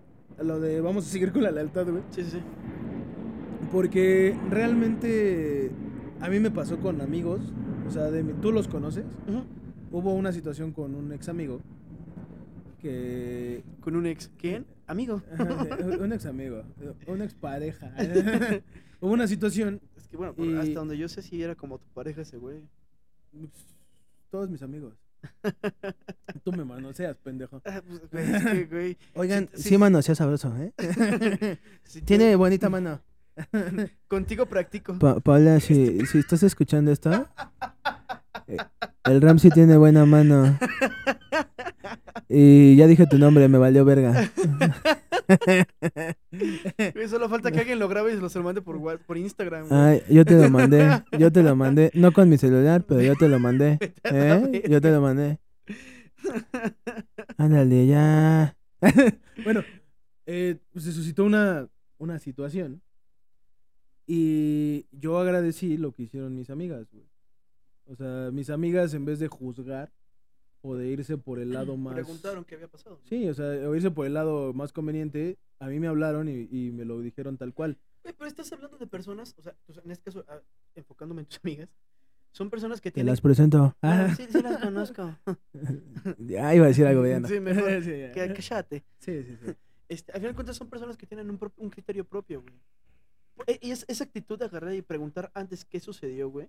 lo 0.43 0.59
de 0.59 0.81
vamos 0.81 1.05
a 1.07 1.09
seguir 1.09 1.31
con 1.31 1.43
la 1.43 1.51
lealtad, 1.51 1.87
güey. 1.89 2.03
Sí, 2.11 2.23
sí. 2.23 2.39
Porque 3.71 4.37
realmente 4.49 5.71
a 6.19 6.29
mí 6.29 6.39
me 6.39 6.51
pasó 6.51 6.79
con 6.79 7.01
amigos, 7.01 7.39
o 7.87 7.91
sea, 7.91 8.11
de 8.11 8.23
mi- 8.23 8.33
tú 8.33 8.51
los 8.51 8.67
conoces. 8.67 9.05
Hubo 9.91 10.13
una 10.13 10.31
situación 10.31 10.71
con 10.71 10.95
un 10.95 11.11
ex 11.13 11.27
amigo 11.29 11.61
que 12.79 13.63
Con 13.81 13.95
un 13.95 14.05
ex. 14.07 14.31
¿Quién? 14.37 14.65
Amigo. 14.87 15.21
Ajá, 15.37 15.67
un 15.99 16.11
ex 16.13 16.25
amigo, 16.25 16.63
una 17.07 17.25
ex 17.25 17.33
pareja. 17.33 17.93
Hubo 19.01 19.13
una 19.13 19.27
situación, 19.27 19.79
Es 19.97 20.07
que 20.07 20.17
bueno, 20.17 20.33
Y- 20.37 20.55
hasta 20.57 20.73
donde 20.79 20.97
yo 20.97 21.07
sé 21.07 21.21
si 21.21 21.41
era 21.41 21.55
como 21.55 21.77
tu 21.79 21.87
pareja 21.93 22.21
ese 22.21 22.37
güey. 22.37 22.61
todos 24.29 24.49
mis 24.49 24.61
amigos. 24.61 24.93
Tú 26.43 26.51
me 26.51 26.63
manoseas, 26.65 27.17
pendejo. 27.17 27.61
Ah, 27.65 27.81
pues, 27.87 28.01
güey, 28.11 28.35
es 28.35 28.43
que, 28.45 28.65
güey. 28.65 28.97
Oigan, 29.15 29.49
sí- 29.53 29.69
sí, 29.69 29.77
manosea 29.77 30.15
sabroso, 30.15 30.53
¿eh? 30.57 30.73
Tiene 32.05 32.31
tú- 32.33 32.37
bonita 32.39 32.69
mano. 32.69 33.01
Contigo 34.07 34.45
practico. 34.45 34.97
Pa- 34.99 35.19
Paula, 35.19 35.59
si, 35.59 36.05
si 36.05 36.17
estás 36.19 36.43
escuchando 36.43 36.91
esto, 36.91 37.11
eh, 38.47 38.57
el 39.05 39.21
Ramsey 39.21 39.51
tiene 39.51 39.77
buena 39.77 40.05
mano. 40.05 40.57
Y 42.27 42.75
ya 42.75 42.87
dije 42.87 43.07
tu 43.07 43.17
nombre, 43.17 43.47
me 43.47 43.57
valió 43.57 43.83
verga. 43.85 44.29
Güey, 46.93 47.07
solo 47.07 47.29
falta 47.29 47.51
que 47.51 47.59
alguien 47.59 47.79
lo 47.79 47.87
grabe 47.87 48.13
y 48.13 48.29
se 48.29 48.37
lo 48.39 48.43
mande 48.43 48.61
por, 48.61 48.77
Whats- 48.77 49.03
por 49.05 49.17
Instagram. 49.17 49.67
güey. 49.67 49.79
Ay, 49.79 50.03
yo 50.09 50.25
te 50.25 50.35
lo 50.35 50.49
mandé, 50.49 51.03
yo 51.19 51.31
te 51.31 51.43
lo 51.43 51.55
mandé. 51.55 51.91
No 51.93 52.11
con 52.11 52.29
mi 52.29 52.37
celular, 52.37 52.83
pero 52.87 53.01
yo 53.01 53.15
te 53.15 53.27
lo 53.27 53.39
mandé. 53.39 53.77
Vete 53.79 54.01
a 54.09 54.13
la 54.13 54.37
¿Eh? 54.47 54.63
Yo 54.69 54.81
te 54.81 54.91
lo 54.91 55.01
mandé. 55.01 55.39
Ándale, 57.37 57.87
ya. 57.87 58.55
bueno, 59.43 59.63
eh, 60.25 60.57
se 60.75 60.91
suscitó 60.91 61.23
una, 61.25 61.67
una 61.97 62.19
situación. 62.19 62.81
Y 64.07 64.87
yo 64.91 65.19
agradecí 65.19 65.77
lo 65.77 65.93
que 65.93 66.03
hicieron 66.03 66.35
mis 66.35 66.49
amigas, 66.49 66.87
güey. 66.91 67.05
O 67.85 67.95
sea, 67.95 68.29
mis 68.31 68.49
amigas 68.49 68.93
en 68.93 69.05
vez 69.05 69.19
de 69.19 69.27
juzgar 69.27 69.91
o 70.61 70.75
de 70.75 70.87
irse 70.87 71.17
por 71.17 71.39
el 71.39 71.51
lado 71.53 71.75
más... 71.77 71.93
Preguntaron 71.95 72.43
qué 72.45 72.55
había 72.55 72.67
pasado. 72.67 72.99
Sí, 73.05 73.27
o 73.29 73.33
sea, 73.33 73.45
o 73.69 73.75
irse 73.75 73.91
por 73.91 74.05
el 74.05 74.13
lado 74.13 74.53
más 74.53 74.71
conveniente, 74.73 75.37
a 75.59 75.67
mí 75.67 75.79
me 75.79 75.87
hablaron 75.87 76.27
y, 76.29 76.47
y 76.51 76.71
me 76.71 76.85
lo 76.85 76.99
dijeron 77.01 77.37
tal 77.37 77.53
cual. 77.53 77.77
Pero 78.03 78.25
estás 78.25 78.51
hablando 78.51 78.77
de 78.77 78.87
personas, 78.87 79.35
o 79.37 79.41
sea, 79.43 79.55
en 79.83 79.91
este 79.91 80.03
caso, 80.05 80.25
ah, 80.27 80.39
enfocándome 80.75 81.21
en 81.21 81.27
tus 81.27 81.39
amigas, 81.43 81.69
son 82.31 82.49
personas 82.49 82.79
que 82.81 82.89
Te 82.89 82.95
tienen... 82.95 83.11
las 83.11 83.21
presento. 83.21 83.75
Ah, 83.81 84.07
Ah, 84.09 84.15
sí, 84.15 84.25
sí 84.29 84.41
las 84.41 84.57
conozco. 84.63 85.15
ya 86.17 86.55
iba 86.55 86.65
a 86.65 86.67
decir 86.69 86.85
algo, 86.85 87.03
no. 87.05 87.27
Sí, 87.27 87.39
mejor. 87.39 87.69
Sí. 87.83 87.91
Que, 88.13 88.33
cállate. 88.35 88.83
sí, 88.99 89.23
sí, 89.23 89.37
sí. 89.45 89.51
Este, 89.89 90.11
al 90.13 90.19
final 90.19 90.31
de 90.31 90.35
cuentas 90.35 90.55
son 90.55 90.69
personas 90.69 90.95
que 90.97 91.05
tienen 91.05 91.29
un, 91.29 91.37
pro- 91.37 91.51
un 91.57 91.69
criterio 91.69 92.05
propio, 92.05 92.41
güey. 92.41 92.53
E- 93.47 93.59
Y 93.61 93.71
es, 93.71 93.83
esa 93.89 94.03
actitud 94.05 94.39
de 94.39 94.45
agarrar 94.45 94.73
y 94.73 94.81
preguntar 94.81 95.29
antes 95.33 95.65
qué 95.65 95.79
sucedió, 95.81 96.29
güey, 96.29 96.47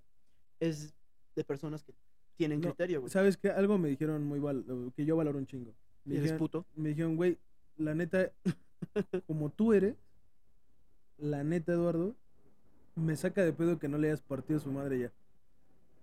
es 0.60 0.94
de 1.34 1.42
personas 1.44 1.82
que 1.82 1.92
tienen 2.36 2.60
No, 2.60 2.68
criterio, 2.68 3.00
güey. 3.00 3.10
¿Sabes 3.10 3.36
qué? 3.36 3.50
Algo 3.50 3.78
me 3.78 3.88
dijeron 3.88 4.24
muy 4.24 4.38
val 4.40 4.64
que 4.96 5.04
yo 5.04 5.16
valoro 5.16 5.38
un 5.38 5.46
chingo. 5.46 5.72
Me 6.04 6.14
¿Eres 6.14 6.22
dijeron, 6.24 6.38
puto? 6.38 6.66
me 6.74 6.88
dijeron, 6.90 7.16
güey, 7.16 7.38
la 7.76 7.94
neta, 7.94 8.30
como 9.26 9.50
tú 9.50 9.72
eres, 9.72 9.94
la 11.18 11.44
neta, 11.44 11.72
Eduardo, 11.72 12.14
me 12.96 13.16
saca 13.16 13.44
de 13.44 13.52
pedo 13.52 13.78
que 13.78 13.88
no 13.88 13.98
le 13.98 14.08
hayas 14.08 14.20
partido 14.22 14.58
a 14.58 14.62
su 14.62 14.72
madre 14.72 14.98
ya. 14.98 15.12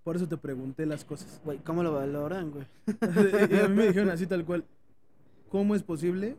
Por 0.03 0.15
eso 0.15 0.27
te 0.27 0.38
pregunté 0.38 0.86
las 0.86 1.03
cosas. 1.03 1.41
Güey, 1.43 1.59
¿cómo 1.59 1.84
lo 1.84 1.93
valoran, 1.93 2.51
güey? 2.51 2.65
y 3.51 3.55
a 3.57 3.67
mí 3.67 3.75
me 3.75 3.88
dijeron 3.88 4.09
así 4.09 4.25
tal 4.25 4.45
cual, 4.45 4.63
¿cómo 5.49 5.75
es 5.75 5.84
posible 5.84 6.38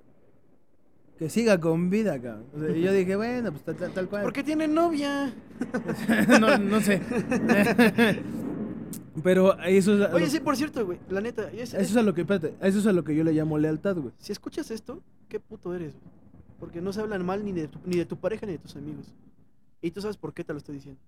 que 1.19 1.29
siga 1.29 1.61
con 1.61 1.91
vida, 1.91 2.21
cabrón? 2.21 2.47
O 2.55 2.59
sea, 2.59 2.71
y 2.75 2.81
yo 2.81 2.93
dije, 2.93 3.15
bueno, 3.15 3.51
pues 3.53 3.63
tal, 3.63 3.77
tal, 3.77 3.93
tal 3.93 4.09
cual. 4.09 4.23
¿Por 4.23 4.33
qué 4.33 4.43
tiene 4.43 4.67
novia? 4.67 5.33
no, 6.41 6.57
no 6.59 6.81
sé. 6.81 7.01
Pero 9.25 9.59
eso 9.63 9.95
es, 9.95 10.09
a 10.11 10.15
Oye, 10.15 10.27
lo- 10.27 10.31
sí, 10.31 10.41
por 10.41 10.57
cierto, 10.57 10.87
güey, 10.87 10.99
la 11.09 11.21
neta, 11.21 11.51
es- 11.51 11.75
eso 11.75 11.81
es 11.81 11.97
a 11.97 12.03
lo 12.03 12.15
que, 12.15 12.21
espérate, 12.23 12.55
eso 12.61 12.79
es 12.79 12.87
a 12.87 12.93
lo 12.93 13.03
que 13.05 13.15
yo 13.15 13.25
le 13.25 13.33
llamo 13.33 13.59
lealtad, 13.59 13.97
güey. 13.97 14.13
si 14.19 14.33
escuchas 14.33 14.71
esto, 14.71 15.03
qué 15.29 15.41
puto 15.41 15.75
eres, 15.75 15.95
güey. 15.95 16.11
Porque 16.61 16.81
no 16.81 16.93
se 16.93 17.01
hablan 17.01 17.25
mal 17.25 17.45
ni 17.45 17.53
de, 17.53 17.69
tu, 17.69 17.79
ni 17.87 17.97
de 17.97 18.05
tu 18.07 18.17
pareja 18.17 18.45
ni 18.47 18.53
de 18.53 18.59
tus 18.59 18.77
amigos. 18.77 19.07
Y 19.83 19.91
tú 19.93 20.01
sabes 20.03 20.17
por 20.19 20.35
qué 20.35 20.45
te 20.45 20.53
lo 20.53 20.59
estoy 20.59 20.75
diciendo. 20.77 21.01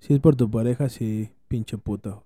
Si 0.00 0.12
es 0.12 0.18
por 0.20 0.34
tu 0.34 0.50
pareja, 0.50 0.88
sí, 0.88 1.30
pinche 1.46 1.78
puto. 1.78 2.24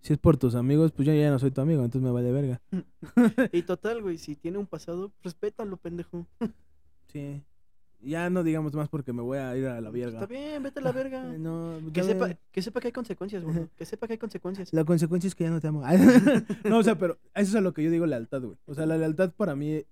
Si 0.00 0.14
es 0.14 0.18
por 0.18 0.36
tus 0.38 0.54
amigos, 0.54 0.92
pues 0.92 1.06
yo 1.06 1.12
ya 1.12 1.30
no 1.30 1.38
soy 1.38 1.50
tu 1.50 1.60
amigo, 1.60 1.84
entonces 1.84 2.02
me 2.06 2.10
vale 2.10 2.32
verga. 2.32 2.60
Y 3.52 3.62
total, 3.62 4.00
güey, 4.02 4.16
si 4.16 4.34
tiene 4.34 4.56
un 4.58 4.66
pasado, 4.66 5.12
respétalo, 5.22 5.76
pendejo. 5.76 6.26
Sí. 7.12 7.42
Ya 8.00 8.30
no 8.30 8.44
digamos 8.44 8.74
más 8.74 8.88
porque 8.88 9.12
me 9.12 9.22
voy 9.22 9.38
a 9.38 9.56
ir 9.56 9.66
a 9.66 9.80
la 9.80 9.88
Está 9.88 10.20
verga. 10.20 10.26
bien, 10.26 10.62
vete 10.62 10.78
a 10.78 10.82
la 10.82 10.92
verga. 10.92 11.24
No, 11.38 11.80
Que 11.92 12.02
sepa, 12.02 12.34
que 12.52 12.62
sepa 12.62 12.80
que 12.80 12.88
hay 12.88 12.92
consecuencias, 12.92 13.42
güey. 13.42 13.68
Que 13.76 13.84
sepa 13.84 14.06
que 14.06 14.12
hay 14.14 14.18
consecuencias. 14.18 14.72
La 14.72 14.84
consecuencia 14.84 15.26
es 15.26 15.34
que 15.34 15.44
ya 15.44 15.50
no 15.50 15.60
te 15.60 15.66
amo. 15.68 15.82
no, 16.64 16.78
o 16.78 16.82
sea, 16.82 16.96
pero 16.96 17.18
eso 17.34 17.50
es 17.50 17.54
a 17.56 17.60
lo 17.60 17.74
que 17.74 17.82
yo 17.82 17.90
digo 17.90 18.06
lealtad, 18.06 18.42
güey. 18.42 18.56
O 18.66 18.74
sea, 18.74 18.86
la 18.86 18.96
lealtad 18.96 19.32
para 19.32 19.56
mí, 19.56 19.84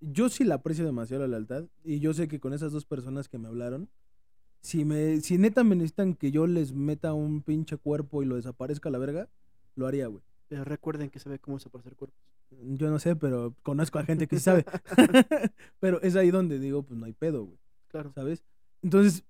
yo 0.00 0.28
sí 0.28 0.44
la 0.44 0.56
aprecio 0.56 0.84
demasiado 0.84 1.22
la 1.22 1.28
lealtad. 1.28 1.64
Y 1.82 2.00
yo 2.00 2.12
sé 2.12 2.28
que 2.28 2.40
con 2.40 2.52
esas 2.52 2.72
dos 2.72 2.84
personas 2.84 3.28
que 3.28 3.38
me 3.38 3.48
hablaron, 3.48 3.88
si 4.60 4.84
me, 4.84 5.20
si 5.20 5.38
neta 5.38 5.64
me 5.64 5.76
necesitan 5.76 6.14
que 6.14 6.30
yo 6.30 6.46
les 6.46 6.74
meta 6.74 7.14
un 7.14 7.40
pinche 7.42 7.78
cuerpo 7.78 8.22
y 8.22 8.26
lo 8.26 8.36
desaparezca 8.36 8.90
a 8.90 8.92
la 8.92 8.98
verga, 8.98 9.28
lo 9.76 9.86
haría, 9.86 10.06
güey. 10.08 10.22
Pero 10.48 10.64
recuerden 10.64 11.08
que 11.08 11.20
sabe 11.20 11.38
cómo 11.38 11.56
desaparecer 11.56 11.96
cuerpos. 11.96 12.20
Yo 12.50 12.90
no 12.90 12.98
sé, 12.98 13.16
pero 13.16 13.54
conozco 13.62 13.98
a 13.98 14.04
gente 14.04 14.26
que 14.26 14.36
sí 14.36 14.42
sabe. 14.42 14.64
pero 15.80 16.00
es 16.02 16.16
ahí 16.16 16.30
donde 16.30 16.58
digo, 16.58 16.82
pues 16.82 16.98
no 16.98 17.06
hay 17.06 17.12
pedo, 17.12 17.44
güey. 17.44 17.58
Claro. 17.88 18.12
¿Sabes? 18.14 18.44
Entonces, 18.82 19.24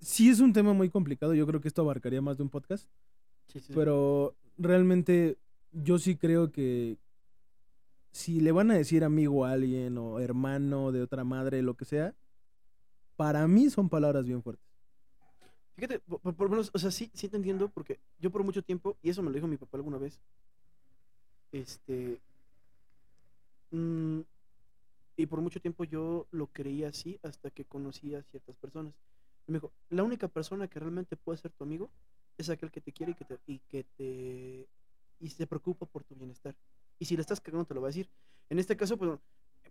sí 0.00 0.28
es 0.28 0.40
un 0.40 0.52
tema 0.52 0.72
muy 0.72 0.90
complicado. 0.90 1.34
Yo 1.34 1.46
creo 1.46 1.60
que 1.60 1.68
esto 1.68 1.82
abarcaría 1.82 2.22
más 2.22 2.36
de 2.36 2.42
un 2.42 2.50
podcast. 2.50 2.88
Sí, 3.48 3.60
sí. 3.60 3.72
Pero 3.74 4.36
realmente 4.56 5.38
yo 5.72 5.98
sí 5.98 6.16
creo 6.16 6.50
que 6.52 6.98
si 8.12 8.40
le 8.40 8.52
van 8.52 8.70
a 8.70 8.74
decir 8.74 9.02
amigo 9.02 9.44
a 9.44 9.50
alguien 9.50 9.98
o 9.98 10.20
hermano 10.20 10.92
de 10.92 11.02
otra 11.02 11.24
madre, 11.24 11.62
lo 11.62 11.74
que 11.74 11.84
sea, 11.84 12.14
para 13.16 13.46
mí 13.48 13.70
son 13.70 13.88
palabras 13.88 14.24
bien 14.24 14.40
fuertes. 14.40 14.64
Fíjate, 15.74 15.98
por, 15.98 16.40
lo 16.40 16.48
menos, 16.48 16.70
o 16.72 16.78
sea, 16.78 16.92
sí, 16.92 17.10
sí 17.12 17.28
te 17.28 17.36
entiendo, 17.36 17.68
porque 17.68 17.98
yo 18.20 18.30
por 18.30 18.44
mucho 18.44 18.62
tiempo, 18.62 18.96
y 19.02 19.10
eso 19.10 19.22
me 19.22 19.30
lo 19.30 19.34
dijo 19.34 19.48
mi 19.48 19.56
papá 19.56 19.76
alguna 19.76 19.98
vez, 19.98 20.20
este, 21.54 22.20
mm, 23.70 24.20
y 25.16 25.26
por 25.26 25.40
mucho 25.40 25.60
tiempo 25.60 25.84
yo 25.84 26.26
lo 26.32 26.48
creía 26.48 26.88
así 26.88 27.20
hasta 27.22 27.50
que 27.50 27.64
conocí 27.64 28.14
a 28.14 28.22
ciertas 28.24 28.56
personas. 28.56 28.92
Y 29.46 29.52
me 29.52 29.58
dijo, 29.58 29.72
la 29.90 30.02
única 30.02 30.26
persona 30.26 30.66
que 30.66 30.80
realmente 30.80 31.16
puede 31.16 31.38
ser 31.38 31.52
tu 31.52 31.62
amigo 31.62 31.90
es 32.38 32.50
aquel 32.50 32.72
que 32.72 32.80
te 32.80 32.92
quiere 32.92 33.12
y 33.12 33.14
que 33.14 33.24
te, 33.24 33.38
y 33.46 33.58
que 33.60 33.84
te, 33.96 34.66
y 35.20 35.30
se 35.30 35.46
preocupa 35.46 35.86
por 35.86 36.02
tu 36.02 36.16
bienestar. 36.16 36.56
Y 36.98 37.04
si 37.04 37.14
le 37.14 37.20
estás 37.20 37.40
cagando 37.40 37.64
te 37.64 37.74
lo 37.74 37.80
va 37.80 37.86
a 37.86 37.90
decir. 37.90 38.08
En 38.50 38.58
este 38.58 38.76
caso, 38.76 38.96
pues, 38.96 39.12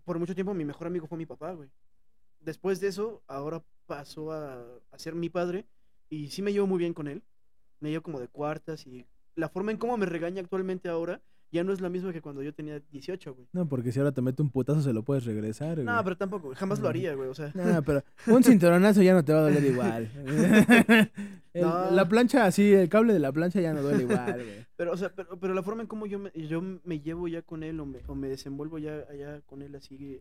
por 0.04 0.18
mucho 0.18 0.34
tiempo 0.34 0.54
mi 0.54 0.64
mejor 0.64 0.86
amigo 0.86 1.06
fue 1.06 1.18
mi 1.18 1.26
papá, 1.26 1.52
güey. 1.52 1.68
Después 2.40 2.80
de 2.80 2.88
eso, 2.88 3.22
ahora 3.26 3.62
pasó 3.86 4.32
a, 4.32 4.64
a 4.90 4.98
ser 4.98 5.14
mi 5.14 5.28
padre 5.28 5.66
y 6.08 6.30
sí 6.30 6.40
me 6.40 6.52
llevo 6.52 6.66
muy 6.66 6.78
bien 6.78 6.94
con 6.94 7.08
él. 7.08 7.22
Me 7.80 7.90
llevo 7.90 8.02
como 8.02 8.20
de 8.20 8.28
cuartas 8.28 8.86
y 8.86 9.04
la 9.34 9.50
forma 9.50 9.70
en 9.70 9.76
cómo 9.76 9.98
me 9.98 10.06
regaña 10.06 10.40
actualmente 10.40 10.88
ahora 10.88 11.20
ya 11.52 11.62
no 11.64 11.72
es 11.72 11.80
la 11.80 11.88
misma 11.88 12.12
que 12.12 12.20
cuando 12.20 12.42
yo 12.42 12.52
tenía 12.52 12.80
18, 12.90 13.34
güey. 13.34 13.46
No, 13.52 13.68
porque 13.68 13.92
si 13.92 13.98
ahora 14.00 14.12
te 14.12 14.20
mete 14.22 14.42
un 14.42 14.50
putazo 14.50 14.82
se 14.82 14.92
lo 14.92 15.04
puedes 15.04 15.24
regresar. 15.24 15.78
No, 15.78 15.92
güey. 15.92 16.04
pero 16.04 16.16
tampoco, 16.16 16.46
güey, 16.48 16.56
jamás 16.56 16.80
lo 16.80 16.88
haría, 16.88 17.14
güey. 17.14 17.28
O 17.28 17.34
sea, 17.34 17.52
No, 17.54 17.82
pero 17.82 18.02
un 18.26 18.42
cinturonazo 18.42 19.02
ya 19.02 19.14
no 19.14 19.24
te 19.24 19.32
va 19.32 19.38
a 19.40 19.42
doler 19.42 19.64
igual. 19.64 20.10
El- 21.54 21.62
No. 21.62 21.90
La 21.92 22.08
plancha 22.08 22.46
así, 22.46 22.72
el 22.72 22.88
cable 22.88 23.12
de 23.12 23.20
la 23.20 23.30
plancha 23.32 23.60
ya 23.60 23.72
no 23.72 23.82
duele 23.82 24.02
igual, 24.02 24.34
güey. 24.34 24.66
pero, 24.76 24.92
o 24.92 24.96
sea, 24.96 25.14
pero, 25.14 25.38
pero 25.38 25.54
la 25.54 25.62
forma 25.62 25.82
en 25.82 25.86
cómo 25.88 26.06
yo 26.06 26.18
me, 26.18 26.30
yo 26.34 26.60
me 26.60 26.98
llevo 27.00 27.28
ya 27.28 27.42
con 27.42 27.62
él 27.62 27.78
o 27.78 27.86
me, 27.86 28.00
o 28.08 28.14
me 28.16 28.28
desenvuelvo 28.28 28.78
ya 28.78 29.04
allá 29.08 29.40
con 29.42 29.62
él 29.62 29.74
así 29.76 30.20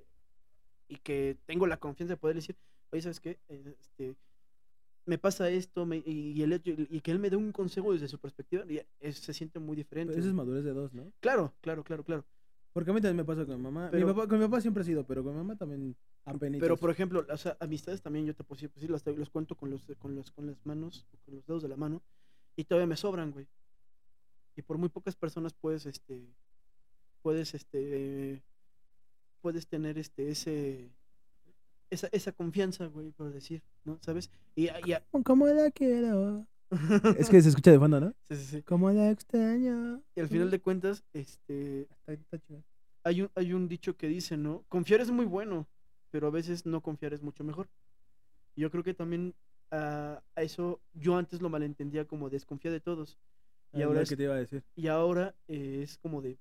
y 0.87 0.95
que 0.97 1.37
tengo 1.47 1.65
la 1.65 1.77
confianza 1.77 2.13
de 2.13 2.17
poder 2.17 2.35
decir, 2.35 2.55
oye, 2.91 3.01
¿sabes 3.01 3.19
qué? 3.19 3.39
Este, 3.49 4.15
me 5.05 5.17
pasa 5.17 5.49
esto 5.49 5.85
me- 5.85 6.03
y, 6.05 6.41
el 6.41 6.53
hecho- 6.53 6.71
y 6.89 7.01
que 7.01 7.11
él 7.11 7.19
me 7.19 7.29
dé 7.29 7.35
un 7.35 7.51
consejo 7.51 7.91
desde 7.93 8.07
su 8.07 8.19
perspectiva 8.19 8.63
y 8.69 8.81
es- 8.99 9.17
se 9.17 9.33
siente 9.33 9.59
muy 9.59 9.75
diferente. 9.75 10.11
Pero 10.13 10.19
eso 10.21 10.29
es 10.29 10.35
madurez 10.35 10.63
de 10.63 10.71
dos, 10.73 10.93
¿no? 10.93 11.11
Claro, 11.19 11.53
claro, 11.61 11.83
claro, 11.83 12.03
claro. 12.03 12.25
Porque 12.71 12.89
a 12.89 12.93
mí 12.93 13.01
también 13.01 13.17
me 13.17 13.25
pasa 13.25 13.45
con 13.45 13.57
mi 13.57 13.61
mamá. 13.63 13.89
Pero- 13.91 14.07
mi 14.07 14.13
papá. 14.13 14.27
Con 14.27 14.39
mi 14.39 14.45
papá 14.45 14.59
siempre 14.61 14.81
ha 14.81 14.85
sido, 14.85 15.05
pero 15.05 15.23
con 15.23 15.33
mi 15.33 15.37
mamá 15.37 15.55
también 15.55 15.95
apenitas. 16.25 16.65
Pero 16.65 16.77
por 16.77 16.89
ejemplo, 16.89 17.25
sea, 17.37 17.55
amistades 17.59 18.01
también 18.01 18.25
yo 18.25 18.33
te 18.33 18.43
puedo 18.43 18.57
decir, 18.57 18.69
pues 18.71 18.81
sí, 18.85 18.87
las, 18.91 19.05
los 19.05 19.29
cuento 19.29 19.55
con 19.55 19.69
los, 19.69 19.83
con 19.99 20.15
los 20.15 20.31
con 20.31 20.47
las 20.47 20.65
manos, 20.65 21.05
con 21.25 21.35
los 21.35 21.45
dedos 21.45 21.61
de 21.61 21.69
la 21.69 21.75
mano, 21.77 22.01
y 22.55 22.63
todavía 22.63 22.87
me 22.87 22.97
sobran, 22.97 23.31
güey. 23.31 23.47
y 24.55 24.61
por 24.61 24.77
muy 24.77 24.87
pocas 24.89 25.15
personas 25.15 25.53
puedes, 25.53 25.85
este, 25.87 26.27
puedes, 27.23 27.53
este, 27.55 28.43
puedes 29.41 29.67
tener, 29.67 29.97
este, 29.97 30.29
ese, 30.29 30.91
esa, 31.93 32.07
esa 32.11 32.31
confianza, 32.31 32.85
güey, 32.87 33.11
por 33.11 33.31
decir, 33.31 33.61
¿no? 33.85 33.97
¿Sabes? 34.01 34.29
Y, 34.55 34.67
y- 34.67 35.23
Como 35.23 35.47
la 35.47 35.71
quiero. 35.71 36.47
Es 37.19 37.29
que 37.29 37.41
se 37.41 37.49
escucha 37.49 37.71
de 37.71 37.79
fondo, 37.79 37.99
¿no? 37.99 38.13
sí, 38.29 38.35
sí, 38.37 38.45
sí. 38.45 38.61
Como 38.63 38.89
la 38.91 39.11
extraño. 39.11 40.01
Y 40.15 40.19
al 40.21 40.27
final 40.27 40.49
de 40.51 40.59
cuentas, 40.59 41.03
este, 41.13 41.81
Está- 41.81 42.13
está 42.13 42.39
chido. 42.39 42.63
hay 43.03 43.21
un, 43.21 43.31
hay 43.35 43.53
un 43.53 43.67
dicho 43.67 43.95
que 43.95 44.07
dice, 44.07 44.37
¿no? 44.37 44.63
Confiar 44.69 45.01
es 45.01 45.11
muy 45.11 45.25
bueno, 45.25 45.67
pero 46.09 46.27
a 46.27 46.31
veces 46.31 46.65
no 46.65 46.81
confiar 46.81 47.13
es 47.13 47.21
mucho 47.21 47.43
mejor. 47.43 47.69
Yo 48.55 48.69
creo 48.71 48.83
que 48.83 48.93
también 48.93 49.33
a 49.71 50.21
eso 50.35 50.79
yo 50.93 51.15
antes 51.17 51.41
lo 51.41 51.49
malentendía 51.49 52.05
como 52.05 52.29
desconfía 52.29 52.71
de 52.71 52.79
todos. 52.79 53.17
Y 53.73 53.81
Ah, 53.81 53.85
ahora 53.85 54.01
es- 54.03 54.09
que 54.09 54.17
te 54.17 54.23
iba 54.23 54.33
a 54.35 54.37
decir. 54.37 54.63
Y 54.75 54.87
ahora 54.87 55.35
eh, 55.47 55.81
es 55.83 55.97
como 55.97 56.21
de 56.21 56.37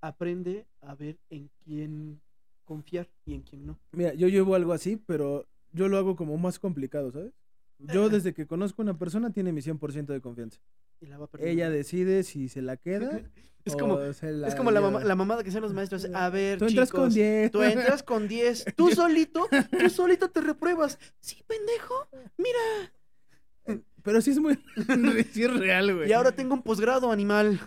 aprende 0.00 0.66
a 0.80 0.94
ver 0.94 1.18
en 1.30 1.50
quién 1.64 2.20
confiar 2.68 3.08
y 3.24 3.34
en 3.34 3.42
quién 3.42 3.66
no. 3.66 3.78
Mira, 3.92 4.12
yo 4.12 4.28
llevo 4.28 4.54
algo 4.54 4.74
así, 4.74 4.96
pero 4.96 5.46
yo 5.72 5.88
lo 5.88 5.96
hago 5.96 6.14
como 6.16 6.36
más 6.36 6.58
complicado, 6.58 7.10
¿sabes? 7.10 7.32
Yo 7.78 8.10
desde 8.10 8.34
que 8.34 8.46
conozco 8.46 8.82
a 8.82 8.84
una 8.84 8.98
persona 8.98 9.32
tiene 9.32 9.52
mi 9.52 9.62
100% 9.62 10.06
de 10.06 10.20
confianza. 10.20 10.60
Y 11.00 11.06
la 11.06 11.16
va 11.16 11.28
perdiendo. 11.28 11.52
Ella 11.52 11.70
decide 11.70 12.24
si 12.24 12.48
se 12.48 12.60
la 12.60 12.76
queda 12.76 13.22
es 13.64 13.76
como, 13.76 14.12
se 14.12 14.32
la 14.32 14.48
es 14.48 14.54
como 14.54 14.70
la, 14.70 14.80
mamá, 14.80 15.04
la 15.04 15.14
mamada 15.14 15.42
que 15.42 15.50
hacen 15.50 15.62
los 15.62 15.72
maestros. 15.72 16.08
A 16.12 16.28
ver, 16.28 16.58
Tú 16.58 16.66
entras 16.66 16.88
chicos, 16.88 17.00
con 17.00 17.14
10. 17.14 17.50
Tú 17.50 17.62
entras 17.62 18.02
con 18.02 18.28
10. 18.28 18.64
Tú 18.76 18.90
solito, 18.90 19.48
tú 19.78 19.90
solito 19.90 20.28
te 20.30 20.40
repruebas. 20.40 20.98
Sí, 21.20 21.42
pendejo. 21.46 22.08
Mira. 22.36 23.82
Pero 24.02 24.20
sí 24.20 24.30
es 24.30 24.38
muy... 24.38 24.58
sí 25.32 25.44
es 25.44 25.54
real, 25.54 25.94
güey. 25.94 26.08
Y 26.08 26.12
ahora 26.12 26.32
tengo 26.32 26.54
un 26.54 26.62
posgrado 26.62 27.12
animal. 27.12 27.60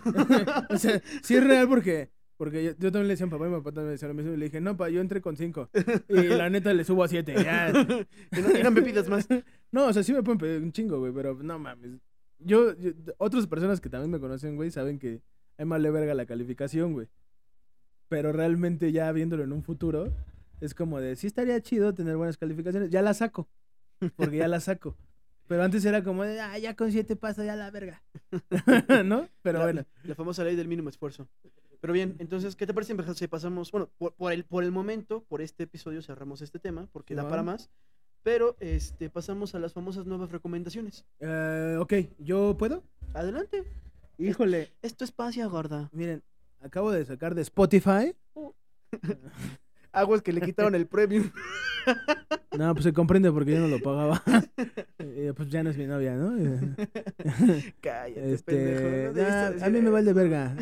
o 0.70 0.78
sea, 0.78 1.00
sí 1.22 1.36
es 1.36 1.44
real 1.44 1.68
porque... 1.68 2.10
Porque 2.36 2.64
yo, 2.64 2.70
yo 2.72 2.90
también 2.90 3.08
le 3.08 3.12
decía 3.14 3.26
a 3.26 3.30
papá 3.30 3.46
y 3.46 3.50
mi 3.50 3.56
papá 3.56 3.70
también 3.70 3.86
me 3.86 3.92
decía 3.92 4.08
lo 4.08 4.14
mismo. 4.14 4.32
Y 4.32 4.36
le 4.36 4.46
dije, 4.46 4.60
no, 4.60 4.76
pa, 4.76 4.88
yo 4.88 5.00
entré 5.00 5.20
con 5.20 5.36
5. 5.36 5.70
Y 6.08 6.22
la 6.28 6.50
neta 6.50 6.72
le 6.74 6.84
subo 6.84 7.04
a 7.04 7.08
7. 7.08 7.34
Ya. 7.44 7.72
no, 8.62 8.70
me 8.70 8.82
pidas 8.82 9.08
más. 9.08 9.28
No, 9.70 9.86
o 9.86 9.92
sea, 9.92 10.02
sí 10.02 10.12
me 10.12 10.22
pueden 10.22 10.38
pedir 10.38 10.62
un 10.62 10.70
chingo, 10.70 10.98
güey, 10.98 11.12
pero 11.12 11.34
no 11.42 11.58
mames. 11.58 11.92
Yo, 12.38 12.76
yo- 12.76 12.92
otras 13.18 13.46
personas 13.46 13.80
que 13.80 13.88
también 13.88 14.10
me 14.10 14.20
conocen, 14.20 14.56
güey, 14.56 14.70
saben 14.70 14.98
que 14.98 15.22
hay 15.56 15.64
mal 15.64 15.82
de 15.82 15.90
verga 15.90 16.14
la 16.14 16.26
calificación, 16.26 16.92
güey. 16.92 17.08
Pero 18.08 18.32
realmente 18.32 18.92
ya 18.92 19.10
viéndolo 19.12 19.44
en 19.44 19.52
un 19.52 19.62
futuro, 19.62 20.12
es 20.60 20.74
como 20.74 21.00
de, 21.00 21.16
sí 21.16 21.26
estaría 21.26 21.58
chido 21.62 21.94
tener 21.94 22.16
buenas 22.16 22.36
calificaciones, 22.36 22.90
ya 22.90 23.00
las 23.00 23.18
saco, 23.18 23.48
porque 24.16 24.36
ya 24.36 24.48
las 24.48 24.64
saco. 24.64 24.96
Pero 25.48 25.62
antes 25.62 25.84
era 25.84 26.04
como 26.04 26.24
de, 26.24 26.38
ah, 26.40 26.58
ya 26.58 26.76
con 26.76 26.92
siete 26.92 27.16
paso 27.16 27.42
ya 27.44 27.56
la 27.56 27.70
verga. 27.70 28.02
¿No? 29.04 29.28
Pero 29.42 29.58
la, 29.58 29.64
bueno. 29.64 29.84
la 30.04 30.14
famosa 30.14 30.44
ley 30.44 30.56
del 30.56 30.68
mínimo 30.68 30.88
esfuerzo. 30.88 31.28
Pero 31.82 31.92
bien, 31.92 32.14
entonces, 32.20 32.54
¿qué 32.54 32.64
te 32.64 32.72
parece 32.72 32.94
si 33.16 33.26
pasamos? 33.26 33.72
Bueno, 33.72 33.90
por, 33.98 34.14
por 34.14 34.32
el, 34.32 34.44
por 34.44 34.62
el 34.62 34.70
momento, 34.70 35.24
por 35.24 35.42
este 35.42 35.64
episodio 35.64 36.00
cerramos 36.00 36.40
este 36.40 36.60
tema, 36.60 36.86
porque 36.92 37.16
da 37.16 37.22
Simón. 37.22 37.30
para 37.30 37.42
más. 37.42 37.70
Pero 38.22 38.56
este, 38.60 39.10
pasamos 39.10 39.56
a 39.56 39.58
las 39.58 39.72
famosas 39.72 40.06
nuevas 40.06 40.30
recomendaciones. 40.30 41.04
Eh, 41.18 41.76
ok, 41.80 41.92
¿yo 42.20 42.56
puedo? 42.56 42.84
Adelante. 43.14 43.64
Híjole, 44.16 44.70
Es 44.80 44.94
tu 44.96 45.02
espacio, 45.02 45.50
gorda. 45.50 45.90
miren, 45.92 46.22
acabo 46.60 46.92
de 46.92 47.04
sacar 47.04 47.34
de 47.34 47.42
Spotify. 47.42 48.14
Aguas 49.92 50.22
que 50.22 50.32
le 50.32 50.40
quitaron 50.40 50.74
el 50.76 50.86
premium. 50.86 51.30
No, 52.56 52.72
pues 52.74 52.84
se 52.84 52.92
comprende 52.92 53.32
porque 53.32 53.54
yo 53.54 53.60
no 53.60 53.66
lo 53.66 53.80
pagaba. 53.82 54.22
Eh, 54.98 55.32
pues 55.36 55.48
ya 55.50 55.64
no 55.64 55.70
es 55.70 55.76
mi 55.76 55.86
novia, 55.86 56.14
¿no? 56.14 56.38
Eh, 56.38 57.74
Cállate, 57.80 58.32
Este, 58.34 58.52
pendejo. 58.52 59.20
no 59.20 59.58
nah, 59.58 59.66
a 59.66 59.68
mí 59.68 59.80
me 59.80 59.90
vale 59.90 60.12
verga. 60.12 60.54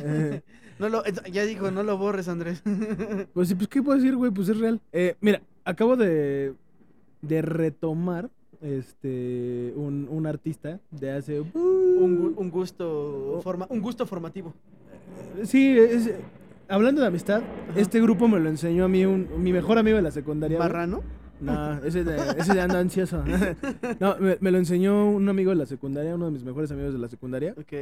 Eh. 0.86 0.88
No 0.88 0.88
lo, 0.88 1.04
ya 1.04 1.44
dijo, 1.44 1.70
no 1.70 1.82
lo 1.82 1.96
borres, 1.98 2.28
Andrés. 2.28 2.62
pues 3.34 3.48
sí, 3.48 3.54
pues 3.54 3.68
¿qué 3.68 3.82
puedo 3.82 3.98
decir, 3.98 4.16
güey? 4.16 4.30
Pues 4.30 4.48
es 4.48 4.58
real. 4.58 4.80
Eh, 4.92 5.16
mira, 5.20 5.40
acabo 5.64 5.96
de, 5.96 6.54
de 7.22 7.42
retomar 7.42 8.30
este 8.62 9.72
un, 9.76 10.06
un 10.10 10.26
artista 10.26 10.80
de 10.90 11.12
hace... 11.12 11.40
un, 11.40 11.52
gu- 11.54 12.34
un 12.36 12.50
gusto 12.50 13.40
forma, 13.42 13.66
un 13.70 13.80
gusto 13.80 14.06
formativo. 14.06 14.52
Sí, 15.44 15.78
es, 15.78 16.10
hablando 16.68 17.00
de 17.00 17.06
amistad, 17.06 17.42
Ajá. 17.70 17.80
este 17.80 18.00
grupo 18.00 18.28
me 18.28 18.38
lo 18.38 18.48
enseñó 18.48 18.84
a 18.84 18.88
mí 18.88 19.04
un, 19.04 19.28
mi 19.38 19.52
mejor 19.52 19.78
amigo 19.78 19.96
de 19.96 20.02
la 20.02 20.10
secundaria. 20.10 20.56
güey. 20.58 20.68
Marrano. 20.68 21.02
No, 21.40 21.82
ese 21.84 22.04
de, 22.04 22.18
ese 22.36 22.52
de 22.52 22.60
anda 22.60 22.78
ansioso. 22.78 23.24
no, 24.00 24.16
me, 24.18 24.36
me 24.40 24.50
lo 24.50 24.58
enseñó 24.58 25.10
un 25.10 25.26
amigo 25.28 25.50
de 25.50 25.56
la 25.56 25.64
secundaria, 25.64 26.14
uno 26.14 26.26
de 26.26 26.32
mis 26.32 26.44
mejores 26.44 26.70
amigos 26.70 26.92
de 26.92 26.98
la 26.98 27.08
secundaria. 27.08 27.54
Ok. 27.56 27.72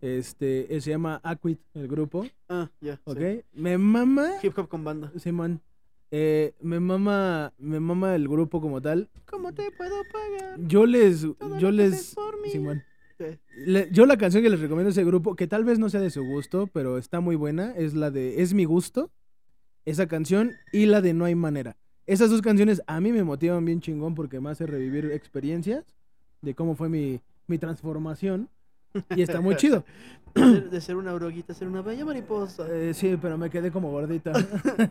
Este, 0.00 0.74
eh, 0.76 0.80
se 0.80 0.90
llama 0.90 1.20
Aquit, 1.22 1.58
el 1.74 1.88
grupo, 1.88 2.26
Ah, 2.48 2.70
ya. 2.80 3.00
¿ok? 3.04 3.18
sí. 3.18 3.42
Me 3.54 3.78
mama, 3.78 4.32
Hip 4.42 4.56
hop 4.58 4.68
con 4.68 4.84
banda. 4.84 5.10
Simón, 5.18 5.60
eh, 6.10 6.52
me 6.60 6.78
mama, 6.78 7.52
me 7.58 7.80
mama 7.80 8.14
el 8.14 8.28
grupo 8.28 8.60
como 8.60 8.80
tal. 8.82 9.08
¿Cómo 9.26 9.52
te 9.54 9.70
puedo 9.70 10.02
pagar? 10.12 10.58
Yo 10.60 10.84
les, 10.86 11.22
Todo 11.38 11.58
yo 11.58 11.70
les. 11.70 12.14
Simón. 12.52 12.82
Sí. 13.18 13.24
Le- 13.64 13.88
yo 13.92 14.04
la 14.06 14.16
canción 14.18 14.42
que 14.42 14.50
les 14.50 14.60
recomiendo 14.60 14.88
a 14.88 14.90
ese 14.92 15.04
grupo, 15.04 15.36
que 15.36 15.46
tal 15.46 15.64
vez 15.64 15.78
no 15.78 15.88
sea 15.88 16.00
de 16.00 16.10
su 16.10 16.22
gusto, 16.24 16.66
pero 16.66 16.98
está 16.98 17.20
muy 17.20 17.36
buena, 17.36 17.72
es 17.76 17.94
la 17.94 18.10
de 18.10 18.42
Es 18.42 18.52
mi 18.54 18.64
gusto, 18.64 19.10
esa 19.86 20.06
canción, 20.08 20.52
y 20.72 20.86
la 20.86 21.00
de 21.00 21.14
No 21.14 21.24
hay 21.24 21.34
manera. 21.34 21.76
Esas 22.06 22.28
dos 22.30 22.42
canciones 22.42 22.82
a 22.86 23.00
mí 23.00 23.12
me 23.12 23.24
motivan 23.24 23.64
bien 23.64 23.80
chingón 23.80 24.14
porque 24.14 24.38
me 24.40 24.50
hace 24.50 24.66
revivir 24.66 25.06
experiencias 25.12 25.84
de 26.42 26.54
cómo 26.54 26.74
fue 26.74 26.90
mi, 26.90 27.20
mi 27.46 27.56
transformación. 27.56 28.50
Y 29.16 29.22
está 29.22 29.40
muy 29.40 29.56
chido. 29.56 29.84
De 30.34 30.42
ser, 30.42 30.70
de 30.70 30.80
ser 30.80 30.96
una 30.96 31.14
oruguita, 31.14 31.54
ser 31.54 31.68
una 31.68 31.80
bella 31.80 32.04
mariposa. 32.04 32.66
Eh, 32.68 32.92
sí, 32.92 33.16
pero 33.22 33.38
me 33.38 33.50
quedé 33.50 33.70
como 33.70 33.92
gordita. 33.92 34.32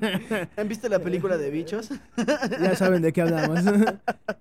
¿Han 0.58 0.70
visto 0.70 0.88
la 0.88 1.00
película 1.00 1.38
de 1.38 1.50
bichos? 1.50 1.90
ya 2.62 2.76
saben 2.78 3.02
de 3.02 3.12
qué 3.12 3.24
hablamos. 3.24 3.60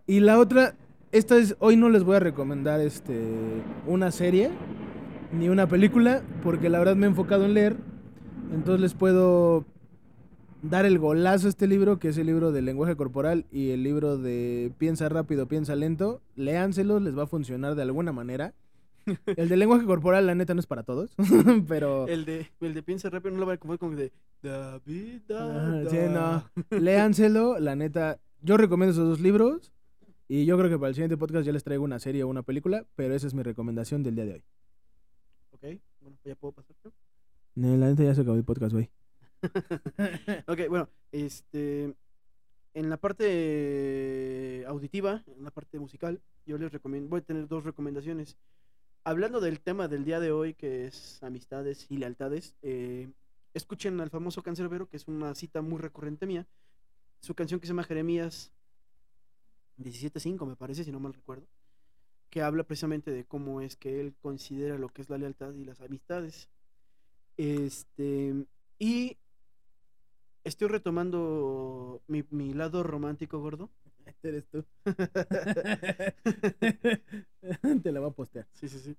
y 0.06 0.20
la 0.20 0.38
otra, 0.38 0.76
esta 1.10 1.36
es, 1.38 1.56
hoy 1.58 1.76
no 1.76 1.88
les 1.88 2.04
voy 2.04 2.14
a 2.14 2.20
recomendar 2.20 2.78
este 2.80 3.20
una 3.88 4.12
serie 4.12 4.50
ni 5.32 5.48
una 5.48 5.66
película, 5.66 6.22
porque 6.44 6.68
la 6.68 6.78
verdad 6.78 6.94
me 6.94 7.06
he 7.06 7.08
enfocado 7.08 7.46
en 7.46 7.54
leer. 7.54 7.76
Entonces 8.52 8.80
les 8.80 8.94
puedo 8.94 9.64
dar 10.62 10.86
el 10.86 10.98
golazo 10.98 11.48
a 11.48 11.50
este 11.50 11.66
libro, 11.66 11.98
que 11.98 12.08
es 12.08 12.18
el 12.18 12.26
libro 12.26 12.52
de 12.52 12.62
lenguaje 12.62 12.96
corporal 12.96 13.44
y 13.50 13.70
el 13.70 13.82
libro 13.82 14.18
de 14.18 14.72
piensa 14.78 15.08
rápido, 15.08 15.46
piensa 15.48 15.74
lento. 15.74 16.20
Léanselos, 16.36 17.02
les 17.02 17.18
va 17.18 17.24
a 17.24 17.26
funcionar 17.26 17.74
de 17.74 17.82
alguna 17.82 18.12
manera. 18.12 18.54
El 19.36 19.48
de 19.48 19.56
lenguaje 19.56 19.84
corporal, 19.84 20.26
la 20.26 20.34
neta, 20.34 20.54
no 20.54 20.60
es 20.60 20.66
para 20.66 20.82
todos, 20.82 21.14
pero... 21.68 22.06
El 22.08 22.24
de, 22.24 22.50
el 22.60 22.74
de 22.74 22.82
piensa 22.82 23.10
rápido 23.10 23.32
no 23.32 23.40
lo 23.40 23.46
voy 23.46 23.54
a 23.54 23.78
con 23.78 23.92
el 23.92 23.96
de 23.96 24.12
David. 24.42 25.22
Ah, 25.30 25.82
da, 25.84 25.90
sí, 25.90 25.96
da. 25.96 26.50
no. 26.70 26.78
Léanselo, 26.78 27.58
la 27.58 27.76
neta. 27.76 28.20
Yo 28.40 28.56
recomiendo 28.56 28.92
esos 28.92 29.08
dos 29.08 29.20
libros. 29.20 29.72
Y 30.28 30.46
yo 30.46 30.56
creo 30.56 30.70
que 30.70 30.78
para 30.78 30.88
el 30.88 30.94
siguiente 30.94 31.16
podcast 31.18 31.44
ya 31.44 31.52
les 31.52 31.62
traigo 31.62 31.84
una 31.84 31.98
serie 31.98 32.24
o 32.24 32.28
una 32.28 32.42
película, 32.42 32.86
pero 32.96 33.14
esa 33.14 33.26
es 33.26 33.34
mi 33.34 33.42
recomendación 33.42 34.02
del 34.02 34.14
día 34.14 34.24
de 34.24 34.32
hoy. 34.32 34.44
Ok, 35.50 35.80
bueno, 36.00 36.16
ya 36.24 36.34
puedo 36.36 36.52
pasar. 36.52 36.74
No, 37.54 37.76
la 37.76 37.88
neta 37.88 38.02
ya 38.02 38.14
se 38.14 38.22
acabó 38.22 38.36
el 38.36 38.44
podcast, 38.44 38.72
güey. 38.72 38.90
Ok, 40.46 40.68
bueno, 40.68 40.88
este. 41.10 41.94
En 42.74 42.88
la 42.88 42.96
parte 42.96 44.64
auditiva, 44.66 45.22
en 45.26 45.44
la 45.44 45.50
parte 45.50 45.78
musical, 45.78 46.22
yo 46.46 46.56
les 46.56 46.72
recomiendo. 46.72 47.10
Voy 47.10 47.20
a 47.20 47.24
tener 47.24 47.46
dos 47.46 47.64
recomendaciones. 47.64 48.38
Hablando 49.04 49.40
del 49.40 49.58
tema 49.58 49.88
del 49.88 50.04
día 50.04 50.20
de 50.20 50.30
hoy, 50.30 50.54
que 50.54 50.86
es 50.86 51.20
amistades 51.24 51.86
y 51.88 51.96
lealtades, 51.96 52.54
eh, 52.62 53.10
escuchen 53.52 54.00
al 54.00 54.10
famoso 54.10 54.44
Cancerbero, 54.44 54.88
que 54.88 54.96
es 54.96 55.08
una 55.08 55.34
cita 55.34 55.60
muy 55.60 55.80
recurrente 55.80 56.24
mía. 56.24 56.46
Su 57.20 57.34
canción 57.34 57.58
que 57.58 57.66
se 57.66 57.72
llama 57.72 57.82
Jeremías 57.82 58.52
17.5, 59.78 60.46
me 60.46 60.54
parece, 60.54 60.84
si 60.84 60.92
no 60.92 61.00
mal 61.00 61.14
recuerdo. 61.14 61.48
Que 62.30 62.42
habla 62.42 62.62
precisamente 62.62 63.10
de 63.10 63.24
cómo 63.24 63.60
es 63.60 63.74
que 63.74 64.00
él 64.00 64.14
considera 64.22 64.78
lo 64.78 64.88
que 64.88 65.02
es 65.02 65.10
la 65.10 65.18
lealtad 65.18 65.52
y 65.54 65.64
las 65.64 65.80
amistades. 65.80 66.48
Este. 67.36 68.46
Y 68.78 69.18
estoy 70.44 70.68
retomando 70.68 72.02
mi, 72.06 72.24
mi 72.30 72.54
lado 72.54 72.84
romántico, 72.84 73.40
gordo. 73.40 73.68
Este 74.06 74.28
eres 74.28 74.46
tú. 74.46 74.64
Te 77.82 77.92
la 77.92 78.00
voy 78.00 78.10
a 78.10 78.12
postear. 78.12 78.46
Sí, 78.52 78.68
sí, 78.68 78.78
sí. 78.78 78.96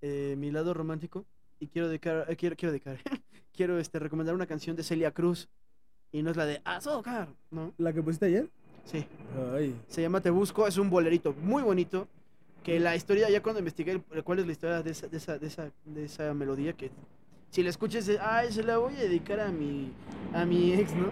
Eh, 0.00 0.34
mi 0.36 0.50
lado 0.50 0.74
romántico. 0.74 1.24
Y 1.60 1.68
quiero 1.68 1.88
dedicar, 1.88 2.26
eh, 2.28 2.36
quiero, 2.36 2.56
quiero 2.56 2.72
dedicar, 2.72 2.98
quiero 3.54 3.78
este, 3.78 4.00
recomendar 4.00 4.34
una 4.34 4.46
canción 4.46 4.74
de 4.74 4.82
Celia 4.82 5.12
Cruz. 5.12 5.48
Y 6.10 6.22
no 6.22 6.30
es 6.30 6.36
la 6.36 6.44
de 6.44 6.60
Azúcar, 6.64 7.28
¿no? 7.50 7.72
¿La 7.78 7.92
que 7.92 8.02
pusiste 8.02 8.26
ayer? 8.26 8.50
Sí. 8.84 9.06
Ay. 9.54 9.80
Se 9.86 10.02
llama 10.02 10.20
Te 10.20 10.30
Busco, 10.30 10.66
es 10.66 10.76
un 10.76 10.90
bolerito 10.90 11.32
muy 11.34 11.62
bonito. 11.62 12.08
Que 12.62 12.78
la 12.78 12.94
historia, 12.94 13.30
ya 13.30 13.42
cuando 13.42 13.60
investigué 13.60 14.00
cuál 14.24 14.40
es 14.40 14.46
la 14.46 14.52
historia 14.52 14.82
de 14.82 14.90
esa, 14.90 15.08
de 15.08 15.16
esa, 15.16 15.38
de 15.38 15.46
esa, 15.46 15.72
de 15.84 16.04
esa 16.04 16.34
melodía, 16.34 16.74
que 16.74 16.90
si 17.50 17.62
la 17.62 17.70
escuchas, 17.70 18.06
es, 18.08 18.18
ay, 18.20 18.52
se 18.52 18.62
la 18.62 18.78
voy 18.78 18.94
a 18.96 19.00
dedicar 19.00 19.40
a 19.40 19.50
mi, 19.50 19.92
a 20.32 20.44
mi 20.44 20.72
ex, 20.72 20.94
¿no? 20.94 21.10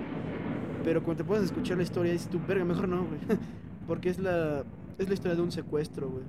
Pero 0.85 1.03
cuando 1.03 1.23
te 1.23 1.29
puedes 1.29 1.45
escuchar 1.45 1.77
la 1.77 1.83
historia, 1.83 2.13
dices 2.13 2.29
tú, 2.31 2.41
verga, 2.47 2.65
mejor 2.65 2.89
no, 2.89 3.07
güey. 3.07 3.21
Porque 3.87 4.09
es 4.09 4.19
la, 4.19 4.65
es 4.99 5.09
la 5.09 5.15
historia 5.15 5.37
de 5.37 5.43
un 5.43 5.53
secuestro, 5.53 6.09
güey. 6.11 6.25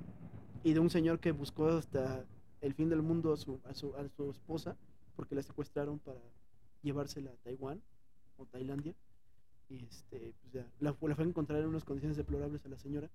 Y 0.64 0.73
de 0.73 0.80
un 0.80 0.90
señor 0.90 1.19
que 1.19 1.32
buscó 1.32 1.68
hasta 1.69 2.26
el 2.61 2.73
fin 2.73 2.90
del 2.90 3.02
mundo 3.02 3.34
a 3.34 3.38
su, 3.38 3.60
a 3.65 3.73
su, 3.73 3.95
a 3.95 4.07
su 4.10 4.30
esposa 4.30 4.78
porque 5.15 5.36
la 5.36 5.44
secuestraron 5.44 5.99
para 5.99 6.19
llevársela 6.82 7.32
a 7.32 7.36
Taiwán 7.44 7.82
o 8.38 8.45
Tailandia. 8.45 8.95
Y 9.69 9.86
este, 9.86 10.34
pues 10.41 10.53
ya, 10.53 10.68
la, 10.80 10.95
la 11.02 11.15
fue 11.15 11.23
a 11.23 11.28
encontrar 11.28 11.61
en 11.61 11.68
unas 11.68 11.84
condiciones 11.86 12.18
deplorables 12.18 12.65
a 12.65 12.69
la 12.69 12.78
señora, 12.78 13.10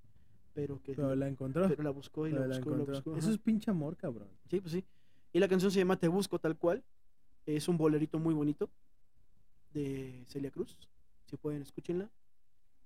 pero 0.55 0.81
que 0.83 0.95
Pero 0.95 1.15
la 1.15 1.29
encontró. 1.29 1.69
pero 1.69 1.83
la 1.83 1.91
buscó 1.91 2.27
y 2.27 2.31
Pero 2.31 2.47
la 2.47 2.49
la 2.49 2.57
buscó, 2.57 2.71
y 2.71 2.73
la 2.77 2.83
encontró. 2.83 2.95
buscó. 2.95 3.17
Eso 3.17 3.31
es 3.31 3.39
pinche 3.39 3.71
amor, 3.71 3.97
cabrón. 3.97 4.29
Sí, 4.49 4.61
pues 4.61 4.73
sí. 4.73 4.85
Y 5.33 5.39
la 5.39 5.49
canción 5.49 5.71
se 5.71 5.79
llama 5.79 5.99
Te 5.99 6.09
Busco 6.09 6.39
tal 6.39 6.57
cual. 6.57 6.83
Es 7.45 7.69
un 7.69 7.77
bolerito 7.77 8.19
muy 8.19 8.35
bonito 8.35 8.71
de 9.75 10.25
Celia 10.29 10.51
Cruz. 10.51 10.77
Si 11.27 11.37
pueden, 11.37 11.63
escúchenla. 11.63 12.11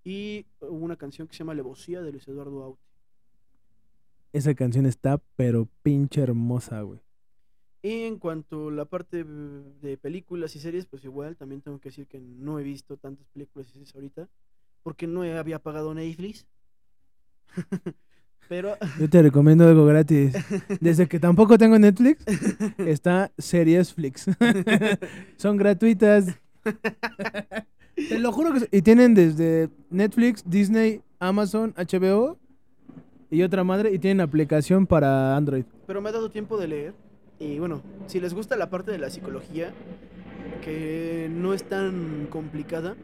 Y 0.02 0.46
una 0.60 0.96
canción 0.96 1.28
que 1.28 1.34
se 1.34 1.40
llama 1.40 1.54
Levosía 1.54 2.02
de 2.02 2.10
Luis 2.12 2.26
Eduardo 2.26 2.62
Aute. 2.62 2.82
Esa 4.32 4.54
canción 4.54 4.86
está, 4.86 5.20
pero 5.36 5.68
pinche 5.82 6.22
hermosa, 6.22 6.80
güey. 6.82 7.00
Y 7.82 8.04
en 8.04 8.18
cuanto 8.18 8.68
a 8.68 8.72
la 8.72 8.84
parte 8.84 9.24
de 9.24 9.96
películas 9.96 10.54
y 10.54 10.60
series, 10.60 10.86
pues 10.86 11.04
igual 11.04 11.36
también 11.36 11.62
tengo 11.62 11.80
que 11.80 11.88
decir 11.88 12.06
que 12.06 12.20
no 12.20 12.58
he 12.58 12.62
visto 12.62 12.96
tantas 12.96 13.26
películas 13.28 13.68
y 13.68 13.72
series 13.72 13.94
ahorita. 13.94 14.28
Porque 14.82 15.06
no 15.06 15.22
había 15.22 15.58
pagado 15.58 15.94
Netflix. 15.94 16.46
Pero 18.48 18.76
Yo 18.98 19.08
te 19.08 19.22
recomiendo 19.22 19.66
algo 19.66 19.86
gratis. 19.86 20.34
Desde 20.80 21.08
que 21.08 21.20
tampoco 21.20 21.56
tengo 21.56 21.78
Netflix, 21.78 22.24
está 22.78 23.30
Series 23.38 23.94
Flix. 23.94 24.26
Son 25.36 25.56
gratuitas. 25.56 26.36
Te 27.94 28.18
lo 28.18 28.32
juro 28.32 28.52
que... 28.52 28.68
Y 28.76 28.82
tienen 28.82 29.14
desde 29.14 29.68
Netflix, 29.90 30.42
Disney, 30.46 31.02
Amazon, 31.18 31.74
HBO 31.76 32.38
y 33.30 33.42
otra 33.42 33.64
madre. 33.64 33.92
Y 33.92 33.98
tienen 33.98 34.20
aplicación 34.20 34.86
para 34.86 35.36
Android. 35.36 35.64
pero 35.86 36.00
me 36.00 36.08
ha 36.08 36.12
dado 36.12 36.30
tiempo 36.30 36.56
de 36.58 36.68
leer. 36.68 36.94
Y 37.38 37.58
bueno, 37.58 37.82
si 38.06 38.20
les 38.20 38.34
gusta 38.34 38.56
la 38.56 38.68
parte 38.68 38.90
de 38.90 38.98
la 38.98 39.08
psicología, 39.10 39.72
que 40.62 41.28
no 41.30 41.54
es 41.54 41.64
tan 41.64 42.26
complicada, 42.30 42.96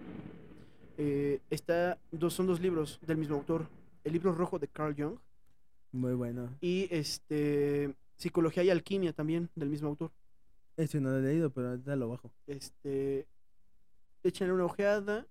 eh, 0.98 1.40
está, 1.50 1.98
dos, 2.10 2.34
son 2.34 2.46
dos 2.46 2.60
libros 2.60 2.98
del 3.06 3.16
mismo 3.16 3.36
autor. 3.36 3.66
El 4.04 4.12
libro 4.12 4.32
rojo 4.32 4.58
de 4.58 4.68
Carl 4.68 4.94
Jung 4.96 5.16
Muy 5.92 6.14
bueno. 6.14 6.50
y 6.60 6.86
este 6.90 7.94
Psicología 8.16 8.62
y 8.62 8.70
Alquimia 8.70 9.12
también 9.12 9.50
del 9.54 9.68
mismo 9.68 9.88
autor. 9.88 10.10
Ese 10.76 11.00
no 11.00 11.10
lo 11.10 11.18
he 11.18 11.22
leído, 11.22 11.50
pero 11.50 11.70
ahorita 11.70 11.96
lo 11.96 12.08
bajo. 12.10 12.30
Este, 12.46 13.26
échenle 14.28 14.52
una 14.52 14.64
ojeada, 14.64 15.26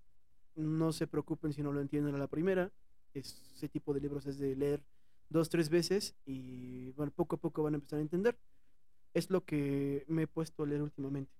no 0.55 0.91
se 0.91 1.07
preocupen 1.07 1.53
si 1.53 1.61
no 1.61 1.71
lo 1.71 1.81
entienden 1.81 2.15
a 2.15 2.17
la 2.17 2.27
primera. 2.27 2.71
Ese 3.13 3.69
tipo 3.69 3.93
de 3.93 4.01
libros 4.01 4.25
es 4.25 4.39
de 4.39 4.55
leer 4.55 4.83
dos, 5.29 5.49
tres 5.49 5.69
veces 5.69 6.15
y 6.25 6.91
bueno, 6.91 7.11
poco 7.15 7.35
a 7.35 7.39
poco 7.39 7.63
van 7.63 7.73
a 7.73 7.77
empezar 7.77 7.99
a 7.99 8.01
entender. 8.01 8.37
Es 9.13 9.29
lo 9.29 9.43
que 9.43 10.03
me 10.07 10.23
he 10.23 10.27
puesto 10.27 10.63
a 10.63 10.67
leer 10.67 10.81
últimamente. 10.81 11.31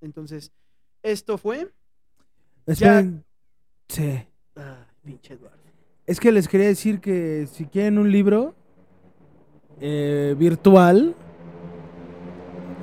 Entonces, 0.00 0.52
esto 1.02 1.38
fue. 1.38 1.70
Esperen. 2.66 3.24
Sí. 3.88 4.26
Pinche 5.02 5.34
Eduardo. 5.34 5.58
Es 6.06 6.20
que 6.20 6.32
les 6.32 6.48
quería 6.48 6.68
decir 6.68 7.00
que 7.00 7.46
si 7.46 7.66
quieren 7.66 7.98
un 7.98 8.10
libro 8.10 8.54
eh, 9.80 10.34
virtual, 10.38 11.16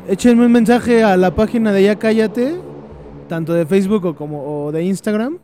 échenme 0.08 0.46
un 0.46 0.52
mensaje 0.52 1.04
a 1.04 1.16
la 1.18 1.34
página 1.36 1.72
de 1.72 1.84
Ya 1.84 1.98
Cállate, 1.98 2.60
tanto 3.32 3.54
de 3.54 3.66
Facebook 3.66 4.04
o 4.04 4.14
como 4.14 4.44
o 4.44 4.74
de 4.74 4.84
Instagram. 4.84 5.40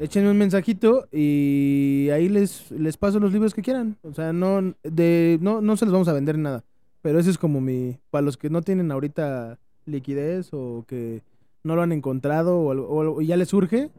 Échenme 0.00 0.30
un 0.30 0.38
mensajito 0.38 1.06
y 1.12 2.08
ahí 2.10 2.30
les, 2.30 2.70
les 2.70 2.96
paso 2.96 3.20
los 3.20 3.34
libros 3.34 3.52
que 3.52 3.60
quieran. 3.60 3.98
O 4.02 4.14
sea, 4.14 4.32
no, 4.32 4.72
de, 4.82 5.38
no, 5.42 5.60
no 5.60 5.76
se 5.76 5.84
los 5.84 5.92
vamos 5.92 6.08
a 6.08 6.14
vender 6.14 6.38
nada. 6.38 6.64
Pero 7.02 7.18
ese 7.18 7.28
es 7.28 7.36
como 7.36 7.60
mi... 7.60 7.98
Para 8.08 8.22
los 8.22 8.38
que 8.38 8.48
no 8.48 8.62
tienen 8.62 8.90
ahorita 8.90 9.58
liquidez 9.84 10.48
o 10.54 10.86
que 10.88 11.20
no 11.64 11.76
lo 11.76 11.82
han 11.82 11.92
encontrado 11.92 12.60
o, 12.60 12.70
o 12.70 13.20
y 13.20 13.26
ya 13.26 13.36
les 13.36 13.48
surge, 13.48 13.90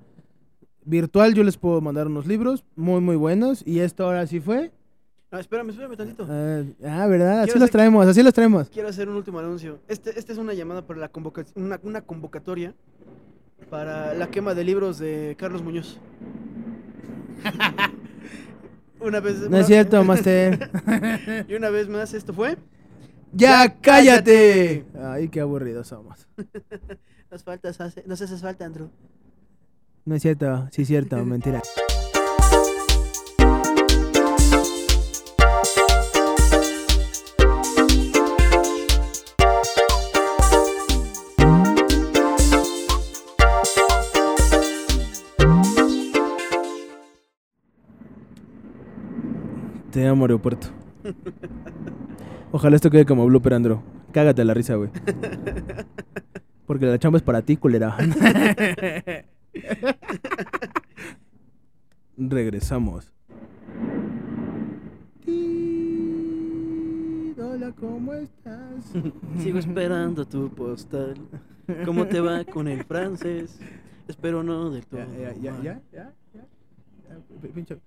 virtual 0.83 1.35
yo 1.35 1.43
les 1.43 1.57
puedo 1.57 1.79
mandar 1.81 2.07
unos 2.07 2.25
libros 2.25 2.63
muy 2.75 2.99
muy 2.99 3.15
buenos 3.15 3.61
y 3.63 3.81
esto 3.81 4.05
ahora 4.05 4.25
sí 4.25 4.39
fue 4.39 4.71
Ah, 5.29 5.39
espérame, 5.41 5.69
espérame 5.71 5.97
tantito. 5.97 6.25
ah 6.29 6.63
ah, 6.85 7.07
verdad 7.07 7.41
así 7.41 7.59
los 7.59 7.69
traemos 7.69 8.07
así 8.07 8.23
los 8.23 8.33
traemos 8.33 8.69
Quiero 8.69 8.87
hacer 8.87 9.09
un 9.09 9.15
último 9.17 9.39
anuncio. 9.39 9.79
Este, 9.87 10.17
este 10.17 10.31
es 10.31 10.37
una 10.37 10.53
llamada 10.53 10.85
para 10.87 10.99
la 11.01 11.09
convoca 11.09 11.43
una, 11.55 11.79
una 11.83 12.01
convocatoria 12.01 12.73
para 13.69 14.13
la 14.13 14.27
quema 14.29 14.53
de 14.53 14.63
libros 14.63 14.99
de 14.99 15.35
Carlos 15.37 15.61
Muñoz. 15.63 15.99
una 18.99 19.19
vez 19.19 19.49
no 19.49 19.57
es 19.57 19.67
cierto 19.67 20.03
Master 20.03 20.69
Y 21.47 21.53
una 21.55 21.69
vez 21.69 21.87
más, 21.89 22.13
esto 22.13 22.33
fue. 22.33 22.57
ya 23.33 23.65
Ya 23.65 23.75
cállate 23.81 24.85
ay 24.99 25.27
qué 25.29 25.41
aburridos 25.41 25.87
somos 25.89 26.27
Nos 27.31 27.43
faltas 27.43 27.81
hace, 27.81 28.01
nos 28.07 28.21
haces 28.21 28.41
falta, 28.41 28.65
Andrew. 28.65 28.89
no 30.05 30.15
es 30.15 30.21
cierto 30.21 30.67
sí 30.71 30.83
es 30.83 30.87
cierto 30.87 31.23
mentira 31.25 31.61
Te 49.97 50.05
amo, 50.05 50.25
aeropuerto. 50.25 50.67
Ojalá 52.51 52.75
esto 52.75 52.91
quede 52.91 53.03
como 53.07 53.25
blooper, 53.25 53.55
Andro. 53.55 53.81
Cágate 54.11 54.43
a 54.43 54.45
la 54.45 54.53
risa, 54.53 54.75
güey. 54.75 54.91
Porque 56.67 56.85
la 56.85 56.99
chamba 56.99 57.17
es 57.17 57.23
para 57.23 57.41
ti, 57.41 57.57
culera. 57.57 57.97
Regresamos. 62.15 63.11
Hola, 67.39 67.71
¿cómo 67.79 68.13
estás? 68.13 68.93
Sigo 69.39 69.57
esperando 69.57 70.27
tu 70.27 70.47
postal. 70.51 71.15
¿Cómo 71.85 72.05
te 72.05 72.19
va 72.19 72.43
con 72.45 72.67
el 72.67 72.83
francés? 72.83 73.59
Espero 74.07 74.43
no 74.43 74.69
del 74.69 74.85
todo. 74.85 74.99
Ya, 74.99 75.33
ya, 75.33 75.33
ya, 75.41 75.61
ya, 75.63 75.81
ya, 75.91 76.13
ya. 76.35 76.45
Ya, 77.09 77.17
pinche- 77.55 77.79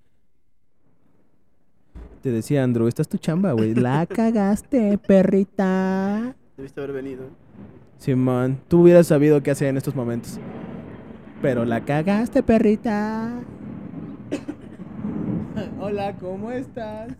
Te 2.21 2.31
decía, 2.31 2.63
Andrew, 2.63 2.87
esta 2.87 3.01
es 3.01 3.07
tu 3.07 3.17
chamba, 3.17 3.53
güey. 3.53 3.73
La 3.73 4.05
cagaste, 4.09 4.99
perrita. 4.99 6.35
Debiste 6.55 6.79
haber 6.79 6.93
venido. 6.93 7.23
Simón, 7.97 8.59
tú 8.67 8.81
hubieras 8.81 9.07
sabido 9.07 9.41
qué 9.41 9.51
hacer 9.51 9.69
en 9.69 9.77
estos 9.77 9.95
momentos. 9.95 10.39
Pero 11.41 11.65
la 11.65 11.83
cagaste, 11.83 12.43
perrita. 12.43 13.39
Hola, 15.79 16.15
¿cómo 16.17 16.51
estás? 16.51 17.13